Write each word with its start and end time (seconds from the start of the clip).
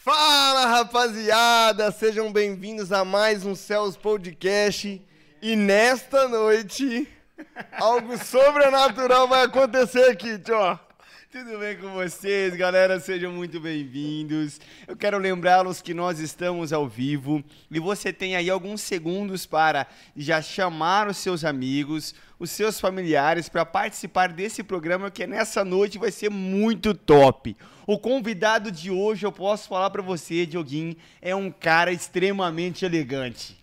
Fala 0.00 0.64
rapaziada, 0.66 1.90
sejam 1.90 2.32
bem-vindos 2.32 2.92
a 2.92 3.04
mais 3.04 3.44
um 3.44 3.56
Céus 3.56 3.96
Podcast. 3.96 5.02
E 5.42 5.56
nesta 5.56 6.28
noite, 6.28 7.08
algo 7.72 8.16
sobrenatural 8.16 9.26
vai 9.26 9.42
acontecer 9.42 10.08
aqui, 10.08 10.38
tio. 10.38 10.78
Tudo 11.32 11.58
bem 11.58 11.76
com 11.76 11.92
vocês, 11.94 12.54
galera? 12.54 13.00
Sejam 13.00 13.32
muito 13.32 13.58
bem-vindos. 13.58 14.60
Eu 14.86 14.96
quero 14.96 15.18
lembrá-los 15.18 15.82
que 15.82 15.92
nós 15.92 16.20
estamos 16.20 16.72
ao 16.72 16.88
vivo 16.88 17.44
e 17.68 17.80
você 17.80 18.12
tem 18.12 18.36
aí 18.36 18.48
alguns 18.48 18.80
segundos 18.80 19.46
para 19.46 19.86
já 20.16 20.40
chamar 20.40 21.08
os 21.08 21.16
seus 21.16 21.44
amigos, 21.44 22.14
os 22.38 22.50
seus 22.50 22.78
familiares 22.78 23.48
para 23.48 23.66
participar 23.66 24.32
desse 24.32 24.62
programa 24.62 25.10
que 25.10 25.26
nessa 25.26 25.64
noite 25.64 25.98
vai 25.98 26.10
ser 26.10 26.30
muito 26.30 26.94
top. 26.94 27.56
O 27.86 27.98
convidado 27.98 28.70
de 28.70 28.90
hoje, 28.90 29.26
eu 29.26 29.32
posso 29.32 29.68
falar 29.68 29.90
para 29.90 30.02
você, 30.02 30.46
Dioguinho, 30.46 30.96
é 31.20 31.34
um 31.34 31.50
cara 31.50 31.90
extremamente 31.90 32.84
elegante. 32.84 33.58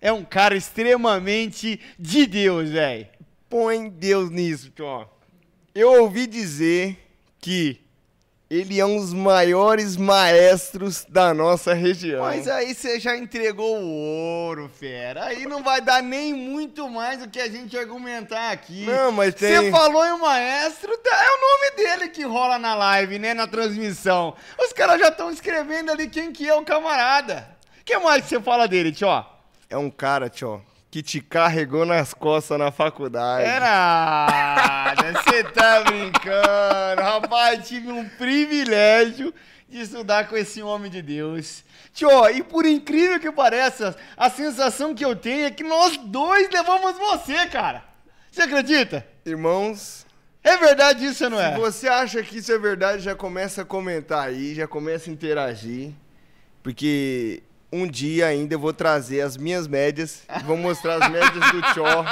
É 0.00 0.12
um 0.12 0.24
cara 0.24 0.56
extremamente 0.56 1.80
de 1.98 2.26
Deus, 2.26 2.70
velho. 2.70 3.06
Põe 3.48 3.88
Deus 3.88 4.30
nisso, 4.30 4.70
tio. 4.70 5.08
Eu 5.74 6.02
ouvi 6.02 6.26
dizer 6.26 6.98
que 7.40 7.80
ele 8.54 8.78
é 8.78 8.84
um 8.84 8.98
dos 8.98 9.14
maiores 9.14 9.96
maestros 9.96 11.06
da 11.08 11.32
nossa 11.32 11.72
região. 11.72 12.20
Mas 12.20 12.46
aí 12.46 12.74
você 12.74 13.00
já 13.00 13.16
entregou 13.16 13.78
o 13.78 13.88
ouro, 13.88 14.70
fera. 14.78 15.24
Aí 15.24 15.46
não 15.46 15.62
vai 15.62 15.80
dar 15.80 16.02
nem 16.02 16.34
muito 16.34 16.86
mais 16.86 17.22
o 17.22 17.28
que 17.30 17.40
a 17.40 17.48
gente 17.48 17.74
argumentar 17.78 18.50
aqui. 18.50 18.84
Não, 18.84 19.10
mas 19.10 19.34
tem... 19.34 19.56
Você 19.56 19.70
falou 19.70 20.04
em 20.04 20.12
um 20.12 20.18
maestro, 20.18 20.94
tá- 20.98 21.24
é 21.24 21.30
o 21.30 21.40
nome 21.40 21.76
dele 21.76 22.08
que 22.10 22.24
rola 22.24 22.58
na 22.58 22.74
live, 22.74 23.18
né, 23.18 23.32
na 23.32 23.46
transmissão. 23.46 24.34
Os 24.58 24.70
caras 24.74 25.00
já 25.00 25.08
estão 25.08 25.30
escrevendo 25.30 25.90
ali 25.90 26.06
quem 26.06 26.30
que 26.30 26.46
é 26.46 26.54
o 26.54 26.62
camarada. 26.62 27.48
O 27.80 27.84
que 27.84 27.96
mais 27.96 28.26
você 28.26 28.38
fala 28.38 28.68
dele, 28.68 28.92
tio? 28.92 29.08
É 29.70 29.78
um 29.78 29.90
cara, 29.90 30.28
tio, 30.28 30.62
que 30.92 31.02
te 31.02 31.22
carregou 31.22 31.86
nas 31.86 32.12
costas 32.12 32.58
na 32.58 32.70
faculdade. 32.70 33.48
É 33.48 33.58
nada, 33.58 35.12
você 35.22 35.42
tá 35.42 35.80
brincando. 35.80 37.00
Rapaz, 37.00 37.66
tive 37.66 37.90
um 37.90 38.06
privilégio 38.06 39.32
de 39.70 39.80
estudar 39.80 40.28
com 40.28 40.36
esse 40.36 40.62
homem 40.62 40.90
de 40.90 41.00
Deus. 41.00 41.64
Tio, 41.94 42.28
e 42.28 42.42
por 42.42 42.66
incrível 42.66 43.18
que 43.18 43.32
pareça, 43.32 43.96
a 44.14 44.28
sensação 44.28 44.94
que 44.94 45.02
eu 45.02 45.16
tenho 45.16 45.46
é 45.46 45.50
que 45.50 45.64
nós 45.64 45.96
dois 45.96 46.50
levamos 46.50 46.94
você, 46.98 47.46
cara. 47.46 47.82
Você 48.30 48.42
acredita? 48.42 49.06
Irmãos, 49.24 50.04
É 50.44 50.58
verdade 50.58 51.06
isso, 51.06 51.30
não 51.30 51.40
é? 51.40 51.54
se 51.54 51.58
você 51.58 51.88
acha 51.88 52.22
que 52.22 52.36
isso 52.36 52.52
é 52.52 52.58
verdade, 52.58 53.02
já 53.02 53.14
começa 53.14 53.62
a 53.62 53.64
comentar 53.64 54.28
aí, 54.28 54.54
já 54.54 54.68
começa 54.68 55.08
a 55.08 55.12
interagir. 55.14 55.92
Porque 56.62 57.42
um 57.72 57.86
dia 57.86 58.26
ainda 58.26 58.54
eu 58.54 58.58
vou 58.58 58.72
trazer 58.72 59.22
as 59.22 59.36
minhas 59.36 59.66
médias, 59.66 60.24
vou 60.44 60.58
mostrar 60.58 61.02
as 61.02 61.10
médias 61.10 61.32
do 61.32 61.62
Tchó, 61.72 62.04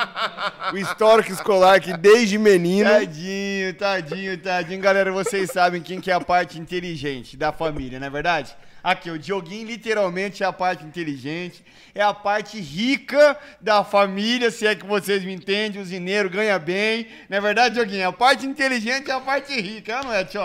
o 0.73 0.79
histórico 0.79 1.31
escolar 1.31 1.81
que 1.81 1.95
desde 1.97 2.39
menino. 2.39 2.89
Tadinho, 2.89 3.75
tadinho, 3.75 4.39
tadinho. 4.39 4.81
Galera, 4.81 5.13
vocês 5.13 5.51
sabem 5.51 5.83
quem 5.83 6.01
que 6.01 6.11
é 6.11 6.15
a 6.15 6.21
parte 6.21 6.59
inteligente 6.59 7.37
da 7.37 7.53
família, 7.53 8.01
não 8.01 8.07
é 8.07 8.11
verdade? 8.11 8.57
Aqui, 8.83 9.11
o 9.11 9.19
Dioguinho 9.19 9.67
literalmente 9.67 10.43
é 10.43 10.47
a 10.47 10.53
parte 10.53 10.83
inteligente, 10.87 11.63
é 11.95 12.03
a 12.03 12.15
parte 12.15 12.59
rica 12.59 13.37
da 13.61 13.85
família, 13.85 14.51
se 14.51 14.67
é 14.67 14.75
que 14.75 14.87
vocês 14.87 15.23
me 15.23 15.35
entendem, 15.35 15.83
o 15.83 15.85
Zineiro 15.85 16.31
ganha 16.31 16.59
bem, 16.59 17.07
não 17.29 17.37
é 17.37 17.41
verdade, 17.43 17.75
Dioguinho? 17.75 18.09
A 18.09 18.13
parte 18.13 18.47
inteligente 18.47 19.11
é 19.11 19.15
a 19.15 19.21
parte 19.21 19.61
rica, 19.61 20.01
não 20.03 20.15
é, 20.15 20.25
tio? 20.25 20.41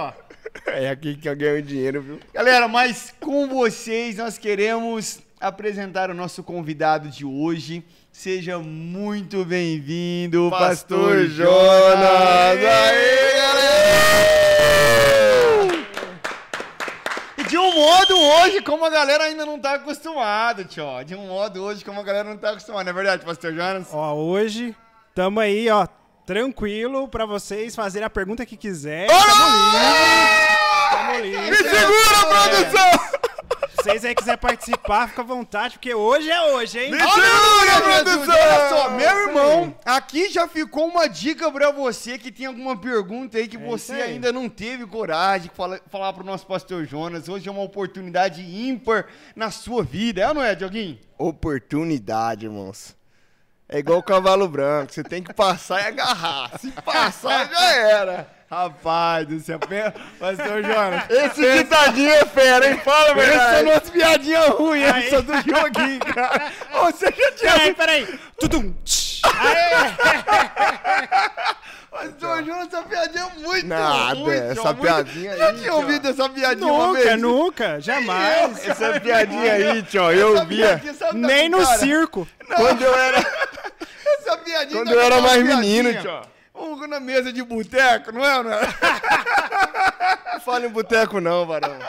É 0.68 0.90
aqui 0.90 1.16
que 1.16 1.28
eu 1.28 1.36
ganho 1.36 1.62
dinheiro, 1.62 2.02
viu? 2.02 2.20
Galera, 2.34 2.68
mas 2.68 3.14
com 3.20 3.48
vocês 3.48 4.18
nós 4.18 4.38
queremos 4.38 5.20
apresentar 5.40 6.10
o 6.10 6.14
nosso 6.14 6.44
convidado 6.44 7.10
de 7.10 7.26
hoje. 7.26 7.84
Seja 8.12 8.58
muito 8.60 9.44
bem-vindo, 9.44 10.50
Pastor 10.50 11.00
Pastor, 11.00 11.28
Jonas! 11.28 11.98
Aê, 12.00 13.34
galera! 13.36 13.86
E 17.38 17.44
de 17.44 17.58
um 17.58 17.76
modo 17.76 18.18
hoje, 18.18 18.62
como 18.62 18.86
a 18.86 18.90
galera 18.90 19.26
ainda 19.26 19.46
não 19.46 19.60
tá 19.60 19.74
acostumada, 19.76 20.64
tio. 20.64 20.86
De 21.06 21.14
um 21.16 21.28
modo 21.28 21.62
hoje, 21.62 21.84
como 21.84 22.00
a 22.00 22.04
galera 22.04 22.30
não 22.30 22.38
tá 22.38 22.52
acostumada, 22.52 22.86
não 22.86 22.92
é 22.92 22.94
verdade, 22.94 23.26
Pastor 23.26 23.54
Jonas? 23.54 23.90
Ó, 23.92 24.14
hoje 24.14 24.74
tamo 25.14 25.40
aí, 25.42 25.70
ó, 25.70 25.86
tranquilo 26.26 27.08
pra 27.08 27.26
vocês 27.26 27.76
fazerem 27.76 28.06
a 28.06 28.10
pergunta 28.10 28.46
que 28.46 28.58
quiser. 28.58 29.08
Tamo 29.08 29.22
livre. 31.22 31.52
Me 31.52 31.58
segura, 31.58 32.26
produção! 32.30 33.16
Se 33.70 33.76
vocês 33.92 34.06
aí 34.06 34.16
quiserem 34.16 34.40
participar, 34.40 35.10
fica 35.10 35.22
à 35.22 35.26
vontade, 35.26 35.76
porque 35.78 35.94
hoje 35.94 36.28
é 36.32 36.42
hoje, 36.54 36.80
hein? 36.80 36.90
Me 36.92 36.98
segura, 36.98 37.82
produção! 37.84 38.36
Olha 38.36 38.70
só, 38.70 38.90
meu 38.90 39.28
irmão, 39.28 39.76
aqui 39.86 40.28
já 40.32 40.48
ficou 40.48 40.88
uma 40.88 41.08
dica 41.08 41.52
pra 41.52 41.70
você 41.72 42.18
que 42.18 42.32
tem 42.32 42.48
alguma 42.48 42.76
pergunta 42.76 43.38
aí 43.38 43.48
que 43.48 43.58
É 43.58 43.60
você 43.60 43.94
aí. 43.94 44.02
ainda 44.14 44.32
não 44.32 44.50
teve 44.50 44.88
coragem 44.88 45.50
de 45.50 45.56
falar, 45.56 45.80
falar 45.92 46.12
pro 46.14 46.24
nosso 46.24 46.48
pastor 46.48 46.84
Jonas. 46.86 47.30
Hoje 47.30 47.48
é 47.48 47.52
uma 47.52 47.62
oportunidade 47.62 48.42
ímpar 48.42 49.06
na 49.36 49.52
sua 49.52 49.84
vida, 49.84 50.22
é 50.22 50.28
ou 50.30 50.34
não 50.34 50.42
é, 50.44 50.56
Dioguinho? 50.56 50.98
Oportunidade, 51.20 52.46
irmãos. 52.48 52.96
É 53.68 53.80
igual 53.80 53.98
o 54.00 54.04
cavalo 54.04 54.48
branco, 54.48 54.94
você 54.94 55.04
tem 55.04 55.24
que 55.24 55.34
passar 55.34 55.82
e 55.82 55.88
agarrar. 55.88 56.52
Se 56.60 56.72
passar, 56.72 57.50
já 57.50 57.74
era. 57.76 58.28
Rapaz 58.50 59.28
do 59.28 59.40
céu, 59.40 59.60
pastor 60.20 60.64
Jonas. 60.64 61.10
Esse 61.10 61.58
ditadinho 61.64 62.12
é 62.12 62.26
fera, 62.26 62.70
hein? 62.70 62.80
Fala 62.86 63.12
a 63.12 63.16
Pensa 63.16 63.28
verdade. 63.28 63.64
numas 63.64 63.90
piadinhas 63.90 64.50
ruins 64.50 64.94
Aí. 64.94 65.08
essa 65.08 65.22
do 65.24 65.34
joguinho, 65.34 66.00
cara. 66.14 66.52
Ô, 66.76 66.86
Você 66.86 67.08
já 67.08 67.32
tinha 67.32 67.52
Peraí, 67.54 67.74
peraí. 67.74 68.20
Tudum. 68.40 68.72
Aê. 69.24 69.92
Jonas, 72.46 72.68
essa 72.68 72.84
piadinha 72.84 73.24
é 73.24 73.40
muito 73.40 73.68
Nada, 73.68 74.14
ruim. 74.20 74.36
essa 74.36 74.54
tio, 74.54 74.64
muito- 74.66 74.82
piadinha 74.82 75.38
Já 75.38 75.46
aí, 75.48 75.54
tinha 75.56 75.64
tio. 75.64 75.76
ouvido 75.76 76.10
essa 76.10 76.30
piadinha 76.30 76.68
uma 76.74 76.88
Nunca, 76.88 77.00
vez? 77.04 77.22
nunca, 77.22 77.80
jamais. 77.82 78.68
Essa 78.68 79.00
piadinha 79.00 79.54
aí, 79.54 79.84
tio, 79.84 80.12
eu 80.12 80.46
via. 80.46 80.80
piadinha, 80.80 81.14
Nem 81.14 81.50
no 81.50 81.64
cara, 81.64 81.78
circo. 81.80 82.28
Quando 82.56 82.82
eu 82.84 82.94
era. 82.96 83.18
Essa 84.20 84.38
piadinha 84.38 84.80
Quando 84.82 84.92
eu 84.94 85.00
era 85.00 85.22
mais 85.22 85.44
piadinha. 85.44 85.56
menino, 85.58 86.02
tio. 86.02 86.22
Um 86.54 86.88
na 86.88 87.00
mesa 87.02 87.34
de 87.34 87.44
boteco, 87.44 88.12
não 88.14 88.24
é, 88.26 88.42
não 88.44 88.54
é? 88.54 88.60
Não 90.36 90.42
fala 90.42 90.66
em 90.66 90.70
boteco, 90.70 91.22
não, 91.22 91.46
varão. 91.46 91.80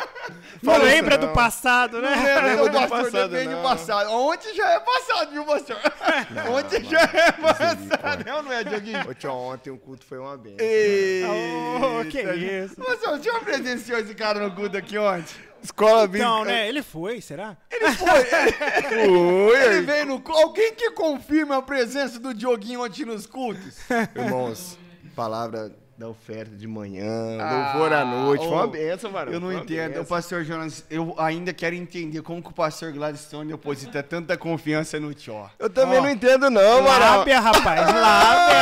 Não 0.63 0.79
lembra 0.79 1.15
isso, 1.15 1.21
do 1.21 1.27
não. 1.27 1.33
passado, 1.33 2.01
né? 2.01 2.11
Lembra 2.15 2.47
lembro 2.47 2.65
do 2.67 2.71
do 2.71 2.79
pastor, 2.79 3.05
passado, 3.05 3.31
depende 3.31 3.49
do 3.49 3.57
não. 3.57 3.63
passado. 3.63 4.11
Ontem 4.13 4.55
já 4.55 4.71
é 4.71 4.81
passado, 4.81 5.31
viu, 5.33 5.45
pastor? 5.45 5.77
Ontem 6.55 6.85
já 6.85 7.01
é 7.01 7.33
passado, 7.33 8.29
é 8.29 8.35
ou 8.35 8.43
não 8.45 8.53
é, 8.53 8.63
Dioguinho? 8.63 9.11
Ô, 9.11 9.15
tio, 9.15 9.33
ontem 9.33 9.71
o 9.71 9.79
culto 9.79 10.07
foi 10.07 10.19
uma 10.19 10.37
benção. 10.37 10.61
Oh, 12.01 12.05
que 12.09 12.19
Eita. 12.19 12.35
isso. 12.37 12.77
Pastor, 12.77 13.19
o 13.19 13.23
senhor 13.23 13.41
presenciou 13.41 13.99
esse 13.99 14.15
cara 14.15 14.39
no 14.39 14.55
culto 14.55 14.77
aqui 14.77 14.97
ontem? 14.97 15.35
Escola 15.61 16.07
bíblica. 16.07 16.25
Então, 16.25 16.45
né? 16.45 16.69
Ele 16.69 16.83
foi, 16.83 17.21
será? 17.21 17.57
Ele 17.69 17.91
foi, 17.91 18.21
ele, 19.01 19.09
Oi, 19.09 19.65
ele 19.65 19.81
veio 19.81 20.07
no 20.07 20.21
culto. 20.21 20.41
Alguém 20.41 20.73
que 20.73 20.93
confirma 20.93 21.57
a 21.57 21.63
presença 21.63 22.21
do 22.21 22.33
Dioguinho 22.33 22.85
ontem 22.85 23.05
nos 23.05 23.27
cultos? 23.27 23.77
Irmãos, 24.15 24.79
palavra 25.17 25.75
da 25.99 26.09
oferta 26.09 26.55
de 26.55 26.67
manhã, 26.67 27.39
Ah, 27.41 27.73
louvor 27.73 27.93
à 27.93 28.05
noite. 28.05 28.45
Foi 28.45 28.53
uma 28.55 28.67
benção, 28.67 29.11
varão. 29.11 29.33
Eu 29.33 29.41
não 29.41 29.51
entendo. 29.53 30.01
O 30.03 30.05
pastor 30.05 30.45
Jonas, 30.45 30.85
eu 30.91 31.15
ainda 31.17 31.55
quero 31.55 31.75
entender 31.75 32.21
como 32.21 32.43
que 32.43 32.51
o 32.51 32.53
pastor 32.53 32.93
Gladstone 32.93 33.51
deposita 33.53 34.03
tanta 34.03 34.37
confiança 34.37 35.01
no 35.01 35.15
Tio. 35.15 35.49
Eu 35.59 35.71
também 35.71 35.99
Ó, 35.99 36.03
não 36.03 36.11
entendo, 36.11 36.51
não, 36.51 36.83
varão. 36.83 37.17
Lábia, 37.19 37.41
rapaz, 37.41 37.81
lábia. 37.93 38.57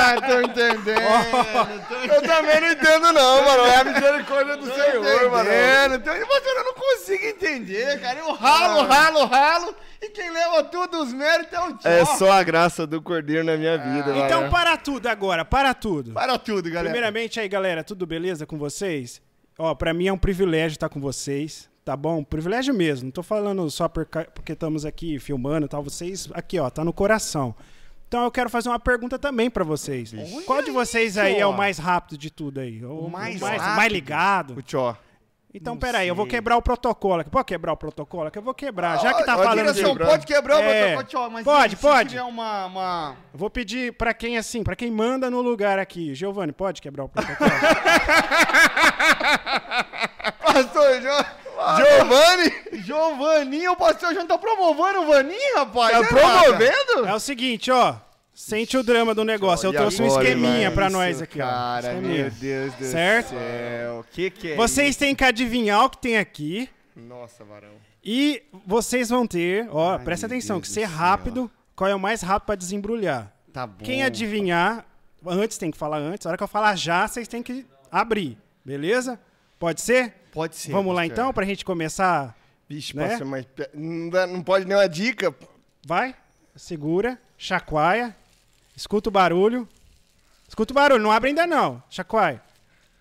Ah, 0.00 0.14
tô 0.26 0.40
entendendo. 0.40 1.88
tô 1.88 1.94
Eu 2.14 2.22
também 2.22 2.60
não 2.62 2.72
entendo, 2.72 3.12
não, 3.12 3.44
mano. 3.44 3.62
É 3.64 3.76
a 3.76 3.84
misericórdia 3.84 4.56
do 4.56 4.66
Tô 4.68 4.74
Senhor, 4.74 5.30
mano. 5.30 5.44
entendendo. 5.50 5.94
Então, 5.96 6.14
pastor, 6.28 6.52
eu 6.56 6.64
não 6.64 6.74
consigo 6.74 7.24
entender, 7.26 8.00
cara. 8.00 8.20
Eu 8.20 8.32
ralo, 8.32 8.86
ralo, 8.88 9.26
ralo. 9.26 9.74
E 10.00 10.10
quem 10.10 10.30
leva 10.30 10.62
tudo 10.64 11.02
os 11.02 11.12
méritos 11.12 11.52
é 11.52 11.60
o 11.60 11.76
Tio. 11.76 11.90
É 11.90 12.04
só 12.04 12.30
a 12.30 12.42
graça 12.42 12.86
do 12.86 13.02
Cordeiro 13.02 13.44
na 13.44 13.56
minha 13.56 13.76
vida, 13.76 14.12
Ah. 14.14 14.18
Então, 14.26 14.48
para 14.50 14.76
tudo 14.76 15.06
agora, 15.08 15.44
para 15.44 15.74
tudo. 15.74 16.12
Para 16.12 16.38
tudo, 16.38 16.64
galera. 16.70 16.90
Primeiramente 16.90 17.40
aí, 17.40 17.48
galera, 17.48 17.82
tudo 17.82 18.06
beleza 18.06 18.46
com 18.46 18.56
vocês? 18.56 19.20
Ó, 19.58 19.74
pra 19.74 19.92
mim 19.92 20.06
é 20.06 20.12
um 20.12 20.18
privilégio 20.18 20.76
estar 20.76 20.88
com 20.88 21.00
vocês, 21.00 21.68
tá 21.84 21.96
bom? 21.96 22.22
Privilégio 22.22 22.72
mesmo, 22.72 23.06
não 23.06 23.10
tô 23.10 23.24
falando 23.24 23.68
só 23.70 23.88
porque 23.88 24.52
estamos 24.52 24.84
aqui 24.84 25.18
filmando 25.18 25.66
e 25.66 25.68
tal, 25.68 25.82
vocês 25.82 26.28
aqui, 26.32 26.60
ó, 26.60 26.70
tá 26.70 26.84
no 26.84 26.92
coração. 26.92 27.54
Então 28.06 28.22
eu 28.24 28.30
quero 28.30 28.48
fazer 28.48 28.68
uma 28.68 28.78
pergunta 28.78 29.18
também 29.18 29.50
pra 29.50 29.64
vocês. 29.64 30.14
Qual 30.46 30.62
de 30.62 30.70
vocês 30.70 31.18
aí 31.18 31.36
é 31.38 31.46
o 31.46 31.52
mais 31.52 31.76
rápido 31.76 32.16
de 32.16 32.30
tudo 32.30 32.60
aí? 32.60 32.82
O 32.84 33.08
mais 33.08 33.38
mais, 33.40 33.60
rápido? 33.60 33.76
mais 33.76 33.92
ligado? 33.92 34.54
O 34.56 34.62
Tchó. 34.62 34.96
Então, 35.52 35.74
não 35.74 35.80
peraí, 35.80 36.02
sei. 36.02 36.10
eu 36.10 36.14
vou 36.14 36.26
quebrar 36.26 36.58
o 36.58 36.62
protocolo 36.62 37.20
aqui. 37.20 37.30
Pode 37.30 37.46
quebrar 37.46 37.72
o 37.72 37.76
protocolo 37.76 38.28
aqui? 38.28 38.38
Eu 38.38 38.42
vou 38.42 38.52
quebrar. 38.52 38.98
Já 39.00 39.14
que 39.14 39.24
tá 39.24 39.32
a 39.32 39.38
falando. 39.38 39.56
Direção, 39.56 39.94
de... 39.96 40.02
Assim, 40.02 40.10
pode 40.10 40.26
quebrar 40.26 40.62
é, 40.62 40.92
o 40.92 40.96
protocolo, 40.96 41.30
mas 41.30 41.44
pode, 41.44 41.76
pode. 41.76 42.10
tiver 42.10 42.22
uma, 42.22 42.66
uma. 42.66 43.16
Vou 43.32 43.48
pedir 43.48 43.94
pra 43.94 44.12
quem, 44.12 44.36
assim, 44.36 44.62
pra 44.62 44.76
quem 44.76 44.90
manda 44.90 45.30
no 45.30 45.40
lugar 45.40 45.78
aqui. 45.78 46.14
Giovanni, 46.14 46.52
pode 46.52 46.82
quebrar 46.82 47.04
o 47.04 47.08
protocolo? 47.08 47.50
Pastor 50.42 51.00
Giovanni. 51.00 51.38
Giovanni? 51.76 52.52
Giovanni, 52.84 53.68
o 53.68 53.76
pastor 53.76 54.14
João 54.14 54.26
tá 54.26 54.38
promovendo 54.38 55.00
o 55.00 55.06
Vaninho, 55.06 55.56
rapaz? 55.56 55.92
Tá 55.92 56.06
promovendo? 56.06 57.06
É 57.06 57.14
o 57.14 57.20
seguinte, 57.20 57.70
ó. 57.70 57.96
Sente 58.40 58.76
o 58.76 58.84
drama 58.84 59.14
do 59.16 59.24
negócio. 59.24 59.66
Eu 59.66 59.72
trouxe 59.72 60.00
um 60.00 60.06
esqueminha 60.06 60.70
pra 60.70 60.88
nós 60.88 61.20
aqui, 61.20 61.40
ó. 61.42 61.44
Cara, 61.44 61.88
Esqueminha. 61.94 62.22
meu 62.22 62.30
Deus 62.30 62.74
do 62.74 62.84
Certo? 62.84 63.30
céu. 63.30 63.98
O 64.00 64.04
que 64.04 64.30
que 64.30 64.52
é 64.52 64.54
Vocês 64.56 64.90
isso? 64.90 64.98
têm 65.00 65.12
que 65.12 65.24
adivinhar 65.24 65.84
o 65.84 65.90
que 65.90 65.98
tem 65.98 66.16
aqui. 66.18 66.70
Nossa, 66.94 67.44
varão. 67.44 67.72
E 68.04 68.40
vocês 68.64 69.08
vão 69.08 69.26
ter, 69.26 69.68
ó, 69.72 69.96
Ai, 69.96 70.04
presta 70.04 70.26
atenção, 70.26 70.58
Deus 70.58 70.68
que 70.68 70.72
ser 70.72 70.84
rápido, 70.84 71.50
qual 71.74 71.90
é 71.90 71.94
o 71.96 71.98
mais 71.98 72.22
rápido 72.22 72.46
pra 72.46 72.54
desembrulhar. 72.54 73.32
Tá 73.52 73.66
bom. 73.66 73.84
Quem 73.84 74.04
adivinhar, 74.04 74.86
antes 75.26 75.58
tem 75.58 75.72
que 75.72 75.76
falar 75.76 75.98
antes, 75.98 76.24
a 76.24 76.30
hora 76.30 76.38
que 76.38 76.44
eu 76.44 76.48
falar 76.48 76.76
já, 76.76 77.08
vocês 77.08 77.26
têm 77.26 77.42
que 77.42 77.66
abrir, 77.90 78.38
beleza? 78.64 79.18
Pode 79.58 79.80
ser? 79.80 80.14
Pode 80.32 80.54
ser. 80.54 80.70
Vamos 80.70 80.94
lá 80.94 81.04
então, 81.04 81.32
pra 81.32 81.44
gente 81.44 81.64
começar. 81.64 82.36
Vixe, 82.68 82.94
Né? 82.96 83.18
mas 83.24 83.44
pe- 83.46 83.68
não, 83.74 84.08
dá- 84.10 84.26
não 84.28 84.42
pode 84.44 84.64
nem 84.64 84.76
uma 84.76 84.88
dica? 84.88 85.34
Vai, 85.84 86.14
segura, 86.54 87.18
chacoalha, 87.36 88.14
escuta 88.78 89.08
o 89.08 89.12
barulho. 89.12 89.68
Escuta 90.48 90.72
o 90.72 90.74
barulho, 90.74 91.02
não 91.02 91.10
abre 91.12 91.28
ainda 91.30 91.46
não, 91.46 91.82
chacoalha. 91.90 92.40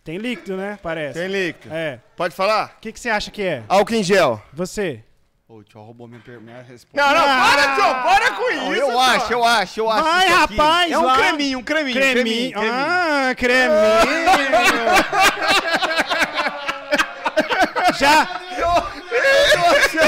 Tem 0.04 0.18
líquido, 0.18 0.58
né? 0.58 0.78
Parece. 0.82 1.20
Tem 1.20 1.28
líquido. 1.30 1.74
É. 1.74 2.00
Pode 2.16 2.34
falar? 2.36 2.76
O 2.78 2.82
que, 2.82 2.92
que 2.92 3.00
você 3.00 3.10
acha 3.10 3.30
que 3.30 3.42
é? 3.44 3.64
Álcool 3.70 3.94
em 3.96 4.04
gel. 4.04 4.42
Você? 4.54 5.04
Ô, 5.48 5.56
o 5.58 5.64
tio 5.64 5.82
roubou 5.82 6.08
minha, 6.08 6.20
per- 6.20 6.42
minha 6.42 6.62
resposta. 6.62 6.90
Não, 6.94 7.14
não, 7.14 7.26
Ah! 7.26 7.52
para, 7.56 7.76
tio, 7.76 7.84
para 8.04 8.32
com 8.32 8.42
Não, 8.56 8.74
isso. 8.74 8.82
eu 8.82 8.88
tio. 8.90 9.00
acho, 9.00 9.34
eu 9.34 9.44
acho, 9.46 9.80
eu 9.82 9.90
acho. 9.90 10.04
Vai, 10.04 10.26
isso 10.28 10.36
aqui. 10.44 10.56
rapaz, 10.56 10.92
É 10.92 10.98
um 11.00 11.04
lá. 11.06 11.18
creminho, 11.18 11.60
um 11.60 11.64
creminho. 11.64 11.96
Creminho. 12.00 12.52
creminho, 12.52 12.54
creminho. 12.54 12.74
Ah, 12.76 13.36
creminho. 13.36 13.78
Já. 18.00 18.42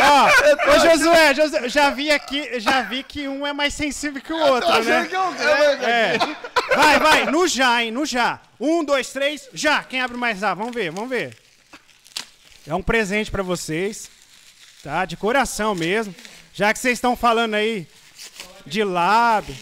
Ó, 0.03 0.71
ô 0.71 0.79
Josué, 0.79 1.33
Josué, 1.33 1.69
já 1.69 1.89
vi 1.89 2.11
aqui, 2.11 2.59
já 2.59 2.81
vi 2.81 3.03
que 3.03 3.27
um 3.27 3.45
é 3.45 3.53
mais 3.53 3.73
sensível 3.73 4.21
que 4.21 4.33
o 4.33 4.37
outro, 4.37 4.69
né? 4.83 5.07
Que 5.07 5.15
eu 5.15 5.31
ganho. 5.33 5.83
É. 5.83 6.17
Vai, 6.75 6.99
vai, 6.99 7.25
no 7.25 7.47
já, 7.47 7.83
hein, 7.83 7.91
no 7.91 8.05
já. 8.05 8.39
Um, 8.59 8.83
dois, 8.83 9.11
três, 9.11 9.49
já. 9.53 9.83
Quem 9.83 10.01
abre 10.01 10.17
mais 10.17 10.43
A? 10.43 10.53
Vamos 10.53 10.73
ver, 10.73 10.91
vamos 10.91 11.09
ver. 11.09 11.37
É 12.67 12.75
um 12.75 12.81
presente 12.81 13.31
pra 13.31 13.41
vocês, 13.41 14.09
tá? 14.83 15.05
De 15.05 15.17
coração 15.17 15.73
mesmo. 15.73 16.13
Já 16.53 16.73
que 16.73 16.79
vocês 16.79 16.97
estão 16.97 17.15
falando 17.15 17.55
aí 17.55 17.87
de 18.65 18.83
lado. 18.83 19.55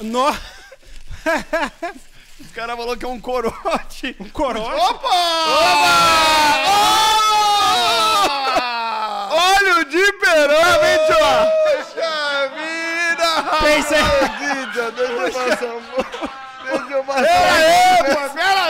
No... 0.00 0.30
Os 2.40 2.50
caras 2.52 2.76
falaram 2.76 2.98
que 2.98 3.04
é 3.04 3.08
um 3.08 3.20
corote. 3.20 4.16
Um 4.18 4.28
corote. 4.28 4.66
Olha 4.66 4.90
o 4.90 4.98
de 7.26 7.31
perama, 10.32 10.88
hein, 10.88 10.98
tio? 11.06 11.16
Puxa 11.66 12.14
vida, 12.56 13.28
Pensa 13.60 13.96
Deixa 14.92 15.38
eu 15.38 15.48
passar 15.48 15.66
um 15.66 15.82
pouco. 15.82 16.30
Deixa 16.64 16.92
eu 16.92 17.04
passar. 17.04 17.22
Pera 17.22 17.52
aí, 17.54 17.98
pô, 17.98 18.34
pera. 18.34 18.61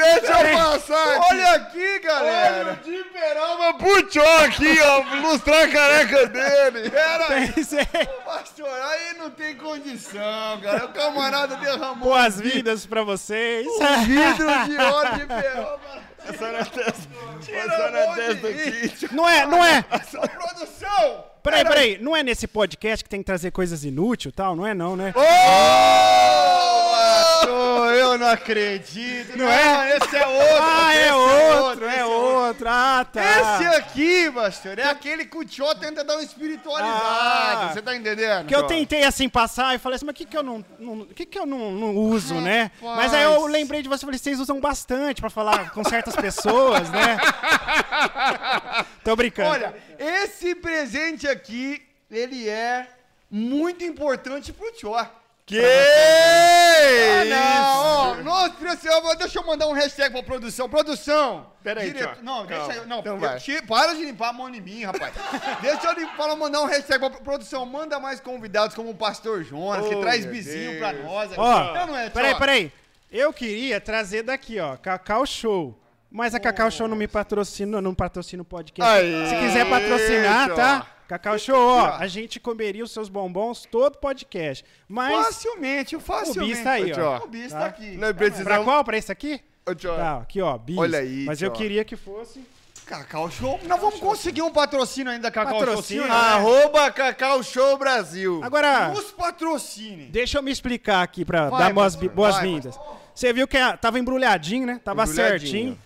Deixa 0.00 0.40
eu 0.40 0.58
passar 0.58 1.16
aqui. 1.16 1.26
Olha 1.30 1.50
aqui, 1.52 1.98
galera. 2.00 2.60
Olha 2.60 2.72
o 2.72 2.76
de 2.76 3.04
perama 3.04 3.74
pro 3.74 4.02
tio 4.04 4.22
aqui, 4.38 4.80
ó. 4.80 4.98
Lustrar 5.20 5.64
a 5.64 5.68
careca 5.68 6.26
dele. 6.26 6.90
Pera 6.90 7.26
aí. 7.34 7.52
Pastor, 8.24 8.68
aí 8.68 9.14
não 9.18 9.30
tem 9.30 9.56
condição, 9.56 10.60
cara. 10.62 10.86
O 10.86 10.92
camarada 10.92 11.56
derramou 11.56 12.10
Boas-vindas 12.10 12.86
pra 12.86 13.02
vocês. 13.02 13.66
vidro 14.06 14.46
de 14.66 14.76
óleo 14.78 15.18
de 15.18 15.26
peroma. 15.26 16.10
Passar 16.26 16.52
na 16.52 16.64
testa. 16.64 17.08
Passar 17.66 17.88
um 17.88 17.92
na 17.92 18.48
aqui. 18.48 19.14
Não 19.14 19.28
é, 19.28 19.46
não 19.46 19.64
é. 19.64 19.84
Só 20.10 20.20
produção! 20.20 21.24
Peraí, 21.42 21.64
peraí. 21.64 21.98
Não 22.00 22.14
é 22.14 22.22
nesse 22.22 22.46
podcast 22.46 23.02
que 23.02 23.08
tem 23.08 23.20
que 23.20 23.26
trazer 23.26 23.50
coisas 23.50 23.82
inúteis 23.84 24.32
e 24.32 24.36
tal? 24.36 24.54
Não 24.54 24.66
é 24.66 24.74
não, 24.74 24.94
né? 24.94 25.14
Eu 27.48 28.18
não 28.18 28.28
acredito. 28.28 29.36
Não, 29.36 29.48
é? 29.48 29.96
esse 29.96 30.16
é 30.16 30.26
outro. 30.26 30.58
Ah, 30.60 30.94
esse 30.94 31.08
é 31.08 31.14
outro, 31.14 31.86
esse 31.86 31.98
é 31.98 32.04
outro. 32.04 32.68
Ah, 32.68 33.06
tá. 33.10 33.20
Esse 33.22 33.76
aqui, 33.76 34.30
pastor, 34.30 34.78
é 34.78 34.84
aquele 34.84 35.24
que 35.24 35.36
o 35.36 35.44
tio 35.44 35.74
tenta 35.74 36.04
dar 36.04 36.14
uma 36.14 36.22
espiritualizada. 36.22 37.66
Ah. 37.66 37.70
Você 37.72 37.82
tá 37.82 37.96
entendendo? 37.96 38.46
Que 38.46 38.54
eu 38.54 38.66
tentei 38.66 39.04
assim 39.04 39.28
passar 39.28 39.74
e 39.74 39.78
falei 39.78 39.96
assim, 39.96 40.06
mas 40.06 40.12
o 40.12 40.16
que 40.16 40.24
que 40.24 40.36
eu 40.36 40.42
não, 40.42 40.64
não 40.78 41.06
que 41.06 41.26
que 41.26 41.38
eu 41.38 41.46
não, 41.46 41.72
não 41.72 41.96
uso, 41.96 42.34
né? 42.34 42.70
Rapaz. 42.80 42.96
Mas 42.96 43.14
aí 43.14 43.24
eu 43.24 43.46
lembrei 43.46 43.82
de 43.82 43.88
você, 43.88 44.04
falei, 44.04 44.18
vocês 44.18 44.40
usam 44.40 44.60
bastante 44.60 45.20
pra 45.20 45.30
falar 45.30 45.70
com 45.70 45.84
certas 45.84 46.16
pessoas, 46.16 46.90
né? 46.90 47.18
Tô 49.04 49.14
brincando. 49.16 49.50
Olha, 49.50 49.74
esse 49.98 50.54
presente 50.54 51.26
aqui, 51.28 51.82
ele 52.10 52.48
é 52.48 52.88
muito 53.30 53.84
importante 53.84 54.52
pro 54.52 54.72
tio. 54.72 54.94
Que 55.50 55.58
Ah, 55.60 57.24
isso? 57.24 57.30
não, 57.30 57.76
ó, 58.10 58.14
nossa, 58.22 58.50
precisamos, 58.50 59.16
deixa 59.16 59.38
eu 59.38 59.44
mandar 59.46 59.66
um 59.66 59.72
hashtag 59.72 60.12
pra 60.12 60.22
produção. 60.22 60.68
Produção! 60.68 61.50
Pera 61.62 61.80
aí, 61.80 61.92
Direto- 61.92 62.14
tio. 62.14 62.24
Não, 62.24 62.46
Calma. 62.46 62.66
deixa 62.66 62.80
eu. 62.80 62.86
Não, 62.86 62.98
Então 63.00 63.14
eu- 63.14 63.20
vai. 63.20 63.38
ti- 63.38 63.60
para 63.66 63.94
de 63.94 64.04
limpar 64.04 64.28
a 64.28 64.32
mão 64.32 64.48
em 64.48 64.60
mim, 64.60 64.84
rapaz. 64.84 65.12
deixa 65.60 65.88
eu 65.88 65.92
limpar, 65.94 66.36
mandar 66.36 66.60
um 66.62 66.66
hashtag 66.66 67.00
pra 67.00 67.10
produção. 67.20 67.66
Manda 67.66 67.98
mais 67.98 68.20
convidados 68.20 68.74
como 68.76 68.90
o 68.90 68.94
Pastor 68.94 69.42
Jonas, 69.42 69.88
que 69.88 69.94
Oh, 69.96 70.00
traz 70.00 70.24
meu 70.24 70.32
vizinho 70.34 70.70
Deus. 70.70 70.78
pra 70.78 70.92
nós. 70.92 71.30
Ó, 71.36 71.74
não, 71.74 71.86
não 71.88 71.96
é, 71.96 72.08
peraí, 72.10 72.34
peraí. 72.36 72.72
Eu 73.10 73.32
queria 73.32 73.80
trazer 73.80 74.22
daqui, 74.22 74.60
ó, 74.60 74.76
Cacau 74.76 75.26
Show. 75.26 75.76
Mas 76.12 76.32
a 76.34 76.40
Cacau 76.40 76.70
Show 76.70 76.86
não 76.88 76.96
me 76.96 77.06
patrocina, 77.08 77.80
não 77.80 77.94
patrocina 77.94 78.42
o 78.42 78.44
podcast. 78.44 78.88
Aí, 78.92 79.28
Se 79.28 79.36
quiser 79.36 79.68
patrocinar, 79.68 80.46
tio. 80.46 80.54
tá? 80.56 80.86
Cacau 81.10 81.36
Show, 81.36 81.56
ó, 81.58 81.96
a 81.98 82.06
gente 82.06 82.38
comeria 82.38 82.84
os 82.84 82.92
seus 82.92 83.08
bombons 83.08 83.66
todo 83.68 83.98
podcast. 83.98 84.64
Mas 84.88 85.26
Facilmente, 85.26 85.98
facilmente. 85.98 86.52
o 86.52 86.54
bis 86.54 86.62
tá 86.62 86.70
aí, 86.70 86.92
ó. 86.92 87.24
O 87.24 87.26
bis 87.26 87.50
Tá? 87.50 87.58
tá 87.58 87.66
aqui. 87.66 87.96
Nós 87.96 88.12
Pra 88.12 88.14
precisamos... 88.14 88.64
qual? 88.64 88.84
Pra 88.84 88.96
esse 88.96 89.10
aqui? 89.10 89.40
Ô, 89.66 89.74
Tá, 89.74 90.18
aqui, 90.18 90.40
ó, 90.40 90.56
bis. 90.56 90.78
Olha 90.78 91.00
aí, 91.00 91.24
Mas 91.24 91.42
eu 91.42 91.50
queria 91.50 91.84
que 91.84 91.96
fosse... 91.96 92.44
Cacau 92.86 93.28
Show. 93.30 93.58
Nós 93.64 93.80
vamos 93.80 93.98
conseguir 94.00 94.42
um 94.42 94.50
patrocínio 94.52 95.10
ainda, 95.12 95.30
Cacau 95.32 95.58
Patrocínio, 95.58 96.02
Show. 96.04 96.12
né? 96.12 96.16
Arroba 96.16 96.90
Cacau 96.92 97.42
Show 97.42 97.76
Brasil. 97.76 98.40
Agora, 98.44 98.88
Nos 98.90 99.10
patrocine. 99.10 100.06
deixa 100.06 100.38
eu 100.38 100.42
me 100.42 100.50
explicar 100.52 101.02
aqui 101.02 101.24
pra 101.24 101.48
Vai, 101.50 101.58
dar 101.68 101.72
boas- 101.72 101.94
boas-vindas. 101.96 102.78
Você 103.14 103.32
viu 103.32 103.46
que 103.48 103.56
a- 103.56 103.76
tava 103.76 103.98
embrulhadinho, 103.98 104.66
né? 104.66 104.80
Tava 104.84 105.02
Embrulhadinho. 105.04 105.40
certinho. 105.40 105.78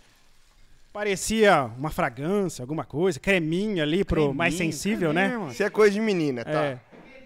Parecia 0.94 1.64
uma 1.76 1.91
fragrância, 1.91 2.62
alguma 2.62 2.85
coisa, 2.85 3.19
creminho 3.19 3.83
ali 3.83 4.04
pro 4.04 4.33
mais 4.33 4.54
Creminho, 4.54 4.73
sensível, 4.73 5.11
creminho, 5.11 5.28
né? 5.28 5.38
mano. 5.38 5.50
Isso 5.50 5.62
é 5.64 5.69
coisa 5.69 5.92
de 5.92 6.00
menina, 6.00 6.45
tá? 6.45 6.64
É. 6.66 6.78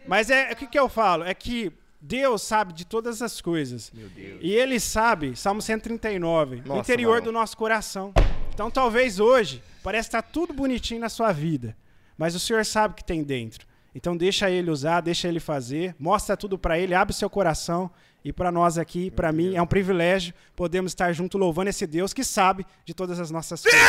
Mas 0.06 0.30
é 0.30 0.50
o 0.50 0.56
que, 0.56 0.66
que 0.66 0.78
eu 0.78 0.88
falo? 0.88 1.22
É 1.22 1.34
que 1.34 1.70
Deus 2.00 2.40
sabe 2.40 2.72
de 2.72 2.86
todas 2.86 3.20
as 3.20 3.42
coisas. 3.42 3.92
Meu 3.92 4.08
Deus. 4.08 4.38
E 4.40 4.52
Ele 4.52 4.80
sabe, 4.80 5.36
Salmo 5.36 5.60
139, 5.60 6.56
no 6.56 6.62
Nossa, 6.68 6.80
interior 6.80 7.16
mano. 7.16 7.24
do 7.26 7.32
nosso 7.32 7.58
coração. 7.58 8.14
Então 8.54 8.70
talvez 8.70 9.20
hoje 9.20 9.62
parece 9.82 10.08
estar 10.08 10.22
tudo 10.22 10.54
bonitinho 10.54 11.02
na 11.02 11.10
sua 11.10 11.30
vida, 11.30 11.76
mas 12.16 12.34
o 12.34 12.40
Senhor 12.40 12.64
sabe 12.64 12.92
o 12.92 12.96
que 12.96 13.04
tem 13.04 13.22
dentro. 13.22 13.66
Então 13.94 14.16
deixa 14.16 14.50
Ele 14.50 14.70
usar, 14.70 15.02
deixa 15.02 15.28
Ele 15.28 15.40
fazer, 15.40 15.94
mostra 15.98 16.38
tudo 16.38 16.58
para 16.58 16.78
Ele, 16.78 16.94
abre 16.94 17.12
o 17.12 17.14
seu 17.14 17.28
coração. 17.28 17.90
E 18.24 18.32
para 18.32 18.50
nós 18.50 18.78
aqui, 18.78 19.10
para 19.10 19.32
mim, 19.32 19.54
é 19.54 19.62
um 19.62 19.66
privilégio 19.66 20.34
podemos 20.56 20.90
estar 20.90 21.12
junto 21.12 21.38
louvando 21.38 21.70
esse 21.70 21.86
Deus 21.86 22.12
que 22.12 22.24
sabe 22.24 22.66
de 22.84 22.92
todas 22.92 23.20
as 23.20 23.30
nossas 23.30 23.62
coisas. 23.62 23.80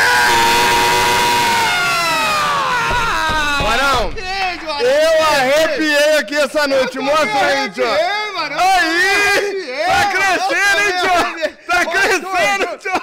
Varão, 3.61 4.13
eu 4.81 5.23
arrepiei 5.23 6.17
aqui 6.19 6.35
essa 6.35 6.67
noite. 6.67 6.99
Mostra 6.99 7.45
aí, 7.45 7.69
tio. 7.71 7.83
Aí! 7.85 9.69
Tá 9.87 10.11
crescendo, 10.11 10.79
hein, 10.81 10.93
tio? 11.01 11.49
Tá 11.65 11.85
crescendo, 11.85 12.77
tio. 12.77 12.98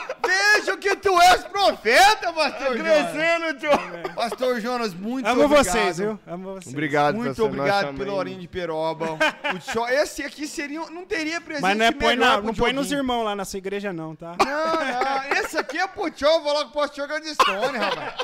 Tu 1.07 1.23
és 1.23 1.45
profeta, 1.45 2.33
pastor 2.33 2.77
Jonas. 2.77 3.11
Crescendo, 3.13 3.59
tio. 3.61 4.13
Pastor 4.15 4.61
Jonas, 4.61 4.93
muito 4.93 5.25
Amo 5.29 5.45
obrigado. 5.45 5.65
vocês, 5.65 5.99
viu? 5.99 6.19
Amo 6.27 6.55
vocês. 6.55 6.75
Obrigado, 6.75 7.15
Muito 7.15 7.29
pastor, 7.29 7.47
obrigado 7.47 7.95
pelo 7.97 8.13
Orinho 8.15 8.41
de 8.41 8.49
Peroba. 8.49 9.13
O 9.55 9.59
tio- 9.61 9.87
esse 9.87 10.25
aqui 10.25 10.49
seria, 10.49 10.83
um- 10.83 10.91
não 10.91 11.07
teria 11.07 11.41
presente 11.41 11.63
Mas 11.63 11.77
não, 11.79 11.87
é 11.87 11.93
põe, 11.93 12.17
na- 12.17 12.41
não 12.41 12.53
põe 12.53 12.73
nos 12.73 12.91
irmãos 12.91 13.23
lá 13.23 13.37
na 13.37 13.45
sua 13.45 13.59
igreja, 13.59 13.93
não, 13.93 14.17
tá? 14.17 14.35
Não, 14.45 14.47
não, 14.51 15.39
esse 15.41 15.57
aqui 15.57 15.79
é 15.79 15.87
pro 15.87 16.11
tio, 16.11 16.29
vou 16.41 16.53
logo 16.53 16.71
pro 16.71 16.81
pastor 16.81 17.07
Gladstone, 17.07 17.79
rapaz. 17.79 18.15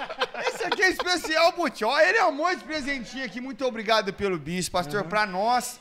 Esse 0.49 0.65
aqui 0.65 0.83
é 0.83 0.91
especial 0.91 1.53
pro 1.53 1.71
tio. 1.71 1.89
Ele 2.01 2.19
amou 2.19 2.51
esse 2.51 2.65
presentinho 2.65 3.25
aqui. 3.25 3.41
Muito 3.41 3.65
obrigado 3.65 4.13
pelo 4.13 4.37
bis, 4.39 4.69
pastor. 4.69 5.05
Pra 5.05 5.25
nós, 5.25 5.79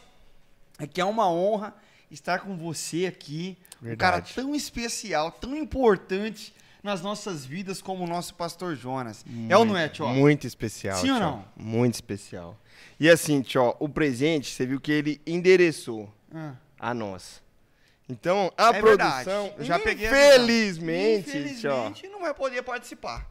é 0.77 0.85
que 0.85 1.01
é 1.01 1.05
uma 1.05 1.27
honra 1.27 1.73
estar 2.11 2.41
com 2.41 2.55
você 2.55 3.07
aqui. 3.07 3.57
Um 3.81 3.95
cara 3.95 4.17
Verdade. 4.17 4.33
tão 4.35 4.53
especial, 4.53 5.31
tão 5.31 5.55
importante 5.55 6.53
nas 6.83 7.01
nossas 7.01 7.45
vidas 7.45 7.81
como 7.81 8.03
o 8.03 8.07
nosso 8.07 8.33
pastor 8.35 8.75
Jonas. 8.75 9.23
é 9.49 9.55
ou 9.57 9.63
não 9.65 9.77
é, 9.77 9.87
tio? 9.89 10.07
Muito 10.07 10.47
especial, 10.47 10.97
Sim 10.99 11.11
ou 11.11 11.19
não? 11.19 11.45
Muito 11.55 11.93
especial. 11.95 12.57
E 12.99 13.09
assim, 13.09 13.41
tio, 13.41 13.75
o 13.79 13.87
presente, 13.89 14.51
você 14.51 14.65
viu 14.65 14.79
que 14.79 14.91
ele 14.91 15.21
endereçou 15.25 16.11
Ah. 16.33 16.53
a 16.79 16.93
nós. 16.93 17.41
Então, 18.09 18.51
a 18.57 18.75
É 18.75 18.81
verdade. 18.81 19.23
produção, 19.23 19.53
Eu 19.57 19.63
já 19.63 19.79
peguei 19.79 20.07
infelizmente, 20.07 21.31
tio, 21.31 21.39
Infelizmente, 21.41 22.07
não 22.09 22.21
vai 22.21 22.33
poder 22.33 22.61
participar. 22.61 23.25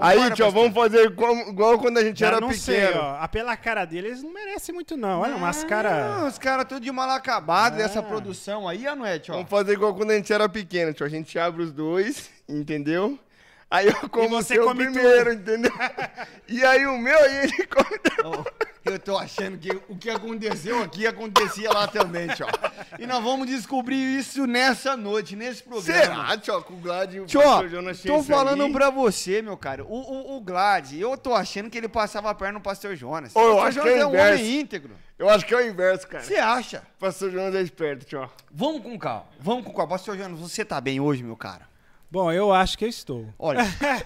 Aí, 0.00 0.30
tio, 0.32 0.50
vamos 0.50 0.74
fazer 0.74 1.04
igual, 1.04 1.34
igual 1.48 1.78
quando 1.78 1.98
a 1.98 2.02
gente 2.02 2.18
Já 2.18 2.26
era 2.28 2.40
não 2.40 2.48
pequeno. 2.48 2.64
sei, 2.64 2.92
ó. 2.94 3.16
Ah, 3.20 3.28
Pela 3.28 3.56
cara 3.56 3.84
dele, 3.84 4.08
eles 4.08 4.22
não 4.22 4.32
merecem 4.32 4.74
muito, 4.74 4.96
não. 4.96 5.20
Olha, 5.20 5.36
umas 5.36 5.62
caras. 5.64 6.18
Não, 6.20 6.26
os 6.28 6.36
caras 6.38 6.66
tudo 6.68 6.80
de 6.80 6.90
mal 6.90 7.08
acabado 7.10 7.76
dessa 7.76 8.02
produção 8.02 8.68
aí, 8.68 8.86
a 8.86 8.96
noite, 8.96 9.30
ó. 9.30 9.34
Vamos 9.34 9.48
fazer 9.50 9.72
igual 9.74 9.94
quando 9.94 10.10
a 10.10 10.16
gente 10.16 10.32
era 10.32 10.48
pequeno, 10.48 10.92
tio. 10.92 11.06
A 11.06 11.08
gente 11.08 11.38
abre 11.38 11.62
os 11.62 11.70
dois, 11.72 12.28
entendeu? 12.48 13.18
Aí 13.74 13.88
eu 13.88 14.08
como 14.08 14.28
você 14.28 14.56
o 14.56 14.66
come 14.66 14.84
primeiro, 14.84 15.32
entendeu? 15.32 15.72
E 16.46 16.64
aí 16.64 16.86
o 16.86 16.96
meu, 16.96 17.18
aí 17.18 17.38
ele 17.38 17.66
come 17.66 17.98
depois. 18.04 18.44
Eu 18.84 18.98
tô 19.00 19.18
achando 19.18 19.58
que 19.58 19.68
o 19.88 19.96
que 19.96 20.10
aconteceu 20.10 20.80
aqui 20.80 21.08
acontecia 21.08 21.72
lá 21.72 21.88
também, 21.88 22.28
tio. 22.28 22.46
E 23.00 23.04
nós 23.04 23.20
vamos 23.24 23.48
descobrir 23.48 23.96
isso 23.96 24.46
nessa 24.46 24.96
noite, 24.96 25.34
nesse 25.34 25.60
programa. 25.64 26.04
Será, 26.04 26.38
tio? 26.38 26.62
Com 26.62 26.74
o 26.74 26.76
Glad 26.76 27.14
e 27.14 27.20
o 27.20 27.26
Jonas 27.26 28.00
tinha 28.00 28.14
tô 28.14 28.22
falando 28.22 28.62
aí? 28.62 28.72
pra 28.72 28.90
você, 28.90 29.42
meu 29.42 29.56
cara. 29.56 29.82
O, 29.82 29.88
o, 29.88 30.36
o 30.36 30.40
Glad, 30.40 30.92
eu 30.92 31.18
tô 31.18 31.34
achando 31.34 31.68
que 31.68 31.76
ele 31.76 31.88
passava 31.88 32.30
a 32.30 32.34
perna 32.34 32.58
no 32.58 32.60
pastor 32.60 32.94
Jonas. 32.94 33.34
Ô, 33.34 33.40
eu 33.40 33.54
o 33.54 33.56
pastor 33.56 33.66
acho 33.66 33.80
que 33.80 33.88
é 33.88 33.98
Jonas 33.98 34.02
é 34.02 34.06
um 34.06 34.10
inverso. 34.10 34.42
homem 34.44 34.60
íntegro. 34.60 34.94
Eu 35.18 35.28
acho 35.30 35.46
que 35.46 35.52
é 35.52 35.56
o 35.56 35.66
inverso, 35.66 36.06
cara. 36.06 36.22
Você 36.22 36.36
acha? 36.36 36.82
Pastor 37.00 37.32
Jonas 37.32 37.56
é 37.56 37.62
esperto, 37.62 38.04
tio. 38.04 38.30
Vamos 38.52 38.82
com 38.82 38.96
calma. 38.96 39.26
Vamos 39.40 39.64
com 39.64 39.72
calma. 39.72 39.90
Pastor 39.90 40.16
Jonas, 40.16 40.38
você 40.38 40.64
tá 40.64 40.80
bem 40.80 41.00
hoje, 41.00 41.24
meu 41.24 41.36
cara? 41.36 41.73
Bom, 42.14 42.30
eu 42.30 42.52
acho 42.52 42.78
que 42.78 42.84
eu 42.84 42.88
estou. 42.88 43.26
Olha, 43.36 43.58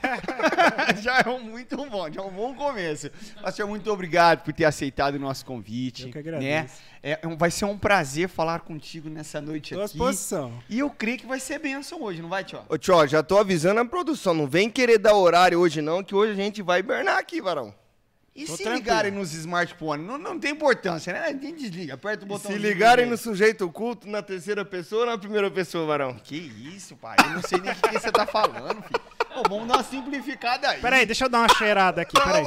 já 1.03 1.19
é 1.21 1.29
um 1.29 1.41
muito 1.41 1.77
bom, 1.91 2.11
já 2.11 2.23
é 2.23 2.25
um 2.25 2.31
bom 2.31 2.55
começo. 2.55 3.11
Pastor, 3.43 3.67
muito 3.69 3.93
obrigado 3.93 4.43
por 4.45 4.53
ter 4.55 4.65
aceitado 4.65 5.17
o 5.17 5.19
nosso 5.19 5.45
convite. 5.45 6.05
Eu 6.05 6.09
que 6.09 6.15
Né? 6.15 6.21
agradeço. 6.21 6.75
É, 7.03 7.19
é 7.21 7.29
um- 7.29 7.37
vai 7.37 7.51
ser 7.51 7.67
um 7.67 7.77
prazer 7.77 8.27
falar 8.31 8.61
contigo 8.61 9.11
nessa 9.11 9.43
noite 9.43 9.75
Tô 9.75 9.81
à 9.83 9.85
aqui. 9.85 9.93
disposição. 9.93 10.55
E 10.71 10.79
eu 10.79 10.89
creio 10.89 11.19
que 11.19 11.27
vai 11.27 11.39
ser 11.39 11.59
bênção 11.59 12.03
hoje, 12.03 12.23
não 12.23 12.31
vai, 12.31 12.43
tio? 12.45 12.61
Ô, 12.67 12.79
tio, 12.79 13.07
já 13.07 13.23
tô 13.23 13.37
avisando 13.37 13.79
a 13.81 13.85
produção. 13.85 14.33
Não 14.33 14.47
vem 14.47 14.71
querer 14.71 14.97
dar 14.97 15.15
horário 15.15 15.61
hoje, 15.61 15.83
não, 15.83 16.03
que 16.03 16.15
hoje 16.15 16.33
a 16.33 16.37
gente 16.37 16.63
vai 16.63 16.81
hibernar 16.81 17.19
aqui, 17.19 17.43
varão. 17.43 17.75
E 18.39 18.45
Tô 18.45 18.53
se 18.57 18.63
tranquilo. 18.63 18.77
ligarem 18.85 19.11
nos 19.11 19.33
smartphones? 19.35 20.07
Não, 20.07 20.17
não 20.17 20.39
tem 20.39 20.53
importância, 20.53 21.13
né? 21.13 21.33
Nem 21.33 21.57
desliga, 21.57 21.95
aperta 21.95 22.25
o 22.25 22.29
botão. 22.29 22.51
se 22.53 22.57
ligarem 22.57 23.05
no 23.05 23.17
sujeito 23.17 23.65
oculto 23.67 24.09
na 24.09 24.23
terceira 24.23 24.65
pessoa 24.65 25.01
ou 25.01 25.07
na 25.11 25.19
primeira 25.19 25.51
pessoa, 25.51 25.85
varão? 25.87 26.15
Que 26.23 26.37
isso, 26.37 26.97
pai? 26.97 27.17
Eu 27.25 27.31
não 27.31 27.43
sei 27.43 27.59
nem 27.61 27.73
o 27.73 27.75
que, 27.75 27.89
que 27.89 27.99
você 27.99 28.13
tá 28.13 28.25
falando, 28.25 28.81
filho. 28.83 29.01
Ô, 29.37 29.43
vamos 29.49 29.67
dar 29.67 29.75
uma 29.79 29.83
simplificada 29.83 30.69
aí. 30.69 30.81
Peraí, 30.81 31.05
deixa 31.05 31.25
eu 31.25 31.29
dar 31.29 31.41
uma 31.41 31.55
cheirada 31.57 32.03
aqui, 32.03 32.15
peraí. 32.23 32.45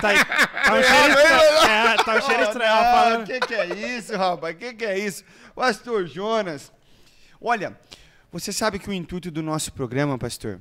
Tá, 0.00 0.08
aí, 0.08 0.24
tá 0.24 0.74
um 0.74 0.82
cheiro 0.82 1.18
estranho. 1.18 1.68
É, 1.68 1.96
tá 2.04 2.14
um 2.14 2.20
cheiro 2.22 2.42
estranho. 2.44 2.70
falando- 2.84 3.26
que, 3.26 3.40
que 3.40 3.54
é 3.54 3.66
isso, 3.96 4.16
rapaz? 4.16 4.54
O 4.54 4.58
que, 4.58 4.74
que 4.74 4.84
é 4.84 4.98
isso? 4.98 5.24
Pastor 5.54 6.06
Jonas, 6.06 6.72
olha, 7.40 7.76
você 8.30 8.52
sabe 8.52 8.78
que 8.78 8.88
o 8.88 8.92
intuito 8.92 9.30
do 9.30 9.42
nosso 9.42 9.72
programa, 9.72 10.16
pastor, 10.16 10.60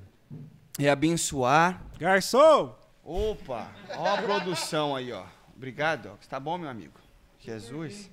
é 0.80 0.90
abençoar. 0.90 1.82
Garçom! 2.00 2.77
Opa, 3.10 3.72
ó 3.96 4.16
a 4.16 4.22
produção 4.22 4.94
aí, 4.94 5.14
ó. 5.14 5.24
Obrigado, 5.56 6.10
Doc. 6.10 6.26
Tá 6.26 6.42
bom, 6.42 6.58
meu 6.58 6.70
amigo? 6.70 7.00
Jesus. 7.40 8.12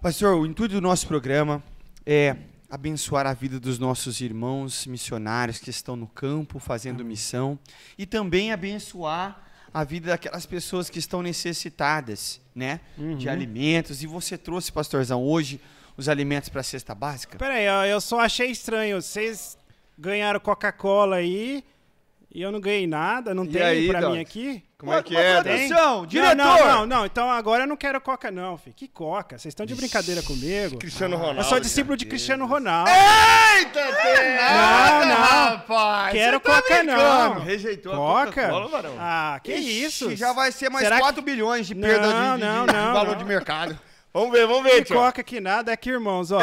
Pastor, 0.00 0.38
o 0.38 0.46
intuito 0.46 0.76
do 0.76 0.80
nosso 0.80 1.06
programa 1.06 1.62
é 2.06 2.38
abençoar 2.70 3.26
a 3.26 3.34
vida 3.34 3.60
dos 3.60 3.78
nossos 3.78 4.22
irmãos 4.22 4.86
missionários 4.86 5.58
que 5.58 5.68
estão 5.68 5.94
no 5.94 6.06
campo 6.06 6.58
fazendo 6.58 7.04
missão 7.04 7.58
e 7.98 8.06
também 8.06 8.50
abençoar 8.50 9.38
a 9.74 9.84
vida 9.84 10.08
daquelas 10.08 10.46
pessoas 10.46 10.88
que 10.88 10.98
estão 10.98 11.20
necessitadas, 11.20 12.40
né, 12.54 12.80
de 13.18 13.28
alimentos. 13.28 14.02
E 14.02 14.06
você 14.06 14.38
trouxe, 14.38 14.72
pastorzão, 14.72 15.22
hoje 15.22 15.60
os 15.98 16.08
alimentos 16.08 16.48
para 16.48 16.62
a 16.62 16.64
cesta 16.64 16.94
básica? 16.94 17.36
Peraí, 17.36 17.68
ó, 17.68 17.84
eu 17.84 18.00
só 18.00 18.20
achei 18.20 18.50
estranho. 18.50 19.02
Vocês 19.02 19.58
ganharam 19.98 20.40
Coca-Cola 20.40 21.16
aí 21.16 21.62
e 22.34 22.42
eu 22.42 22.50
não 22.52 22.60
ganhei 22.60 22.86
nada. 22.86 23.32
Não 23.32 23.44
E 23.44 23.48
tem 23.48 23.62
aí, 23.62 23.88
pra 23.88 24.00
Doc? 24.00 24.12
mim 24.12 24.20
aqui? 24.20 24.62
Como 24.76 24.92
é 24.92 25.02
que 25.02 25.16
é, 25.16 25.40
produção, 25.40 25.68
Doc? 25.68 25.78
Não, 25.78 26.06
diretor! 26.06 26.34
Não, 26.36 26.58
não, 26.66 26.86
não. 26.86 27.06
Então 27.06 27.30
agora 27.30 27.62
eu 27.62 27.66
não 27.66 27.76
quero 27.76 27.98
Coca, 28.00 28.30
não, 28.30 28.58
filho. 28.58 28.74
Que 28.76 28.86
Coca? 28.88 29.38
Vocês 29.38 29.52
estão 29.52 29.64
de 29.64 29.74
brincadeira 29.74 30.22
comigo? 30.22 30.76
Cristiano 30.78 31.16
Ronaldo. 31.16 31.40
Eu 31.40 31.44
sou 31.44 31.58
discípulo 31.60 31.96
de 31.96 32.04
Cristiano 32.04 32.44
Ronaldo. 32.44 32.90
Eita, 32.90 33.80
Não, 33.80 35.06
não. 35.06 35.14
rapaz! 35.16 36.12
Quero 36.12 36.38
tá 36.40 36.60
Coca, 36.60 36.82
não. 36.82 36.94
brincando. 37.30 37.40
Rejeitou 37.46 37.92
a 37.92 37.96
Coca? 37.96 38.24
Coca-Cola, 38.32 38.68
varão. 38.68 38.94
Ah, 38.98 39.40
que 39.42 39.54
Ixi, 39.54 39.84
isso? 39.84 40.16
Já 40.16 40.32
vai 40.34 40.52
ser 40.52 40.68
mais 40.68 40.84
Será 40.84 40.96
que- 40.96 41.02
4 41.02 41.22
bilhões 41.22 41.66
de 41.66 41.74
perda 41.74 42.06
Não, 42.08 42.34
de, 42.36 42.42
de- 42.42 42.48
não, 42.48 42.66
de 42.66 42.72
não, 42.74 42.92
valor 42.92 43.12
não. 43.12 43.18
de 43.18 43.24
mercado. 43.24 43.78
Vamos 44.12 44.30
ver, 44.30 44.46
vamos 44.46 44.62
ver, 44.62 44.76
Que 44.76 44.84
tio. 44.84 44.96
Coca 44.96 45.24
que 45.24 45.40
nada. 45.40 45.72
Aqui, 45.72 45.90
irmãos, 45.90 46.30
ó. 46.30 46.38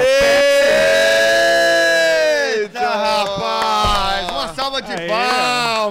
Eita, 2.53 2.79
rapaz! 2.81 4.29
Uma 4.29 4.53
salva 4.53 4.81
de 4.81 4.91
Aê. 4.91 5.07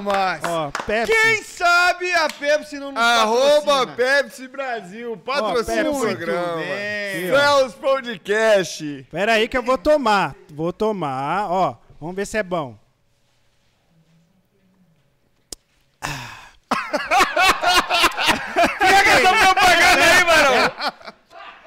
Palmas! 0.02 0.40
Ó, 0.44 0.70
Pepsi. 0.86 1.12
Quem 1.12 1.42
sabe 1.42 2.12
a 2.14 2.28
Pepsi 2.28 2.78
não 2.78 2.92
nos 2.92 3.02
Arroba 3.02 3.86
patrocina? 3.86 3.96
Pepsi 3.96 4.48
Brasil, 4.48 5.16
patrocina 5.16 5.90
Ó, 5.90 5.92
o 5.92 6.00
Pepsi. 6.00 6.16
programa. 6.16 6.62
Céus 6.62 7.74
Podcast. 7.74 9.06
Pera 9.10 9.32
aí 9.34 9.48
que 9.48 9.56
eu 9.56 9.62
vou 9.62 9.78
tomar. 9.78 10.34
Vou 10.52 10.72
tomar, 10.72 11.50
ó. 11.50 11.76
Vamos 12.00 12.16
ver 12.16 12.26
se 12.26 12.38
é 12.38 12.42
bom. 12.42 12.78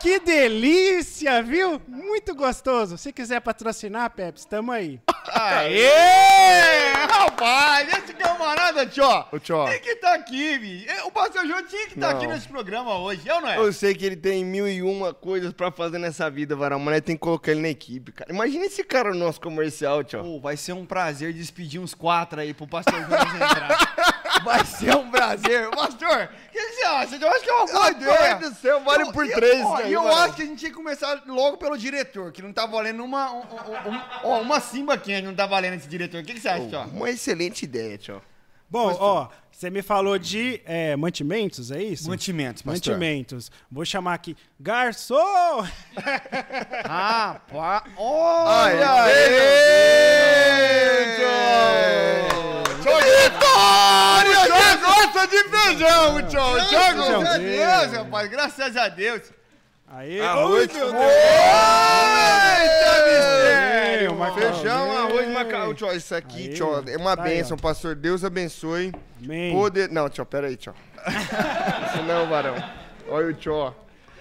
Que 0.03 0.19
delícia, 0.19 1.41
viu? 1.41 1.81
Muito 1.87 2.35
gostoso. 2.35 2.97
Se 2.97 3.13
quiser 3.13 3.39
patrocinar, 3.39 4.09
Pepsi, 4.09 4.45
tamo 4.45 4.69
aí. 4.73 4.99
Aê! 5.33 6.91
Rapaz, 7.09 7.87
esse 7.87 8.13
camarada, 8.13 8.85
tio, 8.85 9.05
Ô, 9.31 9.39
tio. 9.39 9.63
tem 9.63 9.79
que 9.79 9.91
estar 9.91 10.13
aqui, 10.15 10.57
vi. 10.57 10.85
O 11.05 11.11
pastor 11.11 11.47
João 11.47 11.65
tinha 11.65 11.87
que 11.87 11.93
estar 11.93 12.11
Não. 12.11 12.17
aqui 12.17 12.27
nesse 12.27 12.49
programa 12.49 12.97
hoje, 12.97 13.21
eu 13.25 13.39
não 13.39 13.47
é? 13.49 13.57
Eu 13.57 13.71
sei 13.71 13.95
que 13.95 14.05
ele 14.05 14.17
tem 14.17 14.43
mil 14.43 14.67
e 14.67 14.83
uma 14.83 15.13
coisas 15.13 15.53
pra 15.53 15.71
fazer 15.71 15.99
nessa 15.99 16.29
vida, 16.29 16.53
varão, 16.53 16.79
mas 16.79 16.99
tem 16.99 17.15
que 17.15 17.21
colocar 17.21 17.51
ele 17.51 17.61
na 17.61 17.69
equipe, 17.69 18.11
cara. 18.11 18.29
Imagina 18.29 18.65
esse 18.65 18.83
cara 18.83 19.11
no 19.13 19.19
nosso 19.19 19.39
comercial, 19.39 20.03
tio. 20.03 20.21
Pô, 20.21 20.37
vai 20.41 20.57
ser 20.57 20.73
um 20.73 20.85
prazer 20.85 21.31
despedir 21.31 21.79
uns 21.79 21.93
quatro 21.93 22.41
aí 22.41 22.53
pro 22.53 22.67
pastor 22.67 22.93
Jonas 22.93 23.35
entrar. 23.35 24.12
Vai 24.43 24.65
ser 24.65 24.95
um 24.95 25.09
prazer. 25.09 25.69
Pastor, 25.71 26.29
o 26.47 26.51
que 26.51 26.59
você 26.61 26.83
acha? 26.83 27.15
Eu 27.15 27.29
acho 27.29 27.41
que 27.43 27.49
é 27.49 27.53
uma 27.53 27.65
boa 27.65 27.89
ideia. 27.91 28.11
Rapaz 28.33 28.49
do 28.49 28.55
céu, 28.55 28.79
vale 28.83 29.11
por 29.11 29.25
Eu- 29.27 29.35
três 29.35 29.63
ó, 29.65 29.75
aí, 29.77 29.89
E 29.89 29.93
eu 29.93 30.07
acho 30.07 30.35
que 30.35 30.41
a 30.41 30.45
gente 30.45 30.59
tinha 30.59 30.71
que 30.71 30.77
começar 30.77 31.21
logo 31.27 31.57
pelo 31.57 31.77
diretor, 31.77 32.31
que 32.31 32.41
não 32.41 32.51
tá 32.53 32.65
valendo 32.65 33.03
uma, 33.03 33.31
um, 33.31 33.39
um- 33.39 33.91
um- 33.93 34.01
ó, 34.23 34.41
uma 34.41 34.59
simba 34.59 34.97
quente, 34.97 35.25
não 35.25 35.35
tá 35.35 35.45
valendo 35.45 35.75
esse 35.75 35.87
diretor. 35.87 36.21
O 36.21 36.25
que, 36.25 36.33
que 36.33 36.39
você 36.41 36.49
acha, 36.49 36.67
tio? 36.67 36.79
Uma 36.93 37.09
excelente 37.09 37.63
ideia, 37.63 37.97
tio. 37.97 38.21
Bom, 38.69 38.95
ó, 38.99 39.27
você 39.51 39.69
me 39.69 39.83
falou 39.83 40.17
de 40.17 40.59
é, 40.65 40.95
mantimentos, 40.95 41.69
é 41.69 41.81
isso? 41.83 42.09
Mantimentos, 42.09 42.63
pastor. 42.63 42.93
Mantimentos. 42.93 43.51
Vou 43.71 43.85
chamar 43.85 44.15
aqui. 44.15 44.35
Garçom! 44.59 45.63
Rapaz, 46.83 47.83
olha 47.95 48.89
Ai, 48.91 49.13
Vitória! 52.83 54.39
Você 54.39 54.77
gosta 54.77 55.27
de 55.27 55.43
feijão, 55.49 56.21
tio! 56.27 56.53
Graças 56.53 56.69
Thiago! 56.69 57.01
a 57.27 57.37
Deus, 57.37 57.93
rapaz, 57.97 58.29
graças 58.29 58.77
a 58.77 58.87
Deus. 58.89 59.21
Aí, 59.87 60.19
Arroz, 60.21 60.69
Ui, 60.71 60.77
meu 60.79 60.91
Deus. 60.91 61.03
Eita, 62.63 62.93
mistério. 63.05 64.33
Feijão, 64.33 64.97
arroz, 64.97 65.27
macarrão. 65.29 65.73
Tio, 65.73 65.91
isso 65.95 66.15
aqui, 66.15 66.49
Aí, 66.49 66.53
tio, 66.55 66.83
é 66.89 66.97
uma 66.97 67.15
tá 67.15 67.23
aí, 67.23 67.35
bênção, 67.37 67.55
pastor. 67.57 67.95
Deus 67.95 68.23
abençoe. 68.25 68.91
Amém. 69.23 69.53
Poder... 69.53 69.89
Não, 69.89 70.09
tio, 70.09 70.25
pera 70.25 70.47
aí, 70.47 70.57
tio. 70.57 70.73
Isso 71.87 72.01
não, 72.07 72.27
varão. 72.27 72.55
Olha 73.07 73.27
o 73.27 73.33
tio, 73.33 73.53
ó. 73.53 73.73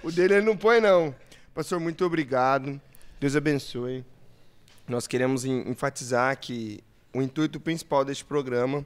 O 0.02 0.10
dele 0.12 0.34
ele 0.34 0.46
não 0.46 0.56
põe, 0.56 0.80
não. 0.80 1.14
Pastor, 1.54 1.80
muito 1.80 2.04
obrigado. 2.04 2.80
Deus 3.18 3.34
abençoe. 3.34 4.04
Nós 4.86 5.06
queremos 5.06 5.44
en- 5.44 5.70
enfatizar 5.70 6.36
que 6.38 6.82
o 7.14 7.20
intuito 7.20 7.60
principal 7.60 8.04
deste 8.04 8.24
programa 8.24 8.84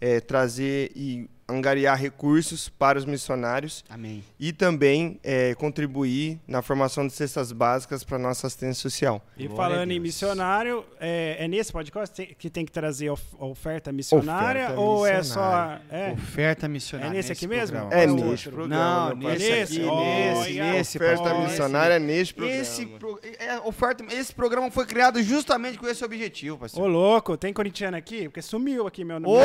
é 0.00 0.20
trazer 0.20 0.92
e 0.94 1.28
angariar 1.48 1.98
recursos 1.98 2.68
para 2.68 2.98
os 2.98 3.04
missionários 3.04 3.84
Amém. 3.90 4.24
e 4.38 4.52
também 4.52 5.18
é, 5.22 5.54
contribuir 5.54 6.40
na 6.46 6.62
formação 6.62 7.06
de 7.06 7.12
cestas 7.12 7.52
básicas 7.52 8.02
para 8.04 8.18
nossa 8.18 8.46
assistência 8.46 8.80
social. 8.82 9.20
E 9.36 9.46
Glória 9.46 9.74
falando 9.76 9.90
em 9.90 10.00
missionário, 10.00 10.84
é, 11.00 11.36
é 11.40 11.48
nesse 11.48 11.72
podcast 11.72 12.24
que 12.38 12.48
tem 12.48 12.64
que 12.64 12.72
trazer 12.72 13.10
of- 13.10 13.22
oferta 13.38 13.92
missionária 13.92 14.64
Oferta 14.64 14.80
ou 14.80 15.06
é 15.06 15.18
missionária. 15.18 15.82
só. 15.90 15.94
É, 15.96 16.12
Oferta 16.12 16.68
missionária. 16.68 17.10
É 17.10 17.14
nesse 17.14 17.32
aqui 17.32 17.46
mesmo? 17.46 17.76
programa. 17.78 18.02
É 18.02 18.10
outro? 18.10 18.50
programa. 18.52 19.08
Não, 19.10 19.16
nesse 19.16 19.48
parceiro. 19.50 19.96
Nesse? 19.96 20.42
aqui, 20.42 20.52
nesse, 20.60 20.60
nesse. 20.60 20.96
Oferta 20.98 21.34
missionária 21.34 21.98
neste 21.98 22.34
programa. 22.34 22.60
Esse, 22.62 22.86
pro- 22.86 23.20
é, 23.38 23.60
oferta, 23.60 24.04
esse 24.14 24.34
programa 24.34 24.70
foi 24.70 24.86
criado 24.86 25.22
justamente 25.22 25.78
com 25.78 25.86
esse 25.88 26.04
objetivo, 26.04 26.56
pastor. 26.58 26.82
Ô, 26.82 26.86
louco, 26.86 27.36
tem 27.36 27.52
corintiano 27.52 27.96
aqui? 27.96 28.24
Porque 28.28 28.40
sumiu 28.42 28.86
aqui 28.86 29.04
meu 29.04 29.16
Ô, 29.16 29.20
nome. 29.20 29.38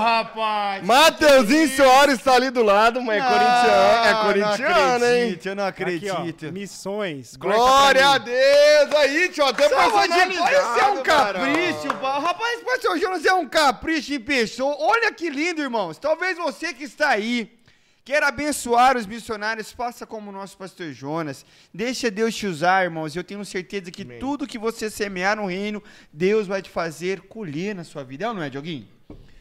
rapaz! 0.00 0.59
Rapaz! 0.60 0.84
Mateuzinho 0.84 1.68
Soares 1.76 2.22
tá 2.22 2.34
ali 2.34 2.50
do 2.50 2.62
lado, 2.62 3.00
mas 3.02 3.22
é 3.22 3.26
corintiano. 3.26 4.06
É 4.06 4.24
corintiano, 4.24 5.04
hein? 5.06 5.38
Eu 5.44 5.56
não 5.56 5.64
acredito. 5.64 6.12
Aqui, 6.12 6.46
ó, 6.46 6.52
missões. 6.52 7.36
Glória 7.36 8.08
a. 8.08 8.18
Deus! 8.18 8.94
Aí, 8.96 9.28
tio, 9.30 9.44
até 9.44 9.68
personalizado, 9.68 10.32
isso 10.32 10.40
é 10.42 10.86
um 10.86 11.02
Barão. 11.02 11.02
capricho, 11.02 11.94
pá. 12.00 12.18
Rapaz, 12.18 12.62
pastor 12.62 12.98
Jonas 12.98 13.24
é 13.24 13.34
um 13.34 13.48
capricho 13.48 14.12
em 14.12 14.20
pessoa. 14.20 14.76
Olha 14.78 15.12
que 15.12 15.30
lindo, 15.30 15.60
irmãos. 15.60 15.98
Talvez 15.98 16.36
você 16.36 16.72
que 16.74 16.84
está 16.84 17.10
aí 17.10 17.58
queira 18.04 18.28
abençoar 18.28 18.96
os 18.96 19.06
missionários, 19.06 19.70
faça 19.70 20.04
como 20.06 20.30
o 20.30 20.32
nosso 20.32 20.56
pastor 20.56 20.92
Jonas. 20.92 21.44
Deixa 21.72 22.10
Deus 22.10 22.34
te 22.34 22.46
usar, 22.46 22.84
irmãos. 22.84 23.14
Eu 23.14 23.22
tenho 23.24 23.44
certeza 23.44 23.90
que 23.90 24.02
Amém. 24.02 24.18
tudo 24.18 24.46
que 24.46 24.58
você 24.58 24.90
semear 24.90 25.36
no 25.36 25.46
reino, 25.46 25.82
Deus 26.12 26.46
vai 26.46 26.60
te 26.60 26.68
fazer 26.70 27.20
colher 27.22 27.74
na 27.74 27.84
sua 27.84 28.02
vida. 28.02 28.24
É 28.24 28.28
ou 28.28 28.34
não 28.34 28.42
é, 28.42 28.50
Dioguinho? 28.50 28.99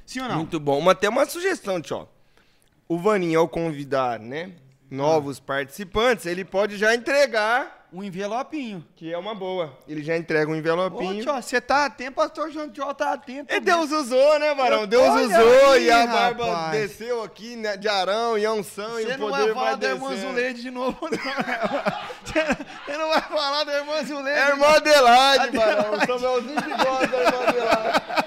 Sim 0.09 0.21
ou 0.21 0.27
não? 0.29 0.35
Muito 0.37 0.59
bom. 0.59 0.81
Mas 0.81 0.97
tem 0.97 1.07
uma 1.09 1.25
sugestão, 1.27 1.79
tio. 1.79 2.07
O 2.87 2.97
Vaninho, 2.97 3.39
ao 3.39 3.47
convidar, 3.47 4.17
né, 4.19 4.53
novos 4.89 5.39
participantes, 5.39 6.25
ele 6.25 6.43
pode 6.43 6.77
já 6.77 6.95
entregar, 6.95 7.87
Um 7.93 8.03
envelopinho. 8.03 8.83
que 8.95 9.13
é 9.13 9.17
uma 9.17 9.35
boa. 9.35 9.77
Ele 9.87 10.03
já 10.03 10.17
entrega 10.17 10.49
um 10.49 10.53
Ô, 10.53 10.57
envelopinho. 10.57 11.21
tio, 11.23 11.31
você 11.33 11.61
tá 11.61 11.85
atento, 11.85 12.13
pastor 12.13 12.49
Jonas, 12.51 12.71
tio, 12.73 12.91
tá 12.95 13.13
atento. 13.13 13.53
E 13.53 13.59
Deus 13.59 13.91
usou, 13.91 14.39
né, 14.39 14.55
Barão? 14.55 14.81
Eu- 14.81 14.87
Deus 14.87 15.07
olha 15.09 15.25
usou 15.27 15.71
aí, 15.73 15.85
e 15.85 15.91
a 15.91 16.07
barba 16.07 16.45
rapaz. 16.45 16.71
desceu 16.71 17.21
aqui 17.23 17.55
né, 17.55 17.77
de 17.77 17.87
Arão 17.87 18.35
e 18.35 18.43
a 18.47 18.51
unção 18.53 18.99
e 18.99 19.03
Você 19.03 19.13
o 19.13 19.17
não 19.19 19.29
poder 19.29 19.43
vai 19.45 19.53
falar 19.53 19.65
vai 19.71 19.77
da 19.77 19.89
irmã 19.89 20.09
descendo. 20.09 20.27
Zuleide 20.29 20.61
de 20.63 20.71
novo, 20.71 20.97
não. 21.01 21.09
Você- 22.25 22.65
Você 22.85 22.97
não 22.97 23.09
vai 23.09 23.21
falar 23.21 23.63
da 23.63 23.77
irmã 23.77 24.03
Zuleide. 24.03 24.39
É 24.39 24.49
irmã 24.49 24.67
Adelaide, 24.67 25.55
Barão. 25.57 25.93
O 25.93 25.99
Samuelzinho 26.07 26.61
que 26.63 26.69
gosta 26.83 27.07
da 27.07 27.17
irmã 27.23 27.43
Adelaide. 27.47 28.18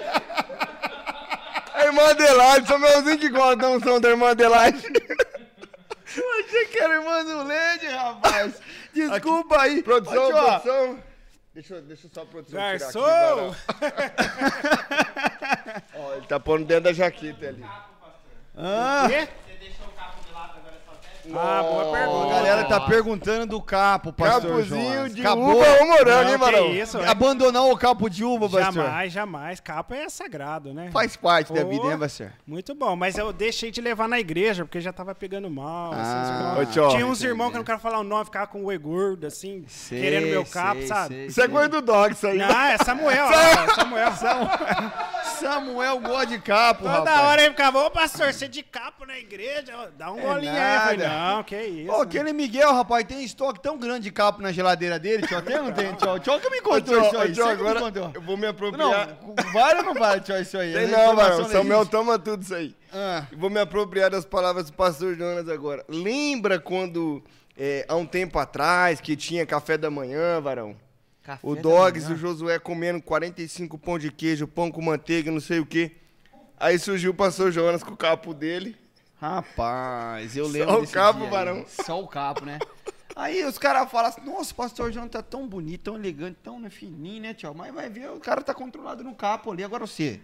Irmã 1.93 2.09
Adelaide, 2.09 2.67
Samuelzinho 2.67 3.19
que 3.19 3.29
gosta 3.29 3.55
da 3.57 3.69
unção 3.69 4.01
da 4.01 4.09
irmã 4.09 4.31
Adelaide. 4.31 4.83
Eu 6.15 6.39
achei 6.45 6.65
que 6.65 6.79
era 6.79 6.95
irmã 6.95 7.23
Zuleide, 7.23 7.85
rapaz. 7.87 8.53
Desculpa 8.93 9.61
aí. 9.61 9.83
Produção, 9.83 10.29
produção. 10.31 10.99
Deixa, 11.53 11.75
eu- 11.75 11.81
deixa 11.83 12.07
só 12.11 12.21
a 12.23 12.25
produção 12.25 12.59
tirar 12.59 12.71
aqui, 12.73 12.79
Garçom! 12.79 13.55
Ó, 15.95 16.13
ele 16.15 16.25
tá 16.25 16.39
pondo 16.39 16.65
dentro 16.65 16.85
da 16.85 16.93
jaqueta 16.93 17.47
ali. 17.49 17.63
Ah, 18.57 19.05
Quê? 19.07 19.27
Ah, 21.35 21.63
boa 21.63 21.87
a 21.89 21.91
pergunta. 21.99 22.33
galera 22.35 22.63
tá 22.65 22.79
perguntando 22.81 23.45
do 23.45 23.61
capo, 23.61 24.11
pastor 24.11 24.41
Capuzinho 24.51 24.93
Jonas. 24.93 25.15
de 25.15 25.21
Acabou. 25.21 25.55
uva 25.57 25.65
ou 25.79 25.87
morango, 25.87 26.23
hein, 26.29 26.31
que 26.33 26.37
Barão? 26.37 26.67
isso, 26.73 26.97
é- 26.97 27.07
Abandonou 27.07 27.71
o 27.71 27.77
capo 27.77 28.09
de 28.09 28.23
uva, 28.25 28.49
pastor. 28.49 28.73
Jamais, 28.83 29.13
jamais. 29.13 29.59
Capa 29.59 29.95
é 29.95 30.09
sagrado, 30.09 30.73
né? 30.73 30.89
Faz 30.91 31.15
parte 31.15 31.53
da 31.53 31.61
Ô, 31.61 31.69
vida, 31.69 31.87
né, 31.87 31.97
pastor? 31.97 32.31
Muito 32.45 32.75
bom, 32.75 32.95
mas 32.95 33.17
eu 33.17 33.31
deixei 33.31 33.71
de 33.71 33.79
levar 33.79 34.07
na 34.09 34.19
igreja, 34.19 34.65
porque 34.65 34.81
já 34.81 34.91
tava 34.91 35.15
pegando 35.15 35.49
mal. 35.49 35.93
assim, 35.93 36.01
Ah, 36.01 36.65
tio. 36.71 36.89
Tinha 36.89 37.05
uns 37.05 37.19
entendi. 37.19 37.27
irmãos 37.27 37.49
que 37.51 37.55
eu 37.55 37.59
não 37.59 37.65
quero 37.65 37.79
falar 37.79 37.99
o 37.99 38.03
nome, 38.03 38.25
ficava 38.25 38.47
com 38.47 38.65
o 38.65 38.71
E 38.71 38.77
gordo, 38.77 39.25
assim, 39.27 39.63
Sei, 39.67 40.01
querendo 40.01 40.27
meu 40.27 40.45
capo, 40.45 40.79
sei, 40.79 40.87
sabe? 40.87 41.15
sei, 41.15 41.25
Isso 41.27 41.39
é 41.39 41.45
sei. 41.45 41.53
coisa 41.53 41.69
do 41.69 41.81
dog, 41.81 42.13
isso 42.13 42.27
aí. 42.27 42.37
Não, 42.37 42.49
é 42.65 42.77
Samuel, 42.79 43.25
ó, 43.25 43.73
Samuel. 43.75 44.11
Samuel 45.39 45.99
gosta 45.99 46.25
de 46.27 46.39
capo, 46.39 46.83
Toda 46.83 46.95
rapaz. 46.99 47.19
hora 47.21 47.41
ele 47.41 47.51
ficava, 47.51 47.79
ô 47.85 47.91
pastor, 47.91 48.33
você 48.33 48.47
de 48.47 48.63
capo 48.63 49.05
na 49.05 49.17
igreja, 49.17 49.91
dá 49.97 50.11
um 50.11 50.19
golinho 50.19 50.51
aí. 50.53 50.75
Eu 50.75 50.81
falei. 50.81 51.07
Não, 51.13 51.43
que 51.43 51.61
isso. 51.61 51.91
Ô, 51.91 52.01
aquele 52.01 52.33
Miguel, 52.33 52.73
rapaz, 52.73 53.03
tem 53.05 53.23
estoque 53.23 53.61
tão 53.61 53.77
grande 53.77 54.03
de 54.03 54.11
capo 54.11 54.41
na 54.41 54.51
geladeira 54.51 54.97
dele, 54.99 55.25
tio. 55.27 55.41
Tem 55.41 55.57
ou 55.57 55.63
não 55.63 55.71
tem, 55.73 55.93
tio? 55.93 56.19
Tio 56.19 56.39
que 56.39 56.49
me 56.49 56.61
contou 56.61 56.81
tio, 56.99 57.05
isso 57.07 57.17
aí. 57.17 57.31
tio, 57.33 57.45
agora 57.45 57.79
eu 58.13 58.21
vou 58.21 58.35
me 58.35 58.43
Não, 58.43 58.49
apropriar. 58.49 59.17
vale 59.53 59.79
ou 59.79 59.85
não 59.85 59.93
vale, 59.93 60.21
tio, 60.21 60.37
isso 60.39 60.57
aí? 60.57 60.73
Tem 60.73 60.87
não, 60.87 61.15
Barão. 61.15 61.49
Samuel 61.49 61.85
toma 61.85 62.17
tudo 62.19 62.43
isso 62.43 62.53
aí. 62.55 62.75
Ah, 62.93 63.25
Vou 63.35 63.49
me 63.49 63.59
apropriar 63.59 64.09
das 64.11 64.25
palavras 64.25 64.69
do 64.69 64.73
pastor 64.73 65.15
Jonas 65.15 65.49
agora. 65.49 65.83
Lembra 65.89 66.59
quando, 66.59 67.23
é, 67.57 67.85
há 67.87 67.95
um 67.95 68.05
tempo 68.05 68.37
atrás, 68.37 69.01
que 69.01 69.15
tinha 69.15 69.45
café 69.45 69.77
da 69.77 69.89
manhã, 69.89 70.39
Varão? 70.41 70.75
café 71.23 71.39
O 71.41 71.55
Dogs 71.55 72.09
e 72.09 72.13
o 72.13 72.17
Josué 72.17 72.59
comendo 72.59 73.01
45 73.01 73.77
pão 73.77 73.97
de 73.97 74.11
queijo, 74.11 74.47
pão 74.47 74.69
com 74.69 74.81
manteiga, 74.81 75.31
não 75.31 75.39
sei 75.39 75.59
o 75.59 75.65
quê. 75.65 75.91
Aí 76.59 76.77
surgiu 76.77 77.11
o 77.11 77.15
pastor 77.15 77.51
Jonas 77.51 77.81
com 77.83 77.93
o 77.93 77.97
capo 77.97 78.33
dele. 78.33 78.75
Rapaz, 79.23 80.35
eu 80.35 80.47
Só 80.47 80.51
lembro 80.51 80.83
o 80.83 80.87
cabo, 80.89 81.19
dia 81.19 81.27
aí. 81.27 81.31
varão. 81.31 81.65
Só 81.65 82.01
o 82.01 82.07
cabo, 82.09 82.45
né? 82.45 82.59
Aí 83.15 83.45
os 83.45 83.57
caras 83.57 83.89
falam 83.89 84.09
assim, 84.09 84.19
nossa, 84.19 84.51
o 84.51 84.55
pastor 84.55 84.91
João 84.91 85.07
tá 85.07 85.21
tão 85.21 85.47
bonito, 85.47 85.83
tão 85.83 85.95
elegante, 85.95 86.39
tão 86.43 86.69
fininho, 86.69 87.21
né, 87.21 87.33
tio? 87.33 87.53
Mas 87.55 87.73
vai 87.73 87.89
ver, 87.89 88.09
o 88.09 88.19
cara 88.19 88.41
tá 88.41 88.53
controlado 88.53 89.01
no 89.01 89.15
capo 89.15 89.49
ali. 89.49 89.63
Agora 89.63 89.87
você, 89.87 90.19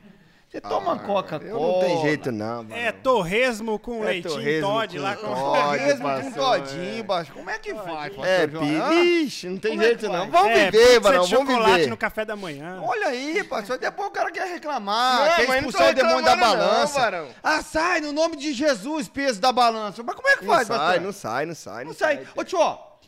você 0.49 0.59
toma 0.59 0.97
Coca-Cola. 0.97 1.47
Eu 1.51 1.59
não 1.59 1.79
tem 1.79 2.01
jeito 2.01 2.31
não, 2.31 2.63
Varão. 2.65 2.81
É 2.83 2.91
torresmo 2.91 3.77
com 3.77 4.03
É 4.03 4.07
leitinho 4.07 4.33
torresmo 4.33 4.67
Todd 4.67 4.97
com 4.97 5.03
lá 5.03 5.15
com... 5.15 5.27
Todd. 5.27 5.77
Mesmo 5.83 6.09
com 6.09 6.31
todinho, 6.31 6.99
é. 6.99 7.03
baixo. 7.03 7.33
Como 7.33 7.49
é 7.51 7.59
que 7.59 7.75
faz, 7.75 8.15
pastor 8.15 8.25
É? 8.25 8.93
Ixi, 8.95 9.47
não 9.49 9.57
tem 9.59 9.71
Como 9.71 9.83
é 9.83 9.85
jeito 9.85 10.07
não. 10.09 10.19
faz? 10.21 10.31
Vamos 10.31 10.49
É, 10.57 10.71
viver, 10.71 10.93
de 10.93 10.99
vamos 10.99 11.29
chocolate 11.29 11.73
viver. 11.75 11.89
no 11.91 11.97
café 11.97 12.25
da 12.25 12.35
manhã. 12.35 12.81
Olha 12.81 13.07
aí, 13.09 13.43
pastor, 13.43 13.77
depois 13.77 14.07
o 14.07 14.11
cara 14.11 14.31
quer 14.31 14.47
reclamar, 14.51 15.19
Não, 15.29 15.35
quer 15.35 15.47
não 15.47 15.55
expulsar 15.55 15.91
o 15.91 15.93
demônio 15.93 16.25
da 16.25 16.35
não, 16.35 16.41
balança. 16.47 16.99
varão. 16.99 17.27
ah, 17.43 17.61
sai, 17.61 18.01
no 18.01 18.11
nome 18.11 18.35
de 18.35 18.51
Jesus, 18.51 19.07
peso 19.07 19.39
da 19.39 19.51
balança. 19.51 20.01
Mas 20.01 20.15
como 20.15 20.27
é 20.29 20.35
que 20.37 20.45
Não 20.45 20.53
faz, 20.55 20.67
sai, 20.67 20.77
pastor? 20.79 21.01
não 21.01 21.11
sai, 21.13 21.45
não 21.45 21.55
sai, 21.55 21.83
Não 21.83 21.91
não 21.91 21.93
sai. 21.97 22.15
sai. 22.15 22.27
Ô, 22.35 22.43
tio, 22.43 22.59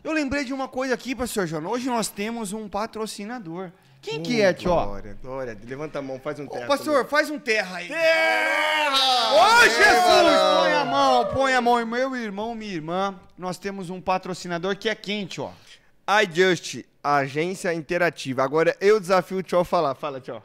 eu 0.03 0.11
lembrei 0.11 0.43
de 0.45 0.53
uma 0.53 0.67
coisa 0.67 0.93
aqui, 0.93 1.15
pastor 1.15 1.47
João. 1.47 1.65
Hoje 1.65 1.87
nós 1.89 2.07
temos 2.07 2.53
um 2.53 2.69
patrocinador. 2.69 3.71
Quem 4.01 4.21
que 4.23 4.41
é, 4.41 4.51
tio? 4.51 4.71
Ô, 4.71 4.85
Glória, 4.85 5.17
glória. 5.21 5.57
Levanta 5.63 5.99
a 5.99 6.01
mão, 6.01 6.19
faz 6.19 6.39
um 6.39 6.47
terra. 6.47 6.65
pastor, 6.65 7.07
faz 7.07 7.29
um 7.29 7.37
terra 7.37 7.77
aí. 7.77 7.87
Terra! 7.87 9.33
Ô, 9.33 9.61
Jesus! 9.63 10.59
Põe 10.59 10.73
a 10.73 10.85
mão, 10.85 11.25
põe 11.27 11.53
a 11.53 11.61
mão. 11.61 11.85
Meu 11.85 12.15
irmão, 12.15 12.55
minha 12.55 12.73
irmã, 12.73 13.19
nós 13.37 13.57
temos 13.59 13.89
um 13.91 14.01
patrocinador 14.01 14.75
que 14.75 14.89
é 14.89 14.95
quente, 14.95 15.39
ó. 15.39 15.51
iJust, 16.23 16.83
agência 17.03 17.71
interativa. 17.73 18.43
Agora 18.43 18.75
eu 18.81 18.99
desafio 18.99 19.37
o 19.37 19.43
Tio 19.43 19.59
a 19.59 19.65
falar. 19.65 19.93
Fala, 19.93 20.19
Tio. 20.19 20.41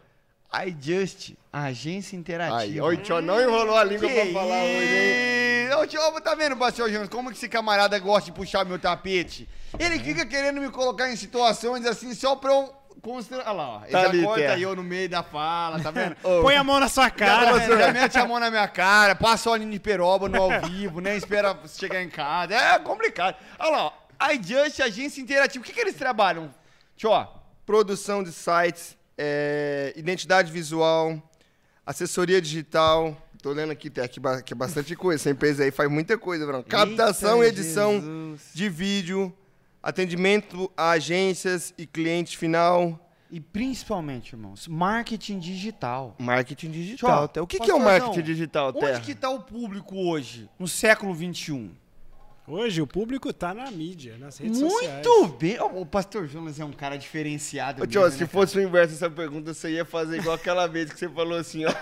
iJust, 0.66 1.34
agência 1.50 2.14
interativa. 2.14 2.58
Aí, 2.60 2.78
ó, 2.78 2.88
o 2.88 2.96
Tio 2.96 3.22
não 3.22 3.40
enrolou 3.40 3.76
a 3.76 3.84
língua 3.84 4.08
pra 4.08 4.26
falar 4.26 4.62
hoje, 4.64 4.96
hein? 4.96 5.74
Ô, 5.78 5.86
tio, 5.86 6.00
tá 6.22 6.34
vendo, 6.34 6.56
pastor 6.56 6.90
Jonas, 6.90 7.08
como 7.08 7.30
que 7.30 7.36
esse 7.36 7.48
camarada 7.48 7.98
gosta 7.98 8.30
de 8.30 8.36
puxar 8.36 8.64
meu 8.64 8.78
tapete? 8.78 9.48
Ele 9.78 9.98
fica 9.98 10.24
querendo 10.24 10.60
me 10.60 10.70
colocar 10.70 11.10
em 11.10 11.16
situações 11.16 11.84
assim 11.84 12.14
só 12.14 12.36
pra 12.36 12.52
eu 12.52 12.72
considerar. 13.14 13.44
Olha 13.44 13.52
lá, 13.52 13.68
ó. 13.68 13.82
Ele 13.84 13.92
Tá 13.92 14.02
já 14.02 14.08
ali, 14.08 14.22
corta 14.22 14.40
Terra. 14.40 14.58
eu 14.58 14.76
no 14.76 14.82
meio 14.82 15.08
da 15.08 15.22
fala, 15.22 15.80
tá 15.80 15.90
vendo? 15.90 16.16
Ô, 16.24 16.42
Põe 16.42 16.56
a 16.56 16.64
mão 16.64 16.80
na 16.80 16.88
sua 16.88 17.08
cara. 17.10 17.58
Já, 17.60 17.76
já 17.78 17.92
mete 17.92 18.18
a 18.18 18.26
mão 18.26 18.40
na 18.40 18.50
minha 18.50 18.68
cara, 18.68 19.14
passa 19.14 19.50
óleo 19.50 19.70
de 19.70 19.78
peroba 19.80 20.28
no 20.28 20.42
ao 20.42 20.60
vivo, 20.62 21.00
nem 21.00 21.16
espera 21.16 21.58
chegar 21.68 22.02
em 22.02 22.08
casa. 22.10 22.54
É 22.54 22.78
complicado. 22.78 23.36
Olha 23.58 23.70
lá, 23.70 23.92
ó. 24.20 24.30
iJust, 24.32 24.82
agência 24.82 25.20
interativa. 25.20 25.62
O 25.62 25.66
que, 25.66 25.72
que 25.72 25.80
eles 25.80 25.94
trabalham? 25.94 26.52
Ó. 27.04 27.26
Produção 27.64 28.22
de 28.22 28.32
sites, 28.32 28.96
é, 29.18 29.92
identidade 29.96 30.50
visual, 30.52 31.20
assessoria 31.84 32.40
digital. 32.40 33.16
Tô 33.42 33.52
lendo 33.52 33.70
aqui, 33.70 33.88
tem 33.90 34.02
aqui, 34.02 34.20
aqui 34.26 34.52
é 34.52 34.56
bastante 34.56 34.96
coisa. 34.96 35.20
Essa 35.22 35.30
empresa 35.30 35.62
aí 35.64 35.70
faz 35.70 35.88
muita 35.90 36.16
coisa, 36.18 36.44
Bruno. 36.46 36.64
Captação 36.64 37.44
e 37.44 37.46
edição 37.46 37.92
Jesus. 38.00 38.40
de 38.54 38.68
vídeo, 38.68 39.32
atendimento 39.86 40.68
a 40.76 40.90
agências 40.90 41.72
e 41.78 41.86
cliente 41.86 42.36
final, 42.36 42.98
E 43.30 43.40
principalmente, 43.40 44.32
irmãos, 44.32 44.66
marketing 44.66 45.38
digital. 45.38 46.16
marketing 46.18 46.70
digital. 46.72 47.28
Tio, 47.28 47.42
o 47.44 47.46
que, 47.46 47.60
que 47.60 47.70
é 47.70 47.74
o 47.74 47.78
marketing 47.78 48.22
digital, 48.22 48.72
Terra? 48.72 48.96
Onde 48.96 49.00
que 49.02 49.14
tá 49.14 49.30
o 49.30 49.40
público 49.40 49.96
hoje, 49.96 50.48
no 50.58 50.66
século 50.66 51.14
XXI? 51.14 51.70
Hoje 52.48 52.80
o 52.80 52.86
público 52.86 53.32
tá 53.32 53.52
na 53.52 53.68
mídia, 53.72 54.16
nas 54.18 54.38
redes 54.38 54.58
sociais. 54.60 55.04
Muito 55.04 55.26
bem. 55.36 55.58
O 55.60 55.84
pastor 55.84 56.28
Jonas 56.28 56.60
é 56.60 56.64
um 56.64 56.70
cara 56.70 56.96
diferenciado. 56.96 57.82
Ô, 57.82 57.86
tio, 57.86 58.02
mesmo, 58.02 58.18
se 58.18 58.22
né, 58.22 58.28
fosse 58.28 58.56
o 58.58 58.62
inverso 58.62 58.92
dessa 58.92 59.10
pergunta, 59.10 59.52
você 59.52 59.70
ia 59.72 59.84
fazer 59.84 60.18
igual 60.18 60.36
aquela 60.36 60.66
vez 60.68 60.92
que 60.92 60.98
você 60.98 61.08
falou 61.08 61.36
assim, 61.36 61.64
ó. 61.64 61.72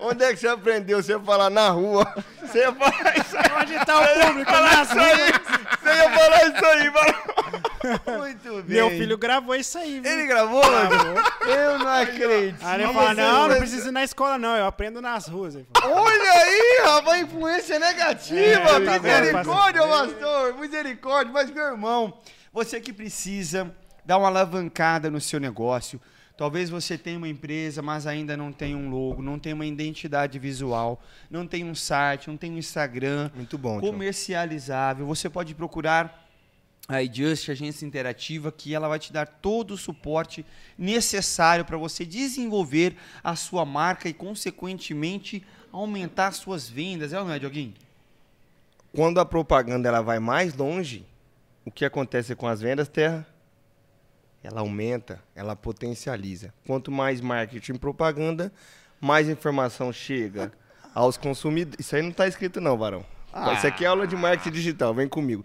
Onde 0.00 0.24
é 0.24 0.30
que 0.34 0.40
você 0.40 0.48
aprendeu? 0.48 1.00
Você 1.00 1.12
ia 1.12 1.20
falar 1.20 1.48
na 1.50 1.68
rua. 1.70 2.12
Você 2.40 2.58
ia 2.58 2.72
falar 2.72 3.16
isso 3.16 3.36
aí. 3.38 3.62
Onde 3.62 3.86
tá 3.86 4.00
o 4.00 4.26
público? 4.26 4.50
Nas 4.50 4.90
ruas. 4.90 5.77
Você 5.88 6.02
ia 6.02 6.10
falar 6.10 6.44
isso 6.44 6.64
aí, 6.64 6.90
mano. 6.90 8.18
Muito 8.18 8.62
bem. 8.62 8.76
Meu 8.76 8.90
filho 8.90 9.16
gravou 9.16 9.54
isso 9.54 9.78
aí, 9.78 10.00
viu? 10.00 10.10
Ele 10.10 10.26
gravou, 10.26 10.62
mano? 10.62 11.20
Eu 11.46 11.78
não 11.78 11.88
acredito. 11.88 12.64
Aí 12.64 12.82
ele 12.82 12.92
fala, 12.92 13.14
não, 13.14 13.48
não 13.48 13.56
precisa 13.56 13.88
ir 13.88 13.92
na 13.92 14.04
escola 14.04 14.38
não, 14.38 14.56
eu 14.56 14.66
aprendo 14.66 15.00
nas 15.00 15.26
ruas. 15.28 15.54
Olha 15.56 16.32
aí, 16.32 16.80
rapaz, 16.84 17.22
influência 17.22 17.78
negativa. 17.78 18.40
É, 18.40 18.80
tá 18.84 18.98
misericórdia, 18.98 19.86
pastor. 19.86 20.54
Misericórdia. 20.58 21.32
Mas, 21.32 21.50
meu 21.50 21.64
irmão, 21.64 22.20
você 22.52 22.80
que 22.80 22.92
precisa 22.92 23.74
dar 24.04 24.18
uma 24.18 24.28
alavancada 24.28 25.10
no 25.10 25.20
seu 25.20 25.38
negócio. 25.38 26.00
Talvez 26.38 26.70
você 26.70 26.96
tenha 26.96 27.18
uma 27.18 27.28
empresa, 27.28 27.82
mas 27.82 28.06
ainda 28.06 28.36
não 28.36 28.52
tem 28.52 28.72
um 28.72 28.88
logo, 28.88 29.20
não 29.20 29.40
tem 29.40 29.52
uma 29.52 29.66
identidade 29.66 30.38
visual, 30.38 31.02
não 31.28 31.44
tem 31.44 31.64
um 31.64 31.74
site, 31.74 32.28
não 32.28 32.36
tem 32.36 32.52
um 32.52 32.58
Instagram 32.58 33.28
Muito 33.34 33.58
bom, 33.58 33.80
comercializável. 33.80 35.04
Você 35.04 35.28
pode 35.28 35.52
procurar 35.52 36.30
a 36.86 37.02
iJust, 37.02 37.50
agência 37.50 37.84
interativa, 37.84 38.52
que 38.52 38.72
ela 38.72 38.86
vai 38.86 39.00
te 39.00 39.12
dar 39.12 39.26
todo 39.26 39.72
o 39.72 39.76
suporte 39.76 40.46
necessário 40.78 41.64
para 41.64 41.76
você 41.76 42.06
desenvolver 42.06 42.94
a 43.22 43.34
sua 43.34 43.64
marca 43.64 44.08
e, 44.08 44.14
consequentemente, 44.14 45.44
aumentar 45.72 46.30
suas 46.30 46.68
vendas. 46.68 47.12
É 47.12 47.18
ou 47.18 47.24
não 47.24 47.34
é, 47.34 47.40
Dioguinho? 47.40 47.74
Quando 48.94 49.18
a 49.18 49.26
propaganda 49.26 49.88
ela 49.88 50.02
vai 50.02 50.20
mais 50.20 50.54
longe, 50.54 51.04
o 51.64 51.70
que 51.72 51.84
acontece 51.84 52.36
com 52.36 52.46
as 52.46 52.60
vendas, 52.60 52.86
Terra? 52.86 53.26
Ela 54.42 54.60
aumenta, 54.60 55.20
ela 55.34 55.56
potencializa. 55.56 56.52
Quanto 56.66 56.90
mais 56.90 57.20
marketing 57.20 57.74
e 57.74 57.78
propaganda, 57.78 58.52
mais 59.00 59.28
informação 59.28 59.92
chega 59.92 60.52
aos 60.94 61.16
consumidores. 61.16 61.84
Isso 61.84 61.96
aí 61.96 62.02
não 62.02 62.10
está 62.10 62.26
escrito 62.26 62.60
não, 62.60 62.76
Varão. 62.76 63.04
Isso 63.56 63.66
aqui 63.66 63.84
é 63.84 63.88
aula 63.88 64.06
de 64.06 64.16
marketing 64.16 64.50
digital, 64.50 64.94
vem 64.94 65.08
comigo. 65.08 65.44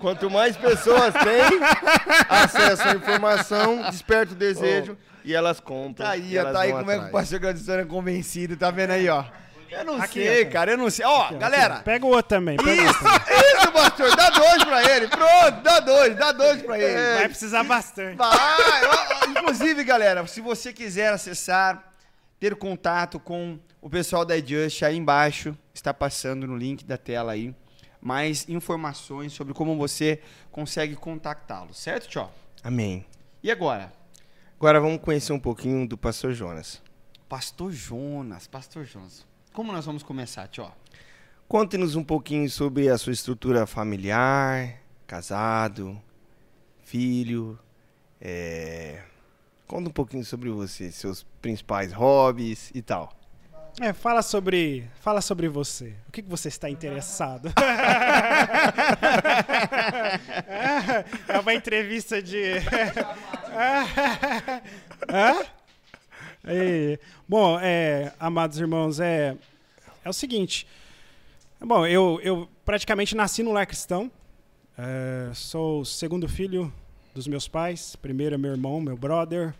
Quanto 0.00 0.30
mais 0.30 0.56
pessoas 0.56 1.12
têm 1.12 1.60
acesso 2.28 2.88
à 2.88 2.94
informação, 2.94 3.82
desperta 3.90 4.32
o 4.32 4.36
desejo 4.36 4.96
e 5.24 5.34
elas 5.34 5.60
compram. 5.60 6.06
Tá 6.06 6.12
aí, 6.12 6.34
tá 6.34 6.60
aí 6.60 6.72
como 6.72 6.90
é 6.90 6.94
que 6.94 7.00
o 7.00 7.06
atrás. 7.06 7.12
pastor 7.12 7.38
Gladstone 7.38 7.82
é 7.82 7.84
convencido, 7.84 8.56
tá 8.56 8.70
vendo 8.70 8.92
aí, 8.92 9.08
ó. 9.08 9.24
Eu 9.70 9.84
não 9.84 10.00
Aqui, 10.00 10.24
sei, 10.24 10.46
ó. 10.46 10.50
cara, 10.50 10.70
eu 10.72 10.78
não 10.78 10.90
sei. 10.90 11.04
Ó, 11.04 11.22
Aqui, 11.26 11.34
galera, 11.36 11.74
aqui. 11.76 11.84
Pega 11.84 12.04
o 12.04 12.08
outro 12.08 12.28
também. 12.28 12.56
Isso, 12.56 13.04
outro. 13.04 13.32
isso, 13.58 13.72
pastor, 13.72 14.16
dá 14.16 14.30
dois 14.30 14.64
pra 14.64 14.90
ele, 14.96 15.08
pronto, 15.08 15.62
dá 15.62 15.80
dois, 15.80 16.16
dá 16.16 16.32
dois 16.32 16.62
pra 16.62 16.78
ele. 16.78 17.18
Vai 17.18 17.28
precisar 17.28 17.62
bastante. 17.64 18.16
Vai, 18.16 19.28
inclusive, 19.28 19.84
galera, 19.84 20.26
se 20.26 20.40
você 20.40 20.72
quiser 20.72 21.12
acessar, 21.12 21.92
ter 22.38 22.56
contato 22.56 23.20
com 23.20 23.58
o 23.80 23.88
pessoal 23.88 24.24
da 24.24 24.34
Adjust, 24.34 24.84
aí 24.84 24.96
embaixo 24.96 25.56
está 25.72 25.94
passando 25.94 26.46
no 26.46 26.56
link 26.56 26.84
da 26.84 26.96
tela 26.96 27.32
aí 27.32 27.54
mais 28.00 28.48
informações 28.48 29.32
sobre 29.32 29.52
como 29.52 29.76
você 29.76 30.20
consegue 30.50 30.96
contactá-los, 30.96 31.78
certo, 31.78 32.08
Tchó? 32.08 32.32
Amém. 32.64 33.04
E 33.42 33.50
agora? 33.50 33.92
Agora 34.56 34.80
vamos 34.80 35.00
conhecer 35.00 35.32
um 35.32 35.38
pouquinho 35.38 35.86
do 35.86 35.96
pastor 35.96 36.32
Jonas. 36.32 36.82
Pastor 37.28 37.70
Jonas, 37.70 38.46
Pastor 38.46 38.84
Jonas. 38.84 39.26
Como 39.60 39.74
nós 39.74 39.84
vamos 39.84 40.02
começar, 40.02 40.48
Tchó? 40.48 40.74
Conte-nos 41.46 41.94
um 41.94 42.02
pouquinho 42.02 42.48
sobre 42.48 42.88
a 42.88 42.96
sua 42.96 43.12
estrutura 43.12 43.66
familiar, 43.66 44.80
casado, 45.06 46.00
filho. 46.82 47.58
é, 48.18 49.02
Conta 49.66 49.90
um 49.90 49.92
pouquinho 49.92 50.24
sobre 50.24 50.48
você, 50.48 50.90
seus 50.90 51.24
principais 51.42 51.92
hobbies 51.92 52.70
e 52.74 52.80
tal. 52.80 53.12
É, 53.78 53.92
fala 53.92 54.22
sobre, 54.22 54.88
fala 54.98 55.20
sobre 55.20 55.46
você. 55.46 55.94
O 56.08 56.10
que, 56.10 56.22
que 56.22 56.30
você 56.30 56.48
está 56.48 56.70
interessado? 56.70 57.52
é 61.28 61.38
uma 61.38 61.52
entrevista 61.52 62.22
de. 62.22 62.40
Hã? 65.12 65.59
E, 66.46 66.98
bom, 67.28 67.58
é, 67.60 68.12
amados 68.18 68.58
irmãos, 68.58 69.00
é, 69.00 69.36
é 70.04 70.08
o 70.08 70.12
seguinte. 70.12 70.66
Bom, 71.60 71.86
eu, 71.86 72.18
eu 72.22 72.48
praticamente 72.64 73.14
nasci 73.14 73.42
no 73.42 73.52
lar 73.52 73.66
cristão. 73.66 74.10
É, 74.78 75.30
sou 75.34 75.80
o 75.80 75.84
segundo 75.84 76.28
filho 76.28 76.72
dos 77.14 77.26
meus 77.26 77.46
pais. 77.46 77.96
Primeiro 77.96 78.34
é 78.34 78.38
meu 78.38 78.52
irmão, 78.52 78.80
meu 78.80 78.96
brother. 78.96 79.54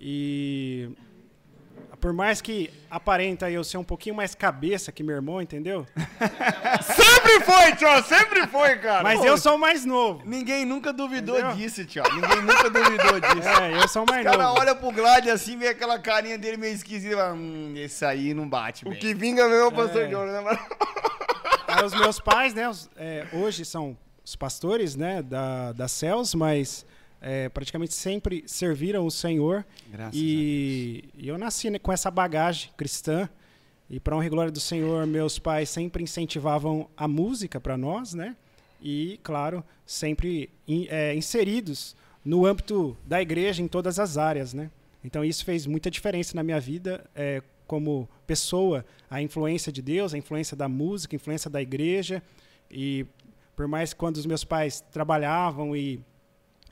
E 0.00 0.88
por 2.00 2.12
mais 2.12 2.40
que 2.40 2.70
aparenta 2.90 3.50
eu 3.50 3.62
ser 3.64 3.76
um 3.76 3.84
pouquinho 3.84 4.14
mais 4.14 4.34
cabeça 4.34 4.92
que 4.92 5.02
meu 5.02 5.16
irmão, 5.16 5.42
entendeu? 5.42 5.86
Sempre 7.28 7.44
foi, 7.44 7.72
Tchó, 7.76 8.02
sempre 8.02 8.46
foi, 8.46 8.76
cara. 8.78 9.02
Mas 9.02 9.22
eu 9.24 9.36
sou 9.36 9.56
o 9.56 9.58
mais 9.58 9.84
novo. 9.84 10.22
Ninguém 10.24 10.64
nunca 10.64 10.92
duvidou 10.92 11.36
Entendeu? 11.38 11.56
disso, 11.56 11.84
Tchó. 11.84 12.02
Ninguém 12.14 12.42
nunca 12.42 12.70
duvidou 12.70 13.20
disso. 13.20 13.48
É, 13.48 13.74
eu 13.82 13.88
sou 13.88 14.02
o 14.02 14.04
O 14.04 14.08
mais 14.10 14.24
cara 14.24 14.42
novo. 14.44 14.60
olha 14.60 14.74
pro 14.74 14.90
Glad 14.92 15.28
assim, 15.28 15.56
vê 15.58 15.68
aquela 15.68 15.98
carinha 15.98 16.38
dele 16.38 16.56
meio 16.56 16.74
esquisita 16.74 17.14
e 17.14 17.16
fala, 17.16 17.34
hum, 17.34 17.74
esse 17.76 18.04
aí 18.04 18.32
não 18.34 18.48
bate, 18.48 18.86
O 18.86 18.90
bem. 18.90 18.98
que 18.98 19.12
vinga 19.14 19.44
mesmo 19.48 19.64
é 19.64 19.66
o 19.66 19.72
pastor 19.72 20.08
Jonas, 20.08 20.32
né, 20.34 20.40
mano? 20.40 20.58
Aí 21.68 21.84
os 21.84 21.92
meus 21.94 22.18
pais, 22.18 22.54
né, 22.54 22.66
os- 22.68 22.88
é, 22.96 23.26
hoje 23.32 23.62
são 23.64 23.94
os 24.24 24.34
pastores, 24.34 24.96
né, 24.96 25.22
da, 25.22 25.72
da 25.72 25.86
CELS, 25.86 26.34
mas 26.34 26.86
é, 27.20 27.48
praticamente 27.50 27.92
sempre 27.94 28.42
serviram 28.46 29.04
o 29.06 29.10
Senhor. 29.10 29.66
Graças 29.88 30.14
E, 30.14 31.04
e 31.14 31.28
eu 31.28 31.36
nasci 31.36 31.68
né, 31.68 31.78
com 31.78 31.92
essa 31.92 32.10
bagagem 32.10 32.70
cristã. 32.76 33.28
E 33.90 33.98
para 33.98 34.14
honra 34.16 34.26
e 34.26 34.28
glória 34.30 34.52
do 34.52 34.60
Senhor, 34.60 35.06
meus 35.06 35.38
pais 35.38 35.70
sempre 35.70 36.02
incentivavam 36.02 36.88
a 36.96 37.08
música 37.08 37.58
para 37.60 37.76
nós, 37.76 38.12
né? 38.12 38.36
E, 38.82 39.18
claro, 39.22 39.64
sempre 39.86 40.50
in- 40.66 40.86
é, 40.90 41.14
inseridos 41.14 41.96
no 42.24 42.44
âmbito 42.44 42.96
da 43.06 43.20
igreja 43.22 43.62
em 43.62 43.68
todas 43.68 43.98
as 43.98 44.18
áreas, 44.18 44.52
né? 44.52 44.70
Então 45.02 45.24
isso 45.24 45.44
fez 45.44 45.66
muita 45.66 45.90
diferença 45.90 46.36
na 46.36 46.42
minha 46.42 46.60
vida 46.60 47.08
é, 47.14 47.42
como 47.66 48.08
pessoa, 48.26 48.84
a 49.10 49.22
influência 49.22 49.72
de 49.72 49.80
Deus, 49.80 50.12
a 50.12 50.18
influência 50.18 50.56
da 50.56 50.68
música, 50.68 51.14
a 51.14 51.16
influência 51.16 51.50
da 51.50 51.62
igreja. 51.62 52.22
E 52.70 53.06
por 53.56 53.66
mais 53.66 53.92
que 53.92 53.98
quando 53.98 54.16
os 54.18 54.26
meus 54.26 54.44
pais 54.44 54.80
trabalhavam 54.92 55.74
e 55.74 55.98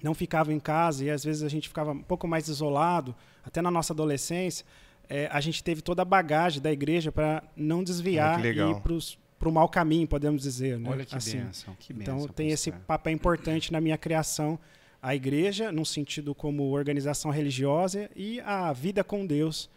não 0.02 0.14
ficavam 0.14 0.54
em 0.54 0.60
casa 0.60 1.04
e 1.04 1.10
às 1.10 1.24
vezes 1.24 1.42
a 1.42 1.48
gente 1.48 1.68
ficava 1.68 1.92
um 1.92 2.02
pouco 2.02 2.28
mais 2.28 2.48
isolado, 2.48 3.14
até 3.42 3.62
na 3.62 3.70
nossa 3.70 3.92
adolescência, 3.94 4.66
eh, 5.08 5.28
a 5.30 5.40
gente 5.40 5.62
teve 5.62 5.80
toda 5.82 6.02
a 6.02 6.04
bagagem 6.04 6.60
da 6.62 6.72
igreja 6.72 7.10
para 7.12 7.42
não 7.56 7.82
desviar 7.84 8.38
Ah, 8.40 8.46
e 8.46 8.50
ir 8.50 8.80
para 9.38 9.48
o 9.48 9.52
mau 9.52 9.68
caminho, 9.68 10.06
podemos 10.06 10.42
dizer. 10.42 10.78
Né? 10.78 10.88
Olha 10.90 11.04
que 11.04 11.14
Assim. 11.16 11.38
bênção, 11.38 11.76
que 11.78 11.92
Então 11.92 12.16
bênção, 12.16 12.32
tem 12.32 12.48
esse 12.50 12.72
papel 12.72 13.12
importante 13.12 13.72
na 13.72 13.80
minha 13.80 13.98
criação, 13.98 14.58
a 15.02 15.14
igreja, 15.14 15.70
num 15.70 15.84
sentido 15.84 16.34
como 16.34 16.70
organização 16.70 17.30
religiosa, 17.30 18.10
e 18.16 18.40
a 18.40 18.72
vida 18.72 19.04
com 19.04 19.26
Deus. 19.26 19.68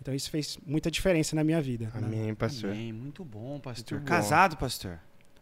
Então 0.00 0.12
isso 0.12 0.30
fez 0.30 0.58
muita 0.66 0.90
diferença 0.90 1.34
na 1.36 1.42
minha 1.44 1.62
vida. 1.62 1.86
né? 1.94 2.06
Amém, 2.06 2.34
pastor. 2.34 2.70
Amém, 2.70 2.92
muito 2.92 3.24
bom, 3.24 3.58
pastor. 3.60 3.98
Muito 3.98 4.08
bom. 4.10 4.14
Casado, 4.16 4.56
pastor? 4.56 4.98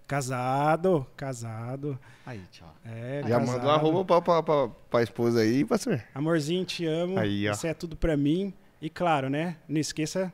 Casado, 0.06 1.06
casado. 1.16 1.98
Aí, 2.26 2.42
Tchó. 2.52 2.66
É, 2.84 3.22
Já 3.26 3.38
casado. 3.40 3.46
mandou 3.56 3.70
a 3.70 3.76
roupa 3.78 4.20
pra, 4.20 4.20
pra, 4.20 4.42
pra, 4.42 4.74
pra 4.90 5.02
esposa 5.02 5.40
aí, 5.40 5.64
pastor? 5.64 6.02
Amorzinho, 6.14 6.64
te 6.66 6.84
amo. 6.84 7.18
Aí, 7.18 7.48
ó. 7.48 7.52
Isso 7.52 7.66
é 7.66 7.72
tudo 7.72 7.96
pra 7.96 8.16
mim. 8.16 8.52
E 8.82 8.90
claro, 8.90 9.30
né? 9.30 9.54
Não 9.68 9.80
esqueça, 9.80 10.32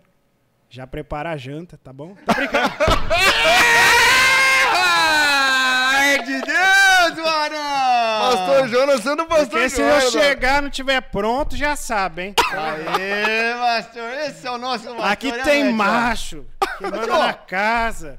já 0.70 0.86
prepara 0.86 1.32
a 1.32 1.36
janta, 1.36 1.76
tá 1.76 1.92
bom? 1.92 2.16
Tô 2.24 2.32
brincando. 2.32 2.72
É 6.00 6.18
de 6.22 6.40
Deus, 6.40 7.22
varão! 7.22 8.30
Pastor 8.30 8.68
Jonas 8.68 9.02
sendo 9.02 9.26
pastor 9.26 9.48
Porque 9.48 9.68
se 9.68 9.82
eu 9.82 10.00
chegar 10.10 10.58
e 10.58 10.62
não 10.62 10.70
tiver 10.70 11.02
pronto, 11.02 11.54
já 11.54 11.76
sabe, 11.76 12.22
hein? 12.22 12.34
Aê, 12.50 13.52
pastor, 13.58 14.10
esse 14.26 14.46
é 14.46 14.50
o 14.50 14.56
nosso 14.56 14.84
pastor. 14.84 15.04
Aqui 15.04 15.30
né, 15.30 15.42
tem 15.42 15.70
macho 15.70 16.46
manda 16.82 17.06
na 17.06 17.32
casa. 17.34 18.14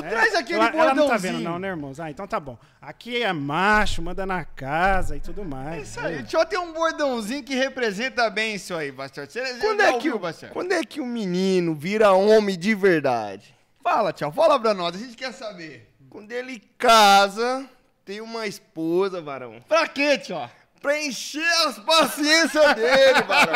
né? 0.00 0.08
Traz 0.10 0.34
aquele 0.34 0.58
ela, 0.58 0.68
ela 0.68 0.94
não 0.94 0.94
tá 0.94 0.94
bordãozinho. 1.12 1.34
vendo 1.34 1.42
não, 1.44 1.58
né, 1.58 1.68
irmãos? 1.68 2.00
Ah, 2.00 2.10
então 2.10 2.26
tá 2.26 2.38
bom. 2.40 2.58
Aqui 2.80 3.22
é 3.22 3.32
macho, 3.32 4.02
manda 4.02 4.24
na 4.26 4.44
casa 4.44 5.16
e 5.16 5.20
tudo 5.20 5.44
mais. 5.44 5.88
Isso 5.88 6.00
aí, 6.00 6.22
Tchó 6.24 6.44
tem 6.44 6.58
um 6.58 6.72
bordãozinho 6.72 7.42
que 7.42 7.54
representa 7.54 8.28
bem 8.30 8.54
isso 8.54 8.74
aí, 8.74 8.90
pastor. 8.92 9.26
Você 9.26 9.40
Quando 9.58 9.80
já 9.80 9.88
é, 9.88 9.98
que, 9.98 10.10
ouviu, 10.10 10.32
quando 10.52 10.72
é 10.72 10.84
que 10.84 11.00
o 11.00 11.06
menino 11.06 11.74
vira 11.74 12.12
homem 12.12 12.58
de 12.58 12.74
verdade? 12.74 13.54
Fala, 13.82 14.12
Tchau, 14.12 14.30
fala 14.32 14.58
pra 14.60 14.74
nós, 14.74 14.94
a 14.94 14.98
gente 14.98 15.16
quer 15.16 15.32
saber. 15.32 15.92
Quando 16.08 16.30
ele 16.30 16.58
casa, 16.78 17.68
tem 18.04 18.20
uma 18.20 18.46
esposa, 18.46 19.20
varão. 19.20 19.60
Pra 19.68 19.88
quê, 19.88 20.18
Tchó? 20.18 20.48
Pra 20.82 21.00
encher 21.00 21.46
as 21.68 21.78
paciências 21.78 22.74
dele, 22.74 23.22
varão. 23.22 23.52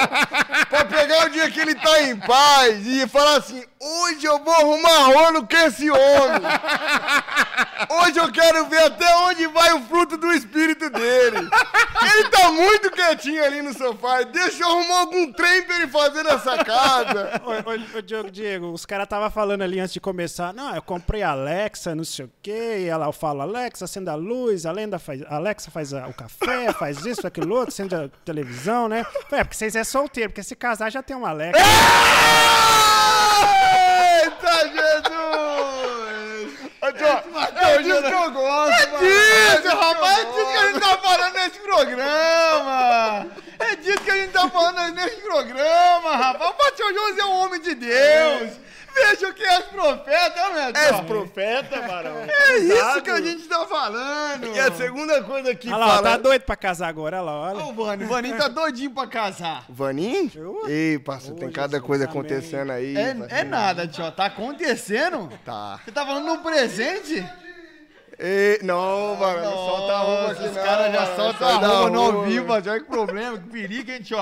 pra 0.71 0.85
pegar 0.85 1.27
o 1.27 1.31
dia 1.31 1.51
que 1.51 1.59
ele 1.61 1.75
tá 1.75 2.03
em 2.05 2.17
paz 2.17 2.87
e 2.87 3.07
falar 3.09 3.39
assim: 3.39 3.65
hoje 3.81 4.25
eu 4.25 4.39
vou 4.45 4.55
arrumar 4.55 5.07
rolo 5.13 5.47
com 5.47 5.57
esse 5.57 5.91
homem. 5.91 6.43
Hoje 8.03 8.19
eu 8.19 8.31
quero 8.33 8.67
ver 8.67 8.83
até 8.85 9.17
onde 9.17 9.47
vai 9.49 9.73
o 9.75 9.81
fruto 9.83 10.17
do 10.17 10.33
espírito 10.33 10.89
dele. 10.91 11.39
Ele 11.39 12.29
tá 12.31 12.51
muito 12.53 12.91
quietinho 12.91 13.45
ali 13.45 13.61
no 13.63 13.75
sofá. 13.75 14.23
Deixa 14.23 14.63
eu 14.63 14.69
arrumar 14.69 15.01
algum 15.01 15.33
trem 15.33 15.63
pra 15.63 15.77
ele 15.77 15.89
fazer 15.89 16.23
nessa 16.23 16.63
casa. 16.65 17.41
Ô, 17.97 18.01
Diogo, 18.03 18.31
Diego, 18.31 18.71
os 18.73 18.87
caras 18.87 19.05
estavam 19.05 19.31
falando 19.31 19.63
ali 19.63 19.81
antes 19.81 19.93
de 19.93 20.01
começar, 20.01 20.55
não, 20.55 20.75
eu 20.75 20.83
comprei 20.83 21.23
a 21.23 21.31
Alexa, 21.31 21.95
não 21.95 22.05
sei 22.05 22.27
o 22.27 22.31
quê, 22.43 22.79
e 22.81 22.87
ela 22.87 23.13
fala, 23.13 23.43
Alexa, 23.45 23.85
acenda 23.85 24.13
a 24.13 24.15
luz, 24.15 24.65
a 24.67 24.73
Lenda 24.73 24.99
faz, 24.99 25.23
Alexa 25.29 25.71
faz 25.71 25.93
a- 25.93 26.07
o 26.07 26.15
café, 26.15 26.73
faz 26.73 27.05
isso, 27.05 27.16
aquilo 27.25 27.55
outro, 27.55 27.69
acende 27.69 27.95
a 27.95 28.09
televisão, 28.25 28.89
né? 28.89 29.07
É, 29.31 29.45
porque 29.45 29.57
vocês 29.57 29.77
é 29.77 29.85
solteiro, 29.85 30.31
porque 30.31 30.43
se 30.43 30.57
casar 30.57 30.91
já 30.91 31.03
tem 31.03 31.17
uma 31.17 31.31
Alexa. 31.31 31.61
Eita, 34.23 34.69
Jesus! 34.69 35.17
Ô, 36.83 36.93
Tio, 36.93 37.07
é 37.07 37.83
disso 37.83 38.03
que 38.03 38.13
eu 38.13 38.31
gosto, 38.33 38.91
mano. 38.91 39.07
Isso, 39.07 39.69
rapaz, 39.69 40.19
é 40.19 40.25
disso 40.25 40.47
que 40.47 40.57
a 40.57 40.67
gente 40.67 40.81
tá 40.81 40.99
falando 40.99 41.35
nesse 41.35 41.59
programa! 41.61 43.27
É 43.59 43.77
disso 43.77 44.01
que 44.01 44.11
a 44.11 44.17
gente 44.17 44.33
tá 44.33 44.49
falando 44.49 44.95
nesse 44.95 45.17
programa, 45.17 46.17
rapaz! 46.17 46.51
O 46.51 46.55
pastor 46.55 46.93
José 46.93 47.21
é 47.21 47.25
um 47.25 47.37
homem 47.39 47.61
de 47.61 47.75
Deus! 47.75 48.66
Achou 49.13 49.33
que 49.33 49.45
és 49.45 49.65
profeta, 49.67 50.51
né, 50.51 50.73
És 50.75 51.01
profeta, 51.01 51.81
varão. 51.83 52.17
É 52.17 52.59
isso 52.59 53.03
que 53.03 53.11
a 53.11 53.21
gente 53.21 53.47
tá 53.47 53.67
falando. 53.67 54.47
E 54.55 54.59
a 54.59 54.73
segunda 54.73 55.23
coisa 55.23 55.55
que 55.55 55.69
Olha 55.69 55.77
lá, 55.77 55.89
fala... 55.97 56.11
tá 56.11 56.17
doido 56.17 56.43
pra 56.43 56.57
casar 56.57 56.89
agora, 56.89 57.19
olha 57.23 57.25
lá, 57.25 57.41
olha. 57.41 57.65
Ô, 57.65 57.73
Vani, 57.73 58.05
o 58.05 58.09
Vaninho 58.09 58.37
tá 58.37 58.49
doidinho 58.49 58.91
pra 58.91 59.07
casar. 59.07 59.65
Vaninho? 59.69 60.31
Eu? 60.35 60.63
Ei, 60.69 60.99
parceiro, 60.99 61.37
tem 61.37 61.51
cada 61.51 61.81
coisa 61.81 62.05
acontecendo 62.05 62.73
aí. 62.73 62.97
É, 62.97 63.17
é 63.29 63.45
nada, 63.45 63.87
tio. 63.87 64.11
Tá 64.13 64.27
acontecendo? 64.27 65.31
Tá. 65.45 65.81
Você 65.85 65.93
tá 65.93 66.05
falando 66.07 66.27
no 66.27 66.39
presente? 66.39 67.25
Ei, 68.19 68.59
não, 68.63 69.15
varão, 69.17 69.45
não 69.45 69.53
solta 69.53 69.93
a 69.93 69.99
roupa 69.99 70.33
aqui 70.33 70.45
Os 70.47 70.55
caras 70.55 70.93
já 70.93 71.17
soltam 71.17 71.49
a 71.49 71.53
roupa 71.53 71.91
no 71.91 72.01
ao 72.01 72.23
vivo, 72.23 72.47
mas 72.49 72.67
olha 72.67 72.81
que 72.81 72.87
problema, 72.87 73.39
que 73.39 73.49
perigo, 73.51 73.91
hein, 73.91 74.01
tio? 74.01 74.17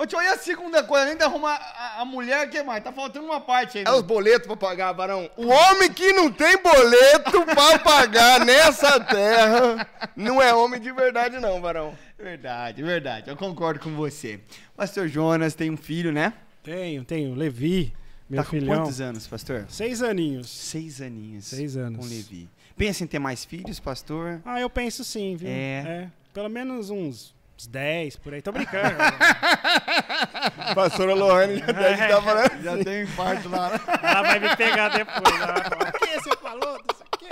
Ô, 0.00 0.06
tio, 0.06 0.18
e 0.22 0.26
a 0.28 0.38
segunda 0.38 0.82
coisa, 0.82 1.04
além 1.04 1.14
de 1.14 1.22
arrumar 1.22 1.56
a, 1.56 2.00
a 2.00 2.04
mulher, 2.06 2.46
o 2.46 2.50
que 2.50 2.62
mais? 2.62 2.82
Tá 2.82 2.90
faltando 2.90 3.26
uma 3.26 3.38
parte 3.38 3.76
aí. 3.76 3.84
É 3.84 3.86
né? 3.86 3.92
os 3.94 4.00
boletos 4.00 4.46
pra 4.46 4.56
pagar, 4.56 4.92
varão. 4.92 5.30
O 5.36 5.46
homem 5.48 5.92
que 5.92 6.10
não 6.14 6.32
tem 6.32 6.56
boleto 6.56 7.44
pra 7.54 7.78
pagar 7.80 8.46
nessa 8.46 8.98
terra 8.98 9.86
não 10.16 10.40
é 10.40 10.54
homem 10.54 10.80
de 10.80 10.90
verdade 10.90 11.38
não, 11.38 11.60
varão. 11.60 11.94
Verdade, 12.18 12.82
verdade. 12.82 13.28
Eu 13.28 13.36
concordo 13.36 13.78
com 13.78 13.94
você. 13.94 14.40
Pastor 14.74 15.06
Jonas 15.06 15.54
tem 15.54 15.70
um 15.70 15.76
filho, 15.76 16.10
né? 16.10 16.32
Tenho, 16.62 17.04
tenho. 17.04 17.34
Levi, 17.34 17.92
meu 18.26 18.42
tá 18.42 18.44
com 18.48 18.56
filhão. 18.56 18.78
quantos 18.78 19.02
anos, 19.02 19.26
pastor? 19.26 19.66
Seis 19.68 20.02
aninhos. 20.02 20.48
Seis 20.48 21.02
aninhos. 21.02 21.44
Seis 21.44 21.76
anos. 21.76 21.98
Com 21.98 22.10
Levi. 22.10 22.48
Pensa 22.74 23.04
em 23.04 23.06
ter 23.06 23.18
mais 23.18 23.44
filhos, 23.44 23.78
pastor? 23.78 24.40
Ah, 24.46 24.58
eu 24.58 24.70
penso 24.70 25.04
sim, 25.04 25.36
viu? 25.36 25.50
É. 25.50 26.10
Pelo 26.32 26.48
menos 26.48 26.88
uns, 26.88 27.34
uns 27.60 27.66
10 27.66 28.16
por 28.16 28.32
aí. 28.32 28.40
Tô 28.40 28.52
brincando. 28.52 28.96
Pastora 30.74 31.14
Lohane 31.14 31.58
já 31.58 31.66
deve 31.66 32.02
estar 32.02 32.22
falando. 32.22 32.62
Já 32.62 32.84
tem 32.84 33.00
um 33.00 33.02
infarto 33.02 33.48
lá. 33.48 33.70
né? 33.70 33.80
Ela 34.02 34.22
vai 34.22 34.38
me 34.38 34.56
pegar 34.56 34.88
depois. 34.88 35.36
Falar, 35.36 35.58
o 35.58 35.92
que 35.98 36.20
você 36.20 36.36
falou 36.36 36.78
disso 36.88 37.04
aqui? 37.12 37.28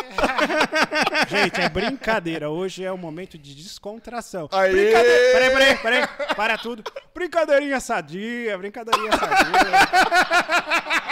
Gente, 1.29 1.61
é 1.61 1.69
brincadeira. 1.69 2.51
Hoje 2.51 2.85
é 2.85 2.93
o 2.93 2.99
momento 2.99 3.39
de 3.39 3.55
descontração. 3.55 4.49
Aê! 4.53 4.73
Brincadeira. 4.73 5.33
Peraí, 5.33 5.51
peraí, 5.51 5.79
peraí. 5.79 6.35
Para 6.37 6.59
tudo. 6.59 6.83
Brincadeirinha 7.15 7.81
sadia, 7.81 8.57
brincadeirinha 8.59 9.13
sadia. 9.13 9.49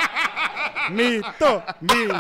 Mito, 0.91 1.63
mito, 1.81 2.15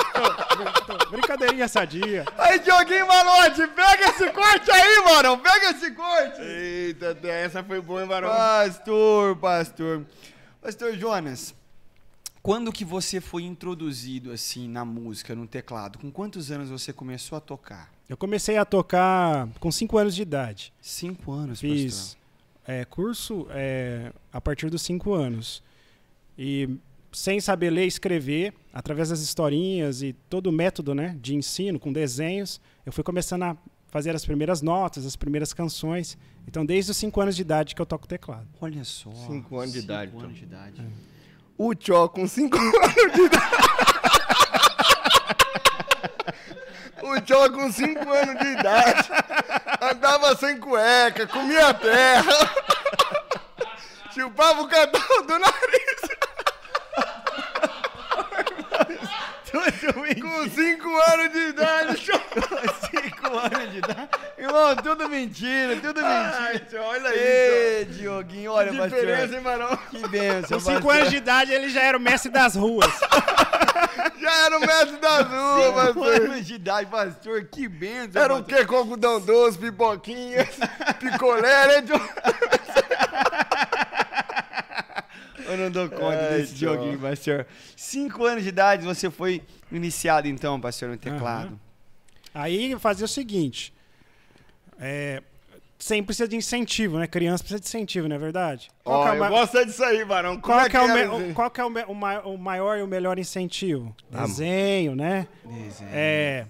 mito. 0.58 1.10
Brincadeirinha 1.10 1.68
sadia. 1.68 2.24
Aí, 2.36 2.58
Dioguinho 2.58 3.06
Malote, 3.06 3.66
pega 3.68 4.10
esse 4.10 4.30
corte 4.30 4.70
aí, 4.70 5.04
mano. 5.04 5.38
Pega 5.38 5.70
esse 5.70 5.90
corte. 5.92 6.40
Eita, 6.40 7.16
essa 7.28 7.62
foi 7.62 7.80
boa, 7.80 8.02
hein, 8.02 8.08
varão? 8.08 8.28
Pastor, 8.28 9.36
pastor. 9.36 10.06
Pastor 10.60 10.96
Jonas, 10.96 11.54
quando 12.42 12.72
que 12.72 12.84
você 12.84 13.20
foi 13.20 13.42
introduzido 13.42 14.32
assim 14.32 14.68
na 14.68 14.84
música, 14.84 15.34
no 15.34 15.46
teclado? 15.46 15.98
Com 15.98 16.10
quantos 16.10 16.50
anos 16.50 16.70
você 16.70 16.92
começou 16.92 17.38
a 17.38 17.40
tocar? 17.40 17.90
Eu 18.08 18.16
comecei 18.16 18.56
a 18.56 18.64
tocar 18.64 19.48
com 19.58 19.70
5 19.70 19.98
anos 19.98 20.14
de 20.14 20.22
idade. 20.22 20.72
Cinco 20.80 21.32
anos, 21.32 21.60
Fiz 21.60 22.16
é, 22.66 22.84
curso 22.84 23.46
é, 23.50 24.12
a 24.32 24.40
partir 24.40 24.68
dos 24.70 24.82
5 24.82 25.12
anos. 25.12 25.62
E 26.38 26.68
sem 27.16 27.40
saber 27.40 27.70
ler 27.70 27.84
e 27.84 27.88
escrever, 27.88 28.52
através 28.74 29.08
das 29.08 29.20
historinhas 29.20 30.02
e 30.02 30.12
todo 30.28 30.48
o 30.48 30.52
método 30.52 30.94
né, 30.94 31.16
de 31.18 31.34
ensino, 31.34 31.80
com 31.80 31.90
desenhos, 31.90 32.60
eu 32.84 32.92
fui 32.92 33.02
começando 33.02 33.44
a 33.44 33.56
fazer 33.88 34.14
as 34.14 34.22
primeiras 34.22 34.60
notas, 34.60 35.06
as 35.06 35.16
primeiras 35.16 35.54
canções. 35.54 36.18
Então, 36.46 36.66
desde 36.66 36.90
os 36.90 36.96
5 36.98 37.18
anos 37.18 37.34
de 37.34 37.40
idade 37.40 37.74
que 37.74 37.80
eu 37.80 37.86
toco 37.86 38.06
teclado. 38.06 38.46
Olha 38.60 38.84
só. 38.84 39.10
Cinco 39.26 39.58
anos 39.58 39.72
de 39.72 39.78
idade, 39.78 40.10
Cinco 40.10 40.26
então. 40.26 40.28
anos 40.28 40.38
de 40.38 40.44
idade. 40.44 40.86
O 41.56 41.74
Tchó 41.74 42.06
com 42.06 42.28
5 42.28 42.54
anos 42.54 43.14
de 43.14 43.20
idade. 43.22 43.56
O 47.02 47.20
Tchó 47.22 47.50
com 47.50 47.72
5 47.72 48.12
anos 48.12 48.38
de 48.38 48.46
idade 48.46 49.08
andava 49.80 50.36
sem 50.36 50.60
cueca, 50.60 51.26
comia 51.26 51.72
terra, 51.72 52.52
chupava 54.12 54.60
o 54.60 54.68
catarro 54.68 55.22
do 55.22 55.38
nariz. 55.38 55.96
Tudo 58.66 58.88
mentira. 58.88 59.35
Com 59.50 60.50
5 60.50 60.88
anos 61.12 61.32
de 61.32 61.38
idade, 61.48 61.96
Tchó. 62.02 62.12
Cinco 62.90 63.38
anos 63.38 63.70
de 63.72 63.78
idade. 63.78 64.08
Irmão, 64.38 64.76
tudo 64.76 65.08
mentira, 65.08 65.76
tudo 65.76 66.00
Ai, 66.04 66.52
mentira. 66.54 66.66
Tchó, 66.70 66.88
olha 66.88 67.10
aí, 67.10 67.18
Ei, 67.18 67.84
Dioguinho, 67.86 68.52
olha. 68.52 68.70
Que 68.72 68.80
diferença, 68.82 69.34
hein, 69.36 69.40
Marão? 69.40 69.78
Que 69.90 70.08
benção, 70.08 70.58
Com 70.60 70.64
5 70.64 70.90
anos 70.90 71.10
de 71.10 71.16
idade, 71.16 71.52
ele 71.52 71.68
já 71.68 71.82
era 71.82 71.96
o 71.96 72.00
mestre 72.00 72.30
das 72.30 72.54
ruas. 72.54 72.90
Já 74.20 74.46
era 74.46 74.56
o 74.56 74.60
mestre 74.60 74.96
das 74.96 75.26
ruas, 75.28 75.64
Cinco 75.64 75.74
pastor. 75.74 76.22
anos 76.22 76.46
de 76.46 76.54
idade, 76.54 76.90
pastor, 76.90 77.44
que 77.44 77.68
benção. 77.68 78.22
Era 78.22 78.34
o 78.34 78.42
pastor. 78.42 78.58
quê? 78.58 78.66
Com 78.66 78.76
algodão 78.76 79.20
doce, 79.20 79.58
pipoquinhas, 79.58 80.48
picolé, 80.98 81.66
né, 81.68 81.82
Tchó? 81.82 82.00
Eu 85.56 85.64
não 85.64 85.70
dou 85.70 85.88
conta 85.88 86.28
Ai, 86.30 86.38
desse 86.38 86.54
Tchó. 86.54 86.74
joguinho, 86.74 86.98
pastor. 86.98 87.46
Cinco 87.76 88.24
anos 88.24 88.42
de 88.42 88.48
idade, 88.50 88.84
você 88.84 89.10
foi 89.10 89.42
iniciado, 89.72 90.28
então, 90.28 90.60
pastor, 90.60 90.88
no 90.90 90.96
teclado. 90.96 91.58
Aí 92.34 92.76
fazia 92.78 93.04
o 93.04 93.08
seguinte: 93.08 93.72
é, 94.78 95.22
sempre 95.78 96.06
precisa 96.06 96.28
de 96.28 96.36
incentivo, 96.36 96.98
né? 96.98 97.06
Criança 97.06 97.42
precisa 97.42 97.60
de 97.60 97.66
incentivo, 97.66 98.08
não 98.08 98.16
é 98.16 98.18
verdade? 98.18 98.70
Qual 98.84 99.00
Ó, 99.00 99.02
que 99.04 99.08
é 99.08 99.12
o 99.12 99.14
eu 99.14 99.20
ma- 99.20 99.28
gosto 99.30 99.64
disso 99.64 99.82
aí, 99.84 100.04
Barão. 100.04 100.38
Como 100.38 100.42
Qual 100.58 100.68
que 100.68 100.76
é, 100.76 100.80
o, 101.08 101.34
qual 101.34 101.50
que 101.50 101.60
é 101.60 101.64
o, 101.64 101.70
me- 101.70 101.84
o 101.84 101.94
ma- 101.94 102.22
maior 102.38 102.78
e 102.78 102.82
o 102.82 102.86
melhor 102.86 103.18
incentivo? 103.18 103.94
Desenho, 104.10 104.94
né? 104.94 105.26
Desenho. 105.44 105.90
É, 105.92 106.46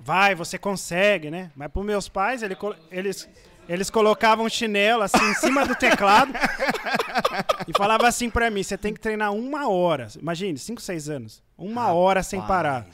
vai, 0.00 0.34
você 0.34 0.58
consegue, 0.58 1.30
né? 1.30 1.50
Mas 1.54 1.70
para 1.70 1.82
meus 1.82 2.08
pais, 2.08 2.42
ele 2.42 2.56
eles, 2.90 3.28
eles 3.72 3.88
colocavam 3.90 4.48
chinelo 4.48 5.02
assim 5.02 5.24
em 5.30 5.34
cima 5.34 5.64
do 5.66 5.74
teclado 5.74 6.32
e 7.68 7.72
falavam 7.76 8.06
assim 8.06 8.28
para 8.28 8.50
mim: 8.50 8.62
você 8.62 8.76
tem 8.76 8.92
que 8.92 9.00
treinar 9.00 9.32
uma 9.32 9.68
hora. 9.68 10.08
Imagine, 10.20 10.58
5, 10.58 10.80
6 10.80 11.08
anos. 11.08 11.42
Uma 11.56 11.92
hora 11.92 12.22
sem 12.22 12.40
parar. 12.42 12.86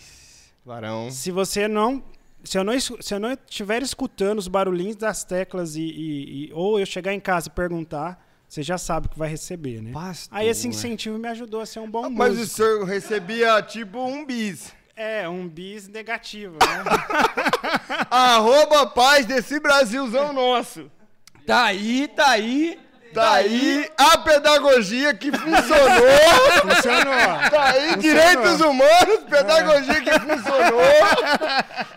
Barão. 0.64 1.10
Se 1.10 1.30
você 1.30 1.66
não. 1.68 2.02
Se 2.44 2.56
eu 2.58 2.62
não, 2.62 2.78
se 2.78 3.12
eu 3.14 3.18
não 3.18 3.32
estiver 3.32 3.82
escutando 3.82 4.38
os 4.38 4.46
barulhinhos 4.46 4.94
das 4.94 5.24
teclas 5.24 5.74
e, 5.74 5.80
e- 5.82 6.46
e- 6.46 6.52
ou 6.52 6.78
eu 6.78 6.86
chegar 6.86 7.12
em 7.12 7.18
casa 7.18 7.48
e 7.48 7.50
perguntar, 7.50 8.24
você 8.48 8.62
já 8.62 8.78
sabe 8.78 9.06
o 9.06 9.10
que 9.10 9.18
vai 9.18 9.28
receber, 9.28 9.82
né? 9.82 9.90
Pastor. 9.92 10.38
Aí 10.38 10.46
esse 10.46 10.68
incentivo 10.68 11.18
me 11.18 11.26
ajudou 11.28 11.60
a 11.60 11.66
ser 11.66 11.80
um 11.80 11.90
bom 11.90 12.08
Mas 12.08 12.34
o 12.34 12.36
músico. 12.38 12.56
senhor 12.56 12.84
recebia 12.84 13.60
tipo 13.62 13.98
um 13.98 14.24
bis. 14.24 14.72
É, 14.96 15.28
um 15.28 15.46
bis 15.46 15.88
negativo, 15.88 16.54
né? 16.54 16.84
Arroba 18.10 18.86
paz 18.86 19.26
desse 19.26 19.60
Brasilzão 19.60 20.32
nosso. 20.32 20.90
Tá 21.46 21.64
aí, 21.64 22.08
tá 22.08 22.30
aí. 22.30 22.80
Tá 23.12 23.32
aí 23.34 23.90
a 23.96 24.18
pedagogia 24.18 25.14
que 25.14 25.30
funcionou. 25.30 25.56
Funcionou. 26.60 27.50
Tá 27.50 27.64
aí 27.70 27.96
direitos 27.96 28.60
humanos, 28.60 29.20
pedagogia 29.30 30.02
que 30.02 30.12
funcionou. 30.18 30.82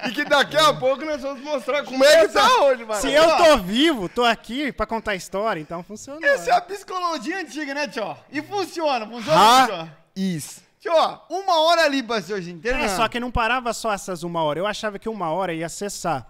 E 0.06 0.12
que 0.12 0.24
daqui 0.24 0.56
a 0.56 0.74
pouco 0.74 1.04
nós 1.04 1.22
vamos 1.22 1.42
mostrar 1.42 1.84
como 1.84 2.06
é 2.06 2.26
que 2.26 2.34
tá 2.34 2.62
hoje, 2.62 2.86
mano. 2.86 3.02
Se 3.02 3.12
eu 3.12 3.36
tô 3.36 3.58
vivo, 3.58 4.08
tô 4.08 4.24
aqui 4.24 4.72
pra 4.72 4.86
contar 4.86 5.16
história, 5.16 5.60
então 5.60 5.84
funcionou. 5.84 6.24
Essa 6.24 6.52
é 6.52 6.54
a 6.54 6.62
psicologia 6.62 7.40
antiga, 7.40 7.74
né, 7.74 7.88
tio? 7.88 8.16
E 8.32 8.42
funciona, 8.42 9.06
funciona, 9.06 9.68
tio? 9.68 9.92
Isso. 10.16 10.69
Tio, 10.80 10.94
uma 11.30 11.62
hora 11.62 11.84
ali, 11.84 12.02
pastorzinho, 12.02 12.58
inteiro. 12.58 12.78
É, 12.78 12.88
só 12.88 13.08
que 13.08 13.20
não 13.20 13.30
parava 13.30 13.74
só 13.74 13.92
essas 13.92 14.24
uma 14.24 14.42
hora. 14.42 14.60
Eu 14.60 14.66
achava 14.66 14.98
que 14.98 15.10
uma 15.10 15.30
hora 15.30 15.54
ia 15.54 15.68
cessar. 15.68 16.26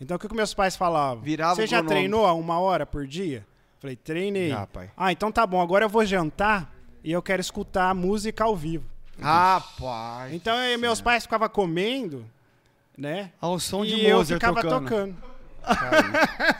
Então 0.00 0.16
o 0.16 0.20
que, 0.20 0.26
que 0.26 0.34
meus 0.34 0.54
pais 0.54 0.74
falavam? 0.74 1.22
Virava 1.22 1.54
Você 1.54 1.66
já 1.66 1.78
cronômetro. 1.78 1.96
treinou 1.96 2.26
a 2.26 2.32
uma 2.32 2.58
hora 2.58 2.86
por 2.86 3.06
dia? 3.06 3.46
Falei, 3.78 3.96
treinei. 3.96 4.48
Já, 4.48 4.66
pai. 4.66 4.90
Ah, 4.96 5.12
então 5.12 5.30
tá 5.30 5.46
bom. 5.46 5.60
Agora 5.60 5.84
eu 5.84 5.88
vou 5.88 6.04
jantar 6.06 6.72
e 7.02 7.12
eu 7.12 7.20
quero 7.22 7.40
escutar 7.40 7.90
a 7.90 7.94
música 7.94 8.44
ao 8.44 8.56
vivo. 8.56 8.88
Rapaz. 9.20 10.32
Então 10.32 10.56
eu 10.56 10.78
meus 10.78 11.00
pais 11.00 11.24
ficavam 11.24 11.48
comendo, 11.48 12.24
né? 12.96 13.30
Ao 13.40 13.60
som 13.60 13.84
de 13.84 13.94
e 13.94 14.06
eu 14.06 14.24
ficava 14.24 14.62
tocando. 14.62 14.88
tocando. 14.88 15.33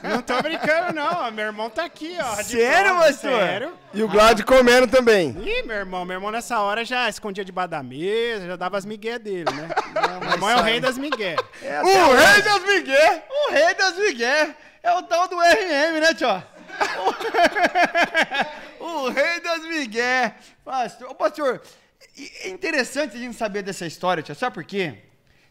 Não 0.03 0.23
tô 0.23 0.41
brincando, 0.43 0.95
não. 0.95 1.31
Meu 1.31 1.45
irmão 1.47 1.71
tá 1.71 1.85
aqui, 1.85 2.17
ó. 2.21 2.35
Sério, 2.43 2.97
pastor? 2.97 3.31
Sério. 3.33 3.73
E 3.93 4.03
o 4.03 4.09
Glad 4.09 4.41
comendo 4.43 4.87
também. 4.87 5.31
Ih, 5.43 5.63
meu 5.63 5.77
irmão, 5.77 6.05
meu 6.05 6.17
irmão 6.17 6.31
nessa 6.31 6.61
hora 6.61 6.85
já 6.85 7.09
escondia 7.09 7.45
debaixo 7.45 7.71
da 7.71 7.83
mesa, 7.83 8.47
já 8.47 8.57
dava 8.57 8.77
as 8.79 8.85
migué 8.85 9.19
dele, 9.19 9.51
né? 9.53 9.69
meu 10.21 10.31
irmão 10.33 10.51
é 10.51 10.57
o 10.57 10.63
rei 10.63 10.81
das 10.81 10.99
migué. 10.99 11.37
O 11.83 12.15
rei 12.15 12.43
das 12.43 12.63
Miguel. 12.63 13.23
O 13.31 13.53
rei 13.53 13.75
das 13.75 13.97
Miguel. 13.99 14.55
É 14.83 14.93
o 14.93 15.03
tal 15.03 15.29
do 15.29 15.37
RM, 15.37 16.01
né, 16.01 16.15
tio? 16.15 16.29
o 18.81 19.09
rei 19.09 19.41
das 19.41 19.63
Miguel. 19.65 20.33
Pastor, 20.65 21.11
ô, 21.11 21.15
pastor, 21.15 21.63
é 22.43 22.49
interessante 22.49 23.17
a 23.17 23.19
gente 23.19 23.37
saber 23.37 23.63
dessa 23.63 23.87
história, 23.87 24.23
tio. 24.23 24.35
Sabe 24.35 24.55
por 24.55 24.65
quê? 24.65 24.95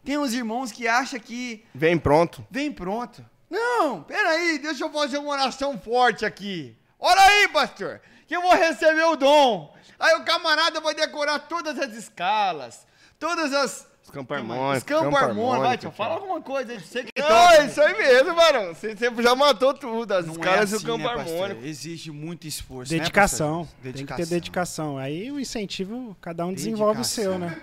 Tem 0.03 0.17
uns 0.17 0.33
irmãos 0.33 0.71
que 0.71 0.87
acham 0.87 1.19
que 1.19 1.65
Vem 1.73 1.97
pronto. 1.97 2.45
vem 2.51 2.71
pronto. 2.71 3.23
Não, 3.53 4.01
peraí, 4.01 4.57
deixa 4.57 4.83
eu 4.83 4.91
fazer 4.91 5.19
uma 5.19 5.29
oração 5.31 5.77
forte 5.77 6.25
aqui. 6.25 6.75
Olha 6.99 7.21
aí, 7.21 7.47
pastor. 7.49 8.01
Que 8.27 8.35
eu 8.35 8.41
vou 8.41 8.55
receber 8.55 9.03
o 9.03 9.15
dom. 9.15 9.71
Aí 9.99 10.15
o 10.15 10.23
camarada 10.25 10.81
vai 10.81 10.95
decorar 10.95 11.37
todas 11.37 11.77
as 11.77 11.93
escalas, 11.93 12.87
todas 13.19 13.53
as. 13.53 13.87
Os 14.03 14.09
campos 14.09 14.35
harmônicos. 14.35 14.77
Os 14.79 14.83
campos 14.83 15.21
harmônicos. 15.21 15.67
Vai, 15.67 15.77
tio, 15.77 15.91
fala 15.91 16.15
alguma 16.15 16.41
coisa 16.41 16.71
aí. 16.73 16.79
Você 16.79 17.03
que 17.03 17.11
Não, 17.21 17.27
toca. 17.27 17.55
é 17.55 17.65
isso 17.67 17.79
aí 17.81 17.95
mesmo, 17.97 18.33
Barão. 18.35 18.73
Você 18.73 18.97
sempre 18.97 19.23
já 19.23 19.35
matou 19.35 19.73
tudo. 19.73 20.11
As 20.13 20.25
Não 20.25 20.33
é 20.33 20.37
escalas 20.37 20.71
e 20.71 20.75
assim, 20.75 20.83
o 20.83 20.87
campo 20.87 21.03
né, 21.03 21.09
harmônico. 21.13 21.63
Exige 21.65 22.11
muito 22.11 22.47
esforço. 22.47 22.91
né, 22.91 22.99
Dedicação. 22.99 23.67
Tem 23.83 23.93
que 23.93 24.15
ter 24.15 24.25
dedicação. 24.25 24.97
Aí 24.97 25.31
o 25.31 25.39
incentivo, 25.39 26.17
cada 26.19 26.43
um 26.45 26.53
desenvolve 26.53 27.01
o 27.01 27.05
seu, 27.05 27.37
né? 27.37 27.55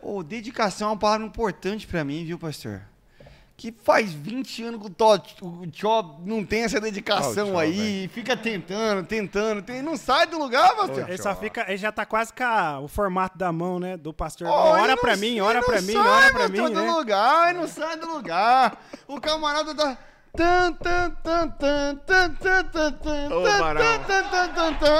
Ô, 0.00 0.22
dedicação 0.22 0.88
é 0.88 0.90
uma 0.92 0.98
palavra 0.98 1.26
importante 1.26 1.86
pra 1.86 2.04
mim, 2.04 2.24
viu, 2.24 2.38
pastor? 2.38 2.82
Que 3.56 3.72
faz 3.84 4.12
20 4.12 4.64
anos 4.64 4.80
que 4.80 4.86
o 4.86 4.90
Tó, 4.90 5.14
o 5.42 5.66
Tchó 5.70 6.16
não 6.24 6.44
tem 6.44 6.62
essa 6.64 6.80
dedicação 6.80 7.56
aí, 7.58 8.08
fica 8.08 8.36
tentando, 8.36 9.06
tentando, 9.06 9.62
tem, 9.62 9.80
não 9.82 9.96
sai 9.96 10.26
do 10.26 10.36
lugar, 10.38 10.74
pastor. 10.74 11.08
Ele 11.08 11.18
só 11.22 11.34
fica, 11.36 11.64
ele 11.68 11.76
já 11.76 11.92
tá 11.92 12.04
quase 12.04 12.32
com 12.32 12.42
a- 12.42 12.80
o 12.80 12.88
formato 12.88 13.38
da 13.38 13.52
mão, 13.52 13.78
né? 13.78 13.96
Do 13.96 14.12
pastor. 14.12 14.48
Ó, 14.48 14.72
ora 14.72 14.96
pra 14.96 15.12
não- 15.12 15.20
mim, 15.20 15.40
ora 15.40 15.60
não 15.60 15.66
pra 15.66 15.80
mim, 15.80 15.92
sai, 15.92 16.08
ora 16.08 16.32
pra 16.32 16.48
mim, 16.48 16.58
do 16.62 16.70
né? 16.70 16.90
lugar, 16.90 17.50
ele 17.50 17.60
não 17.60 17.68
sai 17.68 17.96
do 17.96 18.08
lugar. 18.08 18.76
O 19.06 19.20
camarada 19.20 19.74
tá... 19.74 19.96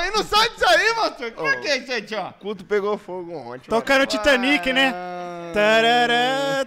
E 0.04 0.10
não 0.10 0.22
sai 0.22 0.48
disso 0.50 0.66
aí, 0.66 0.94
pastor. 0.94 1.32
Como 1.32 1.48
é 1.48 1.56
que 1.56 1.68
é 1.68 1.78
isso 1.78 1.92
aí, 1.92 2.02
Tchó? 2.02 2.28
O 2.28 2.32
culto 2.34 2.64
pegou 2.66 2.98
fogo 2.98 3.32
ontem. 3.34 3.70
Tocando 3.70 4.06
Titanic, 4.06 4.70
né? 4.72 4.92
Ah. 4.94 5.52
Tarará. 5.54 6.66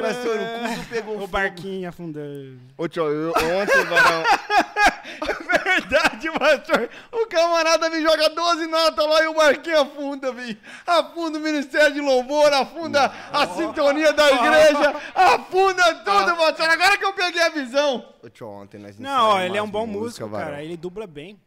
Pastor, 0.00 0.36
o 0.36 0.68
culto 0.68 0.88
pegou 0.88 1.14
O 1.14 1.18
fogo. 1.18 1.28
barquinho 1.28 1.88
afundando. 1.88 2.58
Ô, 2.78 2.88
tio, 2.88 3.04
eu, 3.10 3.30
ontem, 3.30 3.84
Barão. 3.84 4.22
Pastor. 6.44 6.90
O 7.10 7.26
camarada 7.26 7.88
me 7.88 8.02
joga 8.02 8.28
12 8.28 8.66
notas 8.66 9.06
lá 9.06 9.22
e 9.22 9.26
o 9.28 9.34
barquinho 9.34 9.80
afunda, 9.80 10.30
vi. 10.30 10.60
Afunda 10.86 11.38
o 11.38 11.40
Ministério 11.40 11.94
de 11.94 12.02
Louvor, 12.02 12.52
afunda 12.52 13.10
a 13.32 13.46
sintonia 13.46 14.12
da 14.12 14.30
igreja, 14.30 14.94
afunda 15.14 15.94
tudo, 15.96 16.36
pastor. 16.36 16.68
Agora 16.68 16.98
que 16.98 17.04
eu 17.06 17.14
peguei 17.14 17.40
a 17.40 17.48
visão. 17.48 18.04
Tio, 18.30 18.46
ontem 18.46 18.78
nós 18.78 18.98
Não, 18.98 19.30
ó, 19.30 19.40
ele 19.40 19.56
é 19.56 19.62
um 19.62 19.70
bom 19.70 19.86
músico, 19.86 20.28
cara. 20.28 20.62
Ele 20.62 20.76
dubla 20.76 21.06
bem. 21.06 21.40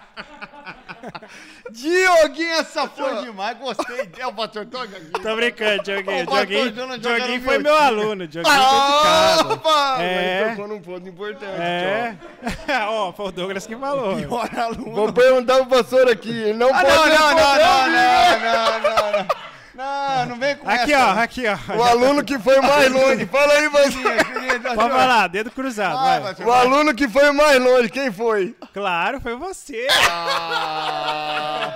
Dioguinho 1.74 2.54
é 2.54 2.64
safou 2.64 3.24
demais, 3.24 3.58
gostei 3.58 4.06
dele, 4.06 4.32
pastor. 4.32 4.66
Toca 4.68 4.86
aqui. 4.96 5.10
Tô 5.12 5.36
brincando, 5.36 5.84
Dioguinho. 5.84 6.26
Dioguinho, 6.28 6.98
Dioguinho 7.00 7.42
foi 7.42 7.58
meu 7.58 7.76
aluno. 7.76 8.28
Dioguinho 8.28 8.56
Ah, 8.56 9.32
dedicado. 9.38 9.54
opa! 9.56 9.98
É. 10.00 10.42
Ele 10.42 10.50
tocou 10.52 10.68
num 10.68 10.82
ponto 10.82 11.10
importante, 11.10 11.46
É. 11.60 12.16
Ó, 12.90 13.12
foi 13.12 13.26
o 13.28 13.32
Douglas 13.32 13.66
que 13.66 13.76
falou. 13.76 14.16
Pior 14.18 14.50
aluno. 14.60 14.92
Vou 14.94 15.12
perguntar 15.14 15.58
pro 15.58 15.66
pastor 15.66 16.08
aqui. 16.10 16.30
Ele 16.30 16.54
não 16.54 16.70
Ah, 16.74 16.80
pode 16.82 16.94
não, 16.94 17.08
não, 17.10 17.30
não, 17.32 17.36
não, 17.36 17.90
não, 17.90 18.40
não, 18.40 18.80
não, 18.80 19.12
não. 19.20 19.53
Não, 19.76 20.26
não 20.28 20.40
vem 20.40 20.56
com 20.56 20.70
Aqui, 20.70 20.94
essa. 20.94 21.06
ó, 21.08 21.20
aqui, 21.20 21.44
ó. 21.48 21.76
O 21.78 21.84
aluno 21.84 22.24
que 22.24 22.38
foi 22.38 22.62
mais 22.62 22.92
longe. 22.92 23.26
Fala 23.26 23.54
aí, 23.54 23.70
pastor. 23.70 24.76
Pode 24.76 24.90
falar, 24.94 25.28
dedo 25.30 25.50
cruzado, 25.52 25.98
Vai, 26.00 26.20
vai. 26.20 26.46
O 26.46 26.52
aluno 26.52 26.94
que 26.94 27.08
foi 27.08 27.32
mais 27.32 27.60
longe, 27.60 27.90
quem 27.90 28.12
foi? 28.12 28.56
Claro, 28.74 29.20
foi 29.20 29.36
você. 29.36 29.88
Ah. 30.12 31.74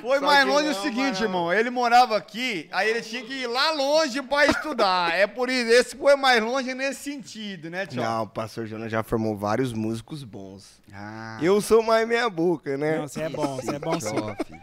Foi 0.00 0.18
Só 0.20 0.26
mais 0.26 0.46
longe 0.46 0.68
o 0.68 0.72
não, 0.72 0.82
seguinte, 0.82 1.12
Barão. 1.14 1.22
irmão. 1.22 1.52
Ele 1.52 1.70
morava 1.70 2.16
aqui, 2.16 2.68
aí 2.72 2.88
ele 2.90 3.02
tinha 3.02 3.22
que 3.22 3.32
ir 3.32 3.46
lá 3.46 3.70
longe 3.72 4.20
pra 4.22 4.46
estudar. 4.46 5.12
É 5.14 5.26
por 5.26 5.48
isso, 5.50 5.70
esse 5.70 5.96
foi 5.96 6.16
mais 6.16 6.42
longe 6.42 6.74
nesse 6.74 7.02
sentido, 7.02 7.70
né, 7.70 7.86
tio? 7.86 8.02
Não, 8.02 8.22
o 8.24 8.26
pastor 8.26 8.66
Jonas 8.66 8.90
já 8.90 9.02
formou 9.02 9.36
vários 9.36 9.72
músicos 9.72 10.22
bons. 10.24 10.76
Ah, 10.92 11.38
Eu 11.42 11.60
sou 11.60 11.82
mais 11.82 12.06
meia 12.08 12.30
boca, 12.30 12.76
né? 12.78 12.98
Não, 12.98 13.08
você 13.08 13.22
é 13.22 13.28
bom, 13.28 13.56
você 13.56 13.76
é 13.76 13.78
bom 13.78 14.00
sim. 14.00 14.14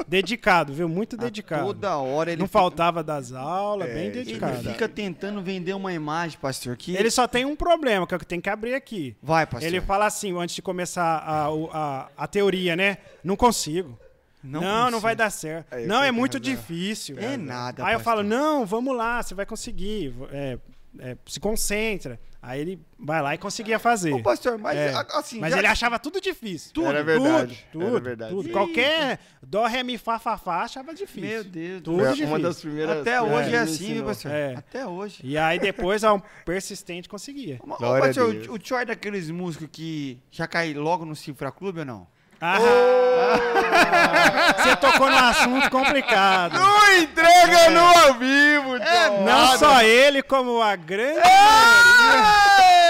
Dedicado, 0.08 0.74
viu? 0.74 0.88
Muito 0.90 1.16
dedicado. 1.18 1.66
toda 1.66 1.98
hora 1.98 2.32
ele 2.32 2.40
Não 2.40 2.48
fica- 2.48 2.60
faltava 2.60 3.04
das 3.04 3.32
aulas, 3.34 3.88
bem 3.90 4.06
Ele 4.06 4.12
dedicado. 4.24 4.64
fica 4.64 4.88
tentando 4.90 5.42
vender 5.42 5.74
uma 5.74 5.94
imagem, 5.94 6.38
pastor, 6.40 6.76
que... 6.78 6.96
Ele 6.96 7.12
só 7.12 7.28
tem 7.28 7.46
um 7.46 7.56
problema, 7.56 8.08
que 8.08 8.16
eu 8.16 8.20
tenho 8.20 8.42
que 8.42 8.50
abrir 8.50 8.74
aqui. 8.74 9.16
Vai, 9.22 9.46
pastor. 9.46 9.68
Ele 9.68 9.82
fala 9.82 10.06
assim, 10.06 10.36
antes 10.38 10.56
de 10.56 10.62
começar 10.62 11.24
a, 11.26 11.52
o- 11.52 11.70
a, 11.72 12.10
a 12.18 12.28
teoria, 12.28 12.76
né? 12.76 12.98
Não 13.24 13.36
consigo. 13.36 13.98
Não 14.44 14.60
Não, 14.62 14.92
não, 14.92 15.00
vai 15.00 15.16
dar 15.16 15.30
certo. 15.30 15.74
Aí, 15.74 15.86
não, 15.88 16.04
é 16.04 16.12
muito 16.12 16.38
razão. 16.38 16.54
difícil. 16.54 17.18
É 17.18 17.38
nada, 17.38 17.86
Aí 17.86 17.94
eu 17.94 18.00
falo, 18.00 18.22
não, 18.24 18.66
vamos 18.66 18.96
lá, 18.96 19.24
você 19.24 19.34
vai 19.34 19.46
conseguir. 19.46 20.14
É, 20.32 20.58
é, 21.00 21.18
se 21.26 21.40
concentra. 21.40 22.20
Aí 22.46 22.60
ele 22.60 22.86
vai 23.00 23.22
lá 23.22 23.34
e 23.34 23.38
conseguia 23.38 23.80
fazer. 23.80 24.12
Ô, 24.12 24.22
pastor, 24.22 24.58
mas 24.60 24.78
É. 24.78 24.94
assim... 25.14 25.40
Mas 25.40 25.52
já- 25.54 25.60
ele 25.60 25.68
achava 25.68 25.98
tudo 25.98 26.20
difícil. 26.20 26.74
Tudo, 26.74 26.88
Era 26.88 27.02
verdade, 27.02 27.66
Tudo, 27.72 27.84
era 27.86 27.92
tudo, 27.94 28.04
verdade. 28.04 28.32
tudo. 28.36 28.50
Qualquer 28.50 29.20
dó, 29.42 29.66
ré, 29.66 29.82
mi, 29.82 29.98
fá, 29.98 30.20
fá, 30.20 30.38
fá, 30.38 30.64
achava 30.64 30.94
difícil. 30.94 31.22
Meu 31.30 31.44
Deus 31.46 31.82
do 31.82 31.92
Tudo 31.92 32.00
Foi 32.00 32.08
difícil. 32.10 32.28
uma 32.28 32.40
das 32.40 32.60
primeiras 32.60 32.98
Até 33.00 33.22
hoje 33.22 33.48
é 33.48 33.52
me 33.52 33.58
assim, 33.58 33.94
viu, 33.94 34.04
pastor? 34.06 34.32
É. 34.32 34.56
Até 34.58 34.86
hoje. 34.86 35.22
E 35.24 35.38
aí 35.38 35.58
depois, 35.58 36.04
um 36.04 36.20
persistente 36.44 37.08
conseguia. 37.08 37.60
Ô, 37.64 37.78
pastor, 37.78 38.36
o, 38.50 38.54
o 38.56 38.60
tio 38.60 38.76
é 38.78 38.84
daqueles 38.84 39.30
músicos 39.30 39.70
que 39.72 40.20
já 40.30 40.46
cai 40.46 40.74
logo 40.74 41.06
no 41.06 41.16
Cifra 41.16 41.50
Clube 41.50 41.80
ou 41.80 41.86
não? 41.86 42.08
Ah, 42.46 42.58
Você 44.58 44.76
tocou 44.76 45.10
num 45.10 45.18
assunto 45.18 45.70
complicado. 45.70 46.54
Não 46.60 46.94
entrega 46.98 47.70
no 47.70 47.80
ao 47.80 48.14
vivo, 48.16 48.76
É, 48.76 49.10
tio. 49.10 49.22
Não 49.22 49.58
só 49.58 49.82
ele, 49.82 50.22
como 50.22 50.62
a 50.62 50.76
grande 50.76 51.20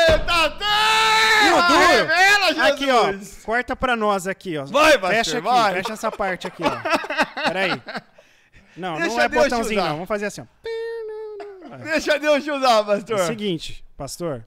Eita, 0.09 0.57
E 1.45 1.51
o 1.51 1.61
duro? 1.67 1.87
Revela, 1.87 2.47
Jesus! 2.47 2.71
Aqui, 2.71 2.89
ó. 2.91 3.13
Corta 3.45 3.75
pra 3.75 3.95
nós 3.95 4.25
aqui, 4.27 4.57
ó. 4.57 4.65
Vai, 4.65 4.93
pastor, 4.97 5.09
Fecha 5.17 5.37
aqui, 5.37 5.47
vai. 5.47 5.73
fecha 5.75 5.93
essa 5.93 6.11
parte 6.11 6.47
aqui, 6.47 6.63
ó. 6.63 7.43
Peraí. 7.47 7.79
Não, 8.75 8.95
Deixa 8.95 9.15
não 9.15 9.21
é 9.21 9.29
Deus 9.29 9.43
botãozinho, 9.43 9.81
não. 9.83 9.89
Vamos 9.91 10.07
fazer 10.07 10.25
assim, 10.25 10.41
ó. 10.41 10.45
Deixa 11.77 12.17
Deus 12.17 12.43
te 12.43 12.49
usar, 12.49 12.83
pastor. 12.83 13.19
É 13.19 13.23
o 13.23 13.27
seguinte, 13.27 13.85
pastor. 13.95 14.43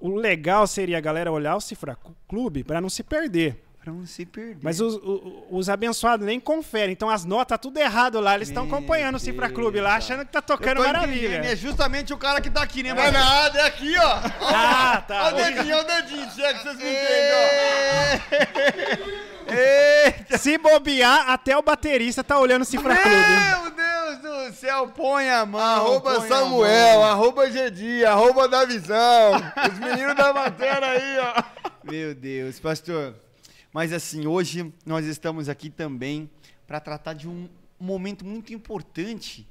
O 0.00 0.14
legal 0.14 0.66
seria 0.66 0.96
a 0.96 1.00
galera 1.02 1.30
olhar 1.30 1.54
o 1.56 1.60
Cifra 1.60 1.98
Clube 2.28 2.64
pra 2.64 2.80
não 2.80 2.88
se 2.88 3.02
perder. 3.02 3.62
Pra 3.86 3.92
não 3.94 4.04
se 4.04 4.26
perder. 4.26 4.58
Mas 4.62 4.80
os, 4.80 4.94
o- 4.96 5.46
os 5.48 5.68
abençoados 5.68 6.26
nem 6.26 6.40
conferem. 6.40 6.90
Então 6.92 7.08
as 7.08 7.24
notas 7.24 7.46
tá 7.50 7.56
tudo 7.56 7.78
errado 7.78 8.18
lá. 8.18 8.34
Eles 8.34 8.48
estão 8.48 8.64
acompanhando 8.64 9.14
o 9.14 9.18
Cifra 9.20 9.48
Clube 9.48 9.80
lá, 9.80 9.94
achando 9.94 10.24
que 10.26 10.32
tá 10.32 10.42
tocando 10.42 10.80
maravilha. 10.82 11.36
É 11.44 11.54
justamente 11.54 12.12
o 12.12 12.18
cara 12.18 12.40
que 12.40 12.50
tá 12.50 12.62
aqui, 12.62 12.82
né? 12.82 12.88
É 12.90 13.10
nada, 13.12 13.60
é 13.60 13.62
aqui, 13.66 13.94
ó. 13.96 14.18
Ah, 14.40 15.04
tá. 15.06 15.26
Olha 15.26 15.34
o 15.36 15.54
dedinho, 15.54 15.76
olha 15.76 15.84
o 15.84 15.86
dedinho, 15.86 16.28
chega 16.34 16.54
que 16.54 16.62
vocês 16.64 16.76
me 16.78 16.82
entendem, 16.82 17.16
Eita! 19.48 20.36
Se 20.38 20.58
bobear, 20.58 21.30
até 21.30 21.56
o 21.56 21.62
baterista 21.62 22.24
tá 22.24 22.40
olhando 22.40 22.62
o 22.62 22.64
Cifra 22.64 22.96
Clube. 22.96 23.16
Meu 23.16 23.70
Deus 23.70 24.18
do 24.50 24.54
céu, 24.56 24.88
põe 24.88 25.30
a 25.30 25.46
mão. 25.46 25.60
ó. 25.60 25.76
Arroba 25.76 26.14
põe 26.16 26.28
Samuel, 26.28 27.04
arroba 27.04 27.48
Gedi, 27.52 28.04
arroba 28.04 28.48
da 28.48 28.64
visão. 28.64 29.30
Os 29.70 29.78
meninos 29.78 30.16
da 30.16 30.32
matéria 30.32 30.88
aí, 30.88 31.18
ó. 31.20 31.42
Meu 31.84 32.12
Deus, 32.16 32.58
pastor. 32.58 33.14
Mas 33.76 33.92
assim, 33.92 34.26
hoje 34.26 34.72
nós 34.86 35.04
estamos 35.04 35.50
aqui 35.50 35.68
também 35.68 36.30
para 36.66 36.80
tratar 36.80 37.12
de 37.12 37.28
um 37.28 37.46
momento 37.78 38.24
muito 38.24 38.54
importante 38.54 39.46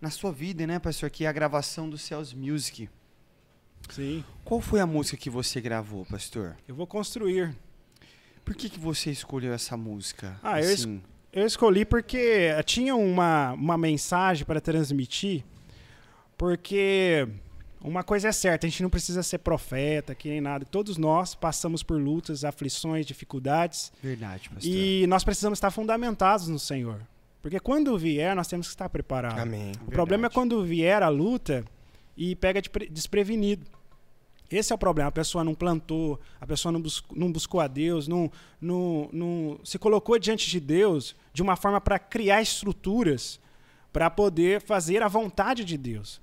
na 0.00 0.08
sua 0.08 0.30
vida, 0.30 0.64
né, 0.68 0.78
pastor? 0.78 1.10
Que 1.10 1.24
é 1.24 1.28
a 1.28 1.32
gravação 1.32 1.90
do 1.90 1.98
Céus 1.98 2.32
Music. 2.32 2.88
Sim. 3.90 4.24
Qual 4.44 4.60
foi 4.60 4.78
a 4.78 4.86
música 4.86 5.16
que 5.16 5.28
você 5.28 5.60
gravou, 5.60 6.06
pastor? 6.06 6.56
Eu 6.68 6.76
vou 6.76 6.86
construir. 6.86 7.56
Por 8.44 8.54
que, 8.54 8.68
que 8.68 8.78
você 8.78 9.10
escolheu 9.10 9.52
essa 9.52 9.76
música? 9.76 10.38
Ah, 10.44 10.62
eu 10.62 10.72
assim? 10.72 11.02
Eu 11.32 11.44
escolhi 11.44 11.84
porque 11.84 12.50
tinha 12.66 12.94
uma, 12.94 13.50
uma 13.54 13.76
mensagem 13.76 14.46
para 14.46 14.60
transmitir, 14.60 15.44
porque 16.38 17.26
uma 17.88 18.02
coisa 18.02 18.28
é 18.28 18.32
certa, 18.32 18.66
a 18.66 18.70
gente 18.70 18.82
não 18.82 18.90
precisa 18.90 19.22
ser 19.22 19.38
profeta, 19.38 20.14
que 20.14 20.28
nem 20.28 20.40
nada. 20.40 20.64
Todos 20.64 20.96
nós 20.96 21.34
passamos 21.34 21.82
por 21.82 22.00
lutas, 22.00 22.44
aflições, 22.44 23.06
dificuldades, 23.06 23.92
Verdade, 24.02 24.48
pastor. 24.50 24.70
e 24.70 25.06
nós 25.06 25.22
precisamos 25.24 25.56
estar 25.58 25.70
fundamentados 25.70 26.48
no 26.48 26.58
Senhor. 26.58 27.00
Porque 27.40 27.60
quando 27.60 27.96
vier, 27.96 28.34
nós 28.34 28.48
temos 28.48 28.66
que 28.66 28.72
estar 28.72 28.88
preparados. 28.88 29.40
Amém. 29.40 29.70
O 29.86 29.90
problema 29.90 30.26
é 30.26 30.30
quando 30.30 30.64
vier 30.64 31.00
a 31.02 31.08
luta 31.08 31.64
e 32.16 32.34
pega 32.34 32.60
de 32.60 32.68
pre- 32.68 32.88
desprevenido. 32.88 33.64
Esse 34.50 34.72
é 34.72 34.74
o 34.74 34.78
problema. 34.78 35.08
A 35.08 35.12
pessoa 35.12 35.44
não 35.44 35.54
plantou, 35.54 36.20
a 36.40 36.46
pessoa 36.46 36.72
não, 36.72 36.80
bus- 36.80 37.04
não 37.14 37.30
buscou 37.30 37.60
a 37.60 37.66
Deus, 37.68 38.08
não, 38.08 38.30
não, 38.60 39.08
não 39.12 39.60
se 39.64 39.78
colocou 39.78 40.18
diante 40.18 40.48
de 40.50 40.58
Deus 40.58 41.14
de 41.32 41.42
uma 41.42 41.54
forma 41.56 41.80
para 41.80 41.98
criar 41.98 42.42
estruturas 42.42 43.38
para 43.92 44.10
poder 44.10 44.60
fazer 44.60 45.02
a 45.02 45.08
vontade 45.08 45.64
de 45.64 45.76
Deus. 45.78 46.20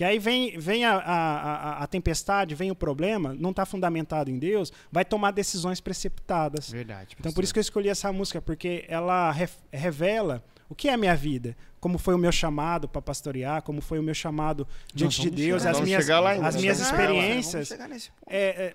Que 0.00 0.04
aí 0.04 0.18
vem, 0.18 0.58
vem 0.58 0.82
a, 0.86 0.94
a, 0.94 1.42
a, 1.42 1.82
a 1.82 1.86
tempestade, 1.86 2.54
vem 2.54 2.70
o 2.70 2.74
problema, 2.74 3.34
não 3.38 3.50
está 3.50 3.66
fundamentado 3.66 4.30
em 4.30 4.38
Deus, 4.38 4.72
vai 4.90 5.04
tomar 5.04 5.30
decisões 5.30 5.78
precipitadas. 5.78 6.70
Verdade, 6.70 7.14
Então 7.20 7.30
por 7.34 7.44
isso 7.44 7.52
que 7.52 7.58
eu 7.58 7.60
escolhi 7.60 7.90
essa 7.90 8.10
música, 8.10 8.40
porque 8.40 8.86
ela 8.88 9.30
re- 9.30 9.46
revela 9.70 10.42
o 10.70 10.74
que 10.74 10.88
é 10.88 10.94
a 10.94 10.96
minha 10.96 11.14
vida, 11.14 11.54
como 11.78 11.98
foi 11.98 12.14
o 12.14 12.18
meu 12.18 12.32
chamado 12.32 12.88
para 12.88 13.02
pastorear, 13.02 13.60
como 13.62 13.82
foi 13.82 13.98
o 13.98 14.02
meu 14.02 14.14
chamado 14.14 14.66
diante 14.94 15.20
de 15.20 15.28
Deus, 15.30 15.64
chegar- 15.64 15.72
as 15.72 15.80
minhas, 15.82 16.08
lá 16.08 16.30
as 16.48 16.56
minhas 16.56 16.78
lá, 16.80 16.84
experiências. 16.86 17.68
Ponto. 17.68 18.10
É, 18.26 18.38
é, 18.38 18.74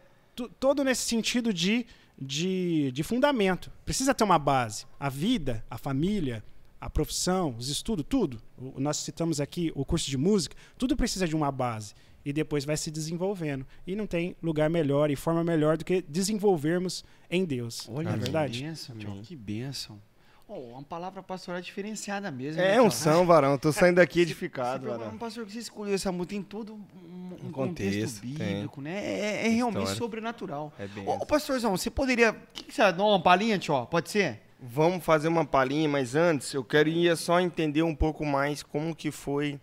todo 0.60 0.84
nesse 0.84 1.08
sentido 1.10 1.52
de, 1.52 1.88
de, 2.22 2.92
de 2.92 3.02
fundamento. 3.02 3.72
Precisa 3.84 4.14
ter 4.14 4.24
uma 4.24 4.38
base. 4.38 4.86
A 5.00 5.10
vida, 5.10 5.66
a 5.72 5.78
família, 5.80 6.44
a 6.86 6.90
profissão, 6.90 7.56
os 7.58 7.68
estudos, 7.70 8.06
tudo. 8.08 8.42
O- 8.58 8.80
nós 8.80 8.98
citamos 8.98 9.42
aqui 9.42 9.72
o 9.76 9.84
curso 9.84 10.10
de 10.10 10.18
música, 10.18 10.56
tudo 10.78 10.96
precisa 10.96 11.28
de 11.28 11.36
uma 11.36 11.52
base. 11.52 11.94
E 12.24 12.34
depois 12.34 12.66
vai 12.66 12.76
se 12.78 12.90
desenvolvendo. 12.90 13.66
E 13.86 13.96
não 13.96 14.08
tem 14.08 14.36
lugar 14.42 14.70
melhor 14.70 15.12
e 15.12 15.16
forma 15.16 15.44
melhor 15.44 15.78
do 15.78 15.86
que 15.86 16.02
desenvolvermos 16.08 17.04
em 17.30 17.46
Deus. 17.46 17.88
Olha, 17.92 18.04
não 18.06 18.12
é 18.12 18.14
que 18.18 18.20
verdade? 18.24 18.62
bênção, 18.64 18.96
tio, 18.98 19.12
Amém. 19.12 19.22
que 19.24 19.36
bênção. 19.36 20.00
Oh, 20.48 20.60
uma 20.74 20.84
palavra 20.84 21.24
pastoral 21.24 21.60
diferenciada 21.60 22.30
mesmo. 22.30 22.62
É 22.62 22.74
né, 22.76 22.82
um 22.82 22.92
são, 22.92 23.26
varão. 23.26 23.58
Tô 23.58 23.72
saindo 23.72 23.96
daqui 23.96 24.22
edificado, 24.22 24.88
varão. 24.88 25.18
pastor, 25.18 25.44
que 25.46 25.52
você 25.52 25.58
escolheu 25.60 25.96
essa 25.96 26.12
música? 26.12 26.30
Tem 26.36 26.44
todo 26.44 26.74
um, 26.76 26.78
um 26.78 27.48
Um 27.48 27.52
contexto, 27.52 27.52
contexto, 27.52 28.22
tem. 28.22 28.54
bíblico, 28.56 28.80
né? 28.82 29.04
É, 29.04 29.48
é 29.48 29.50
realmente 29.50 29.80
História. 29.84 29.98
sobrenatural. 29.98 30.72
É 30.78 30.88
bem. 30.88 31.04
Ô, 31.08 31.14
ô, 31.16 31.26
pastorzão, 31.26 31.76
você 31.76 31.90
poderia. 31.90 32.32
O 32.32 32.36
que, 32.54 32.64
que 32.66 32.74
você 32.76 32.92
dá 32.92 33.04
uma 33.04 33.20
palhinha, 33.22 33.58
tio? 33.58 33.86
Pode 33.88 34.10
ser? 34.12 34.42
Vamos 34.68 35.04
fazer 35.04 35.28
uma 35.28 35.46
palhinha, 35.46 35.88
mas 35.88 36.16
antes 36.16 36.54
eu 36.54 36.64
queria 36.64 37.16
só 37.16 37.40
entender 37.40 37.84
um 37.84 37.96
pouco 37.96 38.26
mais 38.26 38.64
como 38.64 38.96
que 38.96 39.12
foi 39.12 39.60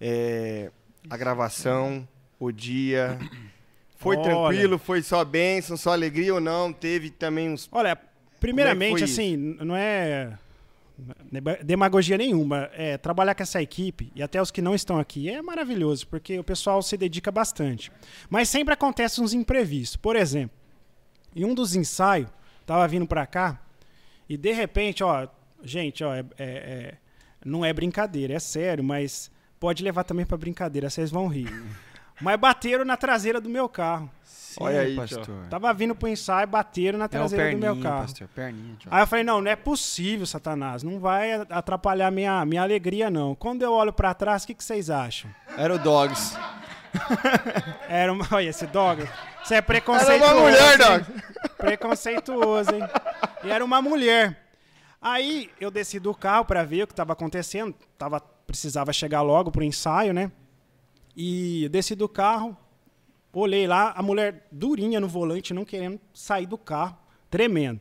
é, 0.00 0.70
a 1.10 1.16
gravação, 1.16 2.06
o 2.38 2.52
dia. 2.52 3.18
Foi 3.96 4.16
Olha. 4.16 4.24
tranquilo? 4.30 4.78
Foi 4.78 5.02
só 5.02 5.24
bênção, 5.24 5.76
só 5.76 5.92
alegria 5.92 6.32
ou 6.34 6.40
não? 6.40 6.72
Teve 6.72 7.10
também 7.10 7.50
uns. 7.50 7.68
Olha, 7.72 7.98
primeiramente, 8.38 8.92
foi 8.92 9.02
assim, 9.02 9.36
não 9.36 9.74
é 9.74 10.38
neba- 11.32 11.58
demagogia 11.62 12.16
nenhuma. 12.16 12.70
É, 12.74 12.96
trabalhar 12.96 13.34
com 13.34 13.42
essa 13.42 13.60
equipe, 13.60 14.12
e 14.14 14.22
até 14.22 14.40
os 14.40 14.52
que 14.52 14.62
não 14.62 14.74
estão 14.74 14.98
aqui, 15.00 15.28
é 15.28 15.42
maravilhoso, 15.42 16.06
porque 16.06 16.38
o 16.38 16.44
pessoal 16.44 16.80
se 16.80 16.96
dedica 16.96 17.32
bastante. 17.32 17.90
Mas 18.30 18.48
sempre 18.48 18.72
acontecem 18.72 19.22
uns 19.24 19.32
imprevistos. 19.34 19.96
Por 19.96 20.14
exemplo, 20.14 20.56
em 21.34 21.44
um 21.44 21.54
dos 21.54 21.74
ensaios, 21.74 22.30
tava 22.64 22.86
vindo 22.86 23.06
pra 23.06 23.26
cá, 23.26 23.60
e 24.28 24.36
de 24.36 24.52
repente, 24.52 25.02
ó, 25.02 25.26
gente, 25.62 26.04
ó, 26.04 26.14
é- 26.14 26.24
é- 26.38 26.44
é- 26.46 26.94
não 27.44 27.64
é 27.64 27.72
brincadeira, 27.72 28.34
é 28.34 28.38
sério, 28.38 28.82
mas 28.84 29.30
pode 29.60 29.82
levar 29.82 30.04
também 30.04 30.26
pra 30.26 30.36
brincadeira, 30.36 30.90
vocês 30.90 31.10
vão 31.10 31.26
rir. 31.28 31.48
Mas 32.20 32.36
bateram 32.36 32.84
na 32.84 32.96
traseira 32.96 33.40
do 33.40 33.48
meu 33.48 33.68
carro. 33.68 34.10
Olha 34.58 34.80
aí, 34.80 34.96
pastor. 34.96 35.46
Tava 35.48 35.72
vindo 35.72 35.94
pro 35.94 36.08
ensaio, 36.08 36.48
bateram 36.48 36.98
na 36.98 37.04
É 37.04 37.08
traseira 37.08 37.44
do 37.44 37.48
perninha, 37.50 37.72
meu 37.74 37.80
carro. 37.80 38.00
pastor. 38.02 38.26
Perninha, 38.34 38.74
tio. 38.76 38.88
Aí 38.92 39.02
eu 39.02 39.06
falei, 39.06 39.22
não, 39.24 39.40
não 39.40 39.48
é 39.48 39.54
possível, 39.54 40.26
Satanás. 40.26 40.82
Não 40.82 40.98
vai 40.98 41.34
atrapalhar 41.48 42.10
minha, 42.10 42.44
minha 42.44 42.60
alegria, 42.62 43.08
não. 43.08 43.36
Quando 43.36 43.62
eu 43.62 43.72
olho 43.72 43.92
pra 43.92 44.12
trás, 44.14 44.42
o 44.42 44.48
que, 44.48 44.54
que 44.54 44.64
vocês 44.64 44.90
acham? 44.90 45.30
Era 45.56 45.72
o 45.72 45.78
Dogs. 45.78 46.36
Era 47.88 48.12
uma... 48.12 48.26
Olha, 48.32 48.48
esse 48.48 48.66
dog. 48.66 49.08
Você 49.48 49.54
é 49.54 49.62
preconceituoso. 49.62 50.24
Era 50.24 50.34
uma 50.34 50.40
mulher? 50.42 50.76
Dog. 50.78 51.06
Preconceituoso, 51.56 52.74
hein? 52.74 52.82
E 53.42 53.50
era 53.50 53.64
uma 53.64 53.80
mulher. 53.80 54.46
Aí 55.00 55.50
eu 55.58 55.70
desci 55.70 55.98
do 55.98 56.12
carro 56.12 56.44
pra 56.44 56.62
ver 56.64 56.82
o 56.82 56.86
que 56.86 56.94
tava 56.94 57.14
acontecendo. 57.14 57.74
Tava, 57.96 58.20
precisava 58.20 58.92
chegar 58.92 59.22
logo 59.22 59.50
pro 59.50 59.64
ensaio, 59.64 60.12
né? 60.12 60.30
E 61.16 61.64
eu 61.64 61.70
desci 61.70 61.94
do 61.94 62.06
carro, 62.10 62.54
olhei 63.32 63.66
lá, 63.66 63.94
a 63.96 64.02
mulher 64.02 64.46
durinha 64.52 65.00
no 65.00 65.08
volante, 65.08 65.54
não 65.54 65.64
querendo 65.64 65.98
sair 66.12 66.44
do 66.44 66.58
carro, 66.58 66.98
tremendo. 67.30 67.80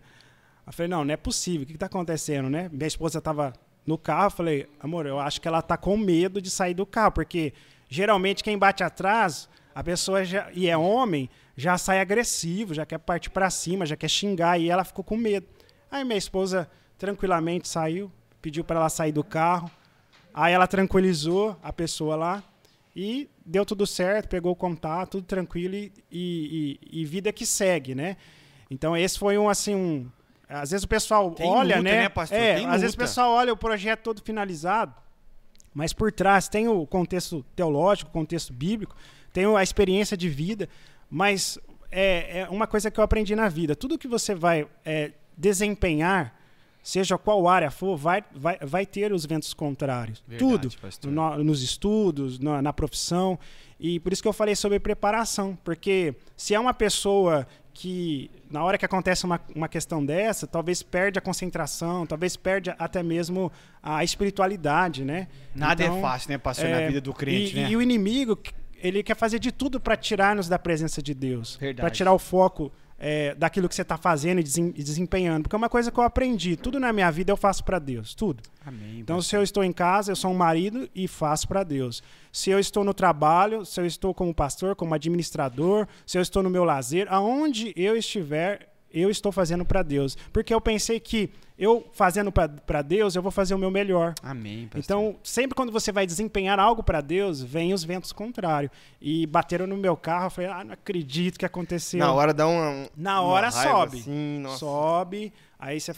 Eu 0.65 0.71
falei, 0.71 0.89
não, 0.89 1.03
não 1.03 1.13
é 1.13 1.17
possível, 1.17 1.63
o 1.63 1.65
que, 1.65 1.73
que 1.73 1.79
tá 1.79 1.87
acontecendo, 1.87 2.49
né? 2.49 2.69
Minha 2.71 2.87
esposa 2.87 3.19
tava 3.19 3.51
no 3.85 3.97
carro, 3.97 4.27
eu 4.27 4.31
falei, 4.31 4.69
amor, 4.79 5.05
eu 5.05 5.19
acho 5.19 5.41
que 5.41 5.47
ela 5.49 5.61
tá 5.61 5.75
com 5.75 5.97
medo 5.97 6.41
de 6.41 6.49
sair 6.49 6.73
do 6.73 6.85
carro, 6.85 7.11
porque 7.11 7.53
geralmente 7.89 8.41
quem 8.41 8.57
bate 8.57 8.85
atrás, 8.85 9.49
a 9.75 9.83
pessoa 9.83 10.23
já, 10.23 10.49
e 10.53 10.69
é 10.69 10.77
homem, 10.77 11.29
já 11.57 11.77
sai 11.77 11.99
agressivo, 11.99 12.73
já 12.73 12.85
quer 12.85 12.99
partir 12.99 13.31
pra 13.31 13.49
cima, 13.49 13.85
já 13.85 13.97
quer 13.97 14.07
xingar, 14.09 14.59
e 14.59 14.69
ela 14.69 14.83
ficou 14.85 15.03
com 15.03 15.17
medo. 15.17 15.47
Aí 15.91 16.03
minha 16.05 16.17
esposa 16.17 16.69
tranquilamente 16.97 17.67
saiu, 17.67 18.11
pediu 18.41 18.63
para 18.63 18.79
ela 18.79 18.89
sair 18.89 19.11
do 19.11 19.23
carro, 19.23 19.69
aí 20.33 20.53
ela 20.53 20.67
tranquilizou 20.67 21.57
a 21.63 21.73
pessoa 21.73 22.15
lá, 22.15 22.43
e 22.95 23.27
deu 23.45 23.65
tudo 23.65 23.85
certo, 23.87 24.27
pegou 24.29 24.51
o 24.51 24.55
contato, 24.55 25.11
tudo 25.13 25.25
tranquilo 25.25 25.75
e, 25.75 25.91
e- 26.11 26.79
e- 26.91 27.05
vida 27.05 27.31
que 27.33 27.45
segue, 27.45 27.93
né? 27.93 28.17
Então 28.71 28.95
esse 28.97 29.17
foi 29.19 29.37
um 29.37 29.47
assim 29.49 29.75
um. 29.75 30.07
Às 30.49 30.71
vezes 30.71 30.83
o 30.83 30.87
pessoal 30.87 31.29
Tem 31.31 31.47
olha, 31.49 31.77
luta, 31.77 31.89
né? 31.89 32.01
né, 32.03 32.09
pastor? 32.09 32.37
É, 32.37 32.55
Tem 32.55 32.65
às 32.65 32.81
vezes 32.81 32.95
o 32.95 32.97
luta. 32.97 33.07
pessoal 33.07 33.31
olha 33.31 33.53
o 33.53 33.57
projeto 33.57 34.01
todo 34.01 34.21
finalizado, 34.23 34.93
mas 35.73 35.93
por 35.93 36.11
trás 36.11 36.47
tem 36.47 36.67
o 36.67 36.85
contexto 36.87 37.45
teológico, 37.55 38.09
o 38.09 38.13
contexto 38.13 38.51
bíblico, 38.51 38.95
tem 39.31 39.45
a 39.55 39.61
experiência 39.61 40.17
de 40.17 40.27
vida, 40.27 40.67
mas 41.09 41.57
é, 41.91 42.39
é 42.39 42.49
uma 42.49 42.67
coisa 42.67 42.91
que 42.91 42.99
eu 42.99 43.03
aprendi 43.03 43.35
na 43.35 43.49
vida. 43.49 43.75
Tudo 43.75 43.97
que 43.97 44.07
você 44.07 44.35
vai 44.35 44.67
é, 44.85 45.11
desempenhar, 45.37 46.33
seja 46.83 47.17
qual 47.17 47.47
área 47.47 47.69
for, 47.71 47.97
vai, 47.97 48.23
vai, 48.33 48.57
vai 48.61 48.85
ter 48.85 49.11
os 49.11 49.25
ventos 49.25 49.53
contrários. 49.53 50.23
Verdade, 50.27 50.77
Tudo. 50.99 51.11
No- 51.11 51.43
nos 51.43 51.61
estudos, 51.61 52.39
na, 52.39 52.61
na 52.61 52.73
profissão. 52.73 53.37
E 53.79 53.99
por 53.99 54.11
isso 54.13 54.21
que 54.21 54.27
eu 54.27 54.33
falei 54.33 54.55
sobre 54.55 54.79
preparação. 54.79 55.57
Porque 55.63 56.15
se 56.35 56.53
é 56.53 56.59
uma 56.59 56.73
pessoa 56.73 57.45
que, 57.73 58.31
na 58.49 58.63
hora 58.63 58.75
que 58.77 58.85
acontece 58.85 59.23
uma, 59.23 59.39
uma 59.53 59.67
questão 59.67 60.03
dessa, 60.03 60.47
talvez 60.47 60.81
perde 60.81 61.19
a 61.19 61.21
concentração, 61.21 62.07
talvez 62.07 62.35
perde 62.35 62.73
até 62.79 63.03
mesmo 63.03 63.51
a 63.83 64.03
espiritualidade, 64.03 65.05
né? 65.05 65.27
Nada 65.53 65.83
Então, 65.83 65.97
é 65.99 66.01
fácil, 66.01 66.31
né, 66.31 66.37
pastor, 66.39 66.69
na 66.69 66.81
é, 66.81 66.87
vida 66.87 67.01
do 67.01 67.13
crente, 67.13 67.55
e, 67.55 67.61
né? 67.61 67.69
e 67.69 67.75
o 67.77 67.81
inimigo, 67.81 68.35
ele 68.81 69.03
quer 69.03 69.15
fazer 69.15 69.39
de 69.39 69.51
tudo 69.51 69.79
para 69.79 69.95
tirar-nos 69.95 70.47
da 70.47 70.59
presença 70.59 71.01
de 71.01 71.13
Deus. 71.13 71.57
Para 71.75 71.89
tirar 71.89 72.13
o 72.13 72.19
foco 72.19 72.71
é, 72.99 73.35
daquilo 73.35 73.69
que 73.69 73.75
você 73.75 73.83
está 73.83 73.97
fazendo 73.97 74.39
e 74.39 74.43
e 74.43 74.83
desempenhando. 74.83 75.43
Porque 75.43 75.55
é 75.55 75.57
uma 75.57 75.69
coisa 75.69 75.91
que 75.91 75.99
eu 75.99 76.03
aprendi. 76.03 76.55
Tudo 76.55 76.79
na 76.79 76.91
minha 76.91 77.09
vida 77.11 77.31
eu 77.31 77.37
faço 77.37 77.63
para 77.63 77.79
Deus. 77.79 78.15
Tudo. 78.15 78.43
Amém. 78.65 78.99
Então, 78.99 79.21
se 79.21 79.35
eu 79.35 79.43
estou 79.43 79.63
em 79.63 79.71
casa, 79.71 80.11
eu 80.11 80.15
sou 80.15 80.31
um 80.31 80.35
marido 80.35 80.89
e 80.95 81.07
faço 81.07 81.47
para 81.47 81.63
Deus. 81.63 82.01
Se 82.31 82.49
eu 82.49 82.59
estou 82.59 82.83
no 82.83 82.93
trabalho, 82.93 83.65
se 83.65 83.79
eu 83.79 83.85
estou 83.85 84.13
como 84.13 84.33
pastor, 84.33 84.75
como 84.75 84.93
administrador, 84.93 85.87
se 86.05 86.17
eu 86.17 86.21
estou 86.21 86.41
no 86.41 86.49
meu 86.49 86.63
lazer, 86.63 87.07
aonde 87.09 87.73
eu 87.75 87.95
estiver, 87.95 88.67
eu 89.01 89.09
estou 89.09 89.31
fazendo 89.31 89.65
para 89.65 89.83
Deus. 89.83 90.17
Porque 90.31 90.53
eu 90.53 90.61
pensei 90.61 90.99
que 90.99 91.31
eu 91.57 91.87
fazendo 91.91 92.31
para 92.31 92.81
Deus, 92.81 93.15
eu 93.15 93.21
vou 93.21 93.31
fazer 93.31 93.55
o 93.55 93.57
meu 93.57 93.71
melhor. 93.71 94.13
Amém, 94.21 94.67
pastor. 94.67 94.79
Então, 94.79 95.15
sempre 95.23 95.55
quando 95.55 95.71
você 95.71 95.91
vai 95.91 96.05
desempenhar 96.05 96.59
algo 96.59 96.83
para 96.83 97.01
Deus, 97.01 97.41
vem 97.41 97.73
os 97.73 97.83
ventos 97.83 98.11
contrários. 98.11 98.71
E 99.01 99.25
bateram 99.25 99.65
no 99.65 99.75
meu 99.75 99.97
carro, 99.97 100.27
eu 100.27 100.29
falei, 100.29 100.49
ah, 100.51 100.63
não 100.63 100.73
acredito 100.73 101.39
que 101.39 101.45
aconteceu. 101.45 101.99
Na 101.99 102.13
hora 102.13 102.33
dá 102.33 102.47
uma. 102.47 102.87
Na 102.95 103.21
uma 103.21 103.29
hora 103.29 103.49
raiva, 103.49 103.71
sobe. 103.71 103.97
assim. 103.99 104.43
Sobe, 104.57 105.33
aí 105.59 105.79
você 105.79 105.93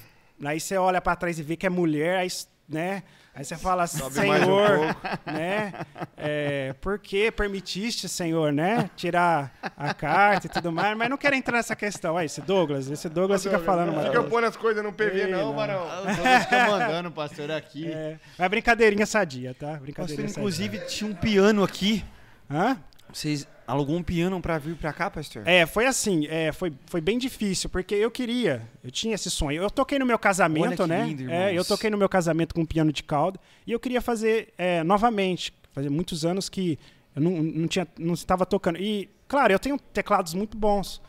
aí 0.48 0.60
você 0.60 0.78
olha 0.78 1.02
para 1.02 1.16
trás 1.16 1.38
e 1.38 1.44
vê 1.44 1.56
que 1.56 1.66
é 1.66 1.70
mulher, 1.70 2.18
aí, 2.18 2.30
né? 2.68 3.04
Aí 3.34 3.46
você 3.46 3.56
fala, 3.56 3.88
Sobe 3.88 4.28
mais 4.28 4.42
um 4.44 4.46
Senhor, 4.46 4.96
né? 5.26 5.72
É, 6.18 6.74
por 6.82 7.00
que 7.00 7.32
permitiste, 7.32 8.10
Senhor, 8.10 8.52
né? 8.52 8.90
Tirar 8.98 9.52
a 9.78 9.94
carta 9.94 10.48
e 10.48 10.50
tudo 10.50 10.72
mais, 10.72 10.98
mas 10.98 11.10
não 11.10 11.18
quero 11.18 11.36
entrar 11.36 11.56
nessa 11.58 11.76
questão. 11.76 12.18
Aí, 12.18 12.26
esse 12.26 12.42
Douglas, 12.42 12.90
esse 12.90 13.08
Douglas 13.08 13.42
fica 13.44 13.60
falando, 13.60 13.88
Não 13.90 13.96
mano. 13.96 14.08
fica 14.10 14.24
pondo 14.24 14.46
as 14.46 14.58
coisas 14.58 14.84
no 14.84 14.92
PV, 14.92 15.22
Ei, 15.22 15.28
não, 15.32 15.48
não. 15.48 15.54
varão. 15.56 15.88
Ah, 15.90 16.02
o 16.02 16.06
Douglas 16.16 16.44
fica 16.44 16.68
mandando, 16.70 17.12
pastor, 17.12 17.52
aqui. 17.52 17.90
É, 17.90 18.18
mas 18.38 18.50
brincadeirinha 18.50 19.06
sadia, 19.06 19.54
tá? 19.54 19.68
Pastor, 19.68 19.82
Brincadeirinha 19.84 20.28
sadia. 20.28 20.40
inclusive, 20.42 20.80
tinha 20.88 21.10
um 21.10 21.16
piano 21.16 21.64
aqui. 21.64 22.04
Hã? 22.52 22.78
Vocês 23.14 23.48
alugou 23.70 23.96
um 23.96 24.04
piano 24.04 24.42
pra 24.42 24.58
vir 24.58 24.76
pra 24.76 24.92
cá, 24.92 25.10
pastor? 25.12 25.48
É, 25.48 25.66
foi 25.66 25.86
assim, 25.86 26.26
é, 26.28 26.52
foi, 26.52 26.74
foi 26.88 27.00
bem 27.00 27.18
difícil, 27.18 27.70
porque 27.70 27.94
eu 27.94 28.10
queria, 28.10 28.68
eu 28.84 28.90
tinha 28.90 29.14
esse 29.14 29.30
sonho. 29.30 29.62
Eu 29.62 29.70
toquei 29.70 30.00
no 30.00 30.06
meu 30.06 30.18
casamento, 30.18 30.88
né? 30.88 31.06
lindo, 31.06 31.30
é, 31.32 31.54
eu 31.54 31.64
toquei 31.64 31.90
no 31.90 31.98
meu 31.98 32.10
casamento 32.10 32.56
com 32.56 32.62
um 32.62 32.66
piano 32.66 32.92
de 32.92 33.04
cauda 33.04 33.40
e 33.68 33.72
eu 33.72 33.80
queria 33.80 34.02
fazer 34.02 34.54
é, 34.58 34.84
novamente. 34.84 35.54
Fazia 35.72 35.92
muitos 35.92 36.26
anos 36.26 36.50
que 36.50 36.80
eu 37.16 37.22
não, 37.22 37.32
não, 37.44 37.68
tinha, 37.68 37.88
não 37.98 38.16
estava 38.16 38.46
tocando. 38.46 38.80
E, 38.80 39.08
claro, 39.28 39.54
eu 39.54 39.60
tenho 39.60 39.78
teclados 39.78 40.34
muito 40.34 40.58
bons, 40.58 41.00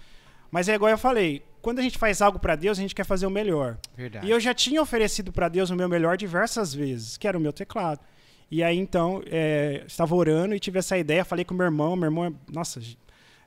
mas 0.50 0.68
é 0.68 0.74
igual 0.74 0.90
eu 0.90 0.98
falei, 0.98 1.42
quando 1.62 1.78
a 1.78 1.82
gente 1.82 1.96
faz 1.96 2.20
algo 2.20 2.38
para 2.38 2.56
Deus, 2.56 2.78
a 2.78 2.82
gente 2.82 2.94
quer 2.94 3.04
fazer 3.04 3.26
o 3.26 3.30
melhor. 3.30 3.78
Verdade. 3.96 4.26
E 4.26 4.30
eu 4.30 4.38
já 4.38 4.52
tinha 4.52 4.82
oferecido 4.82 5.32
para 5.32 5.48
Deus 5.48 5.70
o 5.70 5.76
meu 5.76 5.88
melhor 5.88 6.16
diversas 6.16 6.74
vezes, 6.74 7.16
que 7.16 7.26
era 7.26 7.38
o 7.38 7.40
meu 7.40 7.52
teclado. 7.52 8.00
E 8.50 8.62
aí, 8.64 8.76
então, 8.78 9.22
é, 9.26 9.84
estava 9.86 10.14
orando 10.14 10.54
e 10.54 10.60
tive 10.60 10.78
essa 10.78 10.98
ideia, 10.98 11.24
falei 11.24 11.44
com 11.44 11.54
meu 11.54 11.64
irmão, 11.66 11.94
meu 11.94 12.06
irmão, 12.06 12.24
é- 12.26 12.32
nossa, 12.52 12.80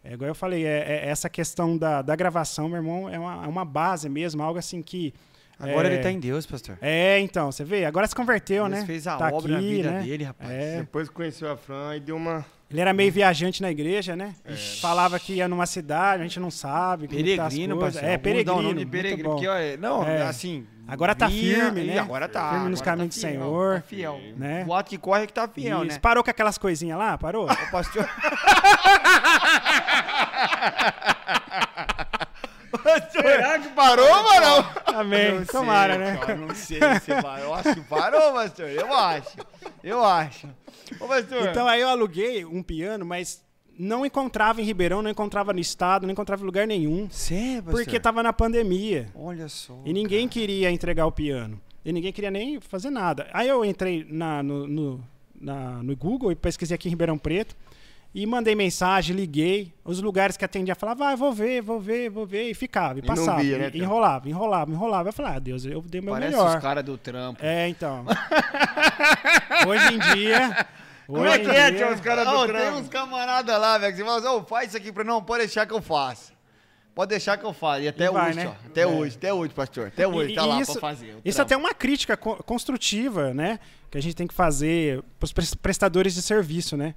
é 0.04 0.14
igual 0.14 0.30
eu 0.30 0.36
falei, 0.36 0.66
é, 0.66 1.06
é 1.06 1.10
essa 1.10 1.30
questão 1.30 1.78
da, 1.78 2.01
da 2.01 2.16
gravação, 2.16 2.70
meu 2.70 2.78
irmão, 2.78 3.10
é 3.10 3.20
uma, 3.20 3.45
é 3.45 3.47
uma 3.47 3.66
base 3.66 4.08
mesmo, 4.10 4.41
algo 4.41 4.60
assim 4.60 4.82
que... 4.82 5.14
Agora 5.60 5.88
é, 5.88 5.93
ele 5.93 6.04
tá 6.04 6.12
em 6.12 6.20
Deus, 6.20 6.45
pastor. 6.45 6.78
É, 6.82 7.20
então, 7.20 7.51
você 7.51 7.64
vê, 7.64 7.86
agora 7.86 8.06
se 8.08 8.16
converteu, 8.16 8.68
Deus 8.68 8.80
né? 8.80 8.86
fez 8.86 9.08
a 9.08 9.16
Tá 9.18 9.30
obra 9.32 9.54
na 9.54 9.58
aqui, 9.60 9.70
vida 9.70 9.91
né? 9.91 10.01
dele, 10.01 10.24
rapaz. 10.26 10.49
É, 10.51 10.78
Depois 10.80 11.08
que 11.08 11.16
conheceu 11.16 11.49
a 11.51 11.56
Fran 11.56 11.95
e 11.95 11.99
deu 12.01 12.18
uma. 12.18 12.45
ele 12.70 12.82
era 12.82 12.91
meio 12.91 13.12
viajante 13.12 13.62
na 13.62 13.72
igreja, 13.72 14.16
né? 14.16 14.36
É. 14.43 14.54
Falava 14.56 15.18
que 15.20 15.36
ia 15.36 15.47
numa 15.47 15.66
cidade, 15.66 16.22
a 16.22 16.26
gente 16.26 16.39
não 16.39 16.51
sabe. 16.51 17.08
tá 17.08 17.16
Peregrino, 17.16 17.78
coisas. 17.78 17.93
pastor. 17.95 18.10
É, 18.12 18.18
peregrino. 18.18 18.45
dão 18.51 18.58
o 18.58 18.62
nome 18.62 18.86
peregrino, 18.86 19.30
porque, 19.30 19.47
olha, 19.47 19.78
não, 19.78 20.04
É. 20.06 20.24
assim... 20.24 20.68
Agora 20.86 21.16
tá 21.16 21.28
vinha 21.28 21.72
firme, 21.72 21.84
né? 21.86 21.97
Agora 21.99 22.28
tá. 22.28 22.49
Firme 22.49 22.68
nos 22.70 22.82
agora 22.82 22.97
caminhos 22.97 23.16
tá 23.16 23.28
do 23.28 23.32
Senhor, 23.32 23.76
Tá 23.76 23.82
fiel. 23.84 24.20
né? 24.36 24.66
O 24.68 24.74
ato 24.74 24.89
que 24.89 24.97
corre 24.97 25.24
é 25.24 25.28
que 25.28 25.32
tá 25.32 25.47
fiel, 25.47 25.78
Isso. 25.86 25.93
né? 25.93 25.99
Parou 26.01 26.22
com 26.22 26.30
aquelas 26.30 26.58
coisinhas 26.58 26.97
lá? 26.99 27.18
Parou? 27.18 27.47
O 27.49 27.72
pastor... 27.72 28.06
parou, 33.76 34.08
mano? 34.24 34.70
Amém. 34.88 35.36
Não 35.39 35.45
Tomara, 35.45 35.93
sei, 35.95 36.04
né? 36.04 36.18
cara, 36.18 36.36
não 36.36 36.56
sei 36.56 36.80
se 37.01 37.22
parou. 37.22 37.45
Eu 37.45 37.54
acho 37.54 37.74
que 37.76 37.82
parou, 37.82 38.34
pastor. 38.34 38.70
Eu 38.70 38.93
acho. 38.93 39.38
Eu 39.84 40.04
acho. 40.06 40.47
Ô, 40.99 41.08
pastor. 41.08 41.47
Então 41.49 41.68
aí 41.68 41.82
eu 41.82 41.89
aluguei 41.89 42.45
um 42.45 42.62
piano, 42.62 43.06
mas 43.06 43.43
não 43.78 44.06
encontrava 44.06 44.62
em 44.62 44.64
Ribeirão, 44.64 45.01
não 45.01 45.10
encontrava 45.10 45.51
no 45.54 45.60
estado, 45.60 46.06
não 46.06 46.12
encontrava 46.12 46.41
em 46.43 46.45
lugar 46.45 46.68
nenhum. 46.68 47.10
Sério, 47.10 47.64
pastor? 47.64 47.84
Porque 47.84 47.99
tava 47.99 48.22
na 48.22 48.32
pandemia. 48.34 49.08
Olha 49.16 49.47
só. 49.49 49.80
E 49.86 49.91
ninguém 49.93 50.28
queria 50.28 50.70
entregar 50.70 51.06
o 51.06 51.12
piano. 51.12 51.60
E 51.84 51.91
ninguém 51.91 52.14
queria 52.14 52.32
nem 52.32 52.60
fazer 52.62 52.89
nada. 52.89 53.28
Aí 53.34 53.47
eu 53.47 53.66
entrei 53.66 54.06
na, 54.10 54.41
no, 54.43 54.68
no, 54.68 55.04
na- 55.39 55.84
no 55.84 55.95
Google 55.97 56.32
e 56.32 56.36
pesquisei 56.36 56.76
aqui 56.76 56.88
em 56.88 56.91
Ribeirão 56.91 57.18
Preto. 57.18 57.56
E 58.16 58.26
mandei 58.28 58.53
mensagem, 58.53 59.16
liguei. 59.16 59.74
Os 59.84 59.99
lugares 59.99 60.38
que 60.38 60.45
atendia 60.45 60.76
falava, 60.76 61.07
ah, 61.09 61.16
vou 61.16 61.34
ver, 61.34 61.61
vou 61.61 61.80
ver, 61.80 62.09
vou 62.11 62.28
ver. 62.28 62.49
E 62.51 62.53
ficava, 62.53 62.99
e 62.99 63.01
E 63.01 63.05
passava. 63.05 63.41
via, 63.41 63.57
né, 63.57 63.72
e, 63.74 63.80
enrolava, 63.80 64.30
enrolava, 64.30 64.70
enrolava. 64.72 65.09
Eu 65.09 65.14
falei, 65.14 65.32
ah, 65.36 65.39
Deus, 65.39 65.66
eu 65.66 65.82
dei 65.82 65.99
o 65.99 66.03
meu 66.03 66.14
Parece 66.14 66.32
melhor. 66.36 66.55
os 66.57 66.61
caras 66.61 66.84
do 66.84 66.95
trampo. 66.97 67.43
É, 67.43 67.68
então. 67.68 68.05
hoje 69.68 69.93
em 69.95 69.99
dia. 70.16 70.68
Como 71.07 71.20
hoje 71.22 71.32
é 71.34 71.38
em 71.38 71.43
que 71.43 71.49
é, 71.51 71.72
dia- 71.72 71.86
tio, 71.86 71.93
os 71.95 71.99
caras 72.01 72.26
do 72.28 72.38
tem 72.45 72.47
trampo? 72.55 72.78
uns 72.78 72.88
camaradas 72.89 73.59
lá, 73.59 73.78
velho, 73.78 73.91
que 73.91 73.97
você 73.97 74.05
fala 74.05 74.18
assim, 74.20 74.28
ô, 74.28 74.43
faz 74.45 74.68
isso 74.70 74.78
aqui 74.78 74.91
pra 74.91 75.03
não, 75.03 75.22
pode 75.24 75.43
deixar 75.43 75.66
que 75.66 75.74
eu 75.74 75.82
faço. 75.82 76.32
Pode 76.95 77.09
deixar 77.09 77.38
que 77.38 77.43
eu 77.45 77.53
faço. 77.53 77.82
E 77.82 77.88
até 77.88 78.05
E 78.05 78.09
vai, 78.11 78.30
hoje, 78.30 78.38
né? 78.38 78.47
ó. 78.47 78.68
Até 78.68 78.82
É. 78.82 78.88
hoje, 78.88 79.16
até 79.18 79.34
hoje, 79.34 79.53
pastor. 79.53 79.88
Até 79.88 80.07
hoje, 80.07 80.32
E- 80.34 80.36
tá 80.36 80.43
e 80.43 80.47
lá 80.47 80.61
isso- 80.61 80.72
pra 80.74 80.82
fazer. 80.82 81.07
Isso 81.26 81.36
trampo. 81.38 81.41
até 81.41 81.53
é 81.55 81.57
uma 81.57 81.74
crítica 81.74 82.16
co- 82.16 82.43
construtiva, 82.43 83.34
né? 83.34 83.59
Que 83.89 83.97
a 83.97 84.01
gente 84.01 84.16
tem 84.16 84.28
que 84.28 84.34
fazer 84.36 85.01
pros 85.20 85.34
pres- 85.34 85.55
prestadores 85.55 86.14
de 86.14 86.22
serviço, 86.22 86.78
né? 86.78 86.93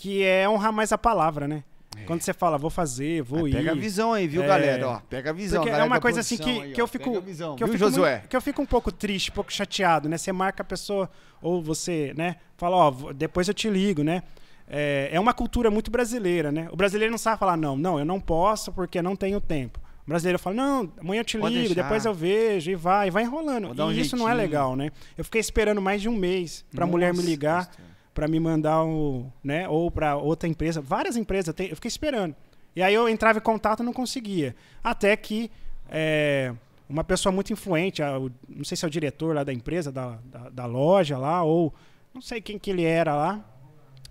Que 0.00 0.22
é 0.22 0.48
honrar 0.48 0.72
mais 0.72 0.92
a 0.92 0.96
palavra, 0.98 1.48
né? 1.48 1.64
Quando 2.06 2.20
você 2.22 2.32
fala, 2.32 2.56
vou 2.56 2.70
fazer, 2.70 3.20
vou 3.22 3.40
Mas 3.42 3.52
ir. 3.52 3.56
Pega 3.56 3.72
a 3.72 3.74
visão 3.74 4.12
aí, 4.12 4.28
viu, 4.28 4.44
É. 4.44 4.46
galera? 4.46 4.88
Ó, 4.88 5.00
pega 5.10 5.30
a 5.30 5.32
visão. 5.32 5.60
Porque 5.64 5.74
é 5.76 5.82
uma 5.82 6.00
coisa 6.00 6.20
assim 6.20 6.36
que, 6.36 6.48
aí, 6.48 6.72
que 6.72 6.80
eu 6.80 6.86
fico. 6.86 7.20
Visão, 7.20 7.56
que 7.56 7.64
eu 7.64 7.66
viu, 7.66 7.76
fico 7.76 7.90
muito- 7.90 8.28
que 8.28 8.36
eu 8.36 8.40
fico 8.40 8.62
um 8.62 8.66
pouco 8.66 8.92
triste, 8.92 9.32
um 9.32 9.34
pouco 9.34 9.52
chateado, 9.52 10.08
né? 10.08 10.16
Você 10.16 10.30
marca 10.30 10.62
a 10.62 10.64
pessoa, 10.64 11.10
ou 11.42 11.60
você, 11.60 12.14
né? 12.16 12.36
Fala, 12.56 12.76
ó, 12.76 13.12
depois 13.12 13.48
eu 13.48 13.54
te 13.54 13.68
ligo, 13.68 14.04
né? 14.04 14.22
É, 14.68 15.08
é 15.10 15.18
uma 15.18 15.34
cultura 15.34 15.72
muito 15.72 15.90
brasileira, 15.90 16.52
né? 16.52 16.68
O 16.70 16.76
brasileiro 16.76 17.10
não 17.10 17.18
sabe 17.18 17.36
falar, 17.40 17.56
não, 17.56 17.76
não, 17.76 17.98
eu 17.98 18.04
não 18.04 18.20
posso 18.20 18.70
porque 18.70 19.02
não 19.02 19.16
tenho 19.16 19.40
tempo. 19.40 19.80
O 20.06 20.08
brasileiro 20.08 20.38
fala, 20.38 20.54
não, 20.54 20.92
amanhã 21.00 21.20
eu 21.20 21.24
te 21.24 21.36
Pode 21.36 21.52
ligo, 21.54 21.68
deixar. 21.74 21.82
depois 21.82 22.04
eu 22.04 22.14
vejo, 22.14 22.70
e 22.70 22.74
vai, 22.76 23.08
e 23.08 23.10
vai 23.10 23.24
enrolando. 23.24 23.70
Um 23.84 23.90
e 23.92 24.00
isso 24.00 24.16
não 24.16 24.26
é 24.28 24.30
jeitinho. 24.32 24.36
legal, 24.50 24.76
né? 24.76 24.90
Eu 25.16 25.24
fiquei 25.24 25.40
esperando 25.40 25.82
mais 25.82 26.00
de 26.00 26.08
um 26.08 26.16
mês 26.16 26.64
pra 26.74 26.86
mulher 26.86 27.10
me 27.12 27.18
Nossa, 27.18 27.28
ligar, 27.28 27.66
pastor. 27.66 27.84
Pra 28.18 28.26
me 28.26 28.40
mandar 28.40 28.84
o, 28.84 29.32
né? 29.44 29.68
Ou 29.68 29.92
pra 29.92 30.16
outra 30.16 30.48
empresa, 30.48 30.80
várias 30.80 31.16
empresas, 31.16 31.54
eu 31.56 31.76
fiquei 31.76 31.88
esperando. 31.88 32.34
E 32.74 32.82
aí 32.82 32.92
eu 32.92 33.08
entrava 33.08 33.38
em 33.38 33.40
contato 33.40 33.80
e 33.80 33.86
não 33.86 33.92
conseguia. 33.92 34.56
Até 34.82 35.16
que 35.16 35.48
é, 35.88 36.52
uma 36.88 37.04
pessoa 37.04 37.32
muito 37.32 37.52
influente, 37.52 38.02
não 38.48 38.64
sei 38.64 38.76
se 38.76 38.84
é 38.84 38.88
o 38.88 38.90
diretor 38.90 39.36
lá 39.36 39.44
da 39.44 39.52
empresa, 39.52 39.92
da, 39.92 40.18
da, 40.24 40.48
da 40.48 40.66
loja 40.66 41.16
lá, 41.16 41.44
ou 41.44 41.72
não 42.12 42.20
sei 42.20 42.40
quem 42.40 42.58
que 42.58 42.72
ele 42.72 42.82
era 42.82 43.14
lá, 43.14 43.40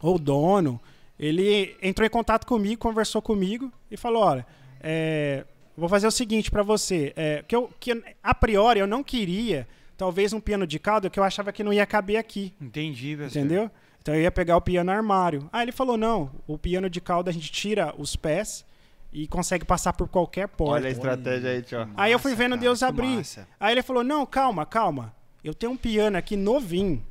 ou 0.02 0.18
dono, 0.18 0.80
ele 1.20 1.76
entrou 1.82 2.08
em 2.08 2.10
contato 2.10 2.48
comigo, 2.48 2.80
conversou 2.80 3.22
comigo 3.22 3.70
e 3.92 3.98
falou, 3.98 4.24
olha, 4.24 4.48
é, 4.80 5.44
vou 5.76 5.90
fazer 5.90 6.08
o 6.08 6.12
seguinte 6.12 6.50
pra 6.50 6.64
você, 6.64 7.12
é, 7.18 7.44
que, 7.46 7.54
eu, 7.54 7.70
que 7.78 8.02
a 8.24 8.34
priori 8.34 8.80
eu 8.80 8.88
não 8.88 9.04
queria, 9.04 9.68
talvez 9.98 10.32
um 10.32 10.40
piano 10.40 10.66
de 10.66 10.80
cauda 10.80 11.10
que 11.10 11.20
eu 11.20 11.26
achava 11.26 11.52
que 11.52 11.62
não 11.62 11.74
ia 11.74 11.86
caber 11.86 12.16
aqui. 12.16 12.54
Entendi. 12.62 13.12
Entendeu? 13.22 13.70
Então 14.08 14.16
eu 14.16 14.22
ia 14.22 14.32
pegar 14.32 14.56
o 14.56 14.62
piano 14.62 14.90
armário. 14.90 15.50
Aí 15.52 15.66
ele 15.66 15.74
falou: 15.74 15.98
não, 15.98 16.32
o 16.48 16.58
piano 16.58 16.90
de 16.90 17.02
cauda 17.02 17.30
a 17.30 17.34
gente 17.34 17.52
tira 17.52 17.94
os 17.98 18.16
pés 18.16 18.66
e 19.12 19.28
consegue 19.28 19.66
passar 19.66 19.92
por 19.92 20.08
qualquer 20.08 20.48
porta. 20.48 20.76
Olha 20.76 20.88
a 20.88 20.92
estratégia 20.92 21.50
aí, 21.50 21.62
tio. 21.62 21.90
Aí 21.98 22.14
eu 22.14 22.18
fui 22.18 22.34
vendo 22.34 22.52
cara, 22.52 22.62
Deus 22.62 22.82
abrir. 22.84 23.18
massa. 23.18 23.46
Aí 23.60 23.74
ele 23.74 23.84
falou: 23.84 24.06
não, 24.06 24.26
calma, 24.26 24.66
calma. 24.66 25.14
Eu 25.44 25.54
tenho 25.54 25.74
um 25.74 25.78
piano 25.78 26.18
aqui 26.18 26.38
novinho. 26.38 27.04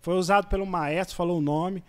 Foi 0.00 0.14
usado 0.14 0.48
pelo 0.48 0.66
maestro, 0.66 1.14
falou 1.14 1.38
o 1.38 1.40
nome. 1.40 1.84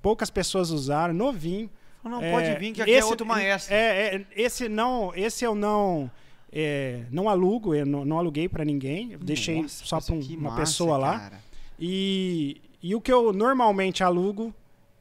Poucas 0.00 0.30
pessoas 0.30 0.70
usaram, 0.70 1.12
novinho. 1.12 1.68
Não, 2.04 2.22
É, 2.22 2.30
pode 2.30 2.54
vir 2.60 2.72
que 2.72 2.82
aqui 2.82 2.92
é 2.94 2.98
esse- 2.98 3.08
outro 3.08 3.26
maestro. 3.26 3.74
É, 3.74 4.14
é, 4.14 4.26
esse 4.36 4.68
não, 4.68 5.12
esse 5.16 5.44
eu 5.44 5.56
não, 5.56 6.08
é, 6.52 7.02
não 7.10 7.28
alugo, 7.28 7.74
eu 7.74 7.84
não, 7.84 8.04
não 8.04 8.16
aluguei 8.16 8.48
pra 8.48 8.64
ninguém. 8.64 9.10
Eu 9.10 9.18
deixei 9.18 9.60
Nossa, 9.60 9.84
só 9.84 9.96
pra 9.96 10.06
pastor, 10.06 10.16
um- 10.16 10.38
uma 10.38 10.50
massa, 10.50 10.60
pessoa 10.60 10.96
lá. 10.96 11.18
cara. 11.18 11.40
E, 11.78 12.60
e 12.82 12.94
o 12.94 13.00
que 13.00 13.12
eu 13.12 13.32
normalmente 13.32 14.02
alugo, 14.02 14.54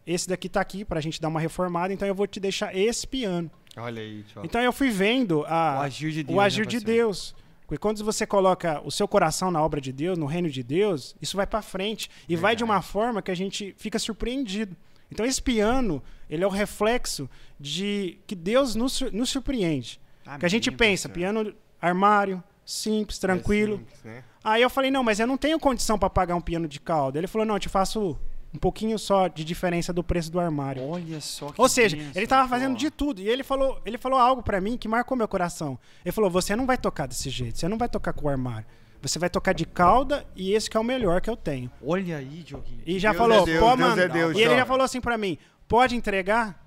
esse 0.05 0.27
daqui 0.27 0.49
tá 0.49 0.61
aqui 0.61 0.83
pra 0.83 0.99
gente 0.99 1.21
dar 1.21 1.27
uma 1.27 1.39
reformada, 1.39 1.93
então 1.93 2.07
eu 2.07 2.15
vou 2.15 2.27
te 2.27 2.39
deixar 2.39 2.75
esse 2.75 3.07
piano. 3.07 3.49
Olha 3.77 4.01
aí, 4.01 4.23
tio. 4.23 4.41
Então 4.43 4.61
eu 4.61 4.73
fui 4.73 4.89
vendo 4.89 5.45
a, 5.45 5.79
O 5.79 5.81
agir 5.83 6.11
de 6.11 6.23
Deus, 6.23 6.37
o 6.37 6.41
agir 6.41 6.61
né, 6.61 6.67
de? 6.67 6.79
Deus. 6.79 7.35
Porque 7.67 7.77
quando 7.77 8.03
você 8.03 8.25
coloca 8.25 8.81
o 8.83 8.89
seu 8.89 9.07
coração 9.07 9.51
na 9.51 9.61
obra 9.61 9.79
de 9.79 9.93
Deus, 9.93 10.17
no 10.17 10.25
reino 10.25 10.49
de 10.49 10.63
Deus, 10.63 11.15
isso 11.21 11.37
vai 11.37 11.45
pra 11.45 11.61
frente 11.61 12.09
e 12.27 12.35
vai 12.35 12.55
de 12.55 12.63
uma 12.63 12.81
forma 12.81 13.21
que 13.21 13.29
a 13.29 13.35
gente 13.35 13.75
fica 13.77 13.99
surpreendido. 13.99 14.75
Então 15.11 15.23
esse 15.25 15.41
piano, 15.41 16.01
ele 16.27 16.43
é 16.43 16.47
o 16.47 16.49
reflexo 16.49 17.29
de 17.59 18.19
que 18.25 18.35
Deus 18.35 18.73
nos, 18.73 19.01
nos 19.13 19.29
surpreende. 19.29 20.01
que 20.39 20.45
a 20.45 20.49
gente 20.49 20.69
Amém, 20.69 20.77
pensa, 20.77 21.07
piano 21.07 21.53
armário, 21.79 22.43
simples, 22.65 23.19
tranquilo. 23.19 23.75
É 23.75 23.77
simples, 23.77 24.03
né? 24.03 24.23
Aí 24.43 24.61
eu 24.61 24.69
falei, 24.69 24.89
não, 24.89 25.03
mas 25.03 25.19
eu 25.19 25.27
não 25.27 25.37
tenho 25.37 25.59
condição 25.59 25.97
pra 25.97 26.09
pagar 26.09 26.35
um 26.35 26.41
piano 26.41 26.67
de 26.67 26.79
cauda. 26.79 27.17
Ele 27.17 27.27
falou, 27.27 27.45
não, 27.45 27.55
eu 27.55 27.59
te 27.59 27.69
faço 27.69 28.17
um 28.53 28.57
pouquinho 28.57 28.97
só 28.97 29.27
de 29.27 29.43
diferença 29.43 29.93
do 29.93 30.03
preço 30.03 30.31
do 30.31 30.39
armário. 30.39 30.83
Olha 30.83 31.21
só 31.21 31.51
que 31.51 31.61
Ou 31.61 31.69
seja, 31.69 31.97
ele 32.15 32.25
tava 32.25 32.47
fazendo 32.47 32.75
de 32.75 32.89
tudo. 32.89 33.21
E 33.21 33.27
ele 33.27 33.43
falou, 33.43 33.81
ele 33.85 33.97
falou 33.97 34.19
algo 34.19 34.41
pra 34.41 34.59
mim 34.59 34.77
que 34.77 34.87
marcou 34.87 35.15
meu 35.17 35.27
coração. 35.27 35.77
Ele 36.03 36.11
falou, 36.11 36.29
você 36.29 36.55
não 36.55 36.65
vai 36.65 36.77
tocar 36.77 37.05
desse 37.07 37.29
jeito, 37.29 37.59
você 37.59 37.67
não 37.67 37.77
vai 37.77 37.89
tocar 37.89 38.13
com 38.13 38.25
o 38.25 38.29
armário. 38.29 38.65
Você 39.01 39.17
vai 39.17 39.29
tocar 39.29 39.53
de 39.53 39.65
cauda 39.65 40.25
e 40.35 40.53
esse 40.53 40.69
que 40.69 40.75
é 40.75 40.79
o 40.79 40.83
melhor 40.83 41.21
que 41.21 41.29
eu 41.29 41.37
tenho. 41.37 41.71
Olha 41.81 42.17
aí, 42.17 42.43
Dioguinho. 42.43 42.81
E 42.85 42.99
já 42.99 43.11
Deus 43.11 43.21
falou, 43.21 43.41
é 43.43 43.45
Deus, 43.45 43.59
pô, 43.59 43.75
Deus 43.77 43.79
mano. 43.79 44.01
é 44.01 44.33
e 44.33 44.41
ele 44.43 44.55
já 44.55 44.65
falou 44.65 44.83
assim 44.83 44.99
pra 44.99 45.17
mim, 45.17 45.37
pode 45.67 45.95
entregar? 45.95 46.65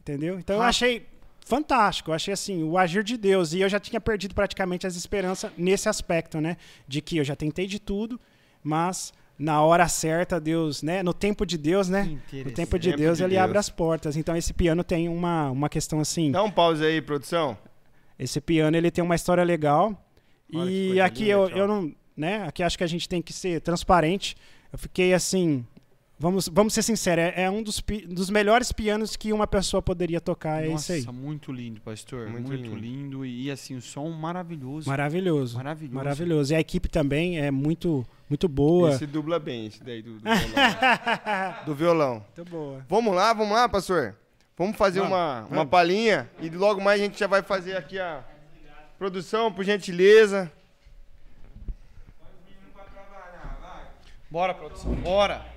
Entendeu? 0.00 0.38
Então 0.38 0.56
eu 0.56 0.62
achei 0.62 1.06
fantástico. 1.44 2.10
Eu 2.10 2.14
achei 2.14 2.34
assim, 2.34 2.64
o 2.64 2.76
agir 2.76 3.04
de 3.04 3.16
Deus. 3.16 3.52
E 3.52 3.60
eu 3.60 3.68
já 3.68 3.78
tinha 3.78 4.00
perdido 4.00 4.34
praticamente 4.34 4.86
as 4.86 4.96
esperanças 4.96 5.52
nesse 5.56 5.88
aspecto, 5.88 6.40
né? 6.40 6.56
De 6.88 7.00
que 7.00 7.18
eu 7.18 7.24
já 7.24 7.36
tentei 7.36 7.66
de 7.66 7.78
tudo, 7.78 8.18
mas 8.62 9.12
na 9.38 9.62
hora 9.62 9.86
certa, 9.88 10.40
Deus, 10.40 10.82
né? 10.82 11.02
No 11.02 11.12
tempo 11.12 11.44
de 11.44 11.58
Deus, 11.58 11.88
né? 11.88 12.18
No 12.32 12.50
tempo 12.50 12.78
de 12.78 12.92
Deus, 12.96 13.18
de 13.18 13.24
ele 13.24 13.36
abre 13.36 13.58
as 13.58 13.68
portas. 13.68 14.16
Então 14.16 14.36
esse 14.36 14.52
piano 14.52 14.82
tem 14.82 15.08
uma, 15.08 15.50
uma 15.50 15.68
questão 15.68 16.00
assim. 16.00 16.32
Dá 16.32 16.42
um 16.42 16.50
pause 16.50 16.84
aí, 16.84 17.00
produção. 17.00 17.56
Esse 18.18 18.40
piano 18.40 18.76
ele 18.76 18.90
tem 18.90 19.04
uma 19.04 19.14
história 19.14 19.44
legal. 19.44 20.00
Olha 20.54 20.70
e 20.70 21.00
aqui 21.00 21.24
linda, 21.24 21.32
eu, 21.32 21.48
tchau. 21.48 21.58
eu 21.58 21.68
não, 21.68 21.94
né? 22.16 22.46
Aqui 22.46 22.62
acho 22.62 22.78
que 22.78 22.84
a 22.84 22.86
gente 22.86 23.08
tem 23.08 23.20
que 23.20 23.32
ser 23.32 23.60
transparente. 23.60 24.36
Eu 24.72 24.78
fiquei 24.78 25.12
assim, 25.12 25.66
vamos, 26.24 26.48
vamos 26.48 26.72
ser 26.72 26.82
sinceros, 26.82 27.22
é, 27.22 27.42
é 27.42 27.50
um 27.50 27.62
dos, 27.62 27.82
dos 28.08 28.30
melhores 28.30 28.72
pianos 28.72 29.14
que 29.14 29.30
uma 29.30 29.46
pessoa 29.46 29.82
poderia 29.82 30.20
tocar, 30.22 30.64
é 30.64 30.68
Nossa, 30.68 30.96
isso 30.96 31.10
aí. 31.10 31.16
muito 31.16 31.52
lindo, 31.52 31.82
pastor. 31.82 32.28
Muito 32.30 32.48
Muito, 32.48 32.62
lindo. 32.62 32.76
lindo. 32.76 33.26
E 33.26 33.50
assim, 33.50 33.76
o 33.76 33.82
som 33.82 34.08
maravilhoso. 34.08 34.88
Maravilhoso. 34.88 35.56
Maravilhoso. 35.56 35.94
Maravilhoso. 35.94 36.52
E 36.52 36.56
a 36.56 36.60
equipe 36.60 36.88
também 36.88 37.38
é 37.38 37.50
muito, 37.50 38.06
muito 38.28 38.48
boa. 38.48 38.90
Esse 38.92 39.06
dubla 39.06 39.38
bem, 39.38 39.66
esse 39.66 39.84
daí 39.84 40.00
do, 40.00 40.14
do 40.14 40.24
violão. 40.24 41.64
do 41.66 41.74
violão. 41.74 42.24
Muito 42.36 42.50
boa. 42.50 42.86
Vamos 42.88 43.14
lá, 43.14 43.32
vamos 43.34 43.54
lá, 43.54 43.68
pastor. 43.68 44.16
Vamos 44.56 44.76
fazer 44.76 45.00
Vamos, 45.00 45.14
uma, 45.14 45.40
uma 45.40 45.48
vamos. 45.48 45.70
palhinha 45.70 46.30
e 46.40 46.48
logo 46.48 46.80
mais 46.80 47.00
a 47.00 47.04
gente 47.04 47.18
já 47.18 47.26
vai 47.26 47.42
fazer 47.42 47.76
aqui 47.76 47.98
a 47.98 48.24
produção, 48.98 49.52
por 49.52 49.64
gentileza. 49.64 50.50
Bora, 54.30 54.54
produção, 54.54 54.94
bora. 54.94 55.53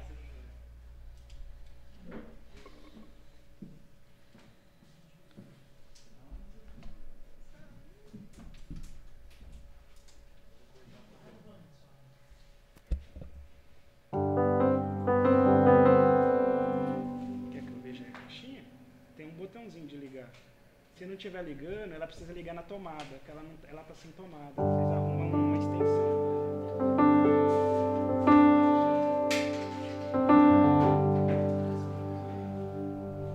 Não 21.08 21.16
estiver 21.16 21.42
ligando, 21.42 21.94
ela 21.94 22.06
precisa 22.06 22.34
ligar 22.34 22.54
na 22.54 22.62
tomada, 22.62 23.06
que 23.24 23.32
ela, 23.32 23.42
não, 23.42 23.52
ela 23.70 23.82
tá 23.84 23.94
sem 23.96 24.12
tomada. 24.12 24.52
Vocês 24.56 24.92
arrumam 24.92 25.32
uma 25.32 25.58
extensão. 25.58 26.08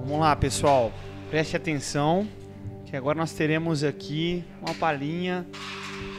Vamos 0.01 0.21
lá, 0.21 0.37
pessoal. 0.37 0.93
Preste 1.31 1.57
atenção, 1.57 2.29
que 2.85 2.95
agora 2.95 3.17
nós 3.17 3.33
teremos 3.33 3.83
aqui 3.83 4.45
uma 4.61 4.75
palhinha. 4.75 5.47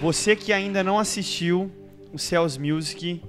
Você 0.02 0.36
que 0.36 0.52
ainda 0.52 0.84
não 0.84 0.98
assistiu 0.98 1.72
o 2.12 2.18
Cells 2.18 2.60
Music, 2.60 3.22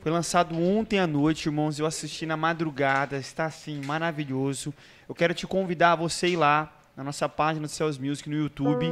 foi 0.00 0.10
lançado 0.10 0.56
ontem 0.56 0.98
à 0.98 1.06
noite, 1.06 1.46
irmãos. 1.46 1.78
Eu 1.78 1.84
assisti 1.84 2.24
na 2.24 2.36
madrugada, 2.36 3.18
está 3.18 3.44
assim 3.44 3.84
maravilhoso. 3.84 4.72
Eu 5.06 5.14
quero 5.14 5.34
te 5.34 5.46
convidar 5.46 5.92
a 5.92 5.96
você 5.96 6.28
ir 6.28 6.36
lá 6.36 6.77
na 6.98 7.04
nossa 7.04 7.28
página 7.28 7.68
do 7.68 7.70
Cells 7.70 8.00
Music 8.00 8.28
no 8.28 8.36
YouTube. 8.36 8.86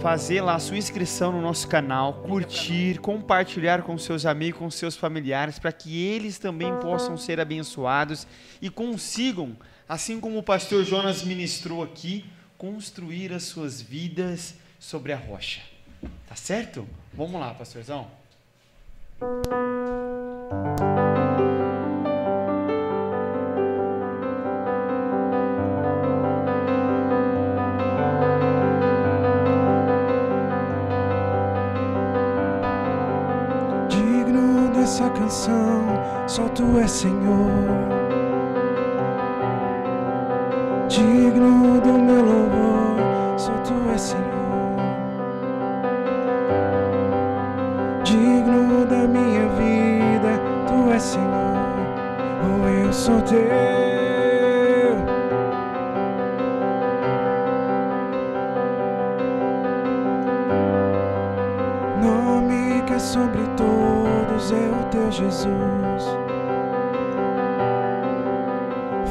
fazer 0.00 0.40
lá 0.40 0.54
a 0.54 0.58
sua 0.58 0.78
inscrição 0.78 1.30
no 1.30 1.40
nosso 1.40 1.68
canal, 1.68 2.14
curtir, 2.22 2.98
compartilhar 2.98 3.82
com 3.82 3.96
seus 3.98 4.24
amigos, 4.24 4.58
com 4.58 4.70
seus 4.70 4.96
familiares, 4.96 5.58
para 5.58 5.70
que 5.70 6.02
eles 6.02 6.38
também 6.38 6.74
possam 6.80 7.16
ser 7.16 7.38
abençoados 7.38 8.26
e 8.60 8.68
consigam, 8.70 9.54
assim 9.86 10.18
como 10.18 10.38
o 10.38 10.42
pastor 10.42 10.82
Jonas 10.82 11.22
ministrou 11.22 11.84
aqui, 11.84 12.24
construir 12.56 13.32
as 13.34 13.44
suas 13.44 13.80
vidas 13.80 14.54
sobre 14.80 15.12
a 15.12 15.16
rocha. 15.16 15.60
Tá 16.26 16.34
certo? 16.34 16.88
Vamos 17.12 17.38
lá, 17.38 17.52
pastorzão. 17.52 18.10
Só 35.32 36.42
tu 36.54 36.78
és 36.78 36.90
Senhor. 36.90 37.50
Digno 40.88 41.80
do 41.80 41.92
meu 41.98 42.22
louvor, 42.22 43.38
só 43.38 43.52
tu 43.64 43.74
és 43.94 44.00
Senhor. 44.00 44.76
Digno 48.04 48.84
da 48.84 49.08
minha 49.08 49.48
vida, 49.56 50.38
tu 50.66 50.92
és 50.92 51.02
Senhor. 51.02 51.56
Oh, 52.44 52.68
eu 52.68 52.92
sou 52.92 53.20
teu. 53.22 53.81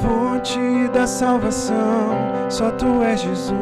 Fonte 0.02 0.88
da 0.92 1.06
salvação, 1.06 2.18
só 2.50 2.72
tu 2.72 3.04
és 3.04 3.22
Jesus. 3.22 3.54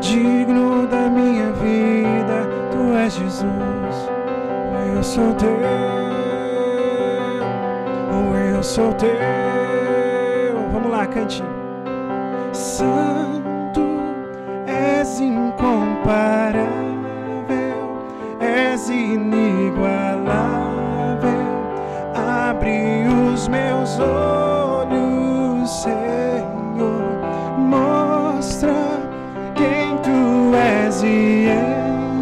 Digno 0.00 0.86
da 0.88 1.08
minha 1.08 1.52
vida, 1.52 2.48
tu 2.72 2.96
és 2.96 3.14
Jesus. 3.14 3.46
Oh, 4.72 4.96
eu 4.96 5.02
sou 5.02 5.32
teu. 5.34 5.56
Oh, 8.10 8.36
eu 8.36 8.62
sou 8.62 8.92
teu. 8.94 9.10
Vamos 10.72 10.90
lá, 10.90 11.06
cantinho. 11.06 11.48
Santo 12.52 13.80
és 14.66 15.20
incomparável, 15.20 16.66
és 18.40 18.88
inigualável. 18.88 20.11
Olhos, 24.02 25.70
Senhor, 25.70 27.02
mostra 27.58 28.74
quem 29.54 29.96
tu 29.98 30.54
és 30.54 31.02
e 31.02 31.48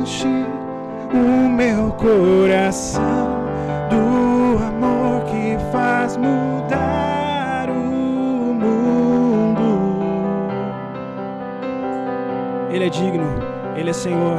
enche 0.01 0.47
o 1.12 1.49
meu 1.49 1.91
coração 1.93 3.41
do 3.89 4.62
amor 4.64 5.24
que 5.24 5.57
faz 5.72 6.16
mudar 6.16 7.68
o 7.70 8.55
mundo. 8.55 10.01
Ele 12.70 12.87
é 12.87 12.89
digno, 12.89 13.26
Ele 13.76 13.91
é 13.91 13.93
Senhor. 13.93 14.39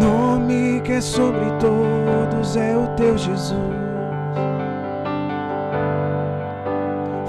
Nome 0.00 0.80
que 0.82 0.92
é 0.92 1.00
sobre 1.00 1.50
todos 2.24 2.56
é 2.56 2.76
o 2.76 2.86
teu 2.96 3.16
Jesus. 3.18 3.54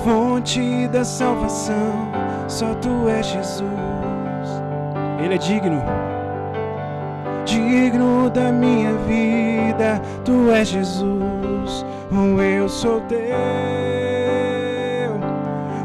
Fonte 0.03 0.87
da 0.89 1.03
salvação, 1.03 2.07
só 2.47 2.73
tu 2.75 3.09
és 3.09 3.25
Jesus. 3.25 3.63
Ele 5.23 5.33
é 5.33 5.37
digno, 5.37 5.81
digno 7.45 8.29
da 8.29 8.51
minha 8.51 8.93
vida, 9.07 10.01
tu 10.23 10.51
és 10.51 10.67
Jesus. 10.67 11.85
Oh, 12.11 12.41
eu 12.41 12.69
sou 12.69 13.01
teu 13.01 13.17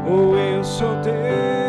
oh, 0.07 0.35
eu 0.35 0.63
sou 0.63 0.95
teu. 1.01 1.60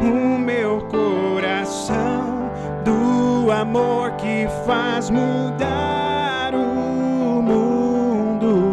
O 0.00 0.38
meu 0.38 0.80
coração 0.88 2.50
do 2.84 3.50
amor 3.50 4.12
que 4.12 4.46
faz 4.66 5.10
mudar 5.10 6.54
o 6.54 7.42
mundo. 7.42 8.72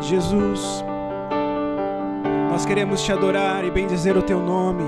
Jesus, 0.00 0.84
nós 2.50 2.64
queremos 2.64 3.02
te 3.02 3.12
adorar 3.12 3.64
e 3.64 3.70
bendizer 3.70 4.16
o 4.16 4.22
teu 4.22 4.40
nome. 4.40 4.84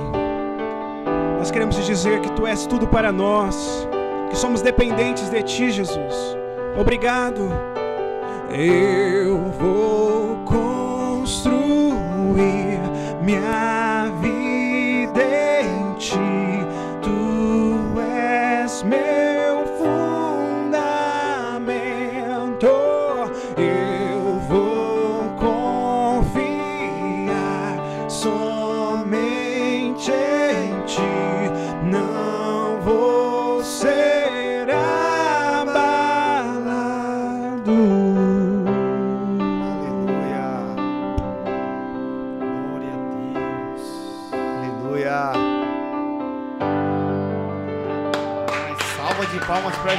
Nós 1.38 1.50
queremos 1.50 1.76
te 1.76 1.84
dizer 1.84 2.20
que 2.20 2.32
tu 2.32 2.46
és 2.46 2.66
tudo 2.66 2.86
para 2.86 3.12
nós, 3.12 3.88
que 4.30 4.36
somos 4.36 4.60
dependentes 4.62 5.30
de 5.30 5.42
ti, 5.42 5.70
Jesus. 5.70 6.36
Obrigado. 6.78 7.50
Eu 8.50 9.36
vou 9.58 10.36
construir 10.44 11.58
minha 13.22 13.67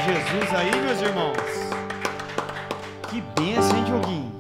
Jesus 0.10 0.56
aí, 0.56 0.82
meus 0.82 1.02
irmãos. 1.02 1.38
Que 3.10 3.22
benção, 3.22 3.78
hein, 3.78 3.84
Dioguinho? 3.84 4.40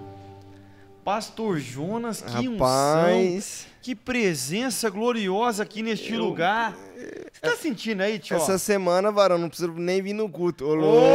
Pastor 1.03 1.59
Jonas, 1.59 2.21
que 2.21 2.47
unção. 2.47 2.57
Rapaz, 2.67 3.67
Que 3.81 3.95
presença 3.95 4.89
gloriosa 4.89 5.63
aqui 5.63 5.81
neste 5.81 6.13
Eu- 6.13 6.19
lugar. 6.25 6.75
Você 7.41 7.51
tá 7.51 7.55
sentindo 7.55 8.01
aí, 8.03 8.19
tio? 8.19 8.35
essa 8.35 8.57
semana, 8.57 9.11
varão, 9.11 9.37
não 9.37 9.47
preciso 9.47 9.71
nem 9.73 10.01
vir 10.01 10.11
no 10.13 10.27
culto. 10.29 10.65
Ô, 10.65 10.71
Ô, 10.71 10.75
louco! 10.75 11.09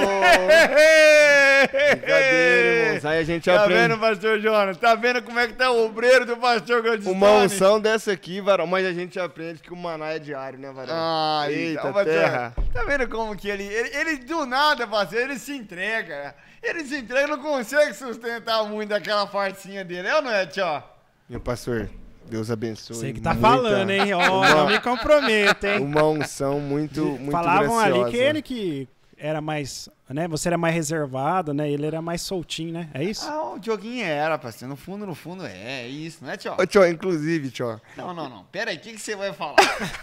que- 0.00 1.70
Brincadeira, 1.70 2.86
irmãos. 2.86 3.04
Aí 3.04 3.18
a 3.18 3.22
gente 3.24 3.44
Tá 3.44 3.62
aprende. 3.64 3.80
vendo, 3.88 3.98
pastor 3.98 4.40
Jonas? 4.40 4.76
Tá 4.76 4.94
vendo 4.94 5.22
como 5.22 5.38
é 5.38 5.46
que 5.46 5.52
tá 5.54 5.70
o 5.70 5.86
obreiro 5.86 6.26
do 6.26 6.36
pastor 6.36 6.82
Gladstone? 6.82 7.14
Uma 7.14 7.30
unção 7.32 7.80
dessa 7.80 8.10
aqui, 8.12 8.40
varão, 8.40 8.66
mas 8.66 8.84
a 8.86 8.92
gente 8.92 9.18
aprende 9.20 9.60
que 9.60 9.72
o 9.72 9.76
maná 9.76 10.08
é 10.08 10.18
diário, 10.18 10.58
né, 10.58 10.70
varão? 10.72 10.92
Ah, 10.96 11.44
Eita, 11.48 11.80
então, 11.80 11.92
pastor, 11.92 12.12
terra. 12.12 12.54
Tá 12.72 12.82
vendo 12.84 13.08
como 13.08 13.36
que 13.36 13.48
ele, 13.48 13.64
ele, 13.64 13.90
ele 13.96 14.16
do 14.18 14.44
nada, 14.46 14.86
parceiro, 14.86 15.30
ele 15.30 15.38
se 15.38 15.52
entrega. 15.54 16.34
Ele 16.62 16.84
se 16.84 16.96
entrega, 16.98 17.28
não 17.28 17.38
consegue 17.38 17.94
sustentar 17.94 18.64
muito 18.64 18.92
aquela 18.94 19.26
farcinha 19.26 19.84
dele, 19.84 20.08
é 20.08 20.16
ou 20.16 20.22
não 20.22 20.30
é, 20.30 20.46
tio? 20.46 20.82
Meu 21.28 21.40
pastor, 21.40 21.88
Deus 22.30 22.50
abençoe. 22.50 22.96
Você 22.96 23.12
que 23.12 23.20
tá 23.20 23.34
muita- 23.34 23.48
falando, 23.48 23.90
hein? 23.90 24.12
Ó, 24.14 24.48
não 24.48 24.66
me 24.68 24.80
comprometa, 24.80 25.68
hein? 25.74 25.84
Uma 25.84 26.04
unção 26.04 26.60
muito, 26.60 27.04
muito 27.04 27.30
Falavam 27.30 27.78
ali 27.78 27.92
graciosa. 27.92 28.10
que 28.10 28.16
ele 28.18 28.42
que 28.42 28.88
era 29.18 29.40
mais, 29.40 29.88
né? 30.08 30.26
Você 30.28 30.48
era 30.48 30.56
mais 30.56 30.74
reservado, 30.74 31.52
né? 31.52 31.70
Ele 31.70 31.84
era 31.84 32.00
mais 32.00 32.22
soltinho, 32.22 32.72
né? 32.72 32.88
É 32.94 33.04
isso? 33.04 33.28
Ah, 33.28 33.52
o 33.54 33.58
Dioguinho 33.58 34.04
era, 34.04 34.38
parceiro. 34.38 34.70
No 34.70 34.76
fundo, 34.76 35.06
no 35.06 35.14
fundo 35.14 35.44
é, 35.44 35.82
é 35.82 35.88
isso, 35.88 36.24
não 36.24 36.30
é, 36.30 36.36
tio? 36.38 36.54
Ô, 36.58 36.66
tio, 36.66 36.86
inclusive, 36.86 37.50
tio, 37.50 37.78
Não, 37.96 38.14
não, 38.14 38.28
não. 38.30 38.44
Pera 38.44 38.70
aí, 38.70 38.76
o 38.78 38.80
que, 38.80 38.92
que 38.94 39.00
você 39.00 39.14
vai 39.14 39.32
falar? 39.34 39.56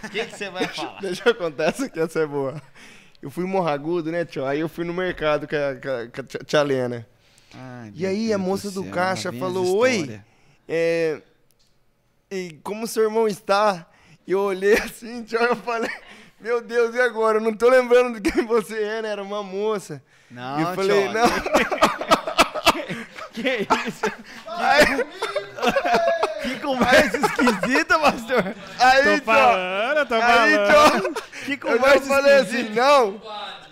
O 0.03 0.09
que, 0.09 0.23
que 0.25 0.38
você 0.38 0.49
vai 0.51 0.67
falar? 0.67 0.99
deixa 1.01 1.23
eu 1.28 1.34
contar 1.36 1.63
essa 1.65 1.89
que 1.89 1.99
essa 1.99 2.19
é 2.19 2.25
boa. 2.28 2.61
Eu 3.19 3.32
fui 3.32 3.45
morragudo, 3.45 4.11
né, 4.11 4.23
tio? 4.23 4.45
Aí 4.45 4.59
eu 4.59 4.69
fui 4.69 4.86
no 4.86 4.93
mercado 4.93 5.47
com 5.47 5.55
a, 5.55 5.73
com 5.82 5.89
a- 5.89 6.07
com 6.07 6.21
a 6.38 6.43
tia- 6.45 6.61
Lena. 6.61 7.07
Ai, 7.55 7.91
E 7.95 8.05
aí 8.05 8.28
Deus 8.28 8.36
a 8.36 8.38
moça 8.38 8.69
do 8.69 8.84
céu, 8.84 8.91
caixa 8.91 9.32
falou, 9.34 9.78
"Oi." 9.78 10.19
É, 10.69 11.21
e 12.32 12.59
como 12.63 12.86
seu 12.88 13.03
irmão 13.03 13.28
está? 13.28 13.86
E 14.25 14.32
eu 14.32 14.39
olhei 14.41 14.73
assim, 14.80 15.23
tio, 15.23 15.39
eu 15.39 15.55
falei, 15.55 15.89
meu 16.39 16.61
Deus, 16.61 16.93
e 16.95 17.01
agora? 17.01 17.38
Eu 17.38 17.41
não 17.41 17.53
tô 17.53 17.69
lembrando 17.69 18.19
de 18.19 18.32
quem 18.32 18.45
você 18.45 18.82
é, 18.84 19.01
né? 19.01 19.09
Era 19.09 19.23
uma 19.23 19.41
moça. 19.43 20.01
Não, 20.30 20.59
e 20.59 20.61
eu 20.63 20.73
falei, 20.75 21.03
tio, 21.03 21.13
não. 21.13 21.28
Que 23.34 23.67
isso? 23.88 24.05
Que 26.41 26.59
conversa 26.59 27.17
esquisita, 27.17 27.99
pastor. 27.99 28.55
Aí, 28.80 29.19
Tô 29.19 29.25
falando, 29.25 30.07
tô 30.07 30.15
aí, 30.15 30.53
falando. 30.55 31.13
tio, 31.13 31.23
Que 31.45 31.53
eu 31.53 31.57
conversa 31.59 32.05
já 32.05 32.15
falei 32.15 32.34
assim, 32.36 32.57
esquisita. 32.61 32.82
não, 32.82 33.21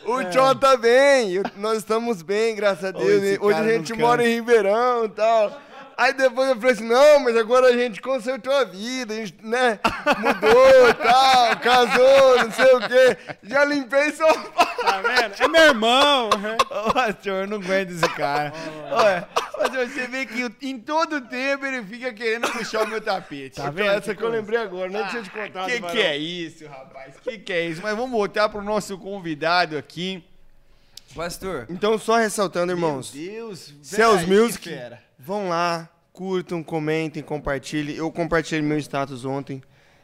o 0.05 0.23
Tio 0.25 0.55
tá 0.55 0.75
bem, 0.77 1.31
eu- 1.33 1.43
nós 1.57 1.77
estamos 1.79 2.21
bem, 2.21 2.55
graças 2.55 2.83
a 2.85 2.91
Deus. 2.91 3.39
Hoje 3.39 3.59
a 3.59 3.63
gente 3.63 3.93
mora 3.93 4.27
em 4.27 4.35
Ribeirão 4.35 5.05
e 5.05 5.09
tal. 5.09 5.61
Aí 5.97 6.13
depois 6.13 6.49
eu 6.49 6.55
falei 6.57 6.71
assim, 6.73 6.87
não, 6.87 7.19
mas 7.19 7.37
agora 7.37 7.67
a 7.67 7.73
gente 7.73 8.01
consertou 8.01 8.53
a 8.53 8.63
vida, 8.65 9.13
a 9.13 9.17
gente, 9.17 9.35
né, 9.41 9.79
mudou 10.19 10.89
e 10.89 10.93
tal, 11.01 11.55
casou, 11.59 12.43
não 12.43 12.51
sei 12.51 12.73
o 12.75 12.79
quê. 12.81 13.17
Já 13.43 13.63
limpei 13.65 14.11
Paulo. 14.11 14.33
Tá 14.81 15.01
vendo? 15.01 15.33
É 15.43 15.47
meu 15.47 15.61
irmão. 15.63 16.29
né? 16.39 16.57
Ô, 16.69 16.91
pastor, 16.93 17.33
eu 17.43 17.47
não 17.47 17.57
aguento 17.57 17.91
esse 17.91 18.09
cara. 18.09 18.51
Olha, 18.91 19.21
pastor, 19.57 19.87
você 19.87 20.07
vê 20.07 20.25
que 20.25 20.51
em 20.61 20.77
todo 20.79 21.21
tempo 21.21 21.65
ele 21.65 21.83
fica 21.83 22.13
querendo 22.13 22.51
puxar 22.51 22.83
o 22.83 22.87
meu 22.87 23.01
tapete. 23.01 23.55
Tá 23.55 23.63
Então, 23.63 23.73
vendo? 23.73 23.91
Essa 23.91 24.13
que 24.13 24.21
eu 24.21 24.29
lembrei 24.29 24.59
agora, 24.59 24.89
nem 24.89 25.05
tinha 25.07 25.23
te 25.23 25.29
contado. 25.29 25.67
que 25.69 25.79
varão. 25.79 25.95
que 25.95 26.01
é 26.01 26.17
isso, 26.17 26.67
rapaz? 26.67 27.15
Que 27.23 27.37
que 27.37 27.53
é 27.53 27.67
isso? 27.67 27.81
Mas 27.81 27.95
vamos 27.95 28.11
voltar 28.11 28.49
pro 28.49 28.61
nosso 28.61 28.97
convidado 28.97 29.77
aqui. 29.77 30.23
Pastor. 31.13 31.65
Então, 31.69 31.97
só 31.97 32.17
ressaltando, 32.17 32.71
irmãos, 32.71 33.13
Meu 33.13 33.25
Deus. 33.25 33.73
Céus 33.81 34.23
peraí, 34.23 34.39
Music, 34.39 34.69
fera. 34.69 35.01
vão 35.17 35.49
lá, 35.49 35.89
curtam, 36.11 36.63
comentem, 36.63 37.21
compartilhem. 37.21 37.95
Eu 37.95 38.11
compartilhei 38.11 38.61
meu 38.61 38.77
status 38.79 39.25
ontem. 39.25 39.61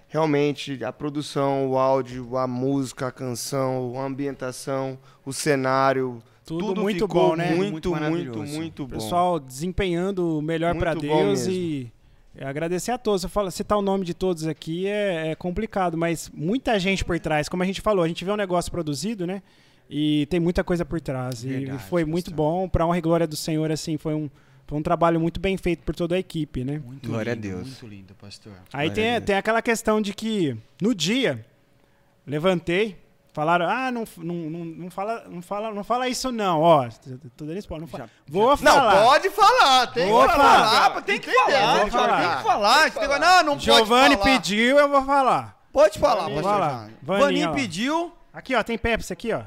Realmente, 0.07 0.83
a 0.83 0.91
produção, 0.91 1.69
o 1.69 1.77
áudio, 1.77 2.37
a 2.37 2.45
música, 2.45 3.07
a 3.07 3.11
canção, 3.11 3.93
a 3.97 4.03
ambientação, 4.03 4.99
o 5.25 5.31
cenário, 5.31 6.21
Tudo 6.45 6.67
tudo, 6.67 6.81
muito 6.81 7.07
ficou 7.07 7.29
bom, 7.29 7.35
né? 7.37 7.55
Muito, 7.55 7.95
Muito 7.95 8.43
muito, 8.43 8.87
bom. 8.87 8.95
Pessoal 8.95 9.39
desempenhando 9.39 10.39
o 10.39 10.41
melhor 10.41 10.73
bom 10.73 10.99
Deus 10.99 11.47
e 11.47 11.89
é, 12.35 12.45
agradecer 12.45 12.91
a 12.91 12.97
todos. 12.97 13.23
Eu 13.23 13.29
falo, 13.29 13.49
citar 13.51 13.77
o 13.77 13.81
nome 13.81 14.03
de 14.03 14.13
todos 14.13 14.45
aqui 14.47 14.85
é, 14.87 15.31
é 15.31 15.35
complicado, 15.35 15.97
mas 15.97 16.29
muita 16.33 16.77
gente 16.77 17.05
por 17.05 17.17
trás. 17.19 17.47
Como 17.47 17.63
a 17.63 17.65
gente 17.65 17.79
falou, 17.79 18.03
a 18.03 18.07
gente 18.07 18.25
vê 18.25 18.31
um 18.31 18.37
negócio 18.37 18.69
produzido, 18.69 19.25
né? 19.25 19.41
E 19.93 20.25
tem 20.27 20.39
muita 20.39 20.63
coisa 20.63 20.85
por 20.85 21.01
trás. 21.01 21.43
Verdade, 21.43 21.75
e 21.75 21.89
foi 21.89 22.05
muito 22.05 22.31
pastor. 22.31 22.37
bom. 22.37 22.69
Pra 22.69 22.85
honra 22.85 22.97
e 22.97 23.01
glória 23.01 23.27
do 23.27 23.35
Senhor, 23.35 23.69
assim, 23.71 23.97
foi 23.97 24.13
um, 24.15 24.29
foi 24.65 24.77
um 24.79 24.81
trabalho 24.81 25.19
muito 25.19 25.37
bem 25.37 25.57
feito 25.57 25.83
por 25.83 25.93
toda 25.93 26.15
a 26.15 26.17
equipe, 26.19 26.63
né? 26.63 26.81
Muito 26.85 27.09
Glória 27.09 27.33
a 27.33 27.35
lindo, 27.35 27.47
Deus. 27.49 27.67
Muito 27.67 27.87
lindo, 27.87 28.15
pastor. 28.15 28.53
Aí 28.71 28.87
Glória 28.87 29.17
a 29.17 29.17
tem, 29.17 29.25
tem 29.25 29.35
aquela 29.35 29.61
questão 29.61 30.01
de 30.01 30.13
que 30.13 30.55
no 30.81 30.95
dia 30.95 31.45
levantei, 32.25 32.97
falaram: 33.33 33.67
"Ah, 33.67 33.91
não, 33.91 34.05
não, 34.17 34.35
não, 34.35 34.65
não 34.65 34.89
fala, 34.91 35.25
não 35.29 35.41
fala, 35.41 35.73
não 35.73 35.83
fala 35.83 36.07
isso 36.07 36.31
não, 36.31 36.61
ó, 36.61 36.87
tô 37.35 37.43
dando 37.45 37.57
spoiler, 37.57 37.81
não 37.81 37.87
fala. 37.87 38.09
Vou 38.27 38.49
Não, 38.49 38.57
falar. 38.57 39.03
pode 39.03 39.29
falar, 39.29 39.87
tem 39.87 40.07
Vou 40.09 40.21
que 40.21 40.31
falar. 40.31 40.69
falar. 40.69 41.01
Tem 41.01 41.19
que 41.19 41.29
Entendeu? 41.29 41.45
falar, 41.51 41.71
vou 41.73 41.81
tem 41.81 41.91
falar. 41.91 42.37
que 42.37 42.43
falar. 42.43 42.87
Esse 42.87 42.99
negócio- 42.99 43.21
Não, 43.21 43.43
não 43.43 43.59
Giovanni 43.59 44.15
pode 44.15 44.23
falar. 44.29 44.39
pediu, 44.39 44.79
eu 44.79 44.87
vou 44.89 45.03
falar. 45.03 45.61
Pode 45.73 45.99
falar, 45.99 46.23
pastor. 46.25 46.43
falar. 46.43 46.89
Vaninho, 47.01 47.53
pediu. 47.53 48.13
Aqui, 48.33 48.55
ó, 48.55 48.63
tem 48.63 48.77
Pepsi 48.77 49.11
aqui, 49.11 49.33
ó. 49.33 49.41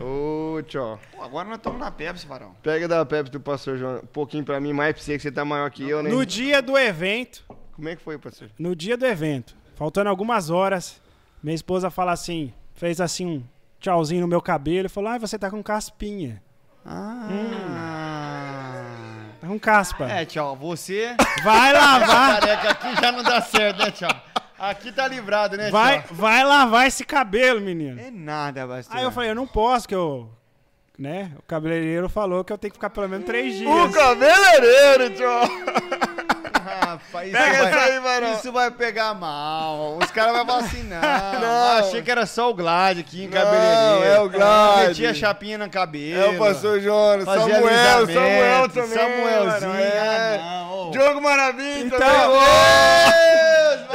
Ô, 0.00 0.60
tio, 0.62 0.98
Pô, 1.12 1.22
agora 1.22 1.48
nós 1.48 1.56
estamos 1.58 1.78
na 1.78 1.90
Pepsi, 1.90 2.26
varão. 2.26 2.54
pega 2.62 2.86
da 2.88 3.04
Pepsi 3.04 3.30
do 3.32 3.40
pastor 3.40 3.76
João, 3.78 3.96
um 3.98 4.06
pouquinho 4.06 4.44
pra 4.44 4.60
mim, 4.60 4.72
mais 4.72 4.92
pra 4.94 5.02
você, 5.02 5.16
que 5.16 5.22
você 5.22 5.30
tá 5.32 5.44
maior 5.44 5.70
que 5.70 5.88
eu, 5.88 6.02
né? 6.02 6.10
No 6.10 6.24
dia 6.26 6.60
do 6.62 6.76
evento, 6.76 7.44
Como 7.72 7.88
é 7.88 7.96
que 7.96 8.02
foi, 8.02 8.18
pastor? 8.18 8.48
no 8.58 8.74
dia 8.76 8.96
do 8.96 9.06
evento, 9.06 9.56
faltando 9.76 10.10
algumas 10.10 10.50
horas, 10.50 11.00
minha 11.42 11.54
esposa 11.54 11.90
fala 11.90 12.12
assim, 12.12 12.52
fez 12.74 13.00
assim 13.00 13.26
um 13.26 13.42
tchauzinho 13.80 14.22
no 14.22 14.28
meu 14.28 14.40
cabelo 14.42 14.86
e 14.86 14.88
falou: 14.90 15.10
"Ah, 15.10 15.18
você 15.18 15.38
tá 15.38 15.50
com 15.50 15.62
caspinha". 15.62 16.42
Ah. 16.86 17.28
Tá 19.40 19.46
com 19.46 19.58
caspa. 19.58 20.04
É, 20.10 20.24
tchau, 20.24 20.56
você... 20.56 21.14
Vai 21.42 21.72
lavar, 21.72 22.40
Careca 22.40 22.70
aqui 22.70 22.96
já 23.00 23.12
não 23.12 23.22
dá 23.22 23.40
certo, 23.42 23.78
né, 23.78 23.90
tchau? 23.90 24.10
Aqui 24.70 24.92
tá 24.92 25.06
livrado, 25.08 25.56
né, 25.56 25.70
vai, 25.70 25.98
tchau? 26.02 26.08
vai 26.12 26.44
lavar 26.44 26.86
esse 26.86 27.04
cabelo, 27.04 27.60
menino. 27.60 28.00
É 28.00 28.10
nada, 28.10 28.66
pastor. 28.66 28.96
Aí 28.96 29.02
eu 29.04 29.10
falei, 29.12 29.30
eu 29.30 29.34
não 29.34 29.46
posso, 29.46 29.86
que 29.88 29.94
eu. 29.94 30.28
Né? 30.98 31.32
O 31.38 31.42
cabeleireiro 31.42 32.08
falou 32.08 32.44
que 32.44 32.52
eu 32.52 32.58
tenho 32.58 32.70
que 32.70 32.76
ficar 32.76 32.88
pelo 32.90 33.08
menos 33.08 33.26
três 33.26 33.54
O 33.54 33.58
dias. 33.58 33.94
cabeleireiro, 33.94 35.10
tio! 35.10 35.28
Rapaz, 36.64 37.28
isso, 37.28 37.36
Pega 37.36 37.70
vai, 37.70 37.92
aí, 37.92 38.00
varão. 38.00 38.32
isso 38.34 38.52
vai 38.52 38.70
pegar 38.70 39.12
mal. 39.14 39.98
Os 40.02 40.10
caras 40.10 40.34
vão 40.36 40.46
falar 40.46 40.58
assim, 40.60 40.82
não. 40.84 41.00
Não. 41.40 41.78
Achei 41.78 42.00
que 42.02 42.10
era 42.10 42.24
só 42.26 42.48
o 42.50 42.54
Glad 42.54 42.98
aqui 43.00 43.24
em 43.24 43.28
Não, 43.28 43.32
cabeleireiro. 43.32 44.04
é 44.04 44.20
o 44.20 44.30
Glad. 44.30 44.88
Metia 44.88 45.12
chapinha 45.12 45.58
no 45.58 45.68
cabelo. 45.68 46.20
É 46.22 46.28
o 46.28 46.38
pastor 46.38 46.80
Jonas, 46.80 47.24
Fazia 47.24 47.54
Samuel, 47.56 48.06
Samuel 48.06 48.68
também. 48.68 48.98
Samuelzinho. 48.98 49.68
mano, 49.72 49.74
é. 49.80 50.38
Ah, 50.38 50.64
não. 50.68 50.88
ô. 50.88 50.90
Diogo 50.90 51.20
Maravilha 51.20 51.84
Então, 51.86 51.98
também. 51.98 52.40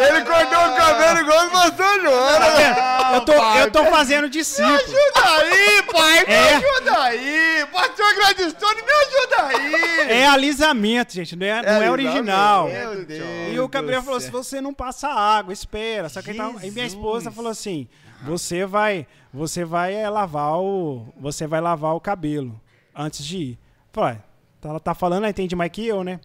Ele 0.01 0.21
cortou 0.25 0.59
o 0.73 0.75
cabelo 0.75 1.19
igual 1.19 1.47
o 1.47 1.51
pastor 1.51 2.01
Jonas. 2.01 3.13
eu, 3.13 3.21
tô, 3.21 3.33
eu 3.33 3.71
tô 3.71 3.85
fazendo 3.85 4.23
Me 4.23 4.29
discípulo. 4.29 4.73
ajuda 4.75 5.29
aí, 5.37 5.83
pai. 5.83 6.25
Me 6.25 6.33
É. 6.33 6.55
ajuda 6.55 7.03
aí. 7.03 7.65
Pastor 7.71 8.15
Gladstone, 8.15 8.81
me 8.81 8.91
ajuda 8.91 9.45
aí. 9.47 10.11
É 10.11 10.27
alisamento, 10.27 11.13
gente, 11.13 11.35
não 11.35 11.45
é, 11.45 11.61
não 11.61 11.81
é 11.83 11.91
original. 11.91 12.65
alisamento. 12.67 12.95
Meu 12.95 13.05
Deus. 13.05 13.53
E 13.53 13.59
o 13.59 13.67
do 13.67 14.03
falou: 14.03 14.19
se 14.19 14.29
céu. 14.29 14.43
você 14.43 14.61
não 14.61 14.73
passa 14.73 15.07
água, 15.09 15.51
espera. 15.53 16.07
Só 16.09 16.21
que 16.21 16.29
ele 16.31 16.37
tava- 16.37 16.65
e 16.65 16.71
minha 16.71 16.85
esposa 16.85 17.31
falou 17.31 17.51
assim: 17.51 17.87
você 18.23 18.65
vai, 18.65 19.05
você 19.33 19.63
vai 19.65 19.93
é, 19.95 20.09
lavar 20.09 20.59
o, 20.59 21.07
você 21.17 21.45
vai 21.47 21.61
lavar 21.61 21.93
o 21.95 21.99
cabelo 21.99 22.59
antes 22.95 23.23
de 23.25 23.37
ir. 23.37 23.59
Falei, 23.91 24.17
"Ah, 24.63 24.67
ela 24.67 24.79
tá 24.79 24.93
falando, 24.93 25.23
ela 25.23 25.29
entende 25.29 25.55
mais 25.55 25.71
que 25.71 25.85
eu, 25.87 26.03
né? 26.03 26.19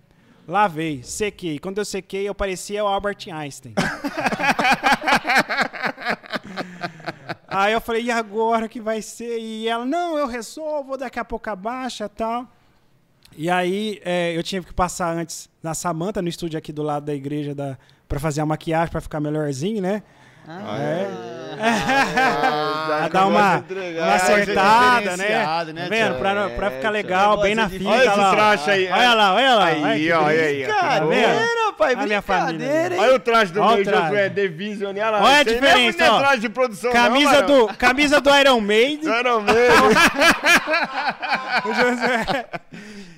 Lavei, 0.46 1.02
sequei. 1.02 1.58
Quando 1.58 1.78
eu 1.78 1.84
sequei, 1.84 2.28
eu 2.28 2.34
parecia 2.34 2.84
o 2.84 2.86
Albert 2.86 3.26
Einstein. 3.32 3.74
Aí 7.48 7.72
eu 7.72 7.80
falei, 7.80 8.02
e 8.02 8.10
agora 8.10 8.68
que 8.68 8.80
vai 8.80 9.00
ser? 9.00 9.38
E 9.38 9.68
ela, 9.68 9.84
não, 9.84 10.18
eu 10.18 10.26
resolvo, 10.26 10.96
daqui 10.96 11.20
a 11.20 11.24
pouco 11.24 11.48
abaixa 11.48 12.08
tal. 12.08 12.48
E 13.36 13.48
aí 13.48 14.00
é, 14.04 14.36
eu 14.36 14.42
tinha 14.42 14.62
que 14.62 14.72
passar 14.72 15.16
antes 15.16 15.48
na 15.62 15.72
Samanta, 15.72 16.20
no 16.20 16.28
estúdio 16.28 16.58
aqui 16.58 16.72
do 16.72 16.82
lado 16.82 17.06
da 17.06 17.14
igreja, 17.14 17.54
da, 17.54 17.78
pra 18.08 18.18
fazer 18.18 18.40
a 18.40 18.46
maquiagem, 18.46 18.90
pra 18.90 19.00
ficar 19.00 19.20
melhorzinho, 19.20 19.80
né? 19.80 20.02
É. 20.46 21.06
Ah, 21.56 22.84
Pra 22.98 23.08
dar 23.08 23.26
uma, 23.26 23.56
uma 23.58 23.64
É, 23.80 23.96
é 23.96 24.14
acertada, 24.14 25.16
né? 25.16 25.28
né, 25.72 25.82
Tá 25.84 25.88
vendo? 25.88 26.18
Pra, 26.18 26.50
pra 26.50 26.70
ficar 26.70 26.88
É, 26.88 26.90
legal, 26.90 27.40
bem 27.40 27.54
na 27.54 27.62
Olha 27.62 27.70
fita 27.70 27.88
Olha 27.90 28.04
esse 28.04 28.14
traje 28.30 28.70
aí. 28.70 28.88
Olha 28.90 29.14
lá, 29.14 29.34
olha 29.34 29.54
lá. 29.54 29.64
Aí, 29.66 29.82
olha 30.12 30.20
ó, 30.20 30.24
olha 30.24 30.42
aí. 30.42 30.66
Tá 30.66 30.74
Tá 30.80 30.98
vendo? 31.00 31.08
vendo? 31.10 31.64
Pai, 31.76 31.94
A 31.94 32.06
minha 32.06 32.22
família. 32.22 32.58
brincadeira, 32.58 32.94
hein? 32.94 33.00
Olha 33.00 33.14
o 33.16 33.18
traje 33.18 33.52
do 33.52 33.60
Olha 33.60 33.84
meu. 33.84 33.94
Josué 34.02 34.28
Division. 34.28 34.90
Olha 34.90 35.10
lá. 35.10 35.18
Olha 35.22 35.28
a 35.34 35.38
aí 35.38 35.44
diferença, 35.44 36.04
é 36.04 36.10
ó. 36.10 36.18
traje 36.18 36.40
de 36.42 36.48
produção, 36.48 36.92
Camisa, 36.92 37.42
do, 37.42 37.66
camisa 37.76 38.20
do 38.20 38.30
Iron 38.38 38.60
Maiden. 38.60 39.08
Era 39.12 39.40
mesmo. 39.40 39.86
o 41.64 41.74
José. 41.74 42.46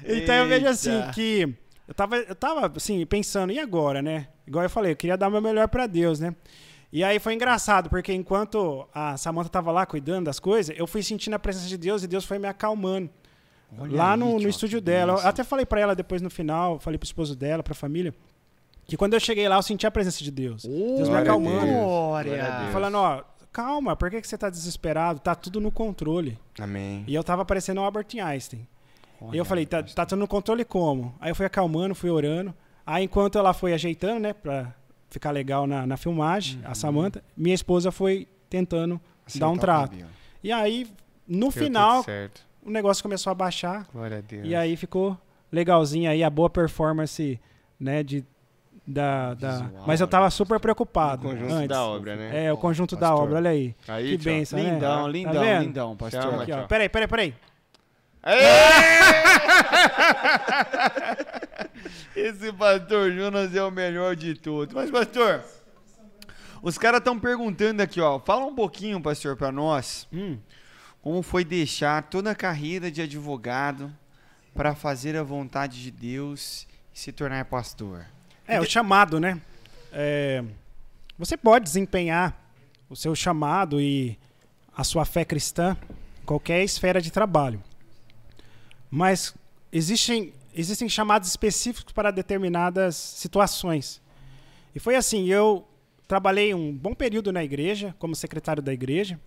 Então 0.07 0.35
eu 0.37 0.47
vejo 0.49 0.67
assim 0.69 1.03
que 1.13 1.55
eu 1.89 1.95
tava, 1.95 2.17
eu 2.17 2.35
tava 2.35 2.73
assim, 2.77 3.05
pensando, 3.05 3.53
e 3.53 3.59
agora, 3.59 4.01
né? 4.01 4.27
Igual 4.47 4.63
eu 4.65 4.71
falei, 4.71 4.93
eu 4.93 4.97
queria 4.97 5.17
dar 5.17 5.29
o 5.29 5.31
meu 5.31 5.41
melhor 5.43 5.69
pra 5.69 5.87
Deus, 5.87 6.19
né? 6.21 6.35
E 6.97 7.05
aí 7.05 7.19
foi 7.19 7.35
engraçado, 7.35 7.91
porque 7.91 8.11
enquanto 8.11 8.89
a 8.95 9.19
Samantha 9.19 9.51
tava 9.51 9.71
lá 9.71 9.85
cuidando 9.85 10.25
das 10.25 10.41
coisas, 10.41 10.75
eu 10.79 10.87
fui 10.87 11.03
sentindo 11.03 11.35
a 11.35 11.39
presença 11.39 11.69
de 11.69 11.77
Deus 11.77 12.03
e 12.03 12.07
Deus 12.07 12.25
foi 12.25 12.39
me 12.39 12.49
acalmando. 12.49 13.11
Olha 13.79 13.95
lá 13.95 14.13
aí, 14.15 14.19
no, 14.19 14.41
no 14.41 14.49
estúdio 14.49 14.81
dela. 14.81 15.13
Eu 15.13 15.29
até 15.29 15.45
falei 15.45 15.67
pra 15.67 15.79
ela 15.79 15.95
depois 15.95 16.23
no 16.23 16.31
final, 16.31 16.81
falei 16.81 16.97
pro 16.97 17.05
esposo 17.05 17.37
dela, 17.37 17.63
pra 17.63 17.75
família, 17.75 18.15
que 18.87 18.97
quando 18.97 19.13
eu 19.13 19.21
cheguei 19.21 19.47
lá 19.47 19.57
eu 19.57 19.63
senti 19.63 19.87
a 19.87 19.91
presença 19.91 20.25
de 20.25 20.31
Deus. 20.31 20.65
Deus 20.65 21.11
me 21.11 21.17
acalmando. 21.17 21.67
Deus. 21.67 21.77
Glória. 21.77 22.71
Falando, 22.73 22.95
ó, 22.95 23.23
calma, 23.53 23.95
por 23.95 24.09
que, 24.09 24.23
que 24.23 24.27
você 24.27 24.39
tá 24.39 24.49
desesperado? 24.49 25.21
Tá 25.21 25.35
tudo 25.35 25.61
no 25.61 25.71
controle. 25.71 26.39
Amém. 26.59 27.05
E 27.07 27.15
eu 27.15 27.23
tava 27.23 27.45
parecendo 27.45 27.83
o 27.83 27.85
Albert 27.85 28.07
Einstein. 28.19 28.67
Olha 29.21 29.37
e 29.37 29.39
eu 29.39 29.45
falei, 29.45 29.67
tá, 29.67 29.83
tá 29.83 30.07
tudo 30.07 30.21
no 30.21 30.27
controle 30.27 30.65
como? 30.65 31.15
Aí 31.21 31.31
eu 31.31 31.35
fui 31.35 31.45
acalmando, 31.45 31.95
fui 31.95 32.09
orando. 32.09 32.55
Aí 32.87 33.05
enquanto 33.05 33.37
ela 33.37 33.53
foi 33.53 33.75
ajeitando, 33.75 34.21
né, 34.21 34.33
pra 34.33 34.75
ficar 35.11 35.31
legal 35.31 35.67
na, 35.67 35.87
na 35.87 35.97
filmagem, 35.97 36.59
Uhum. 36.65 36.71
a 36.71 36.75
Samantha, 36.75 37.23
minha 37.37 37.55
esposa 37.55 37.91
foi 37.93 38.27
tentando 38.51 39.01
dar 39.37 39.49
um 39.49 39.57
trato. 39.57 39.97
E 40.43 40.53
aí, 40.53 40.87
no 41.27 41.51
Deu 41.51 41.51
final, 41.53 42.05
o 42.65 42.71
negócio 42.71 43.03
começou 43.03 43.31
a 43.31 43.35
baixar. 43.35 43.87
Glória 43.93 44.19
a 44.19 44.21
Deus. 44.21 44.47
E 44.47 44.55
aí 44.55 44.77
ficou 44.77 45.17
legalzinho 45.51 46.11
aí, 46.11 46.23
a 46.23 46.31
boa 46.31 46.51
performance, 46.51 47.41
né, 47.79 48.03
de... 48.03 48.25
Da, 48.89 49.35
da... 49.35 49.51
Visual, 49.63 49.85
Mas 49.85 50.01
eu 50.01 50.07
tava 50.07 50.27
né? 50.27 50.31
super 50.31 50.61
preocupado 50.61 51.27
O 51.27 51.31
conjunto 51.33 51.53
antes. 51.55 51.69
da 51.69 51.85
obra, 51.85 52.15
né? 52.15 52.45
É, 52.47 52.53
o 52.53 52.57
conjunto 52.57 52.95
da 52.95 53.09
Pastor. 53.09 53.25
obra, 53.25 53.37
olha 53.39 53.51
aí. 53.51 53.75
Aí, 53.89 54.11
que 54.11 54.19
tchau. 54.19 54.33
benção, 54.33 54.59
né? 54.61 54.71
Lindão, 54.75 55.03
Tá 55.03 55.09
lindão, 55.09 55.61
lindão, 55.63 55.97
pastor. 55.97 56.43
Aqui, 56.43 56.53
ó. 56.53 56.67
Peraí, 56.69 56.89
peraí, 56.89 57.09
peraí. 57.09 57.35
Esse 62.17 62.53
pastor 62.53 63.13
Jonas 63.13 63.55
é 63.55 63.63
o 63.63 63.71
melhor 63.71 64.17
de 64.17 64.35
todos. 64.35 64.75
Mas, 64.75 64.91
pastor, 64.91 65.45
os 66.63 66.79
caras 66.79 66.99
estão 66.99 67.19
perguntando 67.19 67.83
aqui, 67.83 68.01
ó. 68.01 68.19
Fala 68.19 68.47
um 68.47 68.55
pouquinho, 68.55 69.01
pastor, 69.01 69.37
pra 69.37 69.53
nós. 69.53 70.09
Hum. 70.13 70.39
Como 71.01 71.23
foi 71.23 71.45
deixar 71.45 72.03
toda 72.05 72.33
a 72.33 72.35
carreira 72.35 72.91
de 72.91 73.01
advogado 73.01 73.93
para 74.55 74.75
fazer 74.75 75.17
a 75.17 75.23
vontade 75.23 75.83
de 75.83 75.91
Deus 75.91 76.67
e 76.93 76.99
se 76.99 77.13
tornar 77.13 77.45
pastor? 77.45 78.07
É, 78.49 78.61
o 78.61 78.65
chamado, 78.65 79.21
né? 79.21 79.41
É, 79.93 80.43
você 81.19 81.37
pode 81.37 81.65
desempenhar 81.65 82.35
o 82.89 82.97
seu 82.97 83.15
chamado 83.15 83.81
e 83.81 84.19
a 84.77 84.83
sua 84.83 85.05
fé 85.05 85.25
cristã 85.25 85.77
em 86.23 86.27
qualquer 86.27 86.65
esfera 86.65 87.01
de 87.01 87.11
trabalho. 87.11 87.63
Mas 88.91 89.35
existem, 89.73 90.33
existem 90.55 90.89
chamados 90.89 91.29
específicos 91.29 91.93
para 91.93 92.11
determinadas 92.11 92.97
situações. 92.97 94.01
E 94.75 94.79
foi 94.79 94.97
assim, 94.97 95.27
eu 95.27 95.67
trabalhei 96.07 96.55
um 96.55 96.73
bom 96.73 96.95
período 96.95 97.33
na 97.33 97.43
igreja, 97.43 97.95
como 97.99 98.15
secretário 98.15 98.63
da 98.63 98.73
igreja, 98.73 99.19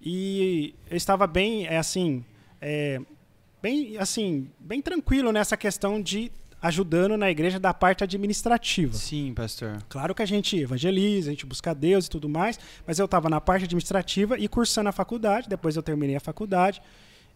e 0.00 0.74
eu 0.90 0.96
estava 0.96 1.26
bem, 1.26 1.66
é 1.66 1.76
assim, 1.76 2.24
é, 2.60 3.00
bem, 3.60 3.96
assim, 3.98 4.50
bem 4.58 4.80
tranquilo 4.80 5.30
nessa 5.30 5.56
questão 5.56 6.00
de 6.00 6.32
ajudando 6.60 7.16
na 7.16 7.28
igreja 7.28 7.58
da 7.58 7.74
parte 7.74 8.04
administrativa. 8.04 8.94
Sim, 8.94 9.34
pastor. 9.34 9.82
Claro 9.88 10.14
que 10.14 10.22
a 10.22 10.26
gente 10.26 10.56
evangeliza, 10.56 11.30
a 11.30 11.32
gente 11.32 11.44
busca 11.44 11.74
Deus 11.74 12.06
e 12.06 12.10
tudo 12.10 12.28
mais, 12.28 12.58
mas 12.86 13.00
eu 13.00 13.04
estava 13.04 13.28
na 13.28 13.40
parte 13.40 13.64
administrativa 13.64 14.38
e 14.38 14.46
cursando 14.46 14.88
a 14.88 14.92
faculdade, 14.92 15.48
depois 15.48 15.74
eu 15.74 15.82
terminei 15.82 16.14
a 16.14 16.20
faculdade 16.20 16.80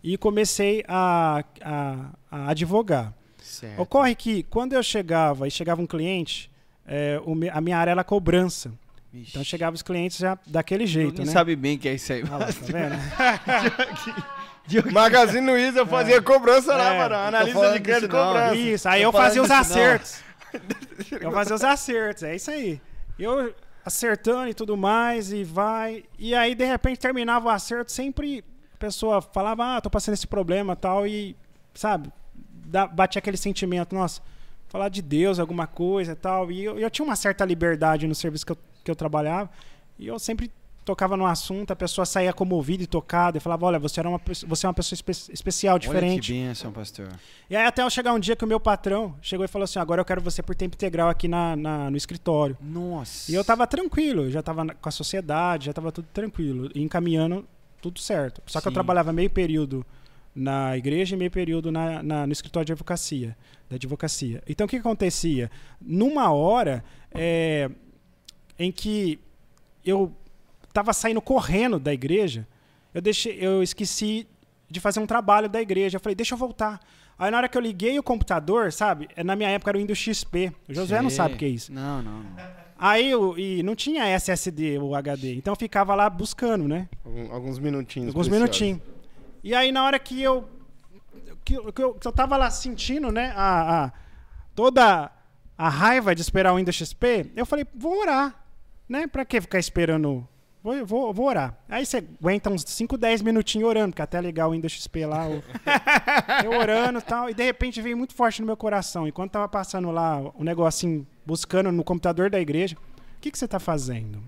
e 0.07 0.17
comecei 0.17 0.85
a, 0.87 1.43
a, 1.61 2.11
a 2.31 2.51
advogar. 2.51 3.13
Certo. 3.43 3.83
Ocorre 3.83 4.15
que 4.15 4.45
quando 4.45 4.73
eu 4.73 4.83
chegava 4.83 5.49
e 5.49 5.51
chegava 5.51 5.83
um 5.83 5.87
cliente, 5.87 6.49
é, 6.87 7.21
o 7.25 7.33
a 7.53 7.61
minha 7.61 7.77
área 7.77 7.91
era 7.91 8.05
cobrança. 8.05 8.73
Vixe. 9.13 9.31
Então 9.31 9.43
chegava 9.43 9.75
os 9.75 9.83
clientes 9.83 10.19
já 10.19 10.39
daquele 10.47 10.87
jeito, 10.87 11.25
né? 11.25 11.33
sabe 11.33 11.57
bem 11.57 11.77
que 11.77 11.89
é 11.89 11.95
isso 11.95 12.13
aí. 12.13 12.23
Ah 12.31 12.37
lá, 12.37 12.47
tá 12.47 12.53
vendo? 12.63 12.95
Magazine 14.93 15.45
Luiza 15.51 15.81
eu 15.81 15.87
fazia 15.87 16.23
cobrança 16.23 16.77
lá, 16.77 16.95
É, 16.95 16.99
mano. 16.99 17.15
não 17.15 17.21
tô 17.21 17.37
Analista 17.37 17.73
de 17.73 17.81
crédito 17.81 18.11
cobrança. 18.11 18.55
Isso, 18.55 18.89
aí 18.89 19.03
eu 19.03 19.13
fazia 19.13 19.43
os 19.43 19.51
acertos. 19.51 20.21
Eu 21.21 21.33
fazia 21.33 21.55
os 21.57 21.65
acertos, 21.65 22.23
é 22.23 22.37
isso 22.37 22.51
aí. 22.51 22.81
Eu 23.19 23.53
acertando 23.85 24.49
e 24.51 24.55
tudo 24.55 24.77
mais, 24.77 25.33
e 25.33 25.43
vai. 25.43 26.05
E 26.17 26.33
aí, 26.35 26.55
de 26.55 26.65
repente, 26.65 26.99
terminava 26.99 27.47
o 27.47 27.49
acerto, 27.49 27.91
sempre 27.91 28.45
a 28.77 28.79
pessoa 28.79 29.21
falava, 29.23 29.77
ah, 29.77 29.81
tô 29.81 29.89
passando 29.91 30.15
esse 30.15 30.27
problema 30.27 30.75
e 30.75 30.77
tal, 30.77 31.07
e, 31.07 31.35
sabe, 31.75 32.13
dá, 32.67 32.87
batia 32.87 33.19
aquele 33.19 33.37
sentimento, 33.39 33.95
nossa, 33.95 34.21
falar 34.69 34.89
de 34.91 35.01
Deus, 35.01 35.39
alguma 35.39 35.67
coisa 35.67 36.13
e 36.13 36.17
tal. 36.17 36.53
E 36.53 36.63
eu, 36.63 36.79
eu 36.79 36.91
tinha 36.91 37.05
uma 37.05 37.17
certa 37.17 37.45
liberdade 37.45 38.07
no 38.07 38.15
serviço 38.15 38.45
que 38.45 38.53
eu, 38.53 38.59
que 38.85 38.91
eu 38.91 38.97
trabalhava, 38.97 39.51
e 39.99 40.07
eu 40.07 40.19
sempre 40.19 40.51
tocava 40.85 41.17
no 41.17 41.27
assunto, 41.27 41.73
a 41.73 41.77
pessoa 41.77 42.05
saía 42.07 42.33
comovida 42.33 42.83
e 42.85 42.87
tocada, 42.87 43.39
e 43.39 43.41
falava, 43.41 43.67
olha, 43.67 43.79
você, 43.79 43.99
era 43.99 44.09
uma, 44.09 44.21
você 44.47 44.67
é 44.67 44.69
uma 44.69 44.75
pessoa 44.75 44.95
espe- 44.95 45.33
especial, 45.33 45.79
diferente. 45.81 46.13
Olha 46.13 46.21
que 46.21 46.33
bênção, 46.33 46.71
pastor. 46.71 47.09
E 47.51 47.57
aí 47.57 47.67
até 47.67 47.83
eu 47.83 47.91
chegar 47.91 48.13
um 48.13 48.21
dia 48.21 48.37
que 48.37 48.45
o 48.45 48.47
meu 48.47 48.61
patrão 48.61 49.17
chegou 49.21 49.45
e 49.45 49.49
falou 49.49 49.65
assim, 49.65 49.81
agora 49.81 50.01
eu 50.01 50.05
quero 50.05 50.21
você 50.21 50.43
por 50.45 50.55
tempo 50.55 50.77
integral 50.77 51.09
aqui 51.09 51.27
na, 51.27 51.57
na- 51.57 51.91
no 51.91 51.97
escritório. 51.97 52.57
Nossa. 52.61 53.33
E 53.33 53.35
eu 53.35 53.45
tava 53.45 53.67
tranquilo, 53.67 54.25
eu 54.25 54.31
já 54.31 54.43
tava 54.43 54.63
na- 54.65 54.75
com 54.75 54.89
a 54.89 54.93
sociedade, 54.93 55.67
já 55.67 55.73
tava 55.73 55.91
tudo 55.91 56.07
tranquilo, 56.13 56.71
e 56.73 56.81
encaminhando 56.83 57.45
tudo 57.91 58.01
certo. 58.01 58.41
Só 58.47 58.61
que 58.61 58.69
eu 58.69 58.73
trabalhava 58.73 59.13
meio 59.13 59.31
período 59.31 59.85
na 60.35 60.77
igreja 60.77 61.15
e 61.15 61.19
meio 61.19 61.31
período 61.31 61.71
na, 61.73 62.03
na- 62.03 62.27
no 62.27 62.33
escritório 62.33 62.67
de 62.67 62.73
advocacia, 62.73 63.37
da 63.71 63.77
advocacia. 63.77 64.43
Então 64.47 64.67
o 64.67 64.69
que 64.69 64.77
acontecia? 64.77 65.51
Numa 65.81 66.31
hora 66.33 66.85
é, 67.13 67.71
em 68.59 68.71
que 68.71 69.19
eu 69.85 70.13
tava 70.73 70.93
saindo 70.93 71.21
correndo 71.23 71.79
da 71.79 71.93
igreja, 71.93 72.47
eu 72.93 73.01
deixei, 73.01 73.39
eu 73.41 73.63
esqueci 73.63 74.27
de 74.71 74.81
fazer 74.81 75.01
um 75.01 75.07
trabalho 75.07 75.49
da 75.49 75.61
igreja. 75.61 75.97
Eu 75.97 76.01
falei, 76.01 76.15
deixa 76.15 76.35
eu 76.35 76.39
voltar. 76.39 76.81
Aí 77.19 77.31
na 77.31 77.39
hora 77.39 77.49
que 77.49 77.57
eu 77.57 77.63
liguei 77.63 77.99
o 77.99 78.03
computador, 78.03 78.73
sabe? 78.73 79.09
é, 79.17 79.25
Na 79.25 79.35
minha 79.35 79.49
época 79.49 79.71
era 79.71 79.79
o 79.79 79.81
Windows 79.81 79.99
XP. 79.99 80.53
O 80.69 80.75
Josué 80.75 81.01
não 81.01 81.09
Sei. 81.11 81.17
sabe 81.17 81.35
o 81.35 81.37
que 81.39 81.45
é 81.45 81.49
isso. 81.49 81.73
Não, 81.73 82.03
não, 82.03 82.19
não. 82.21 82.37
Aí 82.79 83.11
eu, 83.11 83.39
e 83.39 83.63
não 83.63 83.75
tinha 83.75 84.05
SSD 84.07 84.79
ou 84.79 84.95
HD, 84.95 85.35
então 85.35 85.53
eu 85.53 85.57
ficava 85.57 85.95
lá 85.95 86.11
buscando, 86.11 86.69
né? 86.69 86.89
Alguns 87.31 87.59
minutinhos. 87.59 88.09
Alguns 88.09 88.29
preciosos. 88.29 88.61
minutinhos. 88.61 88.83
E 89.43 89.55
aí 89.55 89.73
na 89.73 89.83
hora 89.85 89.99
que 89.99 90.21
eu 90.23 90.47
que, 91.45 91.55
eu- 91.55 91.73
que 91.73 91.83
eu, 91.83 91.95
que 91.95 92.07
eu 92.07 92.13
tava 92.13 92.37
lá 92.37 92.51
sentindo, 92.51 93.11
né, 93.13 93.33
a, 93.37 93.85
a- 93.87 93.93
toda 94.55 95.11
a 95.57 95.69
raiva 95.69 96.15
de 96.15 96.21
esperar 96.21 96.53
o 96.53 96.57
Windows 96.57 96.77
XP, 96.77 97.31
eu 97.37 97.47
falei, 97.47 97.65
vou 97.75 97.99
orar, 98.01 98.35
né? 98.89 99.07
Pra 99.07 99.25
que 99.25 99.41
ficar 99.41 99.59
esperando? 99.59 100.27
Vou, 100.67 100.85
vou, 100.85 101.15
vou 101.15 101.27
orar. 101.27 101.57
Aí 101.69 101.87
você 101.87 101.99
aguenta 101.99 102.51
uns 102.51 102.65
5, 102.67 102.99
10 102.99 103.23
minutinhos 103.23 103.69
orando, 103.69 103.91
porque 103.91 104.03
até 104.03 104.21
ligar 104.21 104.49
o 104.49 104.51
Windows 104.51 104.73
XP 104.73 105.07
lá, 105.07 105.31
eu, 105.31 105.41
eu 106.45 106.59
orando 106.59 106.99
e 106.99 107.03
tal, 107.03 107.31
e 107.31 107.35
de 107.35 107.45
repente 107.45 107.81
veio 107.81 107.97
muito 107.97 108.17
forte 108.17 108.41
no 108.41 108.47
meu 108.47 108.57
coração. 108.57 109.07
Enquanto 109.07 109.31
tava 109.31 109.49
passando 109.49 109.93
lá 109.93 110.21
o 110.35 110.43
negocinho, 110.43 111.07
buscando 111.25 111.71
no 111.71 111.85
computador 111.85 112.29
da 112.31 112.41
igreja, 112.41 112.77
o 112.77 113.21
que, 113.21 113.31
que 113.31 113.39
você 113.39 113.47
tá 113.47 113.61
fazendo? 113.61 114.21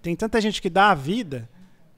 Tem 0.00 0.16
tanta 0.16 0.40
gente 0.40 0.62
que 0.62 0.70
dá 0.70 0.90
a 0.90 0.94
vida 0.94 1.46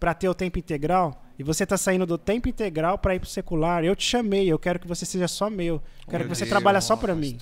para 0.01 0.13
ter 0.13 0.29
o 0.29 0.35
tempo 0.35 0.59
integral 0.59 1.23
e 1.39 1.45
você 1.45 1.65
tá 1.65 1.77
saindo 1.77 2.05
do 2.05 2.19
tempo 2.19 2.49
integral 2.49 2.99
para 2.99 3.15
ir 3.15 3.21
pro 3.21 3.29
secular. 3.29 3.85
Eu 3.85 3.95
te 3.95 4.05
chamei, 4.05 4.51
eu 4.51 4.59
quero 4.59 4.81
que 4.81 4.89
você 4.89 5.07
seja 5.07 5.29
só 5.29 5.49
meu. 5.49 5.77
Eu 5.77 5.83
quero 6.11 6.25
Olha 6.25 6.25
que 6.25 6.35
você 6.35 6.43
aí, 6.43 6.51
trabalhe 6.51 6.81
só 6.81 6.97
para 6.97 7.15
mim. 7.15 7.39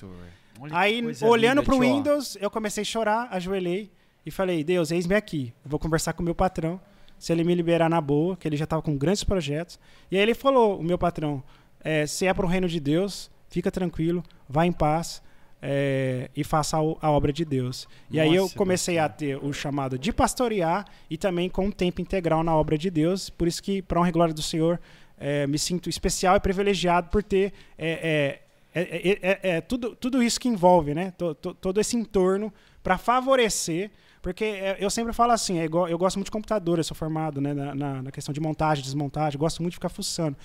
Aí, 0.69 1.01
olhando 1.23 1.61
linda, 1.61 1.63
pro 1.63 1.79
tio. 1.79 1.81
Windows, 1.81 2.37
eu 2.39 2.51
comecei 2.51 2.83
a 2.83 2.85
chorar, 2.85 3.27
ajoelhei 3.31 3.91
e 4.25 4.31
falei: 4.31 4.63
Deus, 4.63 4.91
eis-me 4.91 5.15
aqui. 5.15 5.53
Eu 5.63 5.69
vou 5.69 5.79
conversar 5.79 6.13
com 6.13 6.21
o 6.21 6.25
meu 6.25 6.35
patrão. 6.35 6.79
Se 7.19 7.31
ele 7.31 7.43
me 7.43 7.55
liberar 7.55 7.89
na 7.89 8.01
boa, 8.01 8.35
que 8.35 8.47
ele 8.47 8.57
já 8.57 8.65
estava 8.65 8.81
com 8.81 8.97
grandes 8.97 9.23
projetos. 9.23 9.79
E 10.11 10.17
aí 10.17 10.21
ele 10.23 10.33
falou: 10.33 10.79
o 10.79 10.83
meu 10.83 10.97
patrão, 10.97 11.41
é, 11.81 12.05
se 12.05 12.25
é 12.25 12.33
para 12.33 12.45
o 12.45 12.49
reino 12.49 12.67
de 12.67 12.79
Deus, 12.79 13.29
fica 13.49 13.71
tranquilo, 13.71 14.23
vá 14.49 14.65
em 14.65 14.71
paz. 14.71 15.21
é, 15.65 16.29
e 16.35 16.43
faça 16.43 16.75
a, 16.75 17.09
obra 17.11 17.31
de 17.31 17.45
Deus. 17.45 17.87
E 18.11 18.19
aí 18.19 18.35
eu 18.35 18.43
Nossa, 18.43 18.55
comecei 18.57 18.97
a 18.99 19.07
ter 19.07 19.37
o 19.37 19.53
chamado 19.53 19.97
de 19.97 20.11
pastorear 20.11 20.85
e 21.09 21.17
também 21.17 21.49
com 21.49 21.67
um 21.67 21.71
tempo 21.71 22.01
integral 22.01 22.43
na 22.43 22.53
obra 22.53 22.77
de 22.77 22.89
Deus. 22.89 23.29
Por 23.29 23.47
isso 23.47 23.63
que, 23.63 23.81
para 23.81 23.97
honra 23.99 24.09
e 24.09 24.11
glória 24.11 24.33
do 24.33 24.41
Senhor, 24.41 24.77
é, 25.17 25.47
me 25.47 25.57
sinto 25.57 25.89
especial 25.89 26.35
e 26.35 26.39
privilegiado 26.41 27.09
por 27.09 27.23
ter 27.23 27.53
é, 27.77 28.39
é, 28.75 28.81
é, 28.81 29.19
é, 29.21 29.39
é, 29.57 29.61
tudo, 29.61 29.95
tudo 29.95 30.21
isso 30.21 30.37
que 30.37 30.49
envolve, 30.49 30.93
né? 30.93 31.11
To- 31.17 31.33
to- 31.35 31.53
todo 31.53 31.79
esse 31.79 31.95
entorno 31.95 32.51
para 32.83 32.97
favorecer. 32.97 33.89
Porque 34.23 34.43
é, 34.45 34.77
eu 34.79 34.89
sempre 34.89 35.11
falo 35.13 35.33
assim, 35.33 35.59
é 35.59 35.65
igual- 35.65 35.87
eu 35.87 35.97
gosto 35.97 36.15
muito 36.15 36.27
de 36.27 36.31
computador, 36.31 36.79
eu 36.79 36.83
sou 36.83 36.95
formado 36.95 37.39
né, 37.41 37.53
na, 37.53 37.75
na- 37.75 38.01
na 38.03 38.11
questão 38.11 38.33
de 38.33 38.39
montagem, 38.39 38.81
desmontagem, 38.83 39.37
gosto 39.37 39.61
muito 39.61 39.73
de 39.73 39.75
ficar 39.77 39.89
fuçando. 39.89 40.35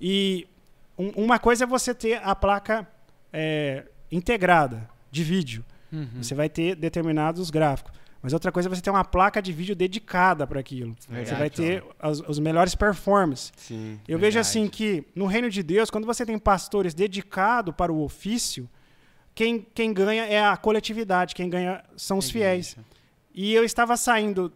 E 0.00 0.48
um- 0.98 1.10
uma 1.24 1.38
coisa 1.38 1.64
é 1.64 1.66
você 1.66 1.94
ter 1.94 2.18
a 2.24 2.34
placa 2.34 2.88
é, 3.32 3.84
integrada, 4.10 4.88
de 5.10 5.22
vídeo. 5.22 5.62
Uhum. 5.92 6.08
Você 6.22 6.34
vai 6.34 6.48
ter 6.48 6.74
determinados 6.74 7.50
gráficos. 7.50 7.92
Mas 8.22 8.32
outra 8.32 8.50
coisa 8.50 8.68
é 8.68 8.74
você 8.74 8.80
ter 8.80 8.88
uma 8.90 9.04
placa 9.04 9.40
de 9.42 9.52
vídeo 9.52 9.76
dedicada 9.76 10.46
para 10.46 10.58
aquilo. 10.58 10.96
Verdade, 11.08 11.28
você 11.28 11.34
vai 11.36 11.50
ter 11.50 11.84
as, 12.00 12.20
os 12.20 12.38
melhores 12.38 12.74
performances. 12.74 13.52
Sim. 13.56 14.00
Eu 14.08 14.18
Verdade. 14.18 14.20
vejo 14.20 14.38
assim 14.40 14.66
que 14.68 15.04
no 15.14 15.26
reino 15.26 15.50
de 15.50 15.62
Deus, 15.62 15.90
quando 15.90 16.06
você 16.06 16.24
tem 16.24 16.38
pastores 16.38 16.94
dedicados 16.94 17.74
para 17.76 17.92
o 17.92 18.02
ofício, 18.02 18.68
quem, 19.34 19.64
quem 19.74 19.92
ganha 19.92 20.24
é 20.24 20.42
a 20.44 20.56
coletividade, 20.56 21.34
quem 21.34 21.48
ganha 21.50 21.84
são 21.96 22.16
os 22.18 22.30
fiéis. 22.30 22.74
E 23.36 23.52
eu 23.52 23.62
estava 23.64 23.96
saindo 23.96 24.50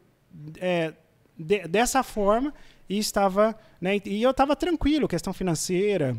é, 0.58 0.94
de- 1.38 1.68
dessa 1.68 2.02
forma 2.02 2.52
e 2.88 2.98
estava, 2.98 3.54
né, 3.80 4.00
e 4.04 4.22
eu 4.22 4.30
estava 4.30 4.56
tranquilo, 4.56 5.06
questão 5.06 5.32
financeira, 5.32 6.16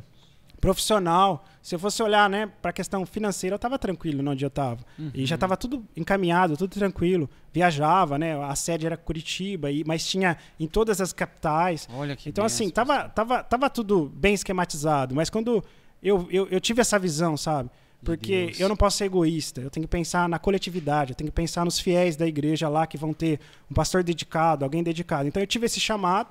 profissional. 0.59 1.43
Se 1.61 1.73
eu 1.75 1.79
fosse 1.79 2.01
olhar, 2.03 2.29
né, 2.29 2.49
para 2.61 2.69
a 2.69 2.73
questão 2.73 3.05
financeira, 3.05 3.53
eu 3.53 3.57
estava 3.57 3.79
tranquilo 3.79 4.27
onde 4.29 4.45
eu 4.45 4.47
estava. 4.47 4.79
E 5.13 5.25
já 5.25 5.35
estava 5.35 5.57
tudo 5.57 5.83
encaminhado, 5.97 6.55
tudo 6.55 6.71
tranquilo. 6.73 7.29
Viajava, 7.51 8.17
né? 8.17 8.39
A 8.43 8.55
sede 8.55 8.85
era 8.85 8.95
Curitiba, 8.95 9.71
e, 9.71 9.83
mas 9.85 10.05
tinha 10.05 10.37
em 10.59 10.67
todas 10.67 11.01
as 11.01 11.11
capitais. 11.11 11.87
Olha 11.93 12.15
que 12.15 12.29
Então, 12.29 12.45
assim, 12.45 12.69
tava, 12.69 13.09
tava, 13.09 13.43
tava 13.43 13.69
tudo 13.69 14.11
bem 14.15 14.33
esquematizado, 14.35 15.15
mas 15.15 15.29
quando 15.29 15.63
eu, 16.01 16.27
eu, 16.31 16.47
eu 16.49 16.59
tive 16.61 16.81
essa 16.81 16.97
visão, 16.99 17.35
sabe? 17.35 17.69
Porque 18.03 18.45
Deus. 18.47 18.59
eu 18.59 18.67
não 18.67 18.75
posso 18.75 18.97
ser 18.97 19.05
egoísta, 19.05 19.61
eu 19.61 19.69
tenho 19.69 19.85
que 19.85 19.89
pensar 19.91 20.27
na 20.27 20.39
coletividade, 20.39 21.11
eu 21.11 21.15
tenho 21.15 21.29
que 21.29 21.35
pensar 21.35 21.63
nos 21.63 21.79
fiéis 21.79 22.15
da 22.15 22.25
igreja 22.27 22.67
lá 22.67 22.87
que 22.87 22.97
vão 22.97 23.13
ter 23.13 23.39
um 23.69 23.73
pastor 23.75 24.03
dedicado, 24.03 24.65
alguém 24.65 24.81
dedicado. 24.81 25.27
Então 25.27 25.41
eu 25.41 25.45
tive 25.47 25.67
esse 25.67 25.79
chamado, 25.79 26.29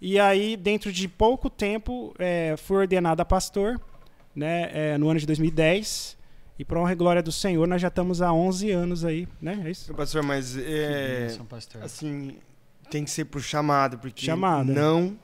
e 0.00 0.18
aí, 0.20 0.56
dentro 0.56 0.92
de 0.92 1.08
pouco 1.08 1.50
tempo, 1.50 2.14
eh, 2.18 2.54
fui 2.56 2.76
ordenado 2.78 3.20
a 3.20 3.24
pastor, 3.24 3.78
né, 4.34 4.70
eh, 4.72 4.98
no 4.98 5.08
ano 5.10 5.18
de 5.20 5.26
2010. 5.26 6.16
E 6.58 6.64
para 6.64 6.78
honra 6.78 6.92
e 6.92 6.94
glória 6.94 7.22
do 7.22 7.32
Senhor, 7.32 7.66
nós 7.66 7.80
já 7.82 7.88
estamos 7.88 8.20
há 8.22 8.32
11 8.32 8.70
anos 8.70 9.04
aí, 9.04 9.26
né? 9.40 9.62
É 9.64 9.70
isso? 9.70 9.92
Pastor, 9.94 10.22
mas 10.22 10.54
Que 10.54 10.62
é, 10.62 11.20
bênção, 11.26 11.44
pastor. 11.46 11.82
assim, 11.82 12.36
tem 12.90 13.02
que 13.04 13.10
ser 13.10 13.24
por 13.24 13.40
chamado, 13.42 13.98
porque 13.98 14.24
Chamado. 14.26 14.70
não, 14.70 15.16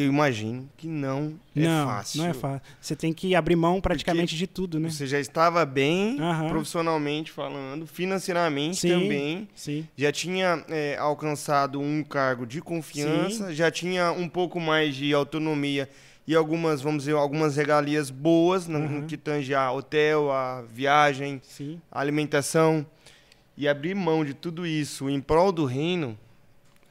eu 0.00 0.06
imagino 0.06 0.68
que 0.76 0.88
não, 0.88 1.34
não, 1.54 1.82
é 1.82 1.84
fácil. 1.86 2.18
não 2.22 2.26
é 2.28 2.34
fácil. 2.34 2.62
Você 2.80 2.96
tem 2.96 3.12
que 3.12 3.34
abrir 3.34 3.54
mão 3.54 3.80
praticamente 3.80 4.36
de 4.36 4.46
tudo, 4.46 4.80
né? 4.80 4.90
Você 4.90 5.06
já 5.06 5.20
estava 5.20 5.64
bem, 5.64 6.20
Aham. 6.20 6.48
profissionalmente 6.48 7.30
falando, 7.30 7.86
financeiramente 7.86 8.78
Sim. 8.80 8.88
também. 8.88 9.48
Sim. 9.54 9.86
Já 9.96 10.10
tinha 10.10 10.64
é, 10.68 10.96
alcançado 10.98 11.80
um 11.80 12.02
cargo 12.02 12.44
de 12.46 12.60
confiança, 12.60 13.54
já 13.54 13.70
tinha 13.70 14.10
um 14.10 14.28
pouco 14.28 14.58
mais 14.58 14.96
de 14.96 15.14
autonomia 15.14 15.88
e 16.26 16.34
algumas, 16.34 16.80
vamos 16.80 17.04
dizer, 17.04 17.14
algumas 17.14 17.54
regalias 17.56 18.10
boas 18.10 18.66
no, 18.66 18.78
no 18.78 18.96
Uhum. 19.00 19.06
que 19.06 19.16
tange 19.16 19.54
a 19.54 19.70
hotel, 19.70 20.32
a 20.32 20.62
viagem, 20.62 21.40
Sim. 21.44 21.80
a 21.92 22.00
alimentação. 22.00 22.84
E 23.56 23.68
abrir 23.68 23.94
mão 23.94 24.24
de 24.24 24.34
tudo 24.34 24.66
isso 24.66 25.08
em 25.08 25.20
prol 25.20 25.52
do 25.52 25.64
reino 25.64 26.18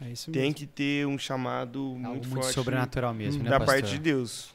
É 0.06 0.12
isso 0.12 0.32
tem 0.32 0.44
mesmo. 0.44 0.56
que 0.56 0.66
ter 0.66 1.08
um 1.08 1.18
chamado 1.18 1.80
Algo 1.80 2.00
muito, 2.00 2.28
muito 2.30 2.42
forte 2.42 2.54
sobrenatural 2.54 3.14
mesmo, 3.14 3.44
né, 3.44 3.50
da 3.50 3.60
pastor? 3.60 3.76
parte 3.82 3.92
de 3.92 4.00
Deus. 4.00 4.54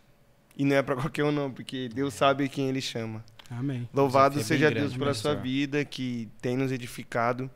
E 0.56 0.64
não 0.64 0.76
é 0.76 0.82
para 0.82 0.96
qualquer 0.96 1.24
um 1.24 1.32
não, 1.32 1.50
porque 1.50 1.88
Deus 1.88 2.14
sabe 2.14 2.48
quem 2.48 2.68
ele 2.68 2.80
chama. 2.80 3.24
Amém. 3.50 3.88
Louvado 3.94 4.38
é 4.40 4.42
seja 4.42 4.70
Deus 4.70 4.92
pela 4.92 5.06
pastor. 5.06 5.32
sua 5.32 5.40
vida 5.40 5.84
que 5.84 6.28
tem 6.42 6.56
nos 6.56 6.70
edificado. 6.72 7.50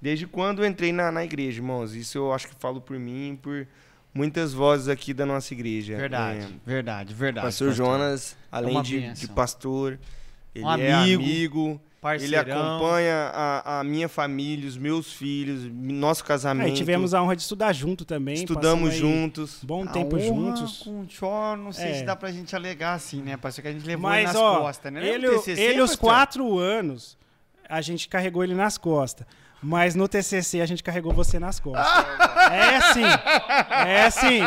Desde 0.00 0.26
quando 0.26 0.62
eu 0.62 0.68
entrei 0.68 0.92
na, 0.92 1.10
na 1.10 1.24
igreja, 1.24 1.58
irmãos. 1.60 1.94
Isso 1.94 2.16
eu 2.18 2.32
acho 2.32 2.48
que 2.48 2.54
falo 2.58 2.80
por 2.80 2.98
mim 2.98 3.32
e 3.32 3.36
por 3.36 3.66
muitas 4.14 4.52
vozes 4.54 4.88
aqui 4.88 5.12
da 5.12 5.26
nossa 5.26 5.52
igreja. 5.52 5.96
Verdade, 5.96 6.40
É, 6.40 6.48
verdade, 6.70 7.12
verdade. 7.14 7.46
pastor 7.46 7.72
Jonas, 7.72 8.36
além 8.52 8.70
uma 8.74 8.82
de, 8.82 9.12
de 9.12 9.28
pastor, 9.28 9.98
ele 10.54 10.64
Um 10.64 10.70
é 10.78 10.92
amigo, 10.92 11.80
amigo, 12.08 12.24
ele 12.24 12.36
parceirão. 12.36 12.76
acompanha 12.76 13.14
a, 13.34 13.80
a 13.80 13.84
minha 13.84 14.08
família, 14.08 14.68
os 14.68 14.76
meus 14.76 15.12
filhos, 15.12 15.62
nosso 15.72 16.24
casamento. 16.24 16.66
Aí 16.68 16.72
tivemos 16.74 17.14
a 17.14 17.22
honra 17.22 17.36
de 17.36 17.42
estudar 17.42 17.72
junto 17.72 18.04
também. 18.04 18.34
Estudamos 18.34 18.94
juntos. 18.94 19.60
Bom 19.62 19.84
A 19.84 19.86
tempo 19.88 20.16
honra 20.16 20.24
juntos. 20.26 20.82
Com 20.84 21.00
o 21.00 21.06
Chó, 21.08 21.56
não 21.56 21.72
sei 21.72 21.90
É. 21.90 21.94
se 21.94 22.04
dá 22.04 22.14
pra 22.16 22.30
gente 22.30 22.54
alegar 22.54 22.94
assim, 22.94 23.22
né, 23.22 23.36
pastor? 23.36 23.62
Que 23.62 23.68
a 23.68 23.72
gente 23.72 23.86
levou 23.86 24.08
Mas, 24.10 24.24
nas 24.24 24.36
ó, 24.36 24.60
costas, 24.60 24.92
né? 24.92 25.00
ele, 25.00 25.10
Lembra 25.26 25.30
do 25.30 25.42
TCC, 25.42 25.60
ele 25.62 25.80
os 25.80 25.96
quatro 25.96 26.58
anos, 26.58 27.16
a 27.68 27.80
gente 27.80 28.08
carregou 28.08 28.44
ele 28.44 28.54
nas 28.54 28.76
costas. 28.78 29.26
Mas 29.62 29.94
no 29.94 30.06
TCC 30.06 30.60
a 30.60 30.66
gente 30.66 30.82
carregou 30.82 31.12
você 31.12 31.38
nas 31.38 31.58
costas. 31.58 31.86
é 32.52 32.76
assim. 32.76 33.04
É 33.86 34.04
assim. 34.04 34.40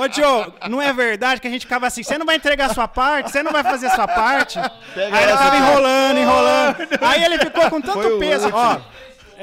Ô, 0.00 0.06
Diogo, 0.06 0.52
não 0.70 0.80
é 0.80 0.92
verdade 0.92 1.40
que 1.40 1.48
a 1.48 1.50
gente 1.50 1.62
ficava 1.62 1.86
assim, 1.86 2.02
você 2.02 2.16
não 2.16 2.24
vai 2.26 2.36
entregar 2.36 2.70
a 2.70 2.74
sua 2.74 2.86
parte? 2.86 3.30
Você 3.30 3.42
não 3.42 3.50
vai 3.50 3.64
fazer 3.64 3.88
a 3.88 3.94
sua 3.94 4.06
parte? 4.06 4.60
Pega 4.94 5.16
Aí 5.16 5.24
ele 5.24 5.32
tava 5.32 5.56
enrolando, 5.56 6.18
enrolando. 6.18 6.76
Aí 7.02 7.24
ele 7.24 7.38
ficou 7.38 7.70
com 7.70 7.80
tanto 7.80 8.18
peso, 8.18 8.50
ó. 8.52 8.78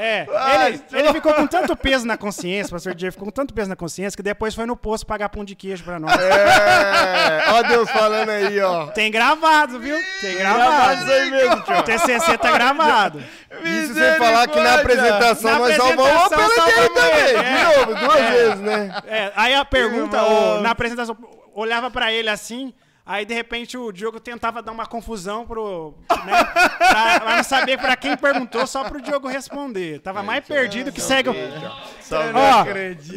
É, 0.01 0.25
ele, 0.67 0.81
ele 0.93 1.13
ficou 1.13 1.33
com 1.33 1.45
tanto 1.45 1.75
peso 1.75 2.07
na 2.07 2.15
consciência, 2.17 2.69
o 2.69 2.75
pastor 2.75 2.95
Diego 2.95 3.11
ficou 3.11 3.25
com 3.25 3.31
tanto 3.31 3.53
peso 3.53 3.69
na 3.69 3.75
consciência 3.75 4.15
que 4.15 4.23
depois 4.23 4.55
foi 4.55 4.65
no 4.65 4.75
posto 4.77 5.05
pagar 5.05 5.27
pão 5.27 5.43
de 5.43 5.55
queijo 5.55 5.83
pra 5.83 5.99
nós. 5.99 6.13
É, 6.19 7.51
ó 7.51 7.63
Deus 7.63 7.89
falando 7.91 8.29
aí, 8.29 8.59
ó. 8.61 8.87
Tem 8.87 9.11
gravado, 9.11 9.79
viu? 9.79 9.97
Tem 10.21 10.37
Gravado 10.37 10.71
gravado. 10.71 11.01
isso 11.03 11.11
aí 11.11 11.31
mesmo, 11.31 11.61
tio. 11.63 11.77
O 11.79 11.83
TCC 11.83 12.37
tá 12.37 12.51
gravado. 12.51 13.23
Isso 13.63 13.93
sem 13.93 14.13
falar 14.17 14.47
que 14.47 14.59
na 14.59 14.75
apresentação 14.75 15.51
Na 15.51 15.59
nós 15.59 15.75
salvamos 15.75 16.05
a 16.05 16.25
apresentação 16.25 16.65
pele 16.65 16.75
dele 16.75 16.89
também. 16.93 17.19
ele, 17.29 17.39
De 17.39 17.45
é. 17.45 17.77
novo, 17.77 17.95
duas 17.95 18.29
vezes, 18.29 18.59
né? 18.61 19.01
É, 19.07 19.31
aí 19.35 19.53
a 19.55 19.65
pergunta, 19.65 20.23
ô, 20.23 20.61
na 20.61 20.71
apresentação, 20.71 21.17
olhava 21.53 21.91
pra 21.91 22.11
ele 22.13 22.29
assim, 22.29 22.73
aí 23.09 23.25
de 23.25 23.33
repente 23.33 23.75
o 23.77 23.91
Diogo 23.91 24.19
tentava 24.19 24.61
dar 24.61 24.71
uma 24.71 24.85
confusão 24.85 25.45
pro. 25.45 25.95
Né, 26.25 26.43
pra, 26.77 27.19
pra 27.19 27.35
não 27.37 27.43
saber 27.43 27.77
pra 27.79 27.95
quem 27.95 28.15
perguntou, 28.15 28.65
só 28.67 28.83
pro 28.83 29.01
Diogo 29.01 29.27
responder. 29.27 29.99
Tava 29.99 30.21
mais 30.21 30.45
perdido 30.45 30.91
que 30.91 31.01
segue. 31.01 31.29
o- 31.29 31.33
Ó, 32.15 32.65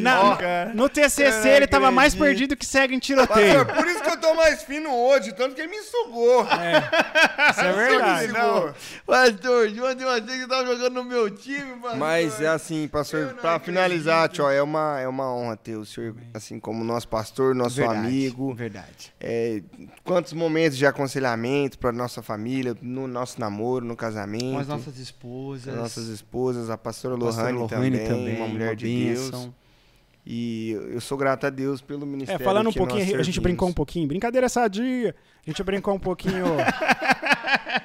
na- 0.00 0.74
no 0.74 0.88
TCC 0.88 1.48
ele 1.48 1.66
tava 1.66 1.90
mais 1.90 2.14
acredito. 2.14 2.28
perdido 2.28 2.56
que 2.56 2.66
segue 2.66 2.94
em 2.94 2.98
tiroteio. 2.98 3.64
Pastor, 3.64 3.76
por 3.82 3.86
isso 3.90 4.02
que 4.02 4.08
eu 4.10 4.16
tô 4.20 4.34
mais 4.34 4.62
fino 4.62 4.90
hoje, 4.94 5.32
tanto 5.32 5.54
que 5.54 5.60
ele 5.60 5.70
me 5.70 5.82
sugou. 5.82 6.42
Isso 6.44 7.60
é 7.60 7.72
verdade. 7.72 8.32
Não. 8.32 8.74
Pastor, 9.06 9.68
João, 9.70 9.90
eu 9.92 10.08
achei 10.10 10.38
que 10.40 10.46
tava 10.46 10.66
jogando 10.66 10.94
no 10.94 11.04
meu 11.04 11.30
time, 11.30 11.76
pastor. 11.80 11.98
Mas 11.98 12.40
é 12.40 12.48
assim, 12.48 12.88
pastor, 12.88 13.34
pra 13.40 13.58
finalizar, 13.58 14.28
tio, 14.28 14.48
é 14.48 14.62
uma, 14.62 15.00
é 15.00 15.08
uma 15.08 15.32
honra 15.34 15.56
ter 15.56 15.76
o 15.76 15.84
senhor, 15.84 16.14
assim, 16.34 16.58
como 16.58 16.84
nosso 16.84 17.08
pastor, 17.08 17.54
nosso 17.54 17.76
Verdade, 17.76 17.98
amigo. 17.98 18.54
Verdade. 18.54 19.12
É, 19.20 19.62
quantos 20.04 20.32
momentos 20.32 20.76
de 20.78 20.86
aconselhamento 20.86 21.78
pra 21.78 21.92
nossa 21.92 22.22
família, 22.22 22.76
no 22.80 23.06
nosso 23.06 23.40
namoro, 23.40 23.84
no 23.84 23.96
casamento. 23.96 24.52
Com 24.52 24.58
as 24.58 24.68
nossas 24.68 24.98
esposas. 24.98 25.68
as 25.74 25.80
nossas 25.80 26.06
esposas, 26.08 26.70
a 26.70 26.76
pastora 26.78 27.14
a 27.14 27.18
pastora 27.18 27.52
Lohane, 27.52 27.58
Lohane 27.58 27.98
também, 28.08 28.36
uma 28.36 28.46
mulher 28.48 28.74
de 28.86 29.04
Deus. 29.30 29.48
E 30.24 30.70
eu 30.92 31.00
sou 31.00 31.18
grato 31.18 31.46
a 31.46 31.50
Deus 31.50 31.80
pelo 31.80 32.04
É, 32.04 32.06
ministério 32.06 32.44
falando 32.44 32.68
um 32.70 32.72
pouquinho, 32.72 33.18
a 33.18 33.22
gente 33.22 33.40
brincou 33.40 33.68
um 33.68 33.72
pouquinho. 33.72 34.06
Brincadeira 34.06 34.48
sadia. 34.48 35.14
A 35.44 35.50
gente 35.50 35.62
brincou 35.64 35.94
um 35.94 35.98
pouquinho. 35.98 36.44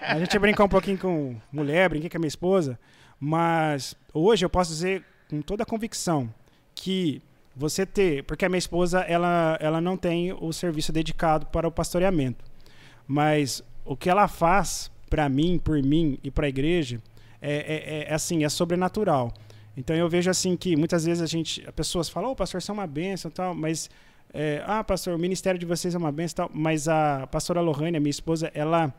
a 0.02 0.20
gente 0.20 0.38
brincou 0.38 0.66
um 0.66 0.70
pouquinho 0.70 0.98
com 0.98 1.36
mulher, 1.52 1.90
brinquei 1.90 2.10
com 2.10 2.18
a 2.18 2.20
minha 2.20 2.28
esposa. 2.28 2.80
Mas 3.20 3.96
hoje 4.14 4.46
eu 4.46 4.50
posso 4.50 4.70
dizer 4.72 5.04
com 5.30 5.42
toda 5.42 5.64
a 5.64 5.66
convicção 5.66 6.32
que 6.76 7.22
você 7.56 7.86
ter. 7.86 8.24
Porque 8.24 8.46
a 8.46 8.50
minha 8.50 8.60
esposa, 8.60 9.00
ela, 9.02 9.58
ela 9.60 9.82
não 9.82 9.98
tem 9.98 10.32
o 10.34 10.54
serviço 10.54 10.92
dedicado 10.92 11.48
para 11.48 11.68
o 11.68 11.72
pastoreamento. 11.72 12.46
Mas 13.08 13.64
o 13.84 13.96
que 13.98 14.10
ela 14.10 14.28
faz 14.28 14.92
para 15.10 15.28
mim, 15.28 15.58
por 15.58 15.82
mim 15.82 16.20
e 16.24 16.30
para 16.30 16.46
a 16.46 16.50
igreja 16.50 17.02
é, 17.42 18.06
é- 18.06 18.12
é 18.12 18.14
assim, 18.14 18.44
é 18.44 18.50
sobrenatural. 18.50 19.34
Então 19.78 19.96
eu 19.96 20.10
vejo 20.10 20.30
assim 20.30 20.58
que 20.58 20.76
muitas 20.76 21.06
vezes 21.06 21.22
a 21.24 21.28
gente, 21.28 21.64
as 21.68 21.74
pessoas 21.74 22.10
falam, 22.10 22.32
ô 22.32 22.36
pastor, 22.36 22.62
você 22.62 22.72
é 22.72 22.74
uma 22.74 22.88
bênção 22.88 23.30
e 23.30 23.34
tal, 23.34 23.54
mas 23.56 23.90
é, 24.34 24.62
ah, 24.66 24.84
pastor, 24.84 25.14
o 25.14 25.20
ministério 25.20 25.60
de 25.60 25.66
vocês 25.66 25.94
é 25.94 25.98
uma 25.98 26.12
bênção 26.12 26.34
e 26.34 26.36
tal, 26.36 26.52
mas 26.54 26.88
a 26.88 27.28
pastora 27.28 27.62
Lohane, 27.62 27.96
a 27.98 28.00
minha 28.00 28.10
esposa, 28.10 28.52
ela 28.54 28.94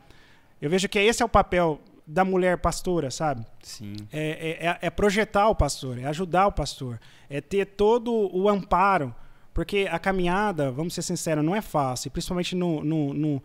eu 0.61 0.69
vejo 0.69 0.87
que 0.89 0.97
esse 0.99 1.21
é 1.21 1.25
o 1.25 1.29
papel 1.29 1.79
da 2.07 2.25
mulher 2.25 2.57
pastora, 2.57 3.11
sabe? 3.11 3.45
Sim. 3.61 3.93
é, 4.11 4.57
é- 4.61 4.67
é- 4.67 4.77
é 4.83 4.89
projetar 4.89 5.47
o 5.49 5.53
pastor, 5.55 5.99
é 5.99 6.05
ajudar 6.05 6.47
o 6.47 6.51
pastor, 6.51 6.99
é 7.29 7.39
ter 7.39 7.65
todo 7.65 8.11
o 8.35 8.49
amparo, 8.49 9.13
porque 9.53 9.87
a 9.91 9.99
caminhada, 9.99 10.71
vamos 10.71 10.93
ser 10.93 11.01
sinceros, 11.03 11.43
não 11.45 11.55
é 11.55 11.61
fácil, 11.61 12.09
principalmente 12.09 12.55
no, 12.55 12.83
no- 12.83 13.13
no 13.13 13.43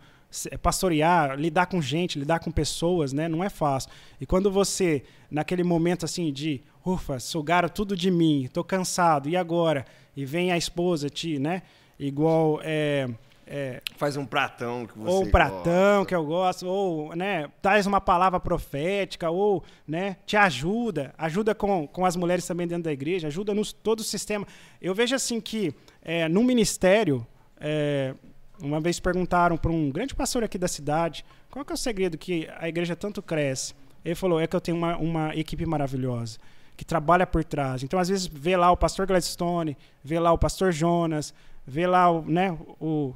pastorear, 0.61 1.35
lidar 1.39 1.67
com 1.67 1.81
gente, 1.81 2.17
lidar 2.19 2.39
com 2.39 2.51
pessoas, 2.51 3.13
né? 3.13 3.27
Não 3.27 3.43
é 3.43 3.49
fácil. 3.49 3.89
E 4.19 4.25
quando 4.25 4.51
você, 4.51 5.03
naquele 5.29 5.63
momento 5.63 6.03
assim 6.05 6.31
de, 6.33 6.61
ufa, 6.85 7.19
sugaram 7.19 7.67
tudo 7.67 7.95
de 7.95 8.11
mim, 8.11 8.49
tô 8.51 8.63
cansado, 8.63 9.27
e 9.27 9.35
agora? 9.35 9.85
E 10.15 10.25
vem 10.25 10.51
a 10.51 10.57
esposa 10.57 11.09
te, 11.09 11.39
né? 11.39 11.63
Igual 11.99 12.59
é, 12.63 13.09
é, 13.47 13.81
Faz 13.95 14.17
um 14.17 14.25
pratão 14.25 14.87
que 14.87 14.97
você 14.97 15.11
ou 15.11 15.23
um 15.23 15.29
pratão 15.29 15.99
gosta. 15.99 16.05
que 16.07 16.15
eu 16.15 16.25
gosto, 16.25 16.67
ou 16.67 17.15
né, 17.15 17.47
traz 17.61 17.85
uma 17.85 18.01
palavra 18.01 18.39
profética, 18.39 19.29
ou 19.29 19.63
né, 19.87 20.17
te 20.25 20.35
ajuda, 20.35 21.13
ajuda 21.17 21.53
com, 21.53 21.87
com 21.87 22.05
as 22.05 22.15
mulheres 22.15 22.47
também 22.47 22.67
dentro 22.67 22.85
da 22.85 22.91
igreja, 22.91 23.27
ajuda 23.27 23.53
nos 23.53 23.71
todo 23.71 23.99
o 23.99 24.03
sistema. 24.03 24.47
Eu 24.81 24.95
vejo 24.95 25.15
assim 25.15 25.39
que 25.39 25.75
é, 26.01 26.27
no 26.27 26.43
ministério, 26.43 27.25
é, 27.59 28.15
uma 28.59 28.79
vez 28.79 28.99
perguntaram 28.99 29.57
para 29.57 29.71
um 29.71 29.91
grande 29.91 30.15
pastor 30.15 30.43
aqui 30.43 30.57
da 30.57 30.67
cidade, 30.67 31.23
qual 31.51 31.63
que 31.63 31.71
é 31.71 31.75
o 31.75 31.77
segredo 31.77 32.17
que 32.17 32.49
a 32.57 32.67
igreja 32.67 32.95
tanto 32.95 33.21
cresce? 33.21 33.75
Ele 34.03 34.15
falou, 34.15 34.39
é 34.39 34.47
que 34.47 34.55
eu 34.55 34.61
tenho 34.61 34.77
uma, 34.77 34.97
uma 34.97 35.35
equipe 35.35 35.65
maravilhosa, 35.65 36.39
que 36.75 36.85
trabalha 36.85 37.25
por 37.25 37.43
trás. 37.43 37.83
Então, 37.83 37.99
às 37.99 38.09
vezes, 38.09 38.27
vê 38.27 38.55
lá 38.57 38.71
o 38.71 38.77
pastor 38.77 39.05
Gladstone, 39.07 39.77
vê 40.03 40.19
lá 40.19 40.31
o 40.31 40.37
pastor 40.37 40.71
Jonas, 40.71 41.33
vê 41.65 41.87
lá 41.87 42.09
o, 42.09 42.21
né, 42.23 42.57
o 42.79 43.13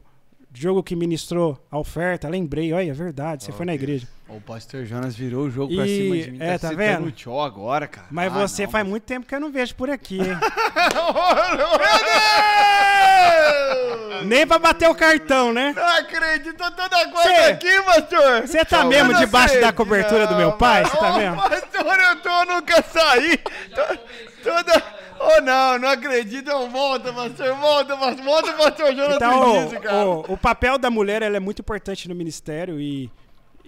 jogo 0.53 0.81
que 0.83 0.95
ministrou 0.95 1.57
a 1.69 1.77
oferta. 1.77 2.27
Lembrei, 2.27 2.73
olha, 2.73 2.89
é 2.89 2.93
verdade, 2.93 3.43
você 3.43 3.51
Oh, 3.51 3.53
foi 3.53 3.65
na 3.65 3.75
Deus. 3.75 4.07
O 4.29 4.39
pastor 4.39 4.85
Jonas 4.85 5.15
virou 5.15 5.45
o 5.45 5.49
jogo 5.49 5.75
pra 5.75 5.87
E- 5.87 5.97
cima 5.97 6.17
de 6.17 6.31
mim. 6.31 6.37
é, 6.39 6.51
tá 6.51 6.69
citando 6.69 6.77
vendo? 6.77 7.07
o 7.07 7.11
Tchó 7.11 7.41
agora, 7.43 7.87
cara. 7.87 8.07
Mas 8.11 8.27
Ah, 8.31 8.47
você 8.47 8.63
não, 8.65 8.71
faz 8.71 8.83
mas- 8.83 8.89
muito 8.91 9.03
tempo 9.03 9.25
que 9.27 9.33
eu 9.33 9.39
não 9.39 9.51
vejo 9.51 9.73
por 9.75 9.89
aqui, 9.89 10.19
hein? 10.19 10.37
Nem 14.25 14.45
pra 14.45 14.59
bater 14.59 14.89
o 14.89 14.95
cartão, 14.95 15.53
né? 15.53 15.73
Não 15.75 15.97
acredito, 15.97 16.57
toda 16.57 16.97
Cê- 16.99 17.07
coisa 17.11 17.47
aqui, 17.47 17.81
pastor. 17.83 18.41
Você 18.47 18.65
tá 18.65 18.81
Eu 18.81 18.87
mesmo 18.87 19.13
não 19.13 19.19
debaixo 19.19 19.53
da 19.55 19.69
acredito, 19.69 19.77
cobertura 19.77 20.27
do 20.27 20.35
meu 20.35 20.49
não, 20.49 20.57
pai? 20.57 20.83
Você 20.85 20.97
tá 20.97 21.09
Ô, 21.09 21.13
vendo? 21.17 21.35
Pastor, 21.37 21.99
eu 21.99 22.15
tô, 22.21 22.45
nunca 22.45 22.81
saí. 22.83 23.37
Tô- 23.37 23.97
Toda... 24.43 24.99
Oh, 25.21 25.41
não, 25.41 25.77
não 25.79 25.89
acredito. 25.89 26.45
Não, 26.47 26.69
volta, 26.69 27.11
pastor, 27.11 27.53
volta, 27.55 27.97
pastor, 27.97 28.23
volta, 28.23 28.53
pastor 28.53 28.95
Jonas 28.95 29.15
Então, 29.17 30.21
o, 30.21 30.31
o, 30.31 30.33
o 30.33 30.37
papel 30.37 30.77
da 30.77 30.89
mulher 30.89 31.21
ela 31.21 31.35
é 31.35 31.39
muito 31.41 31.59
importante 31.61 32.07
no 32.07 32.15
ministério 32.15 32.79
e, 32.79 33.11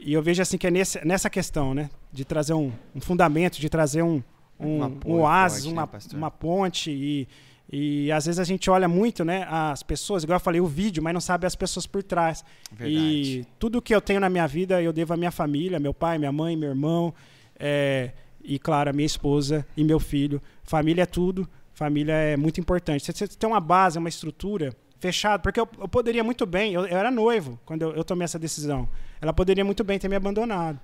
e 0.03 0.13
eu 0.13 0.21
vejo 0.21 0.41
assim 0.41 0.57
que 0.57 0.65
é 0.65 0.71
nesse, 0.71 1.05
nessa 1.05 1.29
questão, 1.29 1.73
né? 1.73 1.89
De 2.11 2.25
trazer 2.25 2.53
um, 2.53 2.71
um 2.95 2.99
fundamento, 2.99 3.59
de 3.59 3.69
trazer 3.69 4.01
um, 4.01 4.21
um, 4.59 4.83
Um 4.83 4.99
um 5.05 5.11
oásis, 5.19 5.65
forte, 5.65 5.73
uma, 5.73 5.85
né, 5.85 5.99
uma 6.13 6.31
ponte 6.31 6.91
e, 6.91 7.27
e 7.71 8.11
às 8.11 8.25
vezes 8.25 8.39
a 8.39 8.43
gente 8.43 8.69
olha 8.69 8.87
muito, 8.87 9.23
né? 9.23 9.45
As 9.47 9.83
pessoas, 9.83 10.23
igual 10.23 10.37
eu 10.37 10.41
falei, 10.41 10.59
o 10.59 10.65
vídeo, 10.65 11.03
mas 11.03 11.13
não 11.13 11.21
sabe 11.21 11.45
as 11.45 11.55
pessoas 11.55 11.85
por 11.85 12.01
trás. 12.01 12.43
Verdade. 12.71 12.95
E 12.95 13.45
tudo 13.59 13.81
que 13.81 13.93
eu 13.93 14.01
tenho 14.01 14.19
na 14.19 14.29
minha 14.29 14.47
vida 14.47 14.81
eu 14.81 14.91
devo 14.91 15.13
à 15.13 15.17
minha 15.17 15.31
família, 15.31 15.79
meu 15.79 15.93
pai, 15.93 16.17
minha 16.17 16.31
mãe, 16.31 16.57
meu 16.57 16.69
irmão, 16.69 17.13
é, 17.59 18.11
e 18.43 18.57
claro, 18.57 18.89
a 18.89 18.93
minha 18.93 19.05
esposa 19.05 19.65
e 19.77 19.83
meu 19.83 19.99
filho. 19.99 20.41
Família 20.63 21.03
é 21.03 21.05
tudo, 21.05 21.47
família 21.73 22.13
é 22.13 22.35
muito 22.35 22.59
importante. 22.59 23.05
Você 23.05 23.27
tem 23.27 23.47
uma 23.47 23.61
base, 23.61 23.99
uma 23.99 24.09
estrutura 24.09 24.75
fechada, 25.01 25.41
porque 25.41 25.59
eu, 25.59 25.67
eu 25.79 25.87
poderia 25.87 26.23
muito 26.23 26.45
bem, 26.45 26.73
eu, 26.73 26.85
eu 26.85 26.95
era 26.97 27.09
noivo 27.09 27.59
quando 27.65 27.81
eu, 27.81 27.95
eu 27.95 28.03
tomei 28.03 28.23
essa 28.23 28.37
decisão. 28.37 28.87
Ela 29.19 29.33
poderia 29.33 29.65
muito 29.65 29.83
bem 29.83 29.97
ter 29.99 30.07
me 30.07 30.15
abandonado 30.15 30.79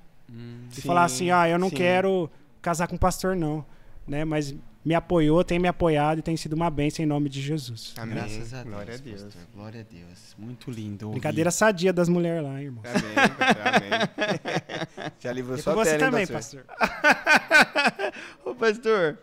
e 0.76 0.82
falar 0.82 1.04
assim, 1.06 1.30
ah, 1.32 1.48
eu 1.48 1.58
não 1.60 1.70
sim. 1.70 1.76
quero 1.76 2.30
casar 2.62 2.88
com 2.88 2.98
pastor 2.98 3.36
não, 3.36 3.64
né? 4.08 4.26
Mas 4.26 4.54
me 4.84 4.96
apoiou, 4.96 5.44
tem 5.44 5.60
me 5.60 5.68
apoiado 5.68 6.20
e 6.20 6.22
tem 6.22 6.36
sido 6.36 6.54
uma 6.54 6.70
bênção 6.70 7.04
em 7.04 7.06
nome 7.06 7.30
de 7.30 7.42
Jesus. 7.42 7.94
Amém. 7.98 8.16
Graças 8.16 8.54
a 8.54 8.64
Deus, 8.64 8.74
Glória 8.74 8.94
a 8.94 8.98
Deus. 8.98 9.22
pastor. 9.24 9.42
Glória 9.54 9.82
a 9.82 9.94
Deus. 9.94 10.36
Muito 10.38 10.72
lindo. 10.72 11.06
ouvir. 11.08 11.20
Brincadeira 11.20 11.52
sadia 11.52 11.94
das 11.94 12.10
mulheres 12.10 12.44
lá, 12.44 12.62
irmão. 12.62 12.84
Amém, 12.86 13.30
pastor, 13.38 13.68
amém. 13.68 15.12
Já 15.20 15.32
livrou 15.32 15.58
E 15.58 15.62
sua 15.62 15.74
você 15.76 15.92
pele, 15.92 16.04
hein, 16.04 16.10
também, 16.10 16.28
pastor? 16.28 16.64
pastor. 16.64 18.14
Ô, 18.46 18.56
pastor, 18.56 19.18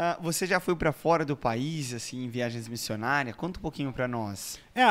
ah, 0.00 0.16
você 0.22 0.46
já 0.46 0.60
foi 0.60 0.76
pra 0.76 0.92
fora 0.92 1.24
do 1.24 1.36
país, 1.36 1.92
assim, 1.92 2.24
em 2.24 2.28
viagens 2.28 2.68
missionárias? 2.68 3.34
Conta 3.34 3.58
um 3.58 3.62
pouquinho 3.62 3.92
pra 3.92 4.06
nós. 4.06 4.58
É, 4.74 4.82
a- 4.82 4.90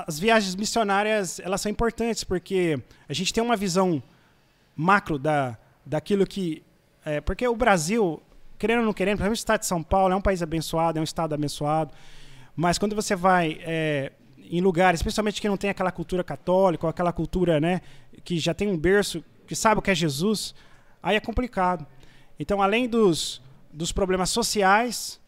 a- 0.00 0.04
as 0.08 0.18
viagens 0.18 0.54
missionárias, 0.56 1.38
elas 1.40 1.60
são 1.60 1.70
importantes 1.70 2.24
porque 2.24 2.78
a 3.08 3.12
gente 3.12 3.32
tem 3.32 3.42
uma 3.42 3.56
visão 3.56 4.02
macro 4.76 5.18
da, 5.18 5.56
daquilo 5.86 6.26
que... 6.26 6.62
é, 7.04 7.20
porque 7.20 7.46
o 7.46 7.54
Brasil, 7.56 8.20
querendo 8.58 8.80
ou 8.80 8.84
não 8.86 8.92
querendo, 8.92 9.14
principalmente 9.16 9.38
o 9.38 9.42
estado 9.42 9.60
de 9.60 9.66
São 9.66 9.82
Paulo, 9.82 10.12
é 10.12 10.16
um 10.16 10.20
país 10.20 10.42
abençoado, 10.42 10.98
é 10.98 11.00
um 11.00 11.04
estado 11.04 11.34
abençoado, 11.34 11.92
mas 12.56 12.78
quando 12.78 12.94
você 12.96 13.14
vai 13.14 13.58
é, 13.62 14.12
em 14.50 14.60
lugares, 14.60 15.02
principalmente 15.02 15.40
que 15.40 15.48
não 15.48 15.56
tem 15.56 15.70
aquela 15.70 15.92
cultura 15.92 16.24
católica, 16.24 16.84
ou 16.86 16.90
aquela 16.90 17.12
cultura, 17.12 17.60
né, 17.60 17.80
que 18.24 18.38
já 18.38 18.52
tem 18.54 18.66
um 18.68 18.76
berço, 18.76 19.22
que 19.46 19.54
sabe 19.54 19.78
o 19.78 19.82
que 19.82 19.90
é 19.90 19.94
Jesus, 19.94 20.54
aí 21.02 21.14
é 21.16 21.20
complicado. 21.20 21.86
Então, 22.40 22.60
além 22.60 22.88
dos, 22.88 23.40
dos 23.72 23.92
problemas 23.92 24.30
sociais, 24.30 25.20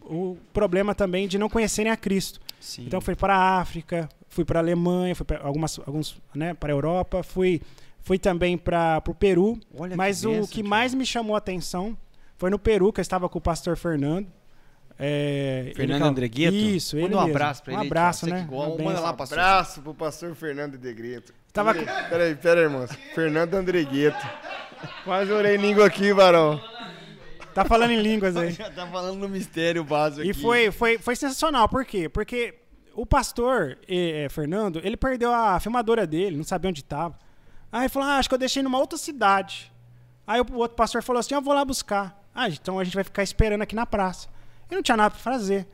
o 0.00 0.36
problema 0.52 0.94
também 0.94 1.26
de 1.28 1.38
não 1.38 1.48
conhecerem 1.48 1.90
a 1.90 1.96
Cristo. 1.96 2.40
Sim. 2.60 2.84
Então 2.86 3.00
fui 3.00 3.14
para 3.14 3.34
a 3.36 3.58
África, 3.60 4.08
fui 4.28 4.44
para 4.44 4.58
a 4.58 4.62
Alemanha, 4.62 5.14
fui 5.14 5.24
para 5.26 5.40
algumas 5.44 5.78
alguns, 5.80 6.16
né, 6.34 6.54
para 6.54 6.72
a 6.72 6.74
Europa, 6.74 7.22
fui 7.22 7.60
fui 8.00 8.18
também 8.18 8.58
para 8.58 9.02
o 9.08 9.14
Peru, 9.14 9.58
Olha 9.78 9.92
que 9.92 9.96
mas 9.96 10.24
o 10.24 10.30
bênção, 10.30 10.46
que 10.48 10.62
mais 10.62 10.92
me 10.92 11.06
chamou 11.06 11.34
a 11.34 11.38
atenção 11.38 11.96
foi 12.36 12.50
no 12.50 12.58
Peru, 12.58 12.92
que 12.92 13.00
eu 13.00 13.02
estava 13.02 13.28
com 13.30 13.38
o 13.38 13.40
pastor 13.40 13.76
Fernando. 13.76 14.26
É, 14.98 15.72
Fernando 15.74 16.00
ele- 16.02 16.08
Andregueto? 16.08 16.54
Isso, 16.54 16.96
ele 16.96 17.04
Manda 17.04 17.16
um 17.16 17.20
mesmo. 17.22 17.34
abraço 17.36 17.62
pra 17.62 17.72
um 17.74 17.78
ele. 17.78 17.86
abraço, 17.86 18.26
tio. 18.26 18.28
Você 18.28 18.40
né? 18.42 18.46
que 18.48 18.54
Uma 18.54 18.68
Manda 18.84 19.00
lá, 19.00 19.12
pastor. 19.12 19.38
Abraço 19.38 19.82
pro 19.82 19.94
pastor 19.94 20.34
Fernando 20.34 20.78
de 20.78 20.92
Grito. 20.92 21.32
Tava- 21.52 21.74
Peraí, 21.74 22.08
Peraí, 22.10 22.34
peraí, 22.36 22.64
irmãos. 22.64 22.90
Fernando 23.14 23.54
Andregueto. 23.54 24.24
Quase 25.04 25.32
orei 25.32 25.56
língua 25.56 25.86
aqui, 25.86 26.12
varão. 26.12 26.60
Tá 27.54 27.64
falando 27.64 27.90
em 27.92 28.00
línguas 28.02 28.36
aí. 28.36 28.50
Já 28.52 28.70
tá 28.70 28.86
falando 28.86 29.18
no 29.18 29.28
mistério 29.28 29.84
básico 29.84 30.26
E 30.26 30.30
aqui. 30.30 30.40
foi, 30.40 30.70
foi, 30.70 30.98
foi 30.98 31.16
sensacional, 31.16 31.68
por 31.68 31.84
quê? 31.84 32.08
Porque 32.08 32.54
o 32.94 33.06
pastor, 33.06 33.78
eh, 33.88 34.26
Fernando, 34.30 34.80
ele 34.84 34.96
perdeu 34.96 35.32
a 35.32 35.58
filmadora 35.60 36.06
dele, 36.06 36.36
não 36.36 36.44
sabia 36.44 36.68
onde 36.70 36.80
estava. 36.80 37.18
Aí 37.72 37.82
ele 37.82 37.88
falou, 37.88 38.08
ah, 38.08 38.18
acho 38.18 38.28
que 38.28 38.34
eu 38.34 38.38
deixei 38.38 38.62
numa 38.62 38.78
outra 38.78 38.98
cidade. 38.98 39.72
Aí 40.26 40.40
o 40.40 40.54
outro 40.56 40.76
pastor 40.76 41.02
falou 41.02 41.20
assim, 41.20 41.34
eu 41.34 41.42
vou 41.42 41.52
lá 41.54 41.64
buscar. 41.64 42.22
Ah, 42.34 42.48
então 42.48 42.78
a 42.78 42.84
gente 42.84 42.94
vai 42.94 43.04
ficar 43.04 43.22
esperando 43.22 43.62
aqui 43.62 43.74
na 43.74 43.84
praça. 43.86 44.28
E 44.70 44.74
não 44.74 44.82
tinha 44.82 44.96
nada 44.96 45.10
pra 45.10 45.18
fazer. 45.20 45.66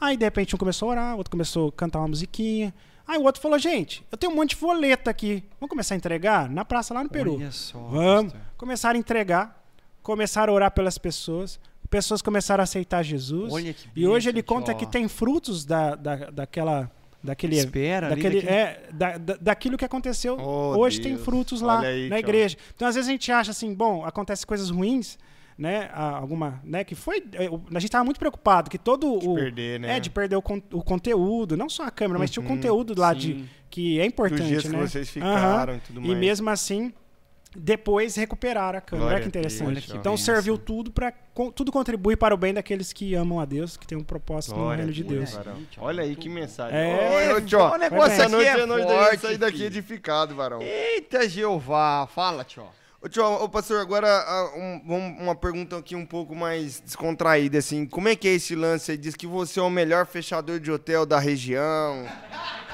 Aí, 0.00 0.16
de 0.16 0.24
repente, 0.24 0.54
um 0.54 0.58
começou 0.58 0.88
a 0.88 0.92
orar, 0.92 1.14
o 1.14 1.18
outro 1.18 1.30
começou 1.30 1.68
a 1.68 1.72
cantar 1.72 1.98
uma 1.98 2.08
musiquinha. 2.08 2.72
Aí 3.06 3.18
o 3.18 3.24
outro 3.24 3.40
falou, 3.42 3.58
gente, 3.58 4.06
eu 4.12 4.16
tenho 4.18 4.32
um 4.32 4.36
monte 4.36 4.50
de 4.50 4.56
foleta 4.56 5.10
aqui. 5.10 5.42
Vamos 5.58 5.70
começar 5.70 5.94
a 5.94 5.96
entregar 5.96 6.48
na 6.48 6.64
praça 6.64 6.94
lá 6.94 7.02
no 7.02 7.08
Peru. 7.10 7.34
Olha 7.36 7.50
só, 7.50 7.78
Vamos. 7.78 8.32
pastor. 8.32 8.48
Começaram 8.56 8.96
a 8.96 9.00
entregar, 9.00 9.57
começaram 10.08 10.52
a 10.52 10.56
orar 10.56 10.70
pelas 10.70 10.96
pessoas, 10.96 11.60
pessoas 11.90 12.22
começaram 12.22 12.62
a 12.62 12.64
aceitar 12.64 13.02
Jesus. 13.02 13.52
Que 13.52 13.74
e 14.00 14.06
hoje 14.06 14.26
bênção, 14.26 14.30
ele 14.30 14.42
conta 14.42 14.72
tio. 14.74 14.78
que 14.86 14.86
tem 14.90 15.06
frutos 15.06 15.64
da, 15.66 15.94
da, 15.94 16.16
daquela. 16.30 16.90
Daquele, 17.22 17.56
Espera 17.56 18.08
daquele, 18.10 18.36
daquele- 18.40 18.52
é, 18.52 18.88
da, 18.92 19.18
da- 19.18 19.36
daquilo 19.40 19.76
que 19.76 19.84
aconteceu. 19.84 20.36
Oh, 20.40 20.78
hoje 20.78 21.00
tem 21.00 21.14
Deus. 21.14 21.24
frutos 21.24 21.60
lá 21.60 21.80
aí, 21.80 22.08
na 22.08 22.16
igreja. 22.18 22.56
Então, 22.74 22.86
às 22.86 22.94
vezes, 22.94 23.08
a 23.08 23.12
gente 23.12 23.30
acha 23.32 23.50
assim, 23.50 23.74
bom, 23.74 24.04
acontece 24.04 24.46
coisas 24.46 24.70
ruins, 24.70 25.18
né? 25.58 25.90
a- 25.92 26.16
Alguma. 26.16 26.60
Né, 26.64 26.84
que 26.84 26.94
foi. 26.94 27.18
é, 27.32 27.46
A 27.46 27.80
gente 27.80 27.86
estava 27.86 28.04
muito 28.04 28.20
preocupado 28.20 28.70
que 28.70 28.78
todo 28.78 29.12
o. 29.12 29.34
perder, 29.34 29.80
né? 29.80 29.96
É, 29.96 30.00
de 30.00 30.08
perder 30.10 30.36
o, 30.36 30.42
con- 30.42 30.62
o 30.72 30.80
conteúdo, 30.82 31.56
não 31.56 31.68
só 31.68 31.82
a 31.86 31.90
câmera, 31.90 32.20
mas 32.20 32.30
tinha 32.30 32.40
o 32.40 32.48
Uhum, 32.48 32.54
conteúdo 32.54 32.94
lá 32.98 33.12
sim. 33.12 33.18
de. 33.18 33.44
Que 33.68 33.98
é 34.00 34.06
importante. 34.06 34.38
Dos 34.42 34.48
dias 34.48 34.62
que 34.62 34.68
né? 34.70 34.86
vocês 34.86 35.16
Aham. 35.16 35.34
ficaram 35.34 35.74
e 35.74 35.80
tudo 35.80 36.00
E 36.00 36.06
mais. 36.08 36.18
mesmo 36.18 36.48
assim, 36.50 36.94
depois 37.56 38.14
recuperaram 38.14 38.78
a 38.78 38.80
câmera. 38.82 39.08
Olha 39.08 39.16
que 39.20 39.28
Deus. 39.30 39.52
interessante. 39.54 39.90
Que 39.90 39.96
então 39.96 40.16
serviu 40.16 40.58
tudo 40.58 40.90
para 40.90 41.12
tudo 41.54 41.70
contribui 41.70 42.16
para 42.16 42.34
o 42.34 42.36
bem 42.36 42.52
daqueles 42.52 42.92
que 42.92 43.14
amam 43.14 43.38
a 43.40 43.44
Deus, 43.44 43.76
que 43.76 43.86
tem 43.86 43.96
um 43.96 44.02
propósito 44.02 44.54
no 44.56 44.62
Glória 44.62 44.76
reino 44.78 44.90
a 44.90 44.94
de 44.94 45.04
Deus, 45.04 45.36
Deus. 45.36 45.56
Olha 45.78 46.02
aí 46.02 46.16
que 46.16 46.28
mensagem. 46.28 46.76
É, 46.76 47.32
Ô, 47.34 47.40
tio, 47.40 47.60
o 47.60 47.76
negócio 47.78 48.12
essa 48.12 48.22
aqui 48.24 48.32
noite 48.32 48.48
é 48.48 48.66
noite 48.66 48.86
da 48.86 48.94
forte, 48.94 49.10
gente 49.12 49.20
sair 49.20 49.36
daqui 49.38 49.52
filho. 49.58 49.66
edificado, 49.66 50.34
varão. 50.34 50.60
Eita, 50.60 51.28
Jeová. 51.28 52.08
Fala, 52.12 52.42
tio. 52.44 52.64
Ô, 53.00 53.08
tio, 53.08 53.24
ô, 53.24 53.48
pastor, 53.48 53.80
agora 53.80 54.08
ah, 54.08 54.50
um- 54.56 54.82
uma 55.22 55.34
pergunta 55.36 55.78
aqui 55.78 55.94
um 55.94 56.04
pouco 56.04 56.34
mais 56.34 56.80
descontraída, 56.80 57.58
assim. 57.58 57.86
Como 57.86 58.08
é 58.08 58.16
que 58.16 58.26
é 58.26 58.32
esse 58.32 58.56
lance 58.56 58.90
aí? 58.90 58.96
Diz 58.98 59.14
que 59.14 59.26
você 59.28 59.60
é 59.60 59.62
o 59.62 59.70
melhor 59.70 60.04
fechador 60.06 60.58
de 60.58 60.72
hotel 60.72 61.06
da 61.06 61.20
região. 61.20 62.04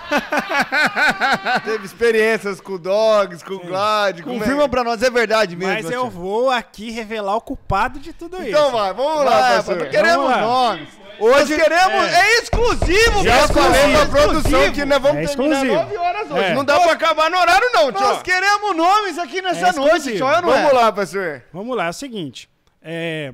Teve 1.65 1.85
experiências 1.87 2.61
com 2.61 2.73
o 2.75 2.79
Dogs, 2.79 3.45
com 3.45 3.55
o 3.55 3.59
Glad. 3.61 4.23
como 4.23 4.37
é? 4.37 4.39
Confirma 4.39 4.69
pra 4.69 4.85
nós, 4.85 5.03
é 5.03 5.11
verdade 5.11 5.57
mesmo. 5.57 5.75
Mas 5.75 5.85
eu 5.91 6.03
tio. 6.03 6.11
vou 6.11 6.51
aqui 6.51 6.91
revelar 6.91 7.37
o 7.37 7.41
culpado 7.41 7.99
de 7.99 8.13
tudo 8.13 8.37
isso. 8.39 8.49
Então 8.49 8.71
vai, 8.71 8.93
vamos 8.93 9.25
lá, 9.25 9.31
Vai, 9.41 9.57
pastor. 9.57 9.75
pastor, 9.77 9.91
queremos 9.91 10.31
lá. 10.31 10.41
nomes. 10.41 10.89
Hoje 11.19 11.57
queremos. 11.57 12.05
é. 12.13 12.21
É, 12.21 12.39
exclusivo, 12.41 13.23
Já 13.23 13.47
pessoal, 13.47 13.65
falei 13.67 13.81
é 13.95 13.97
pra 13.99 14.07
produção 14.07 14.41
exclusivo. 14.51 14.73
que 14.75 14.85
nós 14.85 15.03
vamos 15.03 15.23
É 15.23 15.27
terminar 15.27 15.55
exclusivo. 15.57 15.75
9 15.75 15.97
horas 15.97 16.31
hoje. 16.31 16.43
É. 16.45 16.55
Não 16.55 16.65
dá 16.65 16.81
pra 16.81 16.93
acabar 16.93 17.31
no 17.31 17.39
horário 17.39 17.71
não, 17.73 17.93
tio. 17.93 18.01
Nós 18.01 18.23
queremos 18.23 18.77
nomes 18.77 19.19
aqui 19.19 19.41
nessa 19.41 19.69
É 19.69 19.73
noite, 19.73 20.13
tio, 20.13 20.19
não 20.21 20.33
é? 20.33 20.43
Vamos 20.43 20.73
lá, 20.73 20.93
pastor. 20.93 21.43
Vamos 21.53 21.77
lá, 21.77 21.87
é 21.87 21.91
o 21.91 21.93
seguinte. 21.93 22.49
é, 22.83 23.33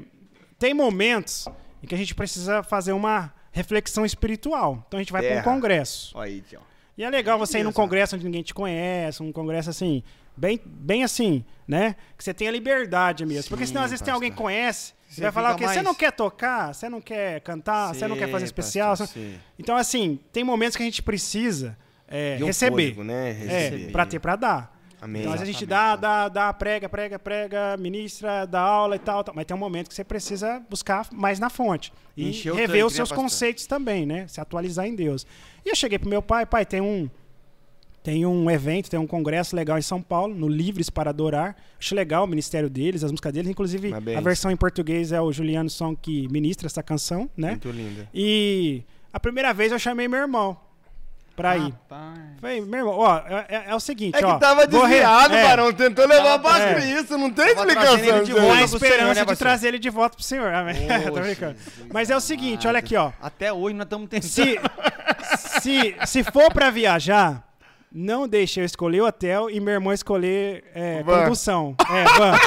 tem 0.58 0.74
momentos 0.74 1.46
em 1.82 1.86
que 1.86 1.94
a 1.94 1.98
gente 1.98 2.14
precisa 2.14 2.62
fazer 2.62 2.92
uma 2.92 3.32
reflexão 3.50 4.04
espiritual. 4.04 4.84
Então 4.86 4.98
a 4.98 5.02
gente 5.02 5.12
vai 5.12 5.22
para 5.22 5.40
um 5.40 5.42
congresso. 5.42 6.16
Aí. 6.18 6.42
E 6.96 7.04
é 7.04 7.08
legal 7.10 7.38
você 7.38 7.60
ir 7.60 7.64
num 7.64 7.72
congresso 7.72 8.14
onde 8.16 8.24
ninguém 8.24 8.42
te 8.42 8.52
conhece, 8.52 9.22
um 9.22 9.32
congresso 9.32 9.70
assim, 9.70 10.02
bem, 10.36 10.60
bem 10.64 11.02
assim, 11.02 11.44
né? 11.66 11.96
Que 12.16 12.22
você 12.22 12.34
tenha 12.34 12.50
liberdade 12.50 13.24
mesmo. 13.24 13.48
Porque 13.48 13.66
senão, 13.66 13.82
às 13.82 13.90
vezes, 13.90 14.04
tem 14.04 14.12
alguém 14.12 14.30
que 14.30 14.36
conhece, 14.36 14.92
Você 15.08 15.14
você 15.16 15.20
vai 15.22 15.32
falar 15.32 15.52
o 15.52 15.56
quê? 15.56 15.64
Você 15.66 15.74
mais- 15.76 15.84
não 15.84 15.94
quer 15.94 16.12
tocar? 16.12 16.74
Você 16.74 16.88
não 16.88 17.00
quer 17.00 17.40
cantar? 17.40 17.94
Você 17.94 18.06
não 18.06 18.16
quer 18.16 18.26
fazer 18.28 18.40
Sim, 18.40 18.52
especial? 18.52 18.90
pastor, 18.90 19.06
Você- 19.08 19.18
sim. 19.20 19.38
Então, 19.58 19.76
assim, 19.76 20.18
tem 20.32 20.44
momentos 20.44 20.76
que 20.76 20.82
a 20.82 20.86
gente 20.86 21.02
precisa 21.02 21.76
é, 22.06 22.36
um 22.42 22.46
receber. 22.46 22.94
fôlego, 22.94 23.04
né? 23.04 23.30
É, 23.30 23.32
Receber. 23.70 23.92
pra 23.92 24.04
ter 24.06 24.18
pra 24.18 24.36
dar. 24.36 24.79
Amém. 25.00 25.22
Então, 25.22 25.32
às 25.32 25.40
vezes 25.40 25.54
a 25.54 25.58
gente 25.58 25.66
dá, 25.66 25.96
dá, 25.96 26.28
dá, 26.28 26.52
prega, 26.52 26.88
prega, 26.88 27.18
prega, 27.18 27.76
ministra, 27.78 28.44
dá 28.44 28.60
aula 28.60 28.96
e 28.96 28.98
tal, 28.98 29.24
tal. 29.24 29.34
Mas 29.34 29.46
tem 29.46 29.56
um 29.56 29.60
momento 29.60 29.88
que 29.88 29.94
você 29.94 30.04
precisa 30.04 30.62
buscar 30.68 31.06
mais 31.12 31.38
na 31.38 31.48
fonte. 31.48 31.92
E 32.16 32.30
Encher 32.30 32.52
o 32.52 32.54
rever 32.54 32.68
tanque, 32.68 32.84
os 32.84 32.92
né, 32.92 32.96
seus 32.96 33.08
pastor? 33.08 33.24
conceitos 33.24 33.66
também, 33.66 34.04
né? 34.04 34.26
Se 34.28 34.40
atualizar 34.40 34.86
em 34.86 34.94
Deus. 34.94 35.26
E 35.64 35.70
eu 35.70 35.74
cheguei 35.74 35.98
pro 35.98 36.08
meu 36.08 36.20
pai, 36.20 36.44
pai, 36.44 36.66
tem 36.66 36.80
um 36.80 37.08
tem 38.02 38.24
um 38.24 38.50
evento, 38.50 38.88
tem 38.88 38.98
um 38.98 39.06
congresso 39.06 39.54
legal 39.54 39.76
em 39.76 39.82
São 39.82 40.00
Paulo, 40.00 40.34
no 40.34 40.48
Livres 40.48 40.88
para 40.88 41.10
Adorar. 41.10 41.54
Acho 41.78 41.94
legal 41.94 42.24
o 42.24 42.26
ministério 42.26 42.70
deles, 42.70 43.04
as 43.04 43.10
músicas 43.10 43.32
deles. 43.32 43.50
Inclusive, 43.50 43.92
a 43.92 44.20
versão 44.20 44.50
em 44.50 44.56
português 44.56 45.12
é 45.12 45.20
o 45.20 45.30
Juliano 45.30 45.68
Som 45.68 45.94
que 45.94 46.26
ministra 46.28 46.66
essa 46.66 46.82
canção, 46.82 47.28
né? 47.36 47.50
Muito 47.50 47.70
linda. 47.70 48.08
E 48.14 48.82
a 49.12 49.20
primeira 49.20 49.52
vez 49.52 49.70
eu 49.70 49.78
chamei 49.78 50.08
meu 50.08 50.18
irmão 50.18 50.56
pra 51.36 51.56
ir. 51.56 51.72
Falei, 52.40 52.60
meu 52.60 52.80
irmão, 52.80 52.98
ó, 52.98 53.18
é, 53.18 53.46
é- 53.48 53.64
é 53.68 53.74
o 53.74 53.80
seguinte, 53.80 54.22
É 54.22 54.26
ó. 54.26 54.34
que 54.34 54.40
tava 54.40 54.66
vou 54.66 54.82
re- 54.82 54.88
desviado, 54.94 55.34
é, 55.34 55.42
Barão. 55.44 55.72
Tentou 55.72 56.06
levar 56.06 56.38
Tava- 56.38 56.54
pra 56.54 56.58
é. 56.68 56.74
Cristo. 56.74 57.16
Não 57.18 57.30
tem 57.30 57.54
Tava 57.54 57.66
trazendo 57.66 57.94
explicação. 57.94 58.16
ele 58.16 58.24
de 58.24 58.32
a 58.32 58.34
volta 58.40 58.56
pro 58.68 58.78
Senhor, 58.78 58.84
esperança 58.92 59.20
né, 59.24 59.32
de 59.32 59.36
trazer 59.38 59.68
ele 59.68 59.78
de 59.78 59.90
volta 59.90 60.16
pro 60.16 60.24
Senhor. 60.24 60.52
Amém. 60.54 60.76
Ô, 61.08 61.12
Tô 61.12 61.20
brincando. 61.20 61.56
Jesus 61.58 61.86
Mas 61.92 62.10
é 62.10 62.16
o 62.16 62.20
seguinte, 62.20 62.66
olha 62.68 62.78
aqui, 62.78 62.96
ó. 62.96 63.12
Até 63.20 63.52
hoje 63.52 63.74
nós 63.74 63.84
estamos 63.86 64.08
tentando. 64.08 64.30
Se, 64.30 64.60
se, 65.60 65.96
se 66.06 66.24
for 66.24 66.52
pra 66.52 66.70
viajar, 66.70 67.42
não 67.92 68.28
deixe 68.28 68.60
eu 68.60 68.64
escolher 68.64 69.00
o 69.00 69.06
hotel 69.06 69.50
e 69.50 69.58
meu 69.60 69.74
irmão 69.74 69.92
escolher 69.92 70.64
é, 70.74 71.02
condução. 71.02 71.74
É, 71.90 72.04
van. 72.18 72.34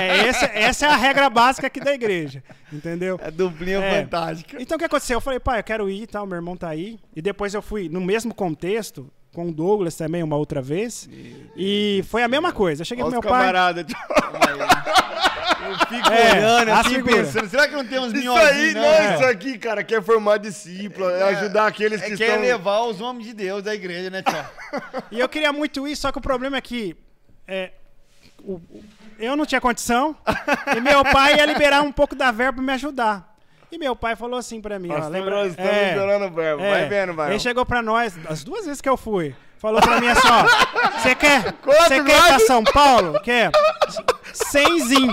É, 0.00 0.06
é, 0.06 0.28
essa, 0.28 0.46
essa 0.46 0.86
é 0.86 0.88
a 0.90 0.96
regra 0.96 1.30
básica 1.30 1.66
aqui 1.66 1.80
da 1.80 1.92
igreja. 1.94 2.42
Entendeu? 2.72 3.18
É 3.22 3.30
duplinha 3.30 3.78
É. 3.78 4.02
fantástica. 4.02 4.56
Então 4.60 4.76
o 4.76 4.78
que 4.78 4.84
aconteceu? 4.84 5.16
Eu 5.16 5.20
falei, 5.20 5.38
pai, 5.40 5.60
eu 5.60 5.64
quero 5.64 5.88
ir 5.90 6.02
e 6.02 6.06
tal, 6.06 6.26
meu 6.26 6.36
irmão 6.36 6.56
tá 6.56 6.68
aí. 6.68 6.98
E 7.14 7.22
depois 7.22 7.54
eu 7.54 7.62
fui 7.62 7.88
no 7.88 8.00
mesmo 8.00 8.34
contexto, 8.34 9.10
com 9.32 9.48
o 9.48 9.52
Douglas 9.52 9.94
também, 9.96 10.22
uma 10.22 10.36
outra 10.36 10.60
vez. 10.60 11.08
E 11.56 12.02
foi 12.08 12.22
a 12.22 12.28
mesma 12.28 12.52
coisa. 12.52 12.82
Eu 12.82 12.86
cheguei 12.86 13.04
Olha 13.04 13.12
pro 13.12 13.20
os 13.20 13.24
meu 13.24 13.30
pai. 13.30 13.40
camarada. 13.40 13.86
Eu 15.68 15.78
fico 15.86 16.08
É, 16.12 16.32
olhando 16.38 16.68
as 16.70 16.78
assim, 16.86 16.94
figuras. 16.96 17.26
pensando, 17.32 17.48
será 17.50 17.68
que 17.68 17.74
não 17.74 17.86
tem 17.86 17.98
uns 17.98 18.06
Isso 18.12 18.16
minhozinhos? 18.16 18.50
aí, 18.56 18.74
não, 18.74 18.80
não, 18.82 18.88
é? 18.88 19.14
isso 19.14 19.24
aqui, 19.24 19.58
cara, 19.58 19.82
quer 19.84 20.02
formar 20.02 20.38
discípulo, 20.38 21.10
é 21.10 21.22
ajudar 21.34 21.66
aqueles 21.66 22.00
que 22.00 22.12
É 22.12 22.16
quer 22.16 22.26
estão... 22.28 22.40
levar 22.42 22.80
os 22.82 23.00
homens 23.00 23.26
de 23.26 23.34
Deus 23.34 23.62
da 23.62 23.74
igreja, 23.74 24.10
né, 24.10 24.22
tio? 24.22 24.80
E 25.10 25.18
eu 25.20 25.28
queria 25.28 25.52
muito 25.52 25.86
isso, 25.86 26.02
só 26.02 26.12
que 26.12 26.18
o 26.18 26.20
problema 26.22 26.56
é 26.56 26.60
que 26.60 26.96
é, 27.46 27.72
o- 28.42 28.54
o- 28.54 28.84
eu 29.18 29.36
não 29.36 29.44
tinha 29.44 29.60
condição 29.60 30.16
e 30.76 30.80
meu 30.80 31.02
pai 31.04 31.36
ia 31.36 31.44
liberar 31.46 31.82
um 31.82 31.92
pouco 31.92 32.14
da 32.14 32.30
verba 32.30 32.54
pra 32.54 32.62
me 32.62 32.72
ajudar. 32.72 33.28
E 33.72 33.78
meu 33.78 33.94
pai 33.94 34.16
falou 34.16 34.38
assim 34.38 34.60
pra 34.60 34.78
mim, 34.78 34.90
ó, 34.90 34.98
Nós 34.98 35.08
lembra? 35.08 35.46
estamos 35.46 35.50
estamos 35.72 35.88
liberando 35.90 36.24
o 36.26 36.30
verbo. 36.30 36.62
é. 36.62 36.70
Vai 36.70 36.88
vendo, 36.88 37.14
vai. 37.14 37.30
Ele 37.30 37.38
chegou 37.38 37.64
pra 37.66 37.80
nós, 37.82 38.14
as 38.28 38.42
duas 38.42 38.64
vezes 38.66 38.80
que 38.80 38.88
eu 38.88 38.96
fui, 38.96 39.34
falou 39.60 39.80
pra 39.80 40.00
mim 40.00 40.08
assim, 40.08 40.28
ó, 40.28 40.98
você 40.98 41.14
quer, 41.14 41.54
você 41.64 42.02
quer 42.02 42.16
ir 42.18 42.22
pra? 42.26 42.38
São 42.40 42.64
Paulo? 42.64 43.20
Quer? 43.22 43.50
Cenzinho. 44.32 45.12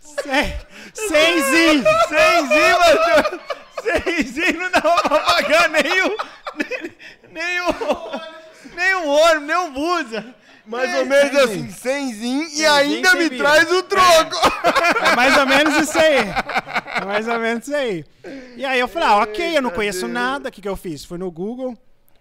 Cem- 0.00 0.54
Cenzinho. 0.94 1.84
Cenzinho, 2.08 2.78
mano. 2.78 3.40
Cenzinho 3.82 4.60
não 4.60 4.70
dava 4.70 5.02
pra 5.02 5.18
pagar 5.20 5.68
nem 5.70 6.02
o. 6.02 6.16
Nem, 6.54 6.92
nem 7.30 7.60
o. 7.60 8.20
Nem 8.74 8.94
o 8.94 9.06
ônibus, 9.08 9.42
nem 9.46 9.56
o 9.56 9.70
busa. 9.70 10.34
Mais 10.64 10.94
ou 10.98 11.06
menos 11.06 11.36
assim, 11.36 11.68
cenzinho 11.70 12.48
e 12.48 12.64
ainda 12.64 13.14
me 13.14 13.30
traz 13.30 13.70
o 13.72 13.82
troco. 13.82 14.36
É 15.12 15.16
mais 15.16 15.36
ou 15.36 15.46
menos 15.46 15.76
isso 15.76 15.98
aí. 15.98 16.16
É 16.94 17.04
mais 17.06 17.26
ou 17.26 17.38
menos 17.38 17.66
isso 17.66 17.74
aí. 17.74 18.04
E 18.54 18.64
aí 18.66 18.78
eu 18.78 18.86
falei, 18.86 19.08
ah, 19.08 19.16
ok, 19.22 19.56
eu 19.56 19.62
não 19.62 19.70
conheço 19.70 20.06
nada. 20.06 20.50
O 20.50 20.52
que, 20.52 20.60
que 20.60 20.68
eu 20.68 20.76
fiz? 20.76 21.04
Fui 21.04 21.16
no 21.16 21.30
Google 21.30 21.74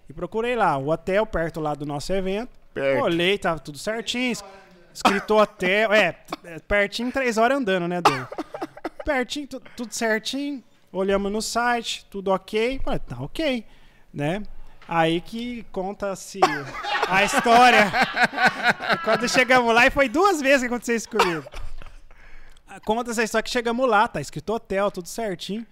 e 0.09 0.13
procurei 0.13 0.55
lá 0.55 0.77
o 0.77 0.89
hotel 0.89 1.25
perto 1.25 1.59
lá 1.59 1.75
do 1.75 1.85
nosso 1.85 2.11
evento. 2.13 2.49
Perto. 2.73 3.03
Olhei, 3.03 3.37
tava 3.37 3.59
tudo 3.59 3.77
certinho. 3.77 4.31
es- 4.31 4.43
Escrito 4.93 5.35
hotel. 5.37 5.91
É, 5.93 6.15
é, 6.45 6.59
pertinho, 6.59 7.11
três 7.11 7.37
horas 7.37 7.57
andando, 7.57 7.85
né, 7.87 7.99
Dom? 8.01 8.25
Pertinho, 9.05 9.47
tu- 9.47 9.61
tudo 9.75 9.93
certinho. 9.93 10.63
Olhamos 10.91 11.29
no 11.31 11.41
site, 11.41 12.05
tudo 12.09 12.31
ok. 12.31 12.79
Falei, 12.83 12.99
tá 12.99 13.17
ok, 13.19 13.65
né? 14.13 14.41
Aí 14.93 15.21
que 15.21 15.65
conta-se 15.71 16.41
a 17.07 17.23
história. 17.23 17.89
Quando 19.05 19.29
chegamos 19.29 19.73
lá, 19.73 19.87
e 19.87 19.89
foi 19.89 20.09
duas 20.09 20.41
vezes 20.41 20.59
que 20.59 20.65
aconteceu 20.65 20.97
isso 20.97 21.07
comigo. 21.09 21.45
Conta 22.83 23.11
essa 23.11 23.23
história 23.23 23.41
que 23.41 23.49
chegamos 23.49 23.89
lá, 23.89 24.05
tá 24.09 24.19
escrito 24.19 24.51
hotel, 24.51 24.91
tudo 24.91 25.07
certinho. 25.07 25.65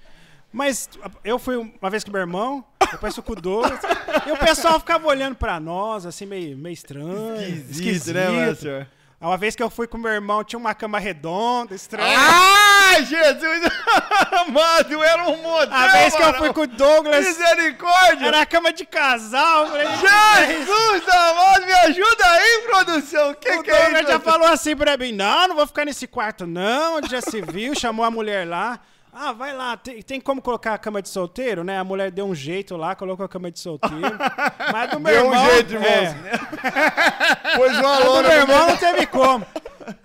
Mas 0.53 0.89
eu 1.21 1.37
fui 1.37 1.57
uma 1.57 1.89
vez 1.89 2.05
com 2.05 2.11
meu 2.11 2.21
irmão, 2.21 2.63
depois 2.89 3.13
fui 3.13 3.21
com 3.21 3.33
o 3.33 3.35
Douglas, 3.35 3.81
e 4.25 4.31
o 4.31 4.37
pessoal 4.37 4.79
ficava 4.79 5.05
olhando 5.05 5.35
pra 5.35 5.59
nós, 5.59 6.05
assim, 6.05 6.25
meio, 6.25 6.57
meio 6.57 6.73
estranho. 6.73 7.35
Esquisito, 7.69 8.13
né, 8.13 8.29
Márcio? 8.29 8.87
Uma 9.21 9.37
vez 9.37 9.53
que 9.53 9.61
eu 9.61 9.69
fui 9.69 9.85
com 9.85 9.97
meu 9.97 10.11
irmão, 10.13 10.45
tinha 10.45 10.57
uma 10.57 10.73
cama 10.73 10.97
redonda, 10.97 11.75
estranha. 11.75 12.17
Ai, 12.17 13.03
Jesus 13.03 13.61
amado, 14.31 15.03
era 15.03 15.23
um 15.25 15.35
modelo. 15.41 15.73
a 15.73 15.87
vez 15.89 16.15
que 16.15 16.21
eu 16.23 16.33
fui 16.35 16.53
com 16.53 16.61
o 16.61 16.67
Douglas, 16.67 17.27
Misericórdia! 17.27 18.27
era 18.27 18.41
a 18.41 18.45
cama 18.45 18.71
de 18.71 18.85
casal. 18.85 19.67
Falei, 19.67 19.87
Jesus 19.87 21.09
amado, 21.09 21.65
me 21.65 21.73
ajuda 21.73 22.25
aí, 22.31 22.63
produção. 22.65 23.31
O 23.31 23.35
que, 23.35 23.51
O 23.51 23.61
que 23.63 23.69
é 23.71 23.81
Douglas 23.81 24.03
isso? 24.03 24.11
já 24.11 24.19
falou 24.21 24.47
assim 24.47 24.73
pra 24.75 24.95
mim: 24.95 25.11
não, 25.11 25.49
não 25.49 25.55
vou 25.57 25.67
ficar 25.67 25.83
nesse 25.83 26.07
quarto, 26.07 26.47
não. 26.47 26.95
Onde 26.95 27.09
já 27.09 27.19
se 27.19 27.41
viu, 27.41 27.75
chamou 27.75 28.05
a 28.05 28.11
mulher 28.11 28.47
lá. 28.47 28.79
Ah, 29.11 29.31
vai 29.33 29.53
lá, 29.55 29.75
tem, 29.75 30.01
tem 30.01 30.21
como 30.21 30.41
colocar 30.41 30.73
a 30.75 30.77
cama 30.77 31.01
de 31.01 31.09
solteiro, 31.09 31.63
né? 31.63 31.79
A 31.79 31.83
mulher 31.83 32.11
deu 32.11 32.25
um 32.25 32.35
jeito 32.35 32.77
lá, 32.77 32.95
colocou 32.95 33.25
a 33.25 33.29
cama 33.29 33.49
de 33.51 33.59
solteiro. 33.59 33.95
Mas 34.71 34.91
do 34.91 34.99
meu 34.99 35.13
Deu 35.13 35.23
um 35.27 35.33
irmão. 35.33 35.45
jeito, 35.51 35.73
irmão. 35.73 35.89
é, 35.89 36.13
Pôs 37.57 37.77
uma 37.77 37.97
do 37.97 38.05
lona 38.05 38.27
meu 38.29 38.37
no 38.37 38.43
irmão 38.43 38.67
não 38.67 38.77
teve 38.77 39.05
como. 39.07 39.45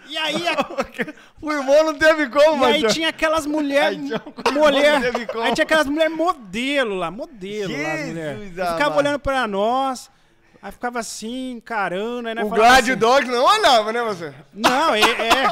E 0.08 0.16
aí, 0.16 0.48
a- 0.48 0.54
O 1.42 1.52
irmão 1.52 1.84
não 1.84 1.94
teve 1.98 2.28
como, 2.30 2.64
e 2.64 2.72
aí 2.72 2.82
mas... 2.82 2.94
tinha 2.94 3.10
aquelas 3.10 3.44
mulheres. 3.44 3.98
Um- 3.98 4.52
mulher. 4.52 5.02
Aí 5.42 5.52
tinha 5.54 5.64
aquelas 5.64 5.86
mulheres 5.86 6.16
modelo 6.16 6.94
lá, 6.94 7.10
modelo 7.10 7.70
lá, 7.72 7.96
Jesus. 7.98 8.16
E 8.56 8.60
amado. 8.60 8.72
Ficava 8.78 8.96
olhando 8.96 9.18
pra 9.18 9.46
nós. 9.46 10.10
Aí 10.64 10.72
ficava 10.72 10.98
assim, 10.98 11.50
encarando. 11.50 12.26
Aí 12.26 12.34
nós 12.34 12.46
O 12.46 12.48
Gladio 12.48 12.94
assim, 12.94 12.98
Dog 12.98 13.26
não 13.26 13.44
olhava, 13.44 13.92
né, 13.92 14.02
você? 14.02 14.32
Não, 14.50 14.94
é, 14.94 15.00
é. 15.02 15.46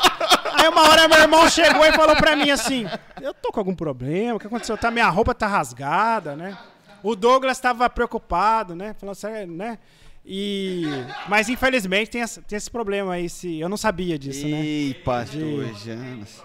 Aí 0.55 0.66
uma 0.68 0.89
hora 0.89 1.06
meu 1.06 1.18
irmão 1.18 1.47
chegou 1.51 1.84
e 1.84 1.93
falou 1.93 2.16
pra 2.16 2.34
mim 2.34 2.51
assim: 2.51 2.86
Eu 3.20 3.34
tô 3.34 3.52
com 3.52 3.60
algum 3.60 3.74
problema, 3.74 4.36
o 4.36 4.40
que 4.40 4.47
aconteceu? 4.47 4.74
Tá, 4.78 4.90
minha 4.90 5.06
roupa 5.10 5.34
tá 5.34 5.47
rasgada, 5.47 6.34
né? 6.34 6.56
O 7.02 7.14
Douglas 7.14 7.60
tava 7.60 7.90
preocupado, 7.90 8.74
né? 8.74 8.94
Falou 8.98 9.14
sério, 9.14 9.52
né? 9.52 9.78
E. 10.24 10.84
Mas 11.28 11.51
infelizmente 11.51 12.10
tem, 12.10 12.22
essa- 12.22 12.40
tem 12.40 12.56
esse 12.56 12.70
problema 12.70 13.12
aí. 13.12 13.28
Se... 13.28 13.60
Eu 13.60 13.68
não 13.68 13.76
sabia 13.76 14.18
disso, 14.18 14.48
né? 14.48 14.60
Ih, 14.64 14.94
pastor 15.05 15.74
Janos. 15.74 16.43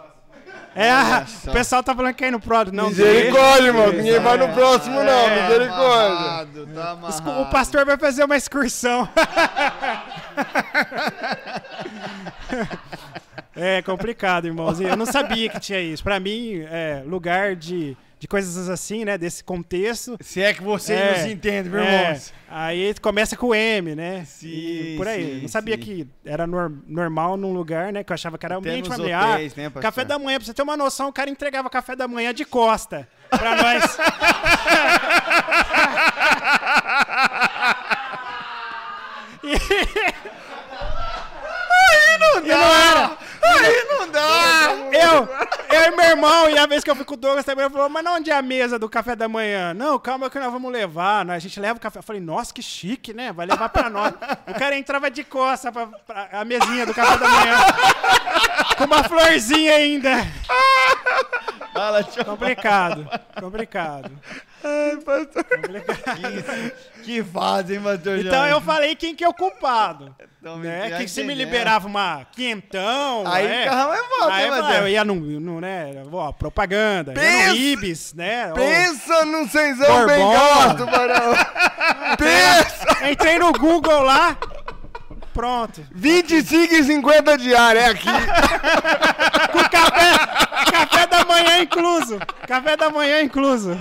É, 0.75 0.91
o 1.49 1.51
pessoal 1.51 1.81
tá 1.81 1.95
falando 1.95 2.13
que 2.13 2.23
é 2.23 2.29
no 2.29 2.39
Prod, 2.39 2.69
não. 2.71 2.89
Misericórdia, 2.89 3.67
irmão. 3.67 3.91
Ninguém 3.91 4.19
vai 4.19 4.37
no 4.37 4.49
próximo, 4.49 5.03
não. 5.03 5.29
Misericórdia. 5.29 6.17
Amarrado, 6.17 6.67
tá 6.67 6.73
deixa. 6.73 6.91
amarrado. 6.91 7.41
O 7.41 7.45
pastor 7.49 7.85
vai 7.85 7.97
fazer 7.97 8.23
uma 8.23 8.37
excursão. 8.37 9.09
É 13.59 13.81
complicado, 13.81 14.45
irmãozinho. 14.45 14.89
Eu 14.89 14.95
não 14.95 15.07
sabia 15.07 15.49
que 15.49 15.59
tinha 15.59 15.81
isso. 15.81 16.03
Pra 16.03 16.19
mim, 16.19 16.63
é 16.69 17.01
lugar 17.03 17.55
de, 17.55 17.97
de 18.19 18.27
coisas 18.27 18.67
assim, 18.69 19.05
né? 19.05 19.17
Desse 19.17 19.43
contexto. 19.43 20.17
Se 20.21 20.41
é 20.41 20.53
que 20.53 20.63
vocês 20.63 20.99
É, 20.99 21.11
não 21.17 21.23
se 21.27 21.33
entendem, 21.33 21.71
meu 21.71 21.81
é, 21.81 22.03
irmão. 22.11 22.21
aí 22.49 22.93
começa 23.01 23.35
com 23.37 23.53
M, 23.53 23.93
né? 23.95 24.23
Sim, 24.25 24.47
E 24.47 24.95
por 24.97 25.07
aí. 25.07 25.35
sim, 25.35 25.41
não 25.41 25.47
sabia 25.47 25.75
sim. 25.75 25.81
que 25.81 26.07
era 26.25 26.47
nor- 26.47 26.71
normal 26.87 27.37
num 27.37 27.53
lugar, 27.53 27.93
né? 27.93 28.03
Que 28.03 28.11
eu 28.11 28.15
achava 28.15 28.37
que 28.37 28.45
era 28.45 28.55
ambiente 28.57 28.89
nos 28.89 28.97
familiar. 28.97 29.33
hotéis, 29.35 29.55
né, 29.55 29.65
pastor? 29.65 29.81
café 29.81 30.03
da 30.05 30.17
manhã, 30.17 30.37
pra 30.39 30.45
você 30.45 30.53
ter 30.53 30.61
uma 30.63 30.75
noção, 30.77 31.09
o 31.09 31.13
cara 31.13 31.29
entregava 31.29 31.69
café 31.69 31.95
da 31.95 32.07
manhã 32.07 32.33
de 32.33 32.43
costa 32.45 33.07
pra 33.29 33.55
nós. 33.55 33.97
Aí 41.79 42.17
não 42.19 42.39
E 42.39 42.47
não 42.49 42.57
era. 42.57 43.17
Aí 43.41 43.85
não 43.89 44.09
dá! 44.09 44.69
Eu, 44.91 45.29
eu 45.77 45.93
e 45.93 45.95
meu 45.95 46.05
irmão, 46.05 46.49
e 46.49 46.57
a 46.57 46.65
vez 46.65 46.83
que 46.83 46.89
eu 46.89 46.95
fui 46.95 47.05
com 47.05 47.13
o 47.13 47.17
Douglas 47.17 47.45
também, 47.45 47.65
ele 47.65 47.73
falou, 47.73 47.89
mas 47.89 48.03
não 48.03 48.15
onde 48.15 48.29
é 48.31 48.35
a 48.35 48.41
mesa 48.41 48.77
do 48.79 48.89
café 48.89 49.15
da 49.15 49.27
manhã? 49.27 49.73
Não, 49.73 49.97
calma 49.99 50.29
que 50.29 50.39
nós 50.39 50.51
vamos 50.51 50.71
levar. 50.71 51.23
né? 51.25 51.35
A 51.35 51.39
gente 51.39 51.59
leva 51.59 51.77
o 51.77 51.81
café. 51.81 51.99
Eu 51.99 52.03
falei, 52.03 52.21
nossa, 52.21 52.53
que 52.53 52.61
chique, 52.61 53.13
né? 53.13 53.31
Vai 53.31 53.45
levar 53.45 53.69
pra 53.69 53.89
nós. 53.89 54.13
O 54.47 54.53
cara 54.57 54.77
entrava 54.77 55.09
de 55.09 55.23
costa 55.23 55.71
pra, 55.71 55.87
pra 55.87 56.29
a 56.31 56.45
mesinha 56.45 56.85
do 56.85 56.93
café 56.93 57.17
da 57.17 57.27
manhã. 57.29 57.57
Com 58.77 58.83
uma 58.85 59.03
florzinha 59.03 59.73
ainda. 59.75 60.09
Fala. 61.73 62.03
Complicado, 62.03 63.07
complicado. 63.39 64.11
Ai, 64.63 64.97
pastor. 64.97 65.45
Que 67.03 67.23
fazem, 67.23 67.79
pastor 67.79 68.17
Então 68.19 68.45
eu 68.47 68.59
falei 68.59 68.95
quem 68.95 69.15
que 69.15 69.23
é 69.23 69.27
o 69.29 69.33
culpado. 69.33 70.15
Então, 70.39 70.57
Né? 70.59 70.97
Que 70.97 71.07
se 71.07 71.23
me 71.23 71.33
liberava 71.33 71.87
uma 71.87 72.25
quentão. 72.31 73.23
Aí 73.27 73.45
é. 73.45 73.63
ficava 73.63 73.87
mais 73.89 74.07
volta, 74.07 74.33
Aí 74.33 74.49
né, 74.49 74.61
Matheus? 74.61 74.81
eu 74.81 74.87
ia 74.87 75.05
no, 75.05 75.15
no 75.15 75.61
né, 75.61 75.91
ó, 76.11 76.31
propaganda, 76.31 77.11
ia 77.11 77.19
Pensa- 77.19 77.49
no 77.49 77.55
Ibis, 77.55 78.13
né? 78.13 78.51
Pensa 78.53 79.25
num 79.25 79.47
cenzão 79.47 80.05
bem 80.05 80.31
gasto, 80.31 80.85
Barão. 80.85 81.33
Pensa. 82.17 83.09
Entrei 83.11 83.39
no 83.39 83.51
Google 83.53 84.01
lá, 84.01 84.37
pronto. 85.33 85.85
25 85.91 86.73
e 86.73 86.83
50 86.83 87.37
diária, 87.37 87.79
é 87.79 87.85
aqui. 87.89 88.09
Com 89.51 89.59
café, 89.69 90.71
café 90.71 91.07
da 91.07 91.25
manhã 91.25 91.59
incluso. 91.61 92.19
Café 92.47 92.77
da 92.77 92.89
manhã 92.89 93.21
incluso. 93.21 93.77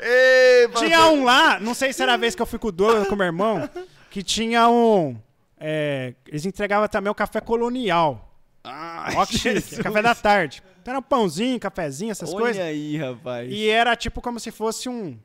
Ei, 0.00 0.68
Tinha 0.76 1.06
um 1.08 1.24
lá, 1.24 1.60
não 1.60 1.74
sei 1.74 1.92
se 1.92 2.02
era 2.02 2.14
a 2.14 2.16
vez 2.16 2.34
que 2.34 2.42
eu 2.42 2.46
fui 2.46 2.58
com 2.58 2.68
o 2.68 2.72
Douglas, 2.72 3.06
com 3.08 3.14
o 3.14 3.18
meu 3.18 3.26
irmão, 3.26 3.68
que 4.10 4.22
tinha 4.22 4.68
um. 4.68 5.16
é, 5.58 6.14
eles 6.26 6.44
entregavam 6.44 6.88
também 6.88 7.10
o 7.10 7.14
café 7.14 7.40
colonial. 7.40 8.28
Ai, 8.64 9.14
Ó 9.16 9.26
que 9.26 9.38
chique, 9.38 9.76
café 9.82 10.02
da 10.02 10.14
tarde. 10.14 10.62
Então 10.80 10.92
era 10.92 10.98
um 10.98 11.02
pãozinho, 11.02 11.58
cafezinho, 11.60 12.10
essas 12.10 12.32
Olha 12.32 12.40
coisas. 12.42 12.62
aí, 12.62 12.96
rapaz. 12.96 13.48
E 13.50 13.68
era 13.68 13.94
tipo 13.94 14.20
como 14.20 14.40
se 14.40 14.50
fosse 14.50 14.88
um, 14.88 15.16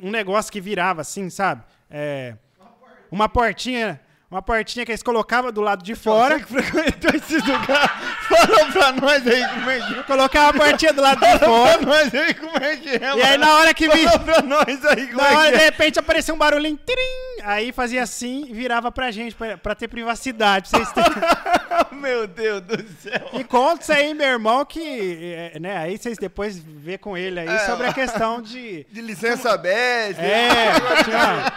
um 0.00 0.10
negócio 0.10 0.50
que 0.52 0.60
virava 0.60 1.00
assim, 1.00 1.30
sabe? 1.30 1.62
É, 1.88 2.34
uma 3.10 3.28
portinha. 3.28 4.00
Uma 4.30 4.40
portinha 4.40 4.86
que 4.86 4.92
eles 4.92 5.02
colocavam 5.02 5.50
do 5.50 5.60
lado 5.60 5.82
de 5.82 5.96
fora. 5.96 6.38
Você 6.38 6.44
que 6.44 6.52
frequentou 6.52 7.10
esses 7.16 7.44
lugares, 7.44 7.90
fala 8.28 8.72
pra 8.72 8.92
nós 8.92 9.26
aí 9.26 9.48
como 9.48 9.70
é 9.70 9.80
que 9.80 9.98
é. 9.98 10.02
Colocava 10.04 10.50
a 10.50 10.52
portinha 10.52 10.92
do 10.92 11.02
lado 11.02 11.18
de 11.18 11.38
fora. 11.40 11.78
pra 11.78 11.86
nós 11.86 12.14
aí 12.14 12.34
como 12.34 12.56
é 12.64 12.76
que 12.76 12.88
é, 12.90 13.00
E 13.16 13.22
aí 13.22 13.36
na 13.38 13.54
hora 13.56 13.74
que 13.74 13.88
vi. 13.88 14.04
Fala 14.04 14.18
pra 14.20 14.42
nós 14.42 14.84
aí 14.84 15.06
como 15.08 15.16
Na 15.20 15.36
hora, 15.36 15.48
é 15.48 15.50
de 15.50 15.56
que 15.58 15.62
é. 15.62 15.64
repente, 15.64 15.98
apareceu 15.98 16.32
um 16.34 16.38
barulhinho. 16.38 16.78
Tirim, 16.86 17.42
aí 17.42 17.72
fazia 17.72 18.04
assim 18.04 18.46
e 18.48 18.52
virava 18.52 18.92
pra 18.92 19.10
gente, 19.10 19.34
pra, 19.34 19.58
pra 19.58 19.74
ter 19.74 19.88
privacidade. 19.88 20.70
pra 20.70 20.78
Vocês 20.78 20.92
terem... 20.92 21.10
Meu 22.00 22.26
Deus 22.28 22.60
do 22.62 22.76
céu. 23.02 23.30
E 23.34 23.42
conta 23.44 23.82
isso 23.82 23.92
aí, 23.92 24.14
meu 24.14 24.26
irmão, 24.26 24.64
que. 24.64 25.52
né, 25.60 25.76
aí 25.76 25.98
vocês 25.98 26.16
depois 26.16 26.56
vê 26.58 26.96
com 26.96 27.14
ele 27.16 27.40
aí 27.40 27.48
É, 27.48 27.58
sobre 27.66 27.86
a 27.88 27.92
questão 27.92 28.40
de. 28.40 28.86
De 28.90 29.00
licença 29.02 29.52
aberta. 29.52 30.22
É, 30.22 30.72
tinha- 31.04 31.52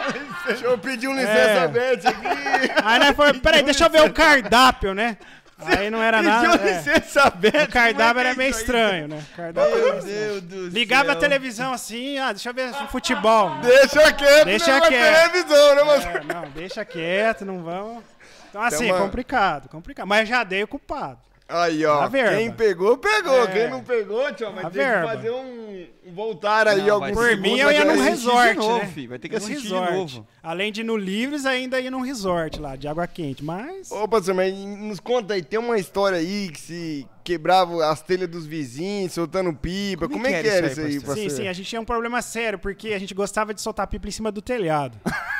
Deixa 0.47 0.65
eu 0.65 0.77
pedir 0.77 1.07
um 1.07 1.13
licença 1.15 1.31
É. 1.37 1.63
aqui. 2.09 2.62
Aí 2.83 2.99
nós 2.99 3.15
foi, 3.15 3.33
peraí, 3.33 3.63
deixa 3.63 3.85
eu 3.85 3.89
ver 3.89 4.03
o 4.03 4.13
cardápio, 4.13 4.93
né? 4.93 5.17
Aí 5.65 5.89
não 5.89 6.01
era 6.01 6.21
nada. 6.21 6.55
É. 6.55 6.83
aberta. 7.25 7.63
O 7.63 7.71
cardápio 7.71 8.07
como 8.07 8.19
é 8.19 8.23
era 8.23 8.35
meio 8.35 8.47
é 8.47 8.49
estranho, 8.49 9.07
né? 9.07 9.23
Cardápio 9.35 9.77
Meu. 9.77 10.01
Deus 10.01 10.41
do 10.41 10.67
Ligava 10.67 11.05
céu. 11.05 11.13
a 11.13 11.15
televisão 11.15 11.73
assim, 11.73 12.17
ah, 12.17 12.31
deixa 12.31 12.49
eu 12.49 12.53
ver 12.53 12.69
o 12.69 12.87
futebol. 12.87 13.51
Deixa 13.61 14.11
quieto, 14.13 14.45
Deixa 14.45 14.79
não 14.79 14.85
é 14.85 14.89
quieto. 14.89 15.31
televisão, 15.31 15.75
né, 15.75 15.83
mas... 15.83 16.05
É, 16.05 16.23
não, 16.23 16.49
deixa 16.49 16.85
quieto, 16.85 17.45
não 17.45 17.63
vamos. 17.63 18.03
Então, 18.49 18.61
assim, 18.61 18.85
Então, 18.85 18.99
complicado, 18.99 19.69
complicado. 19.69 20.07
Mas 20.07 20.27
já 20.27 20.43
dei 20.43 20.63
o 20.63 20.67
culpado. 20.67 21.19
Aí, 21.53 21.85
ó. 21.85 22.09
Quem 22.09 22.51
pegou, 22.51 22.97
pegou. 22.97 23.43
É. 23.43 23.47
Quem 23.47 23.69
não 23.69 23.83
pegou, 23.83 24.33
tio, 24.33 24.51
vai 24.51 24.65
A 24.65 24.69
ter 24.71 24.79
verba. 24.79 25.09
que 25.11 25.15
fazer 25.17 25.29
um... 25.31 25.85
voltar 26.11 26.67
aí 26.67 26.81
Não, 26.81 26.95
alguns 26.95 27.11
Por 27.11 27.37
mim, 27.37 27.59
eu 27.59 27.71
ia 27.71 27.85
num 27.85 28.01
resort, 28.01 28.53
de 28.53 28.57
novo, 28.57 28.77
né? 28.79 28.85
filho. 28.87 29.09
Vai 29.09 29.19
ter 29.19 29.29
que 29.29 29.35
assistir 29.35 29.61
de 29.61 29.73
resort. 29.73 29.93
novo. 29.93 30.27
Além 30.41 30.71
de 30.71 30.81
ir 30.81 30.83
no 30.83 30.97
Livres, 30.97 31.45
ainda 31.45 31.79
ia 31.79 31.91
num 31.91 32.01
resort 32.01 32.59
lá, 32.59 32.75
de 32.75 32.87
água 32.87 33.05
quente. 33.05 33.43
Mas. 33.43 33.91
Ô, 33.91 34.07
pastor, 34.07 34.33
mas 34.33 34.51
nos 34.51 34.99
conta 34.99 35.35
aí, 35.35 35.43
tem 35.43 35.59
uma 35.59 35.77
história 35.77 36.17
aí 36.17 36.49
que 36.49 36.59
se 36.59 37.07
quebrava 37.23 37.85
as 37.85 38.01
telhas 38.01 38.27
dos 38.27 38.45
vizinhos, 38.47 39.13
soltando 39.13 39.53
pipa. 39.53 40.07
Como 40.07 40.23
Como, 40.23 40.27
é 40.27 40.39
é 40.39 40.41
que 40.41 40.47
era 40.49 40.67
isso 40.67 40.81
aí, 40.81 40.95
pastor? 40.99 41.17
Sim, 41.17 41.29
sim, 41.29 41.47
a 41.47 41.53
gente 41.53 41.69
tinha 41.69 41.79
um 41.81 41.85
problema 41.85 42.21
sério, 42.21 42.57
porque 42.57 42.93
a 42.93 42.99
gente 42.99 43.13
gostava 43.13 43.53
de 43.53 43.61
soltar 43.61 43.85
pipa 43.87 44.07
em 44.07 44.11
cima 44.11 44.31
do 44.31 44.41
telhado. 44.41 44.97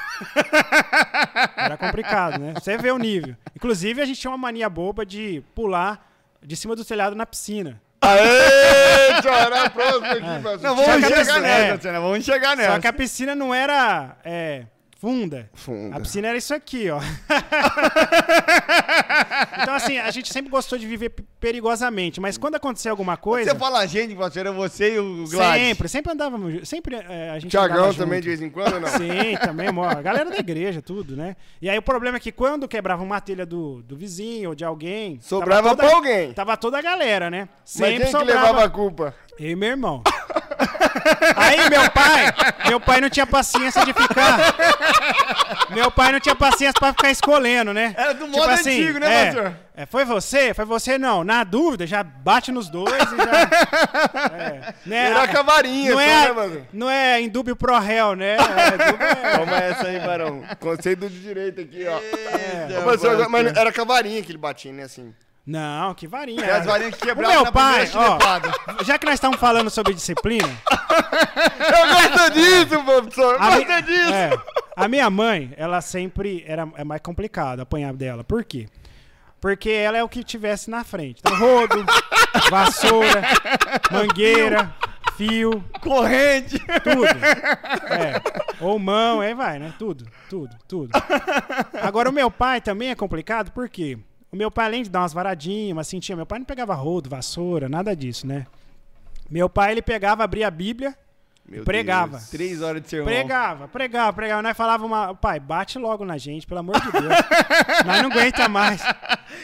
Era 1.55 1.77
complicado, 1.77 2.39
né? 2.39 2.53
Você 2.55 2.77
vê 2.77 2.91
o 2.91 2.97
nível. 2.97 3.35
Inclusive, 3.55 4.01
a 4.01 4.05
gente 4.05 4.19
tinha 4.19 4.31
uma 4.31 4.37
mania 4.37 4.69
boba 4.69 5.05
de 5.05 5.43
pular 5.55 6.09
de 6.41 6.55
cima 6.55 6.75
do 6.75 6.83
telhado 6.83 7.15
na 7.15 7.25
piscina. 7.25 7.81
Aê, 8.01 9.11
era 9.25 9.69
próximo 9.69 10.05
aqui, 10.05 10.43
pastor. 10.43 10.61
Não, 10.61 10.75
vamos 10.75 11.07
pessoa- 11.07 11.39
nessa, 11.39 11.87
é. 11.87 11.99
Vamos 11.99 12.25
chegar 12.25 12.57
nessa. 12.57 12.73
Só 12.73 12.79
que 12.79 12.87
a 12.87 12.93
piscina 12.93 13.33
não 13.33 13.53
era 13.55 14.17
é, 14.25 14.65
funda. 15.03 15.49
Funda. 15.53 15.97
A 15.97 15.99
piscina 15.99 16.29
era 16.29 16.37
isso 16.37 16.53
aqui, 16.53 16.89
ó. 16.89 17.01
então, 19.61 19.73
assim, 19.73 19.97
a 19.97 20.09
gente 20.11 20.31
sempre 20.31 20.49
gostou 20.49 20.79
de 20.79 20.87
viver 20.87 21.09
perigosamente, 21.41 22.21
mas 22.21 22.37
quando 22.37 22.55
acontecer 22.55 22.87
alguma 22.87 23.17
coisa. 23.17 23.51
Você 23.51 23.59
fala 23.59 23.79
a 23.79 23.85
gente, 23.85 24.15
pastor, 24.15 24.39
era 24.39 24.53
você 24.53 24.95
e 24.95 24.99
o 24.99 25.25
Gladys. 25.27 25.61
Sempre, 25.67 25.89
sempre 25.89 26.11
andávamos. 26.13 26.69
Sempre 26.69 26.95
é, 26.95 27.31
a 27.31 27.39
gente 27.39 27.51
Tiagão 27.51 27.93
também, 27.93 28.21
de 28.21 28.29
vez 28.29 28.41
em 28.41 28.49
quando, 28.49 28.79
não? 28.79 28.87
Sim, 28.87 29.35
também, 29.43 29.69
mó. 29.73 29.83
A 29.83 30.01
galera 30.01 30.29
da 30.29 30.37
igreja, 30.37 30.81
tudo, 30.81 31.17
né? 31.17 31.35
E 31.61 31.69
aí 31.69 31.77
o 31.77 31.81
problema 31.81 32.15
é 32.15 32.19
que 32.21 32.31
quando 32.31 32.65
quebrava 32.65 33.03
uma 33.03 33.19
telha 33.19 33.45
do, 33.45 33.83
do 33.83 33.97
vizinho 33.97 34.51
ou 34.51 34.55
de 34.55 34.63
alguém. 34.63 35.19
Sobrava 35.19 35.71
toda- 35.71 35.83
pra 35.83 35.95
alguém. 35.95 36.31
Tava 36.31 36.55
toda 36.55 36.77
a 36.77 36.81
galera, 36.81 37.29
né? 37.29 37.49
Mas 37.59 37.69
Sempre 37.71 37.97
quem 37.97 38.05
que 38.05 38.11
sobrava. 38.11 38.41
levava 38.47 38.63
a 38.63 38.69
culpa? 38.69 39.13
Eu 39.39 39.49
e 39.49 39.55
meu 39.55 39.69
irmão. 39.69 40.03
Aí 41.35 41.69
meu 41.69 41.89
pai, 41.91 42.33
meu 42.69 42.79
pai 42.79 43.01
não 43.01 43.09
tinha 43.09 43.25
paciência 43.25 43.83
de 43.83 43.91
ficar. 43.93 44.37
Meu 45.71 45.89
pai 45.91 46.11
não 46.11 46.19
tinha 46.19 46.35
paciência 46.35 46.79
pra 46.79 46.93
ficar 46.93 47.09
escolhendo, 47.09 47.73
né? 47.73 47.93
Era 47.97 48.13
do 48.13 48.27
modo 48.27 48.49
antigo, 48.51 48.99
né, 48.99 49.21
é, 49.21 49.25
pastor? 49.25 49.55
É, 49.75 49.85
foi 49.87 50.05
você? 50.05 50.53
Foi 50.53 50.65
você 50.65 50.97
não. 50.99 51.23
Na 51.23 51.43
dúvida, 51.43 51.85
já 51.87 52.03
bate 52.03 52.51
nos 52.51 52.69
dois 52.69 52.93
e 52.93 53.17
já. 53.17 53.41
É, 54.37 54.73
né? 54.85 55.09
Era 55.09 55.23
a 55.23 55.27
cavarinha 55.27 55.91
não 55.91 55.97
só, 55.97 56.03
é, 56.03 56.21
né, 56.27 56.31
mano? 56.31 56.67
Não 56.71 56.89
é 56.89 57.21
indúbio 57.21 57.55
pro 57.55 57.77
réu, 57.79 58.15
né? 58.15 58.35
É, 58.37 58.91
dúbio 58.91 59.07
é- 59.07 59.37
Toma 59.37 59.57
essa 59.57 59.87
aí, 59.87 59.99
barão. 59.99 60.43
Conceito 60.59 61.09
de 61.09 61.19
direito 61.19 61.59
aqui, 61.61 61.85
ó. 61.87 61.97
Eita, 61.99 62.79
Ô, 62.79 62.83
pastor, 62.83 63.11
agora- 63.11 63.29
mas 63.29 63.47
era 63.57 63.71
cavarinha 63.71 64.21
que 64.21 64.31
ele 64.31 64.37
batia, 64.37 64.71
né, 64.71 64.83
assim. 64.83 65.13
Não, 65.45 65.93
que 65.93 66.07
varinha. 66.07 66.43
É 66.45 66.51
as 66.51 66.65
varinhas 66.65 66.95
que 66.95 67.05
quebravam 67.05 67.43
meu 67.43 67.51
pai, 67.51 67.89
ó, 67.95 68.83
já 68.83 68.97
que 68.97 69.05
nós 69.05 69.15
estamos 69.15 69.37
falando 69.37 69.69
sobre 69.69 69.93
disciplina, 69.93 70.47
Eu 71.59 71.87
gosto 72.17 72.33
disso, 72.33 72.83
professor. 72.83 73.35
Eu 73.35 73.41
mi- 73.57 73.65
gosto 73.65 73.81
disso. 73.83 74.13
é, 74.13 74.31
a 74.75 74.87
minha 74.87 75.09
mãe, 75.09 75.53
ela 75.57 75.81
sempre 75.81 76.43
era 76.47 76.67
é 76.75 76.83
mais 76.83 77.01
complicado 77.01 77.59
apanhar 77.61 77.93
dela. 77.93 78.23
Por 78.23 78.43
quê? 78.45 78.67
Porque 79.41 79.69
ela 79.69 79.97
é 79.97 80.03
o 80.03 80.07
que 80.07 80.23
tivesse 80.23 80.69
na 80.69 80.83
frente. 80.85 81.19
Então, 81.19 81.37
rodo, 81.37 81.85
vassoura, 82.49 83.21
mangueira, 83.91 84.73
fio, 85.17 85.61
Corrente. 85.81 86.57
tudo. 86.83 87.05
É. 87.05 88.21
Ou 88.61 88.79
mão, 88.79 89.19
aí 89.19 89.33
vai, 89.33 89.59
né? 89.59 89.73
Tudo, 89.77 90.05
tudo, 90.29 90.55
tudo. 90.67 90.91
Agora, 91.81 92.09
o 92.09 92.13
meu 92.13 92.31
pai 92.31 92.61
também 92.61 92.89
é 92.91 92.95
complicado, 92.95 93.51
por 93.51 93.67
quê? 93.67 93.97
O 94.33 94.35
meu 94.35 94.49
pai, 94.49 94.65
além 94.65 94.81
de 94.81 94.89
dar 94.89 95.01
umas 95.01 95.13
varadinhas, 95.13 95.73
uma 95.73 95.83
cintinha, 95.83 96.15
meu 96.15 96.25
pai 96.25 96.39
não 96.39 96.45
pegava 96.47 96.73
rodo, 96.73 97.07
vassoura, 97.07 97.69
nada 97.69 97.95
disso, 97.95 98.25
né? 98.25 98.47
Meu 99.29 99.47
pai, 99.47 99.73
ele 99.73 99.81
pegava, 99.83 100.23
abria 100.23 100.47
a 100.47 100.51
Bíblia, 100.51 100.97
Meu 101.45 101.63
pregava. 101.65 102.17
Deus. 102.17 102.29
Três 102.29 102.61
horas 102.61 102.81
de 102.81 102.89
sermão. 102.89 103.05
Pregava, 103.13 103.67
pregava, 103.67 104.13
pregava. 104.13 104.41
Nós 104.41 104.55
falava 104.55 104.85
uma. 104.85 105.13
Pai, 105.13 105.39
bate 105.39 105.77
logo 105.77 106.05
na 106.05 106.17
gente, 106.17 106.47
pelo 106.47 106.61
amor 106.61 106.79
de 106.79 106.91
Deus. 106.91 107.03
nós 107.85 108.01
não 108.01 108.11
aguenta 108.11 108.47
mais. 108.47 108.81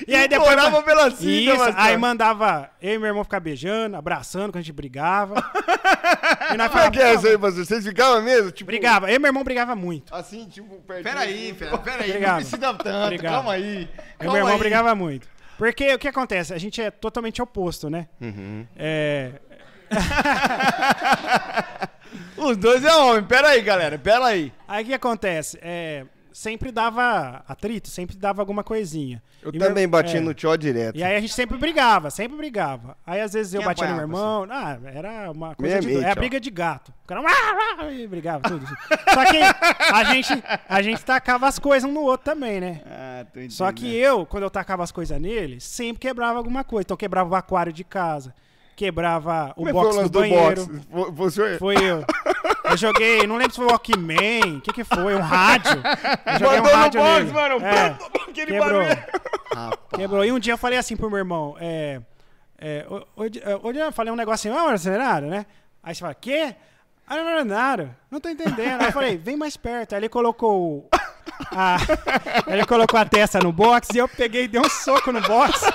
E 0.07 0.15
aí 0.15 0.27
depois. 0.27 0.49
Implorava 0.51 0.81
pela 0.81 1.11
cinta, 1.11 1.53
Isso, 1.53 1.73
aí 1.75 1.97
mandava 1.97 2.69
eu 2.81 2.95
e 2.95 2.97
meu 2.97 3.07
irmão 3.07 3.23
ficar 3.23 3.41
beijando, 3.41 3.97
abraçando 3.97 4.51
quando 4.51 4.57
a 4.57 4.61
gente 4.61 4.71
brigava. 4.73 5.35
e 6.53 6.57
nós 6.57 6.69
Como 6.69 6.83
é 6.83 6.89
que 6.91 6.99
é 6.99 7.01
falava, 7.01 7.17
isso 7.19 7.27
aí, 7.27 7.37
pastor? 7.37 7.65
Vocês 7.65 7.83
ficavam 7.85 8.21
mesmo? 8.21 8.51
Tipo, 8.51 8.67
Brigava. 8.67 9.09
Eu 9.11 9.15
e 9.15 9.19
meu 9.19 9.27
irmão 9.29 9.43
brigava 9.43 9.75
muito. 9.75 10.15
Assim, 10.15 10.47
tipo, 10.47 10.75
pertinho. 10.81 11.03
Peraí, 11.03 11.53
pera, 11.53 11.77
peraí. 11.79 12.21
Não 12.21 12.35
precisa 12.37 12.73
tanto. 12.73 12.89
Obrigado. 12.89 13.33
Calma 13.33 13.51
aí. 13.53 13.75
Eu 13.75 13.81
e 13.81 13.87
Calma 14.19 14.33
meu 14.33 14.37
irmão 14.37 14.53
aí. 14.53 14.59
brigava 14.59 14.95
muito. 14.95 15.27
Porque 15.57 15.93
o 15.93 15.99
que 15.99 16.07
acontece? 16.07 16.53
A 16.53 16.57
gente 16.57 16.81
é 16.81 16.89
totalmente 16.89 17.41
oposto, 17.41 17.89
né? 17.89 18.07
Uhum. 18.21 18.65
É, 18.77 19.33
Os 22.37 22.57
dois 22.57 22.83
é 22.83 22.95
homem. 22.95 23.23
Pera 23.23 23.49
aí, 23.49 23.61
galera. 23.61 23.97
Pera 23.97 24.25
aí. 24.25 24.51
Aí 24.67 24.83
o 24.83 24.87
que 24.87 24.93
acontece? 24.93 25.57
É, 25.61 26.05
sempre 26.31 26.71
dava 26.71 27.43
atrito, 27.47 27.89
sempre 27.89 28.15
dava 28.15 28.41
alguma 28.41 28.63
coisinha. 28.63 29.21
Eu 29.41 29.51
E 29.53 29.57
meu- 29.57 29.67
também 29.67 29.87
bati 29.87 30.17
é. 30.17 30.19
no 30.19 30.33
tchó 30.33 30.55
direto. 30.55 30.97
E 30.97 31.03
aí 31.03 31.15
a 31.15 31.19
gente 31.19 31.33
sempre 31.33 31.57
brigava, 31.57 32.09
sempre 32.09 32.37
brigava. 32.37 32.97
Aí 33.05 33.19
às 33.21 33.33
vezes 33.33 33.53
eu 33.53 33.59
Quem 33.61 33.67
batia 33.67 33.87
no 33.87 33.93
meu 33.93 34.01
irmão. 34.03 34.47
Ah, 34.49 34.77
era 34.85 35.31
uma 35.31 35.55
coisa 35.55 35.79
de. 35.79 35.87
Meia-meia, 35.87 36.09
É 36.09 36.11
a 36.11 36.15
briga 36.15 36.39
de 36.39 36.49
gato. 36.49 36.93
O 37.03 37.07
cara. 37.07 37.21
"Ah, 37.25 37.77
ah", 37.81 37.91
E 37.91 38.07
brigava 38.07 38.41
tudo. 38.49 38.65
Só 38.65 39.25
que 39.25 39.37
a 39.93 40.03
gente, 40.05 40.43
a 40.67 40.81
gente 40.81 41.03
tacava 41.03 41.47
as 41.47 41.59
coisas 41.59 41.89
um 41.89 41.93
no 41.93 42.01
outro 42.01 42.25
também, 42.25 42.59
né? 42.61 42.81
Ah, 42.85 43.25
tô 43.25 43.39
entendendo. 43.39 43.51
Só 43.51 43.71
que 43.71 43.93
eu, 43.95 44.25
quando 44.25 44.43
eu 44.43 44.49
tacava 44.49 44.83
as 44.83 44.91
coisas 44.91 45.19
nele, 45.21 45.59
sempre 45.59 45.99
quebrava 46.01 46.37
alguma 46.37 46.63
coisa. 46.63 46.85
Então 46.85 46.97
quebrava 46.97 47.29
o 47.29 47.35
aquário 47.35 47.71
de 47.73 47.83
casa, 47.83 48.33
quebrava 48.79 49.51
o 49.57 49.65
Como 49.65 49.69
é 49.69 49.71
que 49.73 49.77
foi 49.77 49.83
box 49.83 49.95
lance 49.97 50.09
do 50.11 50.19
banheiro. 50.19 50.65
box? 50.65 50.87
Foi- 50.89 51.11
Foi 51.15 51.27
o 51.27 51.31
senhor? 51.31 51.57
Foi 51.59 51.75
eu. 51.75 52.05
Eu 52.63 52.77
joguei, 52.77 53.27
não 53.27 53.35
lembro 53.35 53.51
se 53.51 53.57
foi 53.57 53.65
o 53.65 53.69
Walkman, 53.71 54.57
o 54.57 54.61
que 54.61 54.71
que 54.71 54.83
foi? 54.83 55.15
Um 55.15 55.21
rádio. 55.21 55.71
Eu 56.25 56.39
joguei 56.39 56.61
Mandou 56.61 56.73
um 56.73 56.75
no 56.77 56.81
rádio 56.83 57.01
box, 57.01 57.19
nele. 57.19 57.31
mano. 57.33 57.65
É, 57.65 57.97
Aquele 58.29 58.51
quebrou. 58.51 58.59
barulho. 58.83 59.03
Rapaz. 59.55 59.79
Quebrou. 59.95 60.25
E 60.25 60.31
um 60.31 60.39
dia 60.39 60.53
eu 60.53 60.57
falei 60.57 60.77
assim 60.79 60.95
pro 60.95 61.09
meu 61.09 61.17
irmão, 61.17 61.55
é, 61.59 61.99
é, 62.57 62.85
ho- 62.89 63.05
hoje, 63.15 63.41
hoje 63.63 63.79
eu 63.79 63.91
falei 63.91 64.13
um 64.13 64.15
negócio 64.15 64.51
assim, 64.51 64.59
ó, 64.59 64.69
acelerado, 64.71 65.25
né? 65.27 65.45
Aí 65.83 65.93
você 65.95 66.01
fala, 66.01 66.13
quê? 66.13 66.55
Ah, 67.07 67.15
não, 67.17 67.23
não, 67.25 67.35
não, 67.39 67.45
nada. 67.45 67.97
Não 68.11 68.19
tô 68.21 68.29
entendendo. 68.29 68.81
Aí 68.81 68.87
eu 68.87 68.91
falei, 68.93 69.17
vem 69.17 69.35
mais 69.35 69.57
perto. 69.57 69.93
Aí 69.93 69.99
ele 69.99 70.09
colocou 70.09 70.61
o- 70.61 70.89
a, 71.51 71.77
ele 72.47 72.65
colocou 72.65 72.99
a 72.99 73.05
testa 73.05 73.39
no 73.39 73.51
box 73.51 73.89
e 73.95 73.97
eu 73.97 74.07
peguei 74.07 74.43
e 74.43 74.47
dei 74.47 74.61
um 74.61 74.69
soco 74.69 75.11
no 75.11 75.19
box. 75.21 75.59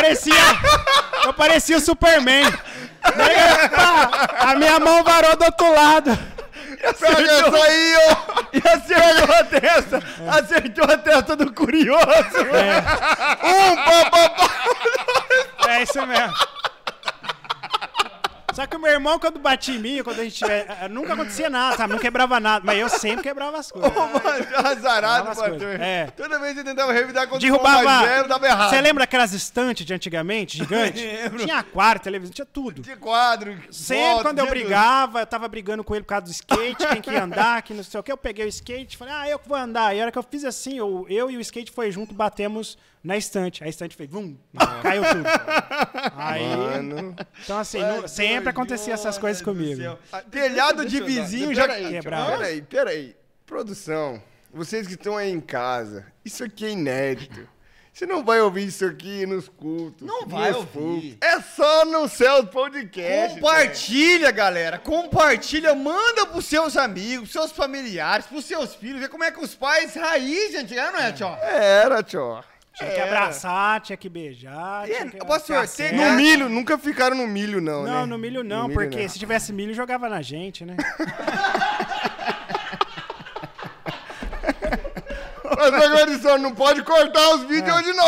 Eu 0.00 0.02
parecia, 0.02 0.34
eu 1.26 1.34
parecia 1.34 1.76
o 1.76 1.80
Superman. 1.80 2.50
Daí, 3.16 3.68
pá, 3.68 4.28
a 4.38 4.54
minha 4.54 4.80
mão 4.80 5.04
varou 5.04 5.36
do 5.36 5.44
outro 5.44 5.74
lado. 5.74 6.18
Pega 6.98 7.30
essa 7.30 7.64
aí, 7.64 7.94
ó. 8.08 8.16
E 8.52 8.62
acertou 8.66 9.34
a 9.34 9.44
testa. 9.44 10.02
Acertou 10.28 10.84
a 10.84 10.96
testa 10.96 11.36
do 11.36 11.52
curioso. 11.52 12.06
É. 12.06 12.78
Um, 13.46 13.76
pá, 13.76 14.10
pá, 14.10 14.28
pá. 15.58 15.82
isso 15.82 16.06
mesmo. 16.06 16.34
Só 18.54 18.66
que 18.66 18.76
o 18.76 18.80
meu 18.80 18.90
irmão, 18.90 19.18
quando 19.18 19.38
batia 19.38 19.74
em 19.74 19.78
mim, 19.78 20.02
quando 20.02 20.20
a 20.20 20.24
gente 20.24 20.36
tiver. 20.36 20.66
eh, 20.82 20.88
Nunca 20.88 21.14
acontecia 21.14 21.48
nada, 21.50 21.76
sabe? 21.76 21.92
Não 21.92 22.00
quebrava 22.00 22.38
nada. 22.40 22.64
Mas 22.64 22.78
eu 22.78 22.88
sempre 22.88 23.22
quebrava 23.22 23.58
as 23.58 23.70
coisas. 23.70 23.90
Ô, 23.96 24.00
mano, 24.00 24.68
azarado, 24.68 25.36
mano. 25.36 25.56
É. 25.80 26.06
Toda 26.16 26.38
vez 26.38 26.54
que 26.56 26.64
tentava 26.64 26.92
revidar 26.92 27.24
contra 27.28 27.38
o 27.38 27.40
Derrubava. 27.40 27.82
mais 27.82 28.08
velho, 28.08 28.28
dava 28.28 28.46
errado. 28.46 28.70
Você 28.70 28.80
lembra 28.80 29.04
aquelas 29.04 29.32
estantes 29.32 29.84
de 29.86 29.94
antigamente, 29.94 30.56
gigante? 30.58 31.00
Tinha 31.38 31.62
quarto, 31.62 32.02
televisão, 32.04 32.32
tinha 32.32 32.46
tudo. 32.46 32.82
De 32.82 32.96
quadro, 32.96 33.56
Sempre 33.70 34.04
foto, 34.04 34.22
quando 34.22 34.38
eu 34.38 34.46
tudo. 34.46 34.54
brigava, 34.54 35.20
eu 35.20 35.26
tava 35.26 35.48
brigando 35.48 35.82
com 35.84 35.94
ele 35.94 36.02
por 36.04 36.08
causa 36.08 36.24
do 36.26 36.30
skate, 36.30 36.86
quem 36.88 37.00
que 37.00 37.10
ia 37.10 37.24
andar, 37.24 37.62
que 37.62 37.72
não 37.74 37.82
sei 37.82 37.98
o 38.00 38.02
que, 38.02 38.10
eu 38.12 38.16
peguei 38.16 38.44
o 38.44 38.48
skate, 38.48 38.96
falei, 38.96 39.14
ah, 39.14 39.28
eu 39.28 39.38
que 39.38 39.48
vou 39.48 39.56
andar. 39.56 39.94
E 39.94 40.00
a 40.00 40.02
hora 40.02 40.12
que 40.12 40.18
eu 40.18 40.22
fiz 40.22 40.44
assim, 40.44 40.76
eu, 40.78 41.06
eu 41.08 41.30
e 41.30 41.36
o 41.36 41.40
skate 41.40 41.70
foi 41.72 41.90
junto, 41.90 42.14
batemos 42.14 42.76
na 43.02 43.16
estante. 43.16 43.64
A 43.64 43.68
estante 43.68 43.96
fez, 43.96 44.08
vum, 44.10 44.36
caiu 44.82 45.02
tudo. 45.02 45.24
Aí, 46.16 46.46
Mano. 46.56 47.16
então 47.42 47.58
assim, 47.58 47.80
não- 47.80 48.06
sempre 48.08 48.50
acontecia 48.50 48.94
essas 48.94 49.16
coisas 49.18 49.42
comigo. 49.42 49.98
Ah, 50.12 50.22
Telhado 50.22 50.84
de 50.84 51.00
vizinho 51.02 51.54
já 51.54 51.62
peraí, 51.66 51.88
quebrava. 51.90 52.30
Peraí, 52.32 52.62
peraí. 52.62 53.16
Produção, 53.46 54.22
vocês 54.52 54.86
que 54.86 54.94
estão 54.94 55.16
aí 55.16 55.30
em 55.30 55.40
casa, 55.40 56.06
isso 56.24 56.44
aqui 56.44 56.66
é 56.66 56.70
inédito. 56.70 57.48
Você 57.92 58.06
não 58.06 58.24
vai 58.24 58.40
ouvir 58.40 58.66
isso 58.68 58.84
aqui 58.86 59.26
nos 59.26 59.48
cultos. 59.48 60.06
Não 60.06 60.24
vai 60.24 60.52
ouvir. 60.52 60.70
cultos. 60.72 61.16
É 61.20 61.40
só 61.40 61.84
no 61.84 62.08
céu 62.08 62.46
podcast. 62.46 63.34
Compartilha, 63.40 64.30
galera. 64.30 64.78
Compartilha, 64.78 65.74
manda 65.74 66.24
pros 66.26 66.46
seus 66.46 66.76
amigos, 66.76 67.30
pros 67.30 67.32
seus 67.32 67.52
familiares, 67.52 68.26
pros 68.26 68.44
seus 68.44 68.74
filhos. 68.76 69.00
Ver 69.00 69.08
como 69.08 69.24
é 69.24 69.32
que 69.32 69.40
os 69.40 69.54
pais 69.56 69.94
raiz, 69.96 70.52
gente, 70.52 70.74
não 70.74 70.98
é, 70.98 71.12
tio? 71.12 71.28
velho. 71.28 71.42
Era, 71.42 72.02
tio. 72.02 72.42
Tinha 72.74 72.90
que 72.90 73.00
abraçar, 73.00 73.80
tinha 73.80 73.96
que 73.96 74.08
beijar. 74.08 74.88
É, 74.88 74.94
tinha 74.94 75.06
que 75.10 75.26
pastor, 75.26 75.66
tem-. 75.68 75.92
No 75.92 76.12
milho, 76.12 76.48
nunca 76.48 76.78
ficaram 76.78 77.16
no 77.16 77.26
milho, 77.26 77.60
não, 77.60 77.82
né? 77.82 77.90
Não, 77.90 78.06
no 78.06 78.16
milho 78.18 78.42
não, 78.44 78.68
milho 78.68 78.74
porque 78.80 79.02
não. 79.02 79.08
se 79.08 79.18
tivesse 79.18 79.52
milho, 79.52 79.74
jogava 79.74 80.08
na 80.08 80.22
gente, 80.22 80.64
né? 80.64 80.76
Mas 85.44 85.74
agora 85.74 86.18
só 86.18 86.38
não 86.38 86.54
pode 86.54 86.82
cortar 86.82 87.34
os 87.34 87.42
vídeos 87.42 87.68
É. 87.68 87.74
hoje, 87.74 87.92
não. 87.92 88.06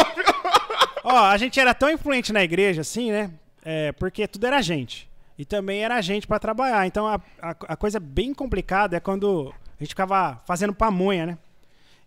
Ó, 1.05 1.25
a 1.27 1.37
gente 1.37 1.59
era 1.59 1.75
tão 1.75 1.91
influente 1.91 2.33
na 2.33 2.43
igreja, 2.43 2.81
assim, 2.81 3.11
né? 3.11 3.31
É, 3.65 3.93
porque 3.93 4.27
tudo 4.27 4.47
era 4.47 4.63
gente. 4.63 5.11
E 5.37 5.45
também 5.45 5.85
era 5.85 6.01
gente 6.01 6.27
pra 6.27 6.39
trabalhar. 6.39 6.87
Então 6.87 7.07
a, 7.07 7.21
a, 7.41 7.51
a 7.69 7.77
coisa 7.77 7.99
bem 7.99 8.33
complicada 8.33 8.97
é 8.97 9.01
quando 9.01 9.53
a 9.79 9.83
gente 9.83 9.91
ficava 9.91 10.41
fazendo 10.47 10.73
pamonha, 10.73 11.27
né? 11.27 11.39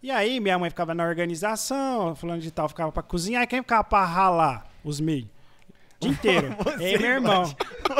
E 0.05 0.11
aí 0.11 0.39
minha 0.39 0.59
mãe 0.59 0.69
ficava 0.69 0.93
na 0.93 1.03
organização, 1.03 2.15
fulano 2.15 2.39
de 2.39 2.51
tal 2.51 2.69
ficava 2.69 2.91
pra 2.91 3.01
cozinhar, 3.01 3.41
e 3.41 3.47
quem 3.47 3.63
ficava 3.63 3.83
pra 3.83 4.05
ralar 4.05 4.63
os 4.83 4.99
milho? 4.99 5.27
O 5.99 6.01
dia 6.05 6.11
inteiro. 6.11 6.55
e 6.79 6.85
aí 6.85 6.97
meu 6.99 7.09
irmão. 7.09 7.43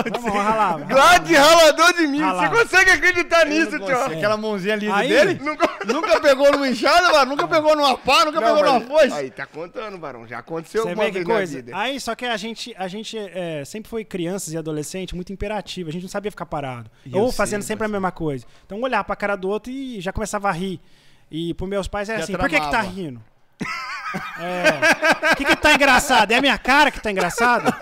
Meu 0.05 0.13
irmão 0.13 0.33
ralava. 0.43 0.85
Glad 0.85 1.31
ralador 1.31 1.93
de 1.95 2.05
milho. 2.05 2.23
Ralava. 2.23 2.55
Você 2.55 2.61
consegue 2.63 2.91
acreditar 2.91 3.45
nisso, 3.47 3.71
Não 3.71 3.79
consigo. 3.79 4.03
tio? 4.05 4.17
Aquela 4.17 4.37
mãozinha 4.37 4.75
linda 4.75 4.95
Aí- 4.97 5.09
dele. 5.09 5.39
Nunca... 5.43 5.67
Nunca 5.87 6.21
pegou 6.21 6.51
numa 6.51 6.67
enxada, 6.69 7.11
mano? 7.11 7.31
Nunca 7.31 7.47
pegou 7.47 7.75
numa 7.75 7.97
pá, 7.97 8.23
nunca 8.25 8.39
pegou 8.39 8.63
numa 8.63 8.81
foice. 8.81 9.13
Aí, 9.15 9.31
tá 9.31 9.47
contando, 9.47 9.97
Barão. 9.97 10.27
Já 10.27 10.37
aconteceu 10.39 10.83
Você 10.83 10.89
alguma 10.89 11.05
vê 11.09 11.19
que 11.19 11.25
coisa? 11.25 11.55
vida. 11.55 11.71
Aí, 11.75 11.99
só 11.99 12.13
que 12.13 12.25
a 12.27 12.37
gente, 12.37 12.71
a 12.77 12.87
gente 12.87 13.17
é, 13.17 13.65
sempre 13.65 13.89
foi 13.89 14.05
crianças 14.05 14.53
e 14.53 14.57
adolescente 14.59 15.15
muito 15.15 15.33
imperativo. 15.33 15.89
A 15.89 15.91
gente 15.91 16.03
não 16.03 16.09
sabia 16.09 16.29
ficar 16.29 16.45
parado. 16.45 16.91
Eu 17.11 17.21
Ou 17.21 17.29
sei, 17.29 17.37
fazendo 17.37 17.63
sempre 17.63 17.85
a 17.85 17.87
mesma 17.87 18.11
coisa. 18.11 18.45
Então, 18.63 18.79
olhar 18.81 19.03
pra 19.03 19.15
cara 19.15 19.35
do 19.35 19.49
outro 19.49 19.71
e 19.71 19.99
já 19.99 20.13
começava 20.13 20.49
a 20.49 20.51
rir. 20.51 20.79
E 21.31 21.53
pros 21.53 21.69
meus 21.69 21.87
pais 21.87 22.09
era 22.09 22.19
Já 22.19 22.23
assim, 22.25 22.33
por 22.37 22.49
que 22.49 22.55
que 22.55 22.61
tá 22.65 22.69
tramava. 22.69 22.91
rindo? 22.93 23.21
É. 24.39 25.31
O 25.33 25.35
que 25.35 25.43
que 25.43 25.55
tá 25.57 25.73
engraçado? 25.73 26.31
É 26.31 26.35
a 26.35 26.41
minha 26.41 26.57
cara 26.57 26.89
que 26.91 27.01
tá 27.01 27.11
engraçada? 27.11 27.75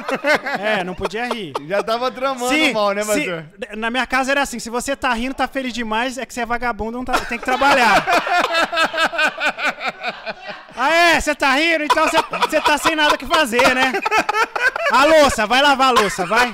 É, 0.60 0.84
não 0.84 0.95
podia 0.95 1.26
rir. 1.28 1.53
Já 1.68 1.84
tava 1.84 2.10
tramando 2.10 2.48
Se- 2.49 2.74
mal, 2.74 2.91
né, 2.94 3.06
pastor? 3.06 3.45
na 3.78 3.91
minha 3.91 4.07
casa 4.07 4.32
era 4.32 4.41
assim, 4.41 4.57
se 4.57 4.70
você 4.70 4.95
tá 4.95 5.14
rindo, 5.14 5.36
tá 5.36 5.48
feliz 5.48 5.74
demais, 5.74 6.18
é 6.18 6.26
que 6.26 6.34
você 6.34 6.41
é 6.41 6.45
vagabundo, 6.45 6.98
não 6.98 7.06
tá- 7.06 7.20
tem 7.20 7.38
que 7.38 7.45
trabalhar. 7.45 8.03
ah, 10.86 10.94
é? 11.16 11.22
Você 11.22 11.34
tá 11.36 11.54
rindo? 11.56 11.84
Então 11.84 12.08
você- 12.08 12.62
tá 12.62 12.78
sem 12.78 12.96
nada 12.96 13.18
que 13.18 13.26
fazer, 13.26 13.74
né? 13.76 13.92
A 14.92 15.06
louça, 15.06 15.46
vai 15.48 15.62
lavar 15.62 15.88
a 15.90 15.92
louça, 16.02 16.26
vai. 16.26 16.54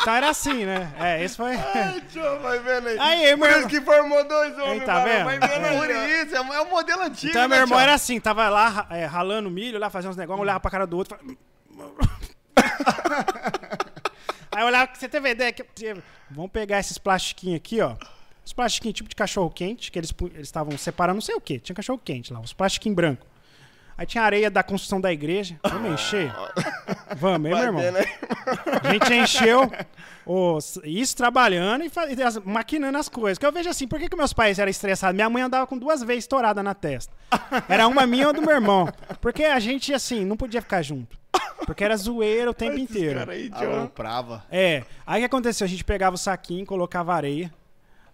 Então 0.00 0.14
era 0.14 0.30
assim, 0.30 0.64
né? 0.64 0.92
É, 0.98 1.22
esse 1.22 1.36
foi... 1.36 1.54
Ai, 1.56 2.00
tio, 2.10 2.40
vai 2.40 2.58
vendo 2.60 2.88
aí. 2.88 2.98
Aí, 2.98 3.36
Por 3.36 3.48
meu- 3.48 3.58
isso 3.60 3.68
que 3.68 3.80
formou 3.80 4.26
dois 4.26 4.52
homens, 4.58 4.80
Aí, 4.80 4.86
tá 4.86 4.94
Barão. 4.94 5.04
vendo? 5.04 5.24
Vai 5.24 5.38
vendo 5.38 5.64
aí, 5.66 5.76
Por 5.78 5.90
ó. 5.90 6.04
isso, 6.06 6.36
é 6.36 6.40
um- 6.40 6.54
é 6.54 6.62
um 6.62 6.70
modelo 6.70 7.02
antigo, 7.02 7.30
Então 7.30 7.42
né, 7.42 7.48
meu 7.48 7.58
irmão 7.58 7.78
tio? 7.78 7.82
era 7.82 7.94
assim, 7.94 8.20
tava 8.20 8.48
lá 8.48 8.86
é, 8.90 9.04
ralando 9.04 9.50
milho, 9.50 9.78
lá 9.78 9.90
fazendo 9.90 10.10
uns 10.12 10.16
negócios, 10.16 10.40
olhava 10.42 10.60
pra 10.60 10.70
cara 10.70 10.86
do 10.86 10.96
outro. 10.96 11.16
falava- 11.16 12.12
Aí 14.54 14.62
eu 14.62 14.66
olhava, 14.66 14.90
você 14.94 15.08
teve 15.08 15.30
ideia 15.30 15.50
que. 15.52 15.64
Vamos 16.30 16.50
pegar 16.50 16.78
esses 16.78 16.98
plastiquinhos 16.98 17.56
aqui, 17.56 17.80
ó. 17.80 17.96
Os 18.44 18.52
plastiquinhos 18.52 18.96
tipo 18.96 19.08
de 19.08 19.14
cachorro 19.16 19.48
quente, 19.50 19.90
que 19.90 19.98
eles 19.98 20.12
estavam 20.40 20.76
separando, 20.76 21.14
não 21.16 21.22
sei 21.22 21.34
o 21.34 21.40
que, 21.40 21.58
tinha 21.58 21.74
cachorro 21.76 22.00
quente 22.04 22.32
lá, 22.32 22.40
os 22.40 22.52
plastiquinhos 22.52 22.96
brancos. 22.96 23.26
Aí 23.96 24.06
tinha 24.06 24.24
areia 24.24 24.50
da 24.50 24.62
construção 24.62 25.00
da 25.00 25.12
igreja. 25.12 25.58
Vamos 25.62 25.92
encher? 25.92 26.32
Vamos, 27.16 27.50
hein, 27.50 27.54
meu 27.56 27.64
irmão? 27.64 27.82
A 28.82 28.92
gente 28.92 29.14
encheu 29.14 29.70
os, 30.24 30.78
isso 30.84 31.16
trabalhando 31.16 31.84
e, 31.84 31.90
fa- 31.90 32.06
e 32.10 32.22
as- 32.22 32.38
maquinando 32.38 32.96
as 32.98 33.08
coisas. 33.08 33.38
Que 33.38 33.44
eu 33.46 33.52
vejo 33.52 33.68
assim, 33.68 33.86
por 33.86 33.98
que, 33.98 34.08
que 34.08 34.16
meus 34.16 34.32
pais 34.32 34.58
eram 34.58 34.70
estressados? 34.70 35.14
Minha 35.14 35.28
mãe 35.28 35.42
andava 35.42 35.66
com 35.66 35.76
duas 35.78 36.02
vezes 36.02 36.24
estourada 36.24 36.62
na 36.62 36.74
testa. 36.74 37.12
Era 37.68 37.86
uma 37.86 38.06
minha 38.06 38.28
ou 38.28 38.32
do 38.32 38.40
meu 38.40 38.50
irmão. 38.52 38.88
Porque 39.20 39.44
a 39.44 39.60
gente, 39.60 39.92
assim, 39.92 40.24
não 40.24 40.36
podia 40.36 40.62
ficar 40.62 40.82
junto. 40.82 41.16
Porque 41.66 41.84
era 41.84 41.96
zoeira 41.96 42.50
o 42.50 42.54
tempo 42.54 42.78
inteiro. 42.78 43.18
Cara 43.20 43.32
aí, 43.32 43.50
prava. 43.94 44.44
É. 44.50 44.82
Aí 45.06 45.20
o 45.20 45.22
que 45.22 45.26
aconteceu? 45.26 45.64
A 45.64 45.68
gente 45.68 45.84
pegava 45.84 46.16
o 46.16 46.18
saquinho, 46.18 46.66
colocava 46.66 47.14
areia, 47.14 47.52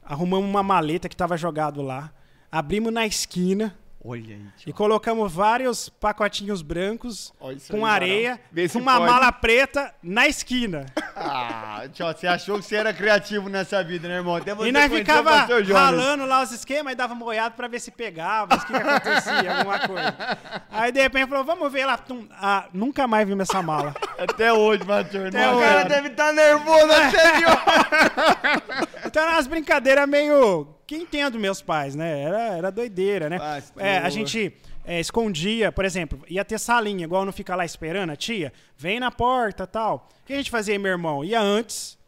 arrumamos 0.05 0.49
uma 0.51 0.63
maleta 0.63 1.09
que 1.09 1.17
tava 1.17 1.37
jogado 1.37 1.81
lá, 1.83 2.11
abrimos 2.53 2.93
na 2.93 3.07
esquina 3.07 3.75
Olha 4.11 4.23
aí, 4.23 4.41
tio. 4.57 4.71
e 4.71 4.73
colocamos 4.73 5.31
vários 5.31 5.91
pacotinhos 5.91 6.63
brancos 6.63 7.31
com 7.71 7.85
aí, 7.85 7.93
areia, 7.93 8.41
com 8.73 8.79
uma 8.79 8.95
pode. 8.99 9.11
mala 9.13 9.31
preta 9.31 9.95
na 10.03 10.27
esquina. 10.27 10.87
Ah, 11.21 11.83
tio, 11.93 12.07
você 12.07 12.29
achou 12.29 12.59
que 12.61 12.65
você 12.65 12.77
era 12.77 12.95
criativo 12.95 13.49
nessa 13.49 13.83
vida, 13.83 14.07
né, 14.07 14.19
irmão? 14.19 14.37
Até 14.37 14.55
você 14.55 14.69
E 14.69 14.73
nós 14.73 14.89
ficava 14.89 15.49
ralando 15.73 16.25
lá 16.25 16.43
os 16.43 16.53
esquemas 16.53 16.93
e 16.93 16.97
dava 16.97 17.13
uma 17.13 17.27
olhada 17.27 17.57
pra 17.57 17.67
ver 17.67 17.81
se 17.81 17.91
pegava, 17.91 18.55
o 18.55 18.61
que, 18.61 18.67
que 18.67 18.77
acontecia, 18.77 19.51
alguma 19.59 19.81
coisa. 19.81 20.15
Aí 20.71 20.93
de 20.93 21.01
repente 21.01 21.29
falou, 21.29 21.43
vamos 21.45 21.73
ver 21.73 21.87
lá. 21.87 21.99
Ah, 22.41 22.69
nunca 22.73 23.09
mais 23.09 23.27
vimos 23.27 23.51
essa 23.51 23.61
mala. 23.61 23.97
Até 24.17 24.53
hoje, 24.53 24.85
não, 24.85 24.95
O 24.95 25.57
hoje. 25.57 25.65
cara 25.67 25.83
cara. 25.83 25.89
deve 25.89 26.09
estar 26.09 26.33
nervoso 26.33 26.93
até 26.93 27.33
de 27.39 27.45
Então 29.07 29.23
eram 29.23 29.33
umas 29.33 29.47
brincadeiras 29.49 30.09
meio. 30.09 30.78
Que 30.89 30.97
entendo 30.97 31.39
meus 31.39 31.61
pais, 31.61 31.95
né? 31.95 32.23
Era, 32.23 32.39
era 32.57 32.73
doideira, 32.73 33.29
né? 33.29 33.39
Pastor. 33.39 33.83
É, 33.83 33.99
a 33.99 34.09
gente 34.09 34.57
é, 34.87 34.99
escondia, 34.99 35.71
por 35.71 35.85
exemplo, 35.85 36.19
ia 36.27 36.43
ter 36.43 36.59
salinha, 36.59 37.05
igual 37.05 37.27
não 37.27 37.33
ficar 37.33 37.57
lá 37.57 37.65
esperando, 37.65 38.09
a 38.09 38.17
tia, 38.17 38.51
vem 38.75 38.99
na 38.99 39.11
porta 39.11 39.67
tal. 39.67 40.09
O 40.23 40.27
que 40.27 40.33
a 40.33 40.37
gente 40.37 40.51
fazia, 40.51 40.79
meu 40.79 40.91
irmão? 40.91 41.23
Ia 41.23 41.43
antes 41.43 41.99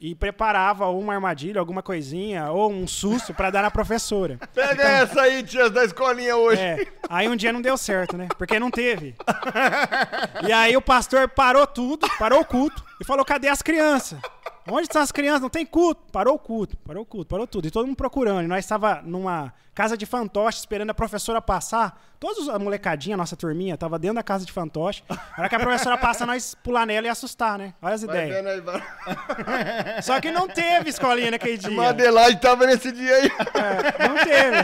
e 0.00 0.14
preparava 0.14 0.88
uma 0.88 1.12
armadilha, 1.12 1.60
alguma 1.60 1.82
coisinha, 1.82 2.50
ou 2.50 2.72
um 2.72 2.86
susto 2.86 3.34
pra 3.34 3.50
dar 3.50 3.60
na 3.60 3.70
professora. 3.70 4.38
Pega 4.54 4.82
essa 4.82 5.20
aí, 5.20 5.42
tias 5.42 5.70
da 5.70 5.84
escolinha 5.84 6.38
hoje. 6.38 6.62
É, 6.62 6.86
aí 7.10 7.28
um 7.28 7.36
dia 7.36 7.52
não 7.52 7.60
deu 7.60 7.76
certo, 7.76 8.16
né? 8.16 8.28
Porque 8.38 8.58
não 8.58 8.70
teve. 8.70 9.14
E 10.46 10.52
aí 10.52 10.74
o 10.74 10.80
pastor 10.80 11.28
parou 11.28 11.66
tudo, 11.66 12.08
parou 12.18 12.40
o 12.40 12.44
culto 12.46 12.82
e 12.98 13.04
falou: 13.04 13.26
cadê 13.26 13.48
as 13.48 13.60
crianças? 13.60 14.18
Onde 14.68 14.82
estão 14.82 15.00
as 15.00 15.12
crianças? 15.12 15.40
Não 15.40 15.48
tem 15.48 15.64
culto. 15.64 16.02
Parou 16.10 16.34
o 16.34 16.38
culto, 16.38 16.76
parou 16.78 17.02
o 17.02 17.06
culto, 17.06 17.26
parou 17.28 17.46
tudo. 17.46 17.68
E 17.68 17.70
todo 17.70 17.86
mundo 17.86 17.96
procurando. 17.96 18.42
E 18.42 18.48
nós 18.48 18.64
estava 18.64 19.00
numa 19.02 19.52
casa 19.72 19.96
de 19.96 20.04
fantoche 20.04 20.58
esperando 20.58 20.90
a 20.90 20.94
professora 20.94 21.40
passar. 21.40 22.02
Todos 22.18 22.48
a 22.48 22.58
molecadinha, 22.58 23.14
a 23.14 23.16
nossa 23.16 23.36
turminha, 23.36 23.76
tava 23.76 23.98
dentro 23.98 24.16
da 24.16 24.22
casa 24.22 24.44
de 24.44 24.50
fantoche. 24.50 25.04
Na 25.08 25.18
hora 25.38 25.48
que 25.48 25.54
a 25.54 25.60
professora 25.60 25.96
passa, 25.96 26.26
nós 26.26 26.54
pular 26.54 26.84
nela 26.86 27.06
e 27.06 27.10
assustar, 27.10 27.58
né? 27.58 27.74
Olha 27.80 27.94
as 27.94 28.02
Vai 28.02 28.26
ideias. 28.26 28.46
aí, 28.46 28.60
Barão. 28.60 28.82
Só 30.02 30.20
que 30.20 30.32
não 30.32 30.48
teve 30.48 30.90
escolinha 30.90 31.30
naquele 31.30 31.58
dia. 31.58 31.70
Madelagem 31.70 32.38
tava 32.38 32.66
nesse 32.66 32.90
dia 32.90 33.14
aí. 33.14 33.30
É, 33.54 34.08
não 34.08 34.16
teve. 34.16 34.56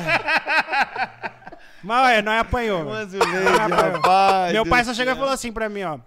Mas 1.83 2.19
é, 2.19 2.23
nós 2.23 2.41
apanhou. 2.41 2.85
rapaz. 2.89 4.53
Meu 4.53 4.67
pai 4.67 4.85
só 4.85 4.95
chegou 4.95 5.13
e 5.13 5.17
falou 5.17 5.33
assim 5.33 5.53
pra 5.53 5.69
mim, 5.69 5.83
ó. 5.83 5.99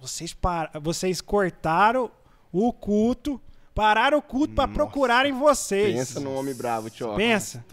Vocês, 0.00 0.32
par... 0.32 0.70
vocês 0.74 1.20
cortaram 1.20 2.10
o 2.58 2.72
culto, 2.72 3.40
pararam 3.74 4.16
o 4.18 4.22
culto 4.22 4.54
pra 4.54 4.66
procurarem 4.66 5.32
vocês. 5.32 5.94
Pensa 5.94 6.20
num 6.20 6.34
homem 6.36 6.54
bravo, 6.54 6.88
tio. 6.88 7.14
Pensa. 7.14 7.64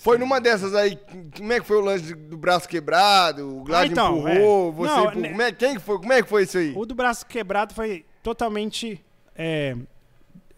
Foi 0.00 0.18
numa 0.18 0.38
dessas 0.40 0.74
aí, 0.74 0.98
como 1.36 1.52
é 1.52 1.60
que 1.60 1.66
foi 1.66 1.76
o 1.78 1.80
lance 1.80 2.14
do 2.14 2.36
braço 2.36 2.68
quebrado? 2.68 3.58
O 3.58 3.64
Glad 3.64 3.82
Ah, 3.82 3.86
então, 3.86 4.18
empurrou, 4.18 4.68
é. 4.68 4.72
você 4.72 4.90
Não, 4.94 5.00
empurrou. 5.04 5.22
né- 5.22 5.28
Como 5.30 5.42
é, 5.42 5.52
quem 5.52 5.74
que 5.74 5.80
foi? 5.80 5.98
Como 5.98 6.12
é 6.12 6.22
que 6.22 6.28
foi 6.28 6.42
isso 6.42 6.58
aí? 6.58 6.72
O 6.76 6.84
do 6.84 6.94
braço 6.94 7.24
quebrado 7.26 7.74
foi 7.74 8.04
totalmente 8.22 9.02
é, 9.34 9.74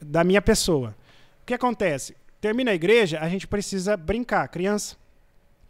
da 0.01 0.25
minha 0.25 0.43
pessoa. 0.43 0.97
O 1.43 1.47
que 1.47 1.55
acontece? 1.55 2.17
Termina 2.41 2.73
a 2.73 2.75
igreja, 2.75 3.21
a 3.21 3.29
gente 3.29 3.47
precisa 3.47 3.97
brincar. 3.97 4.49
Criança. 4.49 4.97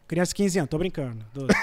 Criança 0.08 0.30
de 0.30 0.34
15 0.36 0.58
anos, 0.58 0.70
tô 0.70 0.78
brincando. 0.78 1.24
12. 1.32 1.48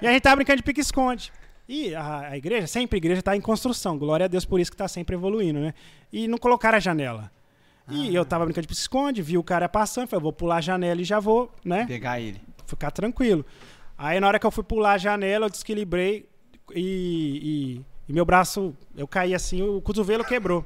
e 0.00 0.06
a 0.06 0.12
gente 0.12 0.22
tava 0.22 0.36
brincando 0.36 0.58
de 0.58 0.62
pique-esconde. 0.62 1.32
E 1.68 1.94
a, 1.94 2.28
a 2.28 2.36
igreja, 2.36 2.66
sempre 2.66 2.96
a 2.96 2.98
igreja 2.98 3.20
está 3.20 3.36
em 3.36 3.40
construção. 3.40 3.98
Glória 3.98 4.24
a 4.24 4.28
Deus 4.28 4.44
por 4.44 4.60
isso 4.60 4.70
que 4.70 4.74
está 4.74 4.86
sempre 4.86 5.16
evoluindo, 5.16 5.58
né? 5.58 5.74
E 6.12 6.28
não 6.28 6.38
colocaram 6.38 6.76
a 6.76 6.80
janela. 6.80 7.30
E 7.88 8.12
eu 8.12 8.24
tava 8.24 8.44
brincando 8.44 8.66
de 8.66 8.72
esconde, 8.72 9.22
vi 9.22 9.38
o 9.38 9.44
cara 9.44 9.68
passando, 9.68 10.08
falei, 10.08 10.22
vou 10.22 10.32
pular 10.32 10.56
a 10.56 10.60
janela 10.60 11.00
e 11.00 11.04
já 11.04 11.20
vou, 11.20 11.52
né? 11.64 11.86
Pegar 11.86 12.20
ele. 12.20 12.40
Ficar 12.66 12.90
tranquilo. 12.90 13.46
Aí 13.96 14.18
na 14.18 14.26
hora 14.26 14.38
que 14.38 14.46
eu 14.46 14.50
fui 14.50 14.64
pular 14.64 14.94
a 14.94 14.98
janela, 14.98 15.46
eu 15.46 15.50
desequilibrei 15.50 16.28
e, 16.74 17.78
e, 17.78 17.82
e 18.08 18.12
meu 18.12 18.24
braço, 18.24 18.74
eu 18.96 19.06
caí 19.06 19.34
assim, 19.34 19.62
o 19.62 19.80
cotovelo 19.80 20.24
quebrou. 20.24 20.64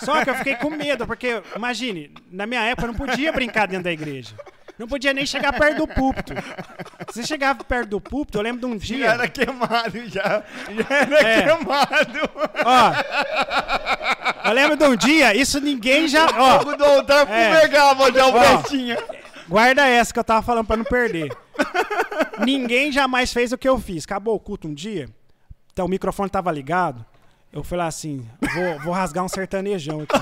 Só 0.00 0.24
que 0.24 0.30
eu 0.30 0.34
fiquei 0.34 0.56
com 0.56 0.70
medo, 0.70 1.06
porque, 1.06 1.42
imagine, 1.54 2.10
na 2.30 2.46
minha 2.46 2.62
época 2.62 2.88
eu 2.88 2.92
não 2.92 2.98
podia 2.98 3.32
brincar 3.32 3.66
dentro 3.68 3.84
da 3.84 3.92
igreja. 3.92 4.34
Não 4.78 4.86
podia 4.86 5.12
nem 5.12 5.26
chegar 5.26 5.52
perto 5.58 5.78
do 5.78 5.88
púlpito. 5.88 6.32
Se 7.12 7.26
chegava 7.26 7.64
perto 7.64 7.88
do 7.90 8.00
púlpito, 8.00 8.38
eu 8.38 8.42
lembro 8.42 8.60
de 8.60 8.66
um 8.66 8.76
dia. 8.76 9.06
Já 9.06 9.12
era 9.14 9.28
queimado, 9.28 10.08
já. 10.08 10.42
Já 10.68 10.96
era 10.96 11.20
É. 11.28 11.42
queimado. 11.42 12.30
Ó, 12.64 14.48
eu 14.48 14.52
lembro 14.54 14.76
de 14.76 14.84
um 14.84 14.94
dia, 14.96 15.34
isso 15.34 15.60
ninguém 15.60 16.06
já. 16.06 16.26
Ó, 16.32 16.60
O 16.62 16.76
doutor 16.76 17.28
É. 17.28 17.60
pegava 17.60 18.12
já 18.12 18.26
o 18.26 18.30
Ó. 18.36 18.62
guarda 19.48 19.86
essa 19.86 20.12
que 20.12 20.18
eu 20.20 20.24
tava 20.24 20.42
falando 20.42 20.66
pra 20.66 20.76
não 20.76 20.84
perder. 20.84 21.36
ninguém 22.44 22.92
jamais 22.92 23.32
fez 23.32 23.50
o 23.52 23.58
que 23.58 23.68
eu 23.68 23.78
fiz. 23.80 24.04
Acabou 24.04 24.36
o 24.36 24.40
culto 24.40 24.68
um 24.68 24.74
dia, 24.74 25.08
então 25.72 25.86
o 25.86 25.88
microfone 25.88 26.30
tava 26.30 26.52
ligado. 26.52 27.04
Eu 27.50 27.64
falei 27.64 27.86
assim, 27.86 28.28
vou, 28.54 28.78
vou 28.80 28.92
rasgar 28.92 29.24
um 29.24 29.28
sertanejão 29.28 30.02
aqui. 30.02 30.14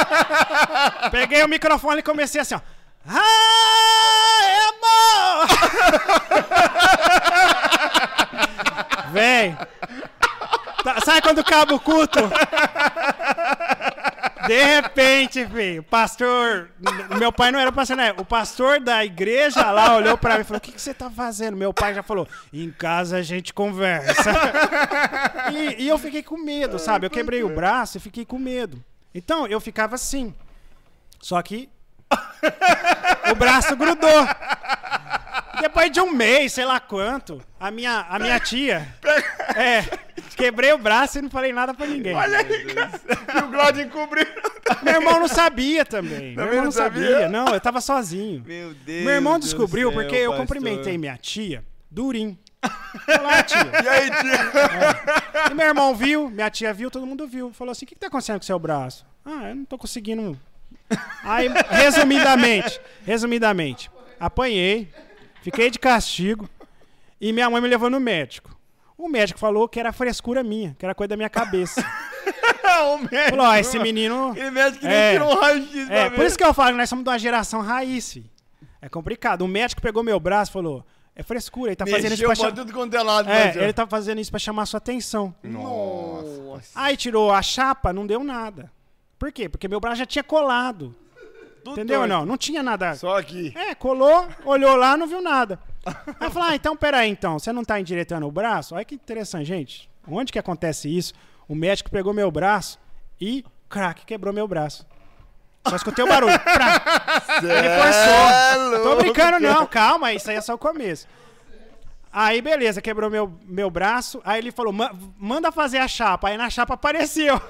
Peguei 1.10 1.42
o 1.42 1.48
microfone 1.48 1.98
e 2.00 2.02
comecei 2.02 2.40
assim, 2.40 2.54
ó. 2.54 2.60
Ai, 3.06 4.56
amor! 4.68 5.48
Véi. 9.12 9.56
Tá- 10.84 11.00
sabe 11.04 11.22
quando 11.22 11.42
o 11.74 11.80
culto? 11.80 12.18
De 14.46 14.64
repente, 14.64 15.46
filho, 15.46 15.80
o 15.80 15.84
pastor. 15.84 16.70
Meu 17.18 17.32
pai 17.32 17.52
não 17.52 17.60
era 17.60 17.70
pastor, 17.70 17.96
né? 17.96 18.12
O 18.16 18.24
pastor 18.24 18.80
da 18.80 19.04
igreja 19.04 19.70
lá 19.70 19.94
olhou 19.94 20.16
pra 20.16 20.36
mim 20.36 20.40
e 20.40 20.44
falou: 20.44 20.58
O 20.58 20.60
que, 20.60 20.72
que 20.72 20.80
você 20.80 20.94
tá 20.94 21.10
fazendo? 21.10 21.56
Meu 21.56 21.72
pai 21.72 21.94
já 21.94 22.02
falou: 22.02 22.26
Em 22.52 22.70
casa 22.70 23.18
a 23.18 23.22
gente 23.22 23.52
conversa. 23.52 24.30
e, 25.52 25.84
e 25.84 25.88
eu 25.88 25.98
fiquei 25.98 26.22
com 26.22 26.36
medo, 26.38 26.78
sabe? 26.78 27.06
Eu 27.06 27.10
quebrei 27.10 27.42
o 27.42 27.54
braço 27.54 27.98
e 27.98 28.00
fiquei 28.00 28.24
com 28.24 28.38
medo. 28.38 28.82
Então 29.14 29.46
eu 29.46 29.60
ficava 29.60 29.94
assim. 29.94 30.34
Só 31.20 31.40
que. 31.42 31.68
O 33.30 33.34
braço 33.34 33.76
grudou. 33.76 34.26
Depois 35.60 35.90
de 35.90 36.00
um 36.00 36.10
mês, 36.10 36.52
sei 36.54 36.64
lá 36.64 36.80
quanto, 36.80 37.42
a 37.58 37.70
minha, 37.70 38.06
a 38.08 38.18
minha 38.18 38.40
tia. 38.40 38.88
É, 39.54 39.82
quebrei 40.36 40.72
o 40.72 40.78
braço 40.78 41.18
e 41.18 41.22
não 41.22 41.28
falei 41.28 41.52
nada 41.52 41.74
pra 41.74 41.86
ninguém. 41.86 42.14
E 42.14 43.38
o 43.44 43.48
Glaudio 43.48 43.82
encobriu. 43.82 44.26
Meu 44.82 44.94
irmão 44.94 45.20
não 45.20 45.28
sabia 45.28 45.84
também. 45.84 46.34
Meu 46.34 46.36
Também 46.36 46.48
irmão 46.52 46.64
não 46.64 46.72
sabia. 46.72 47.10
sabia? 47.10 47.28
Não, 47.28 47.48
eu 47.52 47.60
tava 47.60 47.80
sozinho. 47.80 48.42
Meu 48.46 48.72
Deus. 48.72 49.04
Meu 49.04 49.14
irmão 49.14 49.38
descobriu 49.38 49.90
céu, 49.90 50.00
porque 50.00 50.14
eu 50.16 50.30
pastor. 50.30 50.46
cumprimentei 50.46 50.96
minha 50.96 51.16
tia, 51.18 51.62
Durim. 51.90 52.38
Olá, 53.18 53.42
tia. 53.42 53.60
E 53.84 53.88
aí, 53.88 54.10
tia? 54.10 55.50
E 55.50 55.54
meu 55.54 55.66
irmão 55.66 55.94
viu, 55.94 56.30
minha 56.30 56.48
tia 56.50 56.72
viu, 56.72 56.90
todo 56.90 57.06
mundo 57.06 57.26
viu. 57.26 57.52
Falou 57.52 57.72
assim: 57.72 57.84
o 57.84 57.88
que, 57.88 57.94
que 57.94 58.00
tá 58.00 58.06
acontecendo 58.06 58.36
com 58.38 58.42
o 58.44 58.46
seu 58.46 58.58
braço? 58.58 59.04
Ah, 59.24 59.48
eu 59.50 59.56
não 59.56 59.64
tô 59.64 59.76
conseguindo. 59.76 60.38
Aí, 61.24 61.48
resumidamente, 61.68 62.80
resumidamente, 63.04 63.90
apanhei, 64.18 64.88
fiquei 65.42 65.70
de 65.70 65.78
castigo 65.78 66.48
e 67.20 67.32
minha 67.32 67.48
mãe 67.50 67.60
me 67.60 67.68
levou 67.68 67.90
no 67.90 68.00
médico. 68.00 68.58
O 68.96 69.08
médico 69.08 69.38
falou 69.38 69.68
que 69.68 69.80
era 69.80 69.92
frescura 69.92 70.42
minha, 70.42 70.74
que 70.78 70.84
era 70.84 70.94
coisa 70.94 71.08
da 71.08 71.16
minha 71.16 71.30
cabeça. 71.30 71.80
o 72.92 72.98
médico. 72.98 73.30
Falou: 73.30 73.46
ó, 73.46 73.56
esse 73.56 73.78
menino. 73.78 74.30
Aquele 74.32 74.50
médico 74.50 74.80
que 74.80 74.86
nem 74.86 74.96
É. 74.96 75.12
tirou 75.12 75.32
um 75.32 75.40
raio-x 75.40 75.90
É, 75.90 76.10
por 76.10 76.24
isso 76.24 76.36
que 76.36 76.44
eu 76.44 76.52
falo 76.52 76.72
que 76.72 76.76
nós 76.78 76.88
somos 76.88 77.04
de 77.04 77.10
uma 77.10 77.18
geração 77.18 77.60
raiz. 77.62 78.18
É 78.82 78.88
complicado. 78.88 79.42
O 79.42 79.48
médico 79.48 79.80
pegou 79.80 80.02
meu 80.02 80.20
braço 80.20 80.50
e 80.50 80.52
falou: 80.52 80.84
é 81.16 81.22
frescura, 81.22 81.70
ele 81.70 81.76
tá 81.76 81.86
fazendo 81.86 82.12
isso 82.12 82.22
Mexeu 82.22 82.26
pra 82.28 82.34
chamar. 82.36 82.52
tudo 82.52 82.72
quanto 82.72 82.94
é 82.94 83.02
lado. 83.02 83.30
É, 83.30 83.44
pastor. 83.46 83.62
ele 83.62 83.72
tá 83.72 83.86
fazendo 83.86 84.20
isso 84.20 84.30
pra 84.30 84.38
chamar 84.38 84.66
sua 84.66 84.78
atenção. 84.78 85.34
Nossa. 85.42 86.70
Aí 86.74 86.96
tirou 86.96 87.32
a 87.32 87.40
chapa, 87.42 87.92
não 87.92 88.06
deu 88.06 88.22
nada. 88.22 88.70
Por 89.20 89.30
quê? 89.30 89.50
Porque 89.50 89.68
meu 89.68 89.78
braço 89.78 89.98
já 89.98 90.06
tinha 90.06 90.24
colado. 90.24 90.96
Tudo 91.62 91.72
Entendeu? 91.72 92.00
torto. 92.00 92.08
Não, 92.08 92.24
não 92.24 92.38
tinha 92.38 92.62
nada. 92.62 92.94
Só 92.94 93.18
aqui. 93.18 93.52
É, 93.54 93.74
colou, 93.74 94.26
olhou 94.46 94.74
lá, 94.76 94.96
não 94.96 95.06
viu 95.06 95.20
nada. 95.20 95.60
Aí 95.84 96.26
eu 96.26 96.30
falei, 96.30 96.52
ah, 96.52 96.54
então 96.56 96.74
peraí, 96.74 97.10
então, 97.10 97.38
você 97.38 97.52
não 97.52 97.62
tá 97.62 97.78
endireitando 97.78 98.26
o 98.26 98.32
braço? 98.32 98.74
Olha 98.74 98.84
que 98.84 98.94
interessante, 98.94 99.44
gente. 99.44 99.90
Onde 100.08 100.32
que 100.32 100.38
acontece 100.38 100.88
isso? 100.88 101.12
O 101.46 101.54
médico 101.54 101.90
pegou 101.90 102.14
meu 102.14 102.30
braço 102.30 102.78
e, 103.20 103.44
crack, 103.68 104.06
quebrou 104.06 104.32
meu 104.32 104.48
braço. 104.48 104.86
Só 105.68 105.76
escutei 105.76 106.02
o 106.02 106.08
barulho. 106.08 106.38
Prá. 106.40 106.82
Ele 107.42 107.68
forçou. 107.76 108.82
Tô 108.82 108.96
brincando, 108.96 109.38
não, 109.38 109.66
calma, 109.66 110.14
isso 110.14 110.30
aí 110.30 110.36
é 110.36 110.40
só 110.40 110.54
o 110.54 110.58
começo. 110.58 111.06
Aí, 112.12 112.42
beleza, 112.42 112.82
quebrou 112.82 113.08
meu, 113.08 113.32
meu 113.44 113.70
braço. 113.70 114.20
Aí 114.24 114.40
ele 114.40 114.50
falou: 114.50 114.72
"Ma- 114.72 114.92
manda 115.16 115.52
fazer 115.52 115.78
a 115.78 115.86
chapa. 115.86 116.28
Aí 116.28 116.36
na 116.36 116.50
chapa 116.50 116.74
apareceu. 116.74 117.40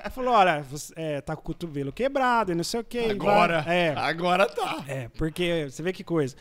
Ele 0.00 0.10
falou: 0.14 0.34
olha, 0.34 0.62
você, 0.62 0.92
é, 0.96 1.20
tá 1.20 1.34
com 1.36 1.42
o 1.42 1.44
cotovelo 1.44 1.92
quebrado 1.92 2.52
e 2.52 2.54
não 2.54 2.64
sei 2.64 2.80
o 2.80 2.84
que. 2.84 3.10
Agora. 3.10 3.64
É, 3.66 3.94
Agora 3.96 4.46
tá. 4.46 4.82
é, 4.88 5.08
porque 5.16 5.68
você 5.70 5.82
vê 5.82 5.92
que 5.92 6.02
coisa. 6.02 6.34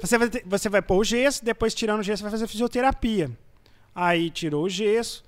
Você 0.00 0.18
vai, 0.18 0.28
você 0.44 0.68
vai 0.68 0.82
pôr 0.82 0.96
o 0.98 1.04
gesso, 1.04 1.44
depois 1.44 1.72
tirando 1.74 2.00
o 2.00 2.02
gesso, 2.02 2.22
vai 2.22 2.30
fazer 2.32 2.48
fisioterapia. 2.48 3.30
Aí 3.94 4.30
tirou 4.30 4.64
o 4.64 4.68
gesso. 4.68 5.22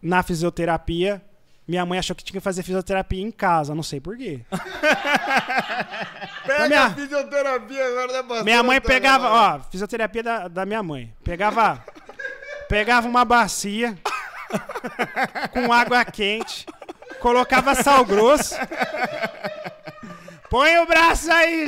Na 0.00 0.22
fisioterapia, 0.22 1.22
minha 1.66 1.86
mãe 1.86 1.98
achou 1.98 2.14
que 2.16 2.24
tinha 2.24 2.32
que 2.40 2.44
fazer 2.44 2.62
fisioterapia 2.62 3.22
em 3.22 3.30
casa, 3.30 3.74
não 3.74 3.82
sei 3.82 4.00
porquê. 4.00 4.40
Pega 6.46 6.68
minha- 6.68 6.86
a 6.86 6.90
fisioterapia 6.90 7.86
agora 7.86 8.08
da 8.12 8.18
pastora. 8.22 8.44
Minha 8.44 8.62
mãe 8.62 8.80
tá 8.80 8.88
pegava, 8.88 9.28
ó, 9.30 9.60
fisioterapia 9.70 10.22
da, 10.22 10.48
da 10.48 10.66
minha 10.66 10.82
mãe. 10.82 11.12
Pegava, 11.22 11.82
pegava 12.68 13.06
uma 13.08 13.24
bacia 13.24 13.96
com 15.52 15.72
água 15.72 16.04
quente, 16.04 16.66
colocava 17.20 17.74
sal 17.74 18.04
grosso. 18.04 18.54
Põe 20.50 20.76
o 20.78 20.86
braço 20.86 21.30
aí. 21.32 21.66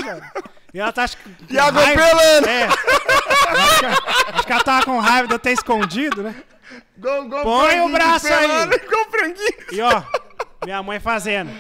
E 0.75 0.81
ela 0.81 0.93
tá 0.93 1.07
E 1.49 1.59
água 1.59 1.83
raiva- 1.85 2.03
pelando. 2.03 2.49
É. 2.49 2.65
Acho 2.67 3.79
que, 3.79 3.87
acho 4.35 4.47
que 4.47 4.53
ela 4.53 4.65
tava 4.65 4.85
com 4.85 4.99
raiva 4.99 5.29
de 5.29 5.35
eu 5.35 5.39
ter 5.39 5.53
escondido, 5.53 6.23
né? 6.23 6.35
Gol, 6.97 7.29
gol, 7.29 7.43
Põe 7.43 7.81
o 7.81 7.89
braço 7.91 8.27
aí. 8.29 8.79
Com 8.81 9.11
franguinho. 9.11 9.55
E 9.73 9.81
ó, 9.81 10.03
minha 10.65 10.83
mãe 10.83 11.01
fazendo. 11.01 11.51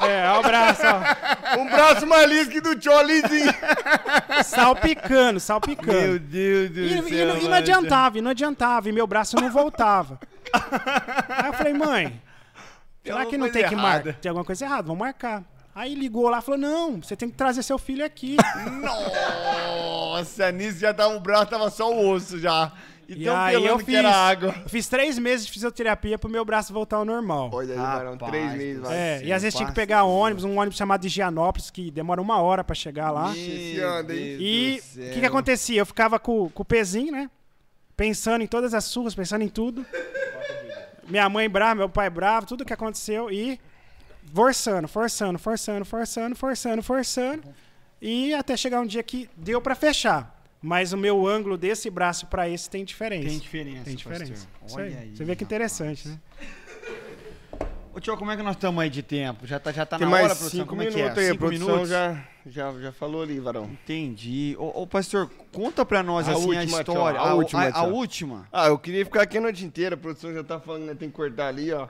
É, 0.00 0.28
ó 0.28 0.40
o 0.40 0.42
braço, 0.42 0.82
ó. 0.84 1.58
Um 1.60 1.66
braço 1.66 2.06
mais 2.06 2.28
liso 2.28 2.50
que 2.50 2.60
do 2.60 2.74
Tcholizinho. 2.78 3.52
Salpicando, 4.44 5.38
salpicando. 5.40 5.92
Meu 5.92 6.18
Deus 6.18 6.70
do 6.70 6.80
E, 6.80 6.88
céu. 6.88 7.08
e 7.08 7.10
não- 7.10 7.10
e 7.10 7.24
não 7.36 7.42
mano. 7.42 7.54
adiantava, 7.54 8.18
e 8.18 8.20
não 8.20 8.30
adiantava, 8.32 8.88
e 8.88 8.92
meu 8.92 9.06
braço 9.06 9.36
não 9.36 9.50
voltava. 9.50 10.18
Aí 11.28 11.46
eu 11.46 11.52
falei, 11.54 11.72
mãe, 11.72 12.20
será 13.04 13.24
que 13.26 13.38
não 13.38 13.50
tem 13.50 13.66
que 13.68 13.76
marcar? 13.76 14.14
Tem 14.14 14.28
alguma 14.28 14.44
coisa 14.44 14.64
errada, 14.64 14.82
vamos 14.82 14.98
marcar. 14.98 15.42
Aí 15.74 15.94
ligou 15.94 16.28
lá 16.28 16.38
e 16.38 16.42
falou, 16.42 16.60
não, 16.60 17.00
você 17.02 17.16
tem 17.16 17.28
que 17.28 17.36
trazer 17.36 17.62
seu 17.62 17.78
filho 17.78 18.04
aqui. 18.04 18.36
Nossa, 18.82 20.52
nisso 20.52 20.78
já 20.78 20.92
tava 20.94 21.14
o 21.16 21.20
braço, 21.20 21.46
tava 21.46 21.70
só 21.70 21.90
o 21.92 22.10
osso 22.10 22.38
já. 22.38 22.70
E, 23.08 23.22
e 23.24 23.28
aí 23.28 23.64
eu 23.64 23.78
fiz, 23.78 23.86
que 23.86 23.96
era 23.96 24.10
água. 24.10 24.54
eu 24.62 24.68
fiz 24.68 24.88
três 24.88 25.18
meses 25.18 25.46
de 25.46 25.52
fisioterapia 25.52 26.18
pro 26.18 26.30
meu 26.30 26.44
braço 26.44 26.72
voltar 26.72 26.96
ao 26.96 27.04
normal. 27.04 27.50
Olha 27.52 27.74
aí, 27.74 27.78
Rapaz 27.78 28.30
três 28.30 28.54
meses. 28.54 28.82
vai. 28.82 28.96
É, 28.96 29.18
Sim, 29.18 29.24
e 29.26 29.32
às 29.32 29.42
vezes 29.42 29.56
tinha 29.56 29.68
que 29.68 29.74
pegar 29.74 30.04
ônibus, 30.04 30.44
um 30.44 30.58
ônibus 30.58 30.76
chamado 30.76 31.00
de 31.00 31.08
Gianópolis, 31.08 31.70
que 31.70 31.90
demora 31.90 32.20
uma 32.20 32.40
hora 32.40 32.64
pra 32.64 32.74
chegar 32.74 33.10
lá. 33.10 33.34
Hein? 33.36 33.36
E 34.40 34.80
o 34.96 35.12
que, 35.12 35.20
que 35.20 35.26
acontecia? 35.26 35.80
Eu 35.80 35.86
ficava 35.86 36.18
com, 36.18 36.48
com 36.48 36.62
o 36.62 36.64
pezinho, 36.64 37.12
né? 37.12 37.30
Pensando 37.96 38.42
em 38.42 38.46
todas 38.46 38.74
as 38.74 38.84
surras, 38.84 39.14
pensando 39.14 39.42
em 39.42 39.48
tudo. 39.48 39.84
Minha 41.08 41.28
mãe 41.28 41.48
brava, 41.48 41.74
meu 41.76 41.88
pai 41.88 42.08
bravo, 42.10 42.46
tudo 42.46 42.64
que 42.64 42.72
aconteceu 42.72 43.30
e 43.30 43.60
forçando, 44.32 44.88
forçando, 44.88 45.38
forçando, 45.38 45.84
forçando, 45.84 46.34
forçando, 46.34 46.82
forçando. 46.82 47.42
E 48.00 48.34
até 48.34 48.56
chegar 48.56 48.80
um 48.80 48.86
dia 48.86 49.02
que 49.02 49.28
deu 49.36 49.60
pra 49.60 49.74
fechar. 49.74 50.33
Mas 50.66 50.94
o 50.94 50.96
meu 50.96 51.26
ângulo 51.26 51.58
desse 51.58 51.90
braço 51.90 52.26
pra 52.26 52.48
esse 52.48 52.70
tem 52.70 52.86
diferença. 52.86 53.28
Tem 53.28 53.38
diferença. 53.38 53.84
Tem 53.84 53.94
diferença. 53.94 54.48
Olha 54.72 54.84
aí. 54.86 54.96
aí. 54.96 55.10
Você 55.14 55.22
vê 55.22 55.36
que 55.36 55.44
rapaz. 55.44 55.58
interessante, 55.60 56.08
né? 56.08 56.18
Ô, 57.92 58.00
tio, 58.00 58.16
como 58.16 58.30
é 58.30 58.36
que 58.38 58.42
nós 58.42 58.56
estamos 58.56 58.82
aí 58.82 58.88
de 58.88 59.02
tempo? 59.02 59.46
Já 59.46 59.60
tá, 59.60 59.70
já 59.70 59.84
tá 59.84 59.98
Tem 59.98 60.06
na 60.06 60.10
mais 60.10 60.24
hora, 60.24 60.34
produção? 60.34 60.60
cinco 60.60 60.70
Como 60.70 60.80
é 60.82 60.86
que 60.86 60.96
minutos 60.96 61.18
é? 61.18 61.20
aí. 61.20 61.26
A 61.26 61.30
Cinco 61.32 61.38
produção 61.38 61.66
minutos? 61.68 61.88
já, 61.90 62.24
já, 62.46 62.72
já 62.80 62.92
falou 62.92 63.22
ali, 63.22 63.38
varão. 63.38 63.64
Entendi. 63.66 64.56
Ô, 64.58 64.82
ô, 64.82 64.86
pastor, 64.86 65.30
conta 65.52 65.84
pra 65.84 66.02
nós, 66.02 66.26
A 66.26 66.32
assim, 66.32 66.44
a 66.44 66.46
última, 66.60 66.80
história. 66.80 67.18
tchau. 67.20 67.28
A 67.28 67.34
última, 67.34 67.62
a, 67.64 67.78
a 67.80 67.82
última? 67.84 68.48
Ah, 68.50 68.66
eu 68.68 68.78
queria 68.78 69.04
ficar 69.04 69.20
aqui 69.20 69.36
a 69.36 69.42
noite 69.42 69.66
inteira. 69.66 69.96
A 69.96 69.98
produção 69.98 70.32
já 70.32 70.42
tá 70.42 70.58
falando 70.58 70.88
que 70.88 70.94
tem 70.96 71.10
que 71.10 71.14
cortar 71.14 71.48
ali, 71.48 71.70
ó. 71.72 71.88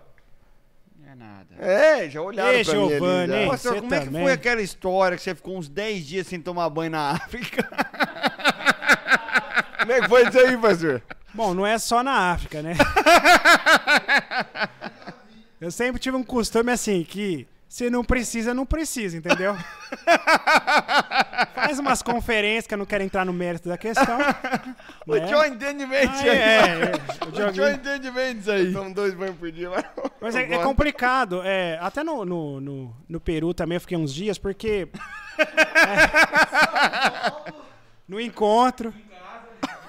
Não 0.98 1.12
é 1.12 1.14
nada. 1.14 1.54
É, 1.60 2.10
já 2.10 2.20
olharam 2.20 2.50
Ei, 2.58 2.64
pra 2.64 2.74
mim 2.74 2.92
ali. 3.32 3.46
Pastor, 3.48 3.76
como 3.80 3.94
é 3.94 4.00
que 4.00 4.04
também. 4.06 4.22
foi 4.24 4.32
aquela 4.32 4.60
história 4.62 5.16
que 5.16 5.22
você 5.22 5.32
ficou 5.32 5.56
uns 5.56 5.68
10 5.68 6.04
dias 6.04 6.26
sem 6.26 6.40
tomar 6.40 6.68
banho 6.70 6.90
na 6.90 7.12
África? 7.12 7.66
Como 9.84 9.92
é 9.92 10.00
que 10.00 10.08
foi 10.08 10.26
isso 10.26 10.38
aí, 10.38 10.56
pastor? 10.56 11.02
Bom, 11.34 11.52
não 11.52 11.66
é 11.66 11.76
só 11.78 12.02
na 12.02 12.32
África, 12.32 12.62
né? 12.62 12.72
Eu 15.60 15.70
sempre 15.70 16.00
tive 16.00 16.16
um 16.16 16.24
costume 16.24 16.72
assim, 16.72 17.04
que 17.04 17.46
se 17.68 17.90
não 17.90 18.02
precisa, 18.02 18.54
não 18.54 18.64
precisa, 18.64 19.18
entendeu? 19.18 19.54
Faz 21.54 21.78
umas 21.78 22.00
conferências 22.00 22.66
que 22.66 22.72
eu 22.72 22.78
não 22.78 22.86
quero 22.86 23.04
entrar 23.04 23.26
no 23.26 23.32
mérito 23.32 23.68
da 23.68 23.76
questão. 23.76 24.18
O 25.06 25.14
né? 25.16 25.48
Entende 25.48 25.84
bem 25.84 26.08
Ah, 26.08 26.14
isso 26.14 26.22
aí. 26.22 26.28
é, 26.30 26.64
é, 26.64 27.62
o 27.62 27.70
entende 27.74 28.10
bem 28.10 28.38
isso 28.38 28.50
aí. 28.50 28.72
São 28.72 28.90
dois 28.90 29.12
banhos 29.12 29.36
por 29.36 29.52
dia, 29.52 29.68
mas. 29.68 29.84
Mas 30.18 30.34
é, 30.34 30.54
é 30.54 30.58
complicado. 30.62 31.42
É, 31.44 31.78
até 31.78 32.02
no, 32.02 32.24
no, 32.24 32.58
no, 32.58 32.96
no 33.06 33.20
Peru 33.20 33.52
também 33.52 33.76
eu 33.76 33.80
fiquei 33.82 33.98
uns 33.98 34.14
dias, 34.14 34.38
porque. 34.38 34.88
é, 35.38 35.44
no 38.08 38.18
encontro. 38.18 38.94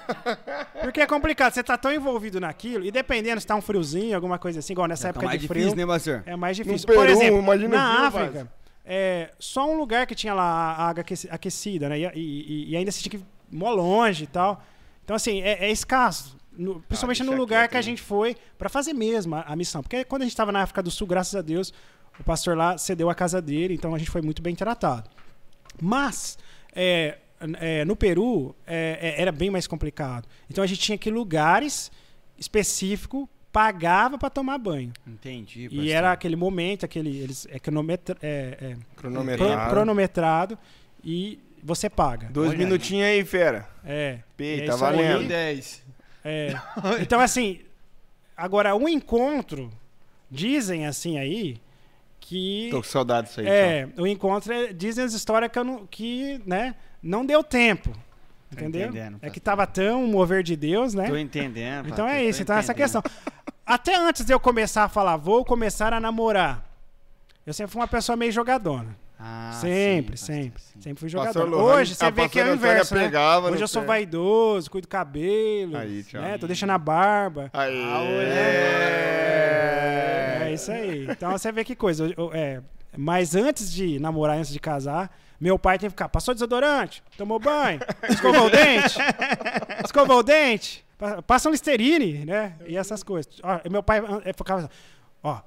Porque 0.82 1.00
é 1.00 1.06
complicado, 1.06 1.52
você 1.52 1.62
tá 1.62 1.76
tão 1.76 1.92
envolvido 1.92 2.38
naquilo, 2.40 2.84
e 2.84 2.90
dependendo 2.90 3.40
se 3.40 3.46
tá 3.46 3.54
um 3.56 3.60
friozinho, 3.60 4.14
alguma 4.14 4.38
coisa 4.38 4.58
assim, 4.60 4.72
igual 4.72 4.86
nessa 4.88 5.08
época 5.08 5.24
Tá 5.24 5.28
mais 5.30 5.40
de 5.40 5.48
frio. 5.48 5.62
difícil, 5.62 5.86
né, 5.86 5.92
pastor? 5.92 6.22
É 6.26 6.36
mais 6.36 6.56
difícil. 6.56 6.86
Peru, 6.86 6.98
Por 6.98 7.08
exemplo, 7.08 7.42
na 7.68 8.10
frio, 8.10 8.22
África, 8.24 8.52
é, 8.84 9.30
só 9.38 9.68
um 9.70 9.76
lugar 9.76 10.06
que 10.06 10.14
tinha 10.14 10.32
lá 10.34 10.42
a 10.44 10.88
água 10.88 11.00
aqueci- 11.00 11.28
aquecida, 11.30 11.88
né? 11.88 11.98
E, 11.98 12.04
e- 12.14 12.70
e 12.70 12.76
ainda 12.76 12.90
se 12.92 13.02
tinha 13.02 13.10
que 13.10 13.16
ir 13.16 13.24
mó 13.50 13.70
longe 13.70 14.24
e 14.24 14.26
tal. 14.26 14.62
Então, 15.04 15.14
assim, 15.16 15.40
é, 15.42 15.66
é 15.66 15.70
escasso. 15.70 16.36
No- 16.56 16.80
principalmente 16.82 17.20
no 17.22 17.26
deixa 17.30 17.40
lugar 17.40 17.58
quieto, 17.62 17.70
que 17.72 17.76
a 17.76 17.80
hein? 17.80 17.82
gente 17.84 18.02
foi 18.02 18.36
pra 18.56 18.68
fazer 18.68 18.92
mesmo 18.94 19.34
a, 19.34 19.42
a 19.42 19.54
missão. 19.56 19.82
Porque 19.82 20.04
quando 20.04 20.22
a 20.22 20.24
gente 20.24 20.32
estava 20.32 20.50
na 20.52 20.62
África 20.62 20.82
do 20.82 20.90
Sul, 20.90 21.06
graças 21.06 21.34
a 21.34 21.42
Deus, 21.42 21.72
o 22.18 22.24
pastor 22.24 22.56
lá 22.56 22.78
cedeu 22.78 23.10
a 23.10 23.14
casa 23.14 23.42
dele, 23.42 23.74
então 23.74 23.94
a 23.94 23.98
gente 23.98 24.10
foi 24.10 24.22
muito 24.22 24.40
bem 24.40 24.54
tratado. 24.54 25.10
Mas 25.80 26.38
é, 26.74 27.18
é, 27.60 27.84
no 27.84 27.94
Peru 27.96 28.54
é, 28.66 29.14
é, 29.16 29.20
era 29.22 29.30
bem 29.32 29.50
mais 29.50 29.66
complicado. 29.66 30.26
Então 30.50 30.62
a 30.62 30.66
gente 30.66 30.80
tinha 30.80 30.96
que 30.98 31.08
ir 31.08 31.12
lugares 31.12 31.90
específicos, 32.38 33.26
pagava 33.52 34.18
para 34.18 34.28
tomar 34.30 34.58
banho. 34.58 34.92
Entendi, 35.06 35.68
E 35.70 35.90
era 35.90 36.12
aquele 36.12 36.36
momento, 36.36 36.84
aquele 36.84 37.16
eles 37.18 37.46
é, 37.50 37.58
cronometra, 37.58 38.16
é, 38.22 38.56
é, 38.60 38.76
Cronometrado. 38.96 39.52
cron- 39.54 39.70
cronometrado 39.70 40.58
e 41.02 41.38
você 41.62 41.88
paga. 41.90 42.28
Dois 42.30 42.50
Olha 42.50 42.58
minutinhos 42.58 43.06
aí, 43.06 43.24
fera. 43.24 43.68
É. 43.84 44.18
Pei, 44.36 44.60
é 44.60 44.66
tá 44.66 44.74
isso 44.74 44.84
aí. 44.84 44.96
valendo. 44.96 45.28
10. 45.28 45.82
É. 46.24 46.54
Então, 47.00 47.18
assim, 47.20 47.60
agora, 48.36 48.74
um 48.76 48.88
encontro, 48.88 49.70
dizem 50.30 50.86
assim 50.86 51.18
aí, 51.18 51.56
que. 52.26 52.68
Tô 52.70 52.78
com 52.78 52.88
saudade 52.88 53.28
disso 53.28 53.40
aí. 53.40 53.46
É, 53.46 53.88
o 53.96 54.06
encontro 54.06 54.52
é, 54.52 54.72
dizem 54.72 55.04
as 55.04 55.12
histórias 55.12 55.50
que, 55.50 55.58
eu 55.58 55.64
não, 55.64 55.86
que 55.86 56.40
né, 56.44 56.74
não 57.02 57.24
deu 57.24 57.42
tempo. 57.42 57.90
Entendeu? 58.52 58.90
é 59.20 59.30
que 59.30 59.40
pastor. 59.40 59.42
tava 59.42 59.66
tão 59.66 60.04
um 60.04 60.06
mover 60.06 60.42
de 60.42 60.56
Deus, 60.56 60.94
né? 60.94 61.08
Tô 61.08 61.16
entendendo. 61.16 61.86
Então 61.86 62.06
pastor, 62.06 62.20
é 62.20 62.24
isso, 62.24 62.42
então 62.42 62.56
essa 62.56 62.72
entendendo. 62.72 63.02
questão. 63.02 63.02
Até 63.64 63.96
antes 63.96 64.24
de 64.24 64.32
eu 64.32 64.40
começar 64.40 64.84
a 64.84 64.88
falar, 64.88 65.16
vou 65.16 65.44
começar 65.44 65.92
a 65.92 66.00
namorar. 66.00 66.64
Eu 67.44 67.52
sempre 67.52 67.72
fui 67.72 67.80
uma 67.80 67.88
pessoa 67.88 68.16
meio 68.16 68.32
jogadona. 68.32 68.96
Ah, 69.18 69.50
sempre, 69.60 70.16
sim, 70.16 70.26
sempre. 70.26 70.50
pastor. 70.50 70.82
Sempre 70.82 71.00
fui 71.00 71.08
jogador. 71.08 71.54
Hoje 71.54 71.94
você 71.94 72.10
vê 72.10 72.28
que 72.28 72.38
é 72.38 72.44
o 72.44 72.54
inverso, 72.54 72.94
né? 72.94 73.10
Hoje 73.50 73.62
eu 73.62 73.68
sou 73.68 73.82
pé. 73.82 73.88
vaidoso, 73.88 74.70
cuido 74.70 74.86
do 74.86 74.90
cabelo, 74.90 75.76
Aí, 75.76 76.04
tchau. 76.04 76.20
né? 76.20 76.38
Tô 76.38 76.46
deixando 76.46 76.70
a 76.70 76.78
barba. 76.78 77.50
Aí. 77.52 77.74
É 77.74 79.45
isso 80.56 80.72
aí. 80.72 81.06
Então 81.10 81.30
você 81.32 81.50
vê 81.52 81.64
que 81.64 81.74
coisa. 81.76 82.04
Eu- 82.06 82.14
eu- 82.16 82.30
é, 82.34 82.60
mas 82.96 83.34
antes 83.34 83.72
de 83.72 83.98
namorar, 83.98 84.36
antes 84.38 84.50
de 84.52 84.58
casar, 84.60 85.10
meu 85.40 85.58
pai 85.58 85.78
tem 85.78 85.88
que 85.88 85.92
ficar, 85.92 86.08
passou 86.08 86.32
desodorante, 86.34 87.02
tomou 87.16 87.38
banho, 87.38 87.78
escovou 88.08 88.46
o 88.46 88.50
dente, 88.50 88.98
escovou 89.84 90.18
o 90.18 90.22
dente, 90.22 90.84
pa- 90.98 91.20
passa 91.22 91.48
um 91.48 91.52
Listerine, 91.52 92.24
né? 92.24 92.54
E 92.66 92.76
essas 92.76 93.02
coisas. 93.02 93.38
Ó, 93.42 93.70
meu 93.70 93.82
pai 93.82 94.00
eh, 94.24 94.32
ficava 94.32 94.60
assim, 94.60 94.68
ó, 95.22 95.40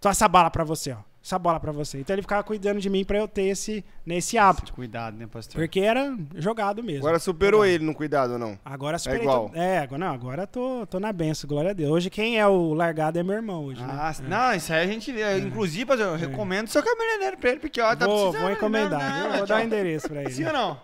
tô 0.00 0.08
essa 0.08 0.26
bala 0.28 0.50
pra 0.50 0.64
você, 0.64 0.92
ó. 0.92 0.96
Essa 1.26 1.40
bola 1.40 1.58
pra 1.58 1.72
você. 1.72 1.98
Então 1.98 2.14
ele 2.14 2.22
ficava 2.22 2.44
cuidando 2.44 2.78
de 2.78 2.88
mim 2.88 3.04
pra 3.04 3.18
eu 3.18 3.26
ter 3.26 3.46
esse, 3.48 3.84
né, 4.06 4.18
esse 4.18 4.38
hábito. 4.38 4.72
Cuidado, 4.72 5.16
né, 5.16 5.26
pastor? 5.26 5.60
Porque 5.60 5.80
era 5.80 6.16
jogado 6.36 6.84
mesmo. 6.84 7.00
Agora 7.00 7.18
superou 7.18 7.66
ele 7.66 7.84
no 7.84 7.92
cuidado 7.92 8.34
ou 8.34 8.38
não? 8.38 8.56
Agora 8.64 8.96
superei 8.96 9.22
igual. 9.22 9.48
tudo. 9.48 9.58
É, 9.58 9.78
agora 9.78 9.98
não, 9.98 10.14
agora 10.14 10.46
tô, 10.46 10.86
tô 10.86 11.00
na 11.00 11.12
benção, 11.12 11.48
glória 11.48 11.72
a 11.72 11.74
Deus. 11.74 11.90
Hoje 11.90 12.10
quem 12.10 12.38
é 12.38 12.46
o 12.46 12.72
largado 12.72 13.18
é 13.18 13.24
meu 13.24 13.34
irmão 13.34 13.64
hoje, 13.64 13.82
né? 13.82 13.88
Ah, 13.90 14.14
não, 14.22 14.54
isso 14.54 14.72
aí 14.72 14.84
a 14.84 14.86
gente 14.86 15.10
vê. 15.10 15.38
Inclusive, 15.38 15.84
pastor, 15.84 16.06
eu 16.06 16.14
recomendo 16.14 16.68
seu 16.68 16.80
cabeleireiro 16.80 17.38
pra 17.38 17.50
ele, 17.50 17.58
porque 17.58 17.80
ó, 17.80 17.96
tá 17.96 18.06
vou, 18.06 18.30
precisando. 18.30 18.42
vou 18.42 18.52
encomendar, 18.52 19.00
né? 19.00 19.28
viu? 19.28 19.38
Vou 19.38 19.46
dar 19.48 19.56
o 19.56 19.64
endereço 19.64 20.08
pra 20.08 20.20
ele. 20.20 20.30
Sim 20.30 20.46
ou 20.46 20.52
não? 20.52 20.80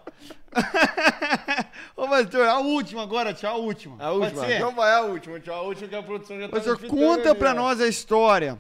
Ô, 1.97 2.09
pastor, 2.09 2.49
a 2.49 2.59
última 2.59 3.05
agora, 3.05 3.33
tchau, 3.33 3.55
a 3.55 3.59
última. 3.59 3.95
A 4.03 4.11
última. 4.11 4.53
Então 4.53 4.75
vai 4.75 4.93
a 4.93 5.03
última, 5.03 5.39
tchau. 5.39 5.55
A 5.55 5.63
última 5.63 5.89
que 5.89 5.95
a 5.95 6.03
produção 6.03 6.37
já 6.41 6.49
tá 6.49 6.57
Pastor, 6.57 6.81
conta 6.89 7.31
ali, 7.31 7.39
pra 7.39 7.53
ó. 7.53 7.55
nós 7.55 7.81
a 7.81 7.87
história 7.87 8.59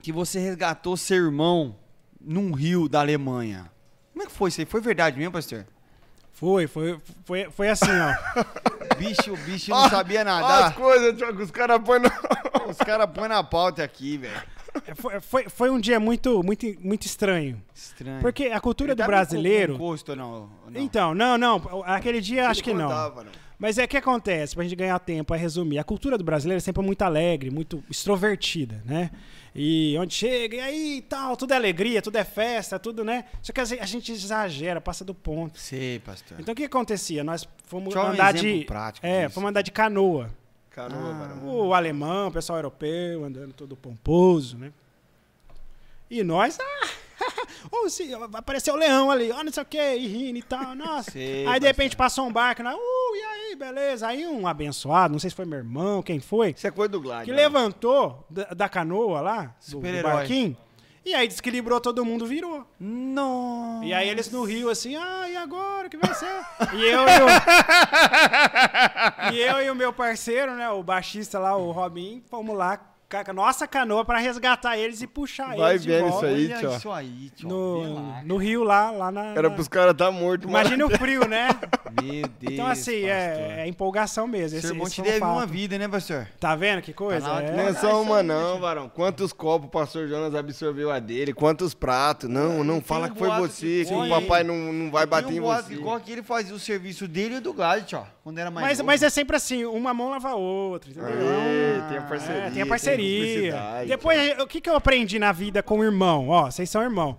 que 0.00 0.12
você 0.12 0.38
resgatou 0.38 0.96
seu 0.96 1.16
irmão 1.16 1.76
num 2.20 2.52
rio 2.52 2.88
da 2.88 3.00
Alemanha. 3.00 3.70
Como 4.12 4.22
é 4.22 4.26
que 4.26 4.32
foi 4.32 4.48
isso 4.48 4.60
aí? 4.60 4.66
Foi 4.66 4.80
verdade 4.80 5.18
mesmo, 5.18 5.32
pastor? 5.32 5.66
Foi, 6.32 6.66
foi, 6.66 7.00
foi, 7.24 7.50
foi 7.50 7.68
assim, 7.68 7.90
ó. 7.90 8.44
Bicho, 8.98 9.32
o 9.32 9.36
bicho 9.36 9.72
Ó, 9.72 9.82
não 9.82 9.90
sabia 9.90 10.24
Ó 10.24 10.46
as 10.66 10.74
coisas, 10.74 11.16
que 11.16 11.42
os 11.42 11.50
caras 11.52 11.80
põem 11.84 12.00
no... 12.00 12.08
Os 12.68 12.76
caras 12.76 13.08
põem 13.14 13.28
na 13.28 13.42
pauta 13.42 13.82
aqui, 13.82 14.18
velho. 14.18 14.42
É, 14.86 14.94
Foi, 14.94 15.20
foi, 15.20 15.48
foi 15.48 15.70
um 15.70 15.80
dia 15.80 15.98
muito, 15.98 16.42
muito, 16.42 16.66
muito 16.80 17.06
estranho. 17.06 17.62
Estranho. 17.74 18.20
Porque 18.20 18.46
a 18.46 18.60
cultura 18.60 18.90
Ele 18.90 18.96
do 18.96 18.98
tá 18.98 19.06
brasileiro. 19.06 19.72
Não, 19.72 19.78
ou 20.16 20.70
não? 20.70 20.80
Então, 20.80 21.14
não, 21.14 21.38
não. 21.38 21.62
Aquele 21.84 22.20
dia 22.20 22.48
acho 22.48 22.60
Ele 22.60 22.64
que 22.70 22.74
não. 22.74 22.88
contava, 22.88 23.24
não. 23.24 23.32
Mas 23.58 23.76
é 23.76 23.86
que 23.88 23.96
acontece, 23.96 24.54
pra 24.54 24.62
gente 24.62 24.76
ganhar 24.76 24.96
tempo, 25.00 25.34
é 25.34 25.36
resumir. 25.38 25.78
A 25.80 25.84
cultura 25.84 26.16
do 26.16 26.22
brasileiro 26.22 26.58
é 26.58 26.60
sempre 26.60 26.80
muito 26.82 27.02
alegre, 27.02 27.50
muito 27.50 27.82
extrovertida, 27.90 28.80
né? 28.84 29.10
E 29.52 29.96
onde 29.98 30.14
chega, 30.14 30.56
e 30.56 30.60
aí 30.60 31.04
tal, 31.08 31.36
tudo 31.36 31.52
é 31.52 31.56
alegria, 31.56 32.00
tudo 32.00 32.14
é 32.16 32.22
festa, 32.24 32.78
tudo, 32.78 33.04
né? 33.04 33.24
Só 33.42 33.52
que 33.52 33.60
a 33.60 33.64
gente- 33.64 34.12
exagera, 34.12 34.80
passa 34.80 35.04
do 35.04 35.12
ponto. 35.12 35.58
Sei, 35.58 35.98
pastor. 35.98 36.38
Então 36.40 36.52
o 36.52 36.56
que 36.56 36.64
acontecia? 36.64 37.24
Nós 37.24 37.48
fomos 37.64 37.92
Só 37.92 38.04
um 38.04 38.10
andar 38.12 38.32
exemplo 38.36 38.58
de. 38.60 38.64
prático 38.64 39.04
é, 39.04 39.22
disso. 39.22 39.34
fomos 39.34 39.50
andar 39.50 39.62
de 39.62 39.72
canoa. 39.72 40.30
Canoa, 40.70 41.12
varão. 41.14 41.48
O 41.48 41.74
alemão, 41.74 42.28
o 42.28 42.32
pessoal 42.32 42.58
europeu, 42.58 43.24
andando 43.24 43.52
todo 43.52 43.76
pomposo, 43.76 44.56
né? 44.56 44.72
E 46.08 46.22
nós, 46.22 46.56
ah, 46.60 46.88
oh, 47.72 47.88
se, 47.88 48.12
apareceu 48.34 48.74
o 48.74 48.76
leão 48.76 49.10
ali, 49.10 49.30
ó, 49.30 49.42
não 49.42 49.52
sei 49.52 49.62
o 49.62 49.66
que, 49.66 49.94
e 49.96 50.06
rindo 50.06 50.38
e 50.38 50.42
tal, 50.42 50.74
nossa. 50.76 51.10
Sei, 51.10 51.46
aí 51.46 51.60
de 51.60 51.66
repente 51.66 51.96
passou 51.96 52.26
um 52.26 52.32
barco, 52.32 52.62
nós, 52.62 52.74
uh, 52.74 53.16
e 53.16 53.22
aí, 53.22 53.56
beleza. 53.56 54.06
Aí 54.06 54.26
um 54.26 54.46
abençoado, 54.46 55.12
não 55.12 55.18
sei 55.18 55.30
se 55.30 55.36
foi 55.36 55.44
meu 55.44 55.58
irmão, 55.58 56.02
quem 56.02 56.20
foi, 56.20 56.50
Isso 56.50 56.66
é 56.66 56.70
coisa 56.70 56.90
do 56.90 57.00
Glad. 57.00 57.24
que 57.24 57.30
né? 57.30 57.36
levantou 57.36 58.26
da, 58.28 58.44
da 58.44 58.68
canoa 58.68 59.20
lá, 59.20 59.54
do, 59.68 59.80
do 59.80 60.02
barquinho, 60.02 60.56
e 61.04 61.14
aí 61.14 61.26
desequilibrou 61.26 61.80
todo 61.80 62.04
mundo, 62.04 62.26
virou. 62.26 62.66
Não. 62.78 63.82
E 63.82 63.94
aí 63.94 64.08
eles 64.08 64.30
no 64.30 64.44
rio 64.44 64.68
assim, 64.68 64.94
ah, 64.94 65.26
e 65.28 65.36
agora 65.36 65.86
o 65.86 65.90
que 65.90 65.96
vai 65.96 66.12
ser? 66.14 66.26
e 66.76 66.84
eu 66.84 67.00
e 67.00 67.20
o, 69.32 69.32
e 69.32 69.40
eu 69.40 69.62
e 69.62 69.70
o 69.70 69.74
meu 69.74 69.90
parceiro, 69.90 70.54
né, 70.54 70.68
o 70.68 70.82
baixista 70.82 71.38
lá, 71.38 71.56
o 71.56 71.70
Robin, 71.70 72.22
fomos 72.28 72.54
lá 72.54 72.78
nossa 73.32 73.66
canoa 73.66 74.04
pra 74.04 74.18
resgatar 74.18 74.76
eles 74.76 75.00
e 75.00 75.06
puxar 75.06 75.56
Vai 75.56 75.72
eles 75.72 75.82
de 75.82 75.88
vendo 75.88 76.08
volta 76.08 76.30
isso 76.30 76.52
aí, 76.52 76.58
tio. 76.58 76.76
isso 76.76 76.90
aí, 76.92 77.30
tio. 77.34 77.48
no, 77.48 78.22
no 78.22 78.36
rio 78.36 78.62
lá, 78.64 78.90
lá 78.90 79.10
na... 79.10 79.26
Era 79.28 79.48
na- 79.48 79.54
pros 79.54 79.66
caras 79.66 79.94
tá 79.94 80.10
morto, 80.10 80.46
Imagina 80.46 80.84
o 80.86 80.90
frio, 80.90 81.26
né? 81.26 81.48
Meu 82.02 82.28
Deus, 82.38 82.52
Então 82.52 82.66
assim, 82.66 83.04
é, 83.04 83.60
é 83.60 83.66
empolgação 83.66 84.26
mesmo. 84.26 84.58
Esse, 84.58 84.66
irmão 84.68 84.88
te 84.90 85.00
deve 85.00 85.24
uma 85.24 85.46
vida, 85.46 85.78
né, 85.78 85.88
pastor? 85.88 86.28
Tá 86.38 86.54
vendo 86.54 86.82
que 86.82 86.92
coisa? 86.92 87.26
Tá 87.26 87.42
É. 87.42 87.50
Não 87.52 87.62
é 87.64 87.68
Ah, 87.70 87.74
só 87.74 87.88
isso 87.88 88.00
uma 88.02 88.22
não, 88.22 88.60
varão. 88.60 88.88
Quantos 88.90 89.32
copos 89.32 89.68
o 89.68 89.70
pastor 89.70 90.06
Jonas 90.06 90.34
absorveu 90.34 90.90
a 90.90 90.98
dele? 90.98 91.32
Quantos 91.32 91.72
pratos? 91.72 92.28
Não, 92.28 92.62
não 92.62 92.80
fala 92.82 93.06
um 93.06 93.10
que 93.10 93.18
foi 93.18 93.30
você, 93.38 93.84
que 93.84 93.86
que 93.86 93.94
o 93.94 94.08
papai 94.08 94.44
não, 94.44 94.54
não 94.72 94.90
vai 94.90 95.06
bater 95.06 95.32
em 95.32 95.40
você. 95.40 95.68
que 95.68 95.74
Igual 95.74 95.98
que 96.00 96.12
ele 96.12 96.22
fazia 96.22 96.54
o 96.54 96.58
serviço 96.58 97.08
dele 97.08 97.36
e 97.36 97.40
do 97.40 97.54
Glad, 97.54 97.84
tio. 97.86 98.06
Quando 98.28 98.38
era 98.40 98.50
mais 98.50 98.66
Mas, 98.66 98.78
novo. 98.78 98.86
mas 98.88 99.02
é 99.02 99.08
sempre 99.08 99.36
assim, 99.36 99.64
uma 99.64 99.94
mão 99.94 100.10
lava 100.10 100.28
a 100.28 100.34
outra, 100.34 100.90
entendeu? 100.90 101.08
Aê, 101.08 101.78
Ah, 101.78 101.86
tem 101.88 101.96
a 101.96 102.02
parceria. 102.02 102.42
É, 102.42 102.50
tem 102.50 102.62
a 102.62 102.66
parceria. 102.66 103.52
cumplicidade. 103.52 103.88
Depois, 103.88 104.38
o 104.40 104.46
que, 104.46 104.60
que 104.60 104.68
eu 104.68 104.76
aprendi 104.76 105.18
na 105.18 105.32
vida 105.32 105.62
com 105.62 105.78
o 105.78 105.82
irmão? 105.84 106.28
Ó, 106.28 106.50
vocês 106.50 106.68
são 106.68 106.82
irmão. 106.82 107.16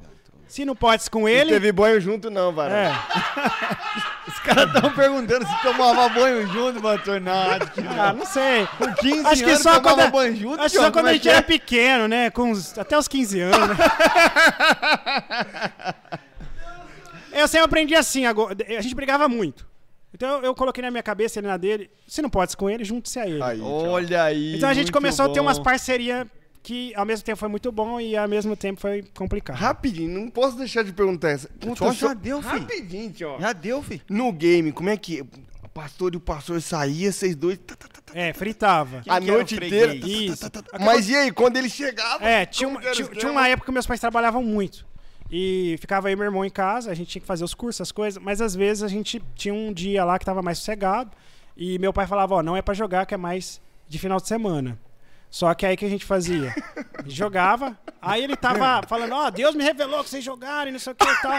Se 0.47 0.63
não 0.65 0.75
pode 0.75 1.09
com 1.09 1.21
Não 1.21 1.27
ele. 1.27 1.49
teve 1.51 1.71
banho 1.71 1.99
junto 1.99 2.29
não, 2.29 2.53
varão. 2.53 2.75
É, 2.75 2.91
Os 4.29 4.37
caras 4.41 4.67
estão 4.71 4.93
perguntando 4.93 5.47
se 5.47 5.61
tomava 5.63 6.09
banho 6.09 6.45
junto, 6.47 6.79
pastor. 6.79 7.19
Não, 7.19 7.33
acho 7.53 7.71
que 7.71 7.81
não. 7.81 7.99
ah, 8.01 8.13
não 8.13 8.25
sei. 8.27 8.67
Com 8.77 8.93
15 8.93 9.25
Acho 9.27 9.43
que 9.43 9.49
anos 9.49 9.63
só 9.63 9.79
tomava 9.79 9.95
quando, 9.95 10.11
banho 10.11 10.35
junto, 10.35 10.61
acho 10.61 10.75
que 10.75 10.79
só 10.81 10.91
quando 10.91 11.07
é 11.07 11.09
a 11.09 11.13
gente 11.13 11.27
é? 11.27 11.31
era 11.31 11.41
pequeno, 11.41 12.07
né? 12.07 12.29
Com 12.29 12.51
uns- 12.51 12.77
até 12.77 12.95
os 12.95 13.07
15 13.07 13.39
anos, 13.41 13.67
né? 13.69 13.75
Eu 17.33 17.47
sempre 17.47 17.65
aprendi 17.65 17.95
assim, 17.95 18.27
agora, 18.27 18.55
a 18.77 18.81
gente 18.81 18.93
brigava 18.93 19.27
muito. 19.27 19.67
Então 20.13 20.41
eu, 20.43 20.55
coloquei 20.55 20.81
na 20.81 20.91
minha 20.91 21.03
cabeça, 21.03 21.39
ele 21.39 21.47
na 21.47 21.57
dele. 21.57 21.89
Se 22.07 22.21
não 22.21 22.29
pode 22.29 22.55
com 22.57 22.69
ele, 22.69 22.83
junte-se 22.83 23.19
a 23.19 23.27
ele. 23.27 23.43
Aí. 23.43 23.61
Olha 23.61 24.23
aí. 24.23 24.55
então 24.55 24.69
a 24.69 24.73
gente 24.73 24.91
começou 24.91 25.25
a 25.25 25.29
ter 25.29 25.39
bom. 25.39 25.45
umas 25.45 25.59
parcerias 25.59 26.27
que 26.61 26.93
ao 26.95 27.05
mesmo 27.05 27.23
tempo 27.23 27.37
foi 27.37 27.49
muito 27.49 27.71
bom 27.71 27.99
e 27.99 28.17
ao 28.17 28.27
mesmo 28.27 28.55
tempo 28.55 28.81
foi 28.81 29.03
complicado. 29.15 29.55
Rapidinho, 29.55 30.19
não 30.19 30.29
posso 30.29 30.57
deixar 30.57 30.83
de 30.83 30.91
perguntar 30.91 31.29
essa. 31.29 31.49
Já 31.93 32.13
deu, 32.13 32.41
filho. 32.41 32.61
Rapidinho, 32.61 33.11
tio. 33.11 33.37
Já 33.39 33.53
deu, 33.53 33.83
filho. 33.83 34.01
No 34.09 34.31
game, 34.31 34.71
como 34.71 34.89
é 34.89 34.97
que... 34.97 35.23
pastor 35.73 36.13
e 36.13 36.17
o 36.17 36.19
pastor 36.19 36.61
saía, 36.61 37.11
vocês 37.11 37.35
dois. 37.35 37.57
tá, 37.59 37.75
tá, 37.75 37.87
tá, 37.87 38.13
É, 38.13 38.33
fritava. 38.33 39.01
Quem 39.01 39.13
a 39.13 39.17
o 39.17 39.21
noite 39.21 39.55
inteira. 39.55 39.93
Isso. 39.93 40.45
Mas 40.79 41.07
e 41.07 41.15
aí, 41.15 41.31
quando 41.31 41.57
ele 41.57 41.69
chegava? 41.69 42.23
É, 42.25 42.45
tinha, 42.45 42.69
tinha, 42.91 43.07
o 43.07 43.15
tinha 43.15 43.31
uma 43.31 43.47
época 43.47 43.67
que 43.67 43.71
meus 43.71 43.85
pais 43.85 43.99
trabalhavam 43.99 44.43
muito. 44.43 44.88
E 45.31 45.77
ficava 45.79 46.07
aí 46.07 46.15
meu 46.15 46.25
irmão 46.25 46.43
em 46.43 46.49
casa, 46.49 46.89
a 46.89 46.93
gente 46.93 47.09
tinha 47.09 47.21
que 47.21 47.27
fazer 47.27 47.43
os 47.43 47.53
cursos, 47.53 47.81
as 47.81 47.91
coisas, 47.91 48.21
mas 48.21 48.41
às 48.41 48.55
vezes 48.55 48.81
a 48.81 48.87
gente 48.87 49.21
tinha 49.35 49.53
um 49.53 49.71
dia 49.71 50.03
lá 50.03 50.17
que 50.17 50.25
tava 50.25 50.41
mais 50.41 50.57
sossegado. 50.57 51.11
E 51.55 51.77
meu 51.77 51.93
pai 51.93 52.07
falava, 52.07 52.35
ó, 52.35 52.43
não 52.43 52.57
é 52.57 52.61
pra 52.61 52.73
jogar, 52.73 53.05
que 53.05 53.13
é 53.13 53.17
mais 53.17 53.61
de 53.87 53.99
final 53.99 54.19
de 54.19 54.27
semana. 54.27 54.79
Só 55.29 55.53
que 55.53 55.65
aí 55.65 55.77
que 55.77 55.85
a 55.85 55.89
gente 55.89 56.05
fazia? 56.05 56.55
Jogava, 57.05 57.77
aí 58.01 58.23
ele 58.23 58.35
tava 58.35 58.81
falando, 58.89 59.13
ó, 59.13 59.29
Deus 59.29 59.53
me 59.53 59.63
revelou 59.63 60.03
que 60.03 60.09
vocês 60.09 60.23
jogaram 60.23 60.69
e 60.69 60.71
não 60.71 60.79
sei 60.79 60.93
o 60.93 60.95
que 60.95 61.05
e 61.05 61.21
tal. 61.21 61.31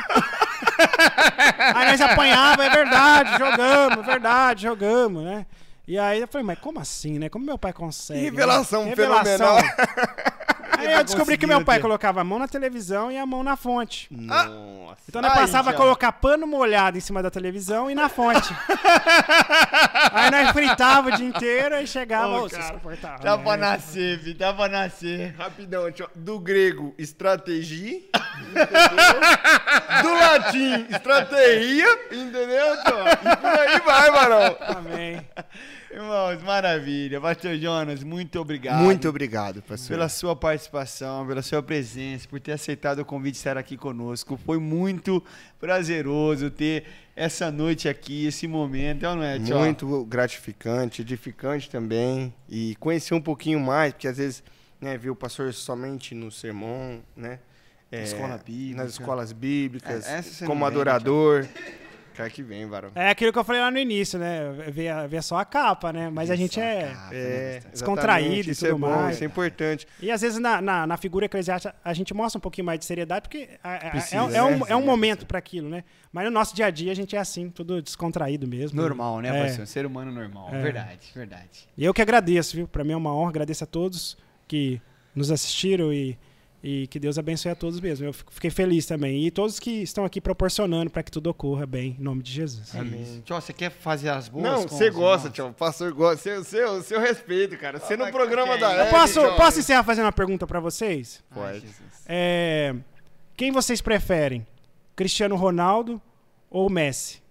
aí 1.74 1.90
nós 1.90 2.00
apanhava, 2.00 2.64
é 2.64 2.70
verdade, 2.70 3.30
jogamos, 3.38 3.98
é 3.98 4.02
verdade, 4.02 4.62
jogamos, 4.62 5.24
né? 5.24 5.46
E 5.88 5.98
aí 5.98 6.20
eu 6.20 6.28
falei, 6.28 6.46
mas 6.46 6.58
como 6.60 6.78
assim, 6.78 7.18
né? 7.18 7.28
Como 7.28 7.44
meu 7.44 7.58
pai 7.58 7.72
consegue? 7.72 8.20
né? 8.20 8.24
Revelação 8.26 8.94
fenomenal. 8.94 9.56
Aí 10.88 10.94
eu 10.94 11.04
descobri 11.04 11.36
que 11.38 11.46
meu 11.46 11.64
pai 11.64 11.76
ter. 11.78 11.82
colocava 11.82 12.20
a 12.20 12.24
mão 12.24 12.38
na 12.38 12.48
televisão 12.48 13.10
e 13.10 13.18
a 13.18 13.26
mão 13.26 13.42
na 13.42 13.56
fonte. 13.56 14.08
Nossa. 14.10 14.96
Então 15.08 15.22
nós 15.22 15.34
passava 15.34 15.70
a 15.70 15.72
colocar 15.74 16.12
pano 16.12 16.46
molhado 16.46 16.96
em 16.98 17.00
cima 17.00 17.22
da 17.22 17.30
televisão 17.30 17.90
e 17.90 17.94
na 17.94 18.08
fonte. 18.08 18.54
Aí 20.12 20.30
nós 20.30 20.50
fritava 20.50 21.08
o 21.08 21.12
dia 21.16 21.26
inteiro 21.26 21.76
e 21.76 21.86
chegava. 21.86 22.40
Vocês 22.40 22.64
cara, 23.00 23.18
Dá 23.22 23.36
né? 23.36 23.42
pra 23.42 23.56
nascer, 23.56 24.18
filho. 24.20 24.34
Dá 24.38 24.52
pra 24.52 24.68
nascer. 24.68 25.34
Rapidão, 25.36 25.90
tio. 25.92 26.08
Do 26.14 26.38
grego, 26.38 26.94
estratégia. 26.98 28.00
Do 30.02 30.14
latim, 30.14 30.86
estratégia. 30.90 31.86
Entendeu, 32.10 32.82
tio? 32.84 33.30
E 33.32 33.36
por 33.36 33.50
aí 33.50 33.80
vai, 33.80 34.10
Barão. 34.10 34.56
Amém. 34.76 35.26
Irmãos, 35.92 36.40
maravilha. 36.42 37.20
Pastor 37.20 37.56
Jonas, 37.56 38.04
muito 38.04 38.38
obrigado. 38.38 38.80
Muito 38.82 39.08
obrigado, 39.08 39.60
pastor. 39.62 39.88
Pela 39.88 40.08
sua 40.08 40.36
participação, 40.36 41.26
pela 41.26 41.42
sua 41.42 41.60
presença, 41.62 42.28
por 42.28 42.38
ter 42.38 42.52
aceitado 42.52 43.00
o 43.00 43.04
convite 43.04 43.32
de 43.32 43.38
estar 43.38 43.58
aqui 43.58 43.76
conosco. 43.76 44.36
Foi 44.36 44.58
muito 44.58 45.22
prazeroso 45.58 46.48
ter 46.48 46.84
essa 47.16 47.50
noite 47.50 47.88
aqui, 47.88 48.24
esse 48.26 48.46
momento, 48.46 49.04
é 49.04 49.14
não 49.14 49.22
é, 49.22 49.38
Tio? 49.40 49.58
Muito 49.58 50.04
gratificante, 50.04 51.02
edificante 51.02 51.68
também. 51.68 52.32
E 52.48 52.76
conhecer 52.76 53.14
um 53.14 53.20
pouquinho 53.20 53.58
mais, 53.58 53.92
porque 53.92 54.06
às 54.06 54.16
vezes, 54.16 54.44
né, 54.80 54.96
ver 54.96 55.10
o 55.10 55.16
pastor 55.16 55.52
somente 55.52 56.14
no 56.14 56.30
sermão, 56.30 57.00
né? 57.16 57.40
é, 57.90 58.04
Escola 58.04 58.38
bíblica. 58.38 58.82
Nas 58.82 58.92
escolas 58.92 59.32
bíblicas, 59.32 60.06
É, 60.06 60.46
como 60.46 60.60
vem, 60.60 60.68
adorador. 60.68 61.46
Cara 62.14 62.28
que 62.28 62.42
vem, 62.42 62.66
Barão. 62.66 62.90
É 62.94 63.08
aquilo 63.10 63.32
que 63.32 63.38
eu 63.38 63.44
falei 63.44 63.60
lá 63.60 63.70
no 63.70 63.78
início, 63.78 64.18
né? 64.18 64.50
Ver, 64.68 65.08
ver 65.08 65.22
só 65.22 65.36
a 65.38 65.44
capa, 65.44 65.92
né? 65.92 66.10
Mas 66.10 66.30
a 66.30 66.36
gente 66.36 66.60
é. 66.60 66.92
É, 67.12 67.60
Descontraído 67.72 68.26
exatamente, 68.26 68.48
e 68.48 68.52
isso 68.52 68.66
é 68.66 68.68
tudo 68.70 68.80
bom, 68.80 68.88
mais. 68.90 69.14
isso 69.14 69.24
é 69.24 69.26
importante. 69.26 69.86
E 70.00 70.10
às 70.10 70.20
vezes 70.20 70.38
na, 70.38 70.60
na, 70.60 70.86
na 70.86 70.96
figura 70.96 71.26
eclesiástica 71.26 71.74
a 71.84 71.94
gente 71.94 72.12
mostra 72.12 72.38
um 72.38 72.40
pouquinho 72.40 72.64
mais 72.66 72.78
de 72.78 72.84
seriedade, 72.84 73.22
porque 73.28 73.48
a- 73.62 73.90
Precisa, 73.90 74.16
é, 74.16 74.36
é 74.36 74.42
um, 74.42 74.58
né? 74.58 74.66
é 74.68 74.76
um 74.76 74.84
momento 74.84 75.24
para 75.26 75.38
aquilo, 75.38 75.68
né? 75.68 75.84
Mas 76.12 76.24
no 76.24 76.30
nosso 76.30 76.54
dia 76.54 76.66
a 76.66 76.70
dia 76.70 76.92
a 76.92 76.94
gente 76.96 77.14
é 77.14 77.18
assim, 77.18 77.48
tudo 77.48 77.80
descontraído 77.80 78.46
mesmo. 78.46 78.80
Normal, 78.80 79.20
né, 79.20 79.28
É. 79.38 79.46
pastor? 79.46 79.66
Ser 79.66 79.86
humano 79.86 80.10
normal. 80.10 80.48
É. 80.52 80.60
Verdade, 80.60 81.10
verdade. 81.14 81.68
E 81.76 81.84
eu 81.84 81.94
que 81.94 82.02
agradeço, 82.02 82.56
viu? 82.56 82.66
Pra 82.68 82.82
mim 82.84 82.92
é 82.92 82.96
uma 82.96 83.14
honra, 83.14 83.30
agradeço 83.30 83.64
a 83.64 83.66
todos 83.66 84.16
que 84.48 84.80
nos 85.14 85.30
assistiram 85.30 85.92
e, 85.92 86.18
e 86.62 86.86
que 86.88 86.98
Deus 86.98 87.18
abençoe 87.18 87.50
a 87.50 87.54
todos 87.54 87.80
mesmo. 87.80 88.06
Eu 88.06 88.12
fiquei 88.12 88.50
feliz 88.50 88.84
também. 88.84 89.24
E 89.26 89.30
todos 89.30 89.58
que 89.58 89.70
estão 89.82 90.04
aqui 90.04 90.20
proporcionando 90.20 90.90
para 90.90 91.02
que 91.02 91.10
tudo 91.10 91.28
ocorra 91.30 91.66
bem, 91.66 91.96
em 91.98 92.02
nome 92.02 92.22
de 92.22 92.30
Jesus. 92.32 92.74
Amém. 92.74 93.22
Tio, 93.24 93.34
você 93.34 93.52
quer 93.52 93.70
fazer 93.70 94.10
as 94.10 94.28
boas? 94.28 94.44
Não, 94.44 94.68
você 94.68 94.90
os 94.90 94.94
gosta, 94.94 95.30
tio. 95.30 95.48
O 95.48 95.54
pastor 95.54 95.92
gosta. 95.92 96.18
Seu, 96.22 96.44
seu, 96.44 96.82
seu 96.82 97.00
respeito, 97.00 97.56
cara. 97.56 97.78
Você 97.78 97.96
no 97.96 98.04
mas 98.04 98.12
programa 98.12 98.58
da 98.58 98.84
Eu 98.84 98.90
posso, 98.90 99.20
tio. 99.20 99.36
posso 99.36 99.60
encerrar 99.60 99.84
fazendo 99.84 100.04
uma 100.04 100.12
pergunta 100.12 100.46
para 100.46 100.60
vocês? 100.60 101.22
Pode. 101.32 101.66
É, 102.06 102.74
quem 103.36 103.50
vocês 103.52 103.80
preferem? 103.80 104.46
Cristiano 104.94 105.36
Ronaldo 105.36 106.00
ou 106.50 106.68
Messi? 106.68 107.22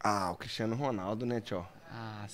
Ah, 0.00 0.32
o 0.32 0.36
Cristiano 0.36 0.74
Ronaldo, 0.74 1.24
né, 1.24 1.40
tio? 1.40 1.64
Ah, 1.88 2.26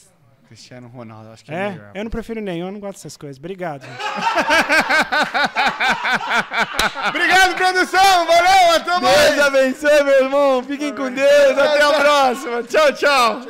Cristiano 0.48 0.88
Ronaldo, 0.88 1.30
acho 1.30 1.44
que 1.44 1.52
é, 1.52 1.54
É? 1.54 1.70
melhor. 1.70 1.90
Eu 1.94 2.04
não 2.04 2.10
prefiro 2.10 2.40
nenhum, 2.40 2.66
eu 2.66 2.72
não 2.72 2.80
gosto 2.80 2.94
dessas 2.96 3.16
coisas. 3.18 3.36
Obrigado. 3.38 3.84
Obrigado, 7.08 7.54
produção. 7.54 8.26
Valeu, 8.26 8.76
até 8.76 8.98
mais. 9.00 9.34
Deus 9.34 9.46
abençoe, 9.46 10.04
meu 10.04 10.24
irmão. 10.24 10.62
Fiquem 10.64 10.94
com 10.94 11.12
Deus. 11.12 11.58
Até 11.58 11.82
a 11.82 11.92
próxima. 11.92 12.62
Tchau, 12.62 12.92
tchau. 12.94 13.42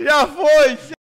Já 0.00 0.26
foi. 0.26 0.97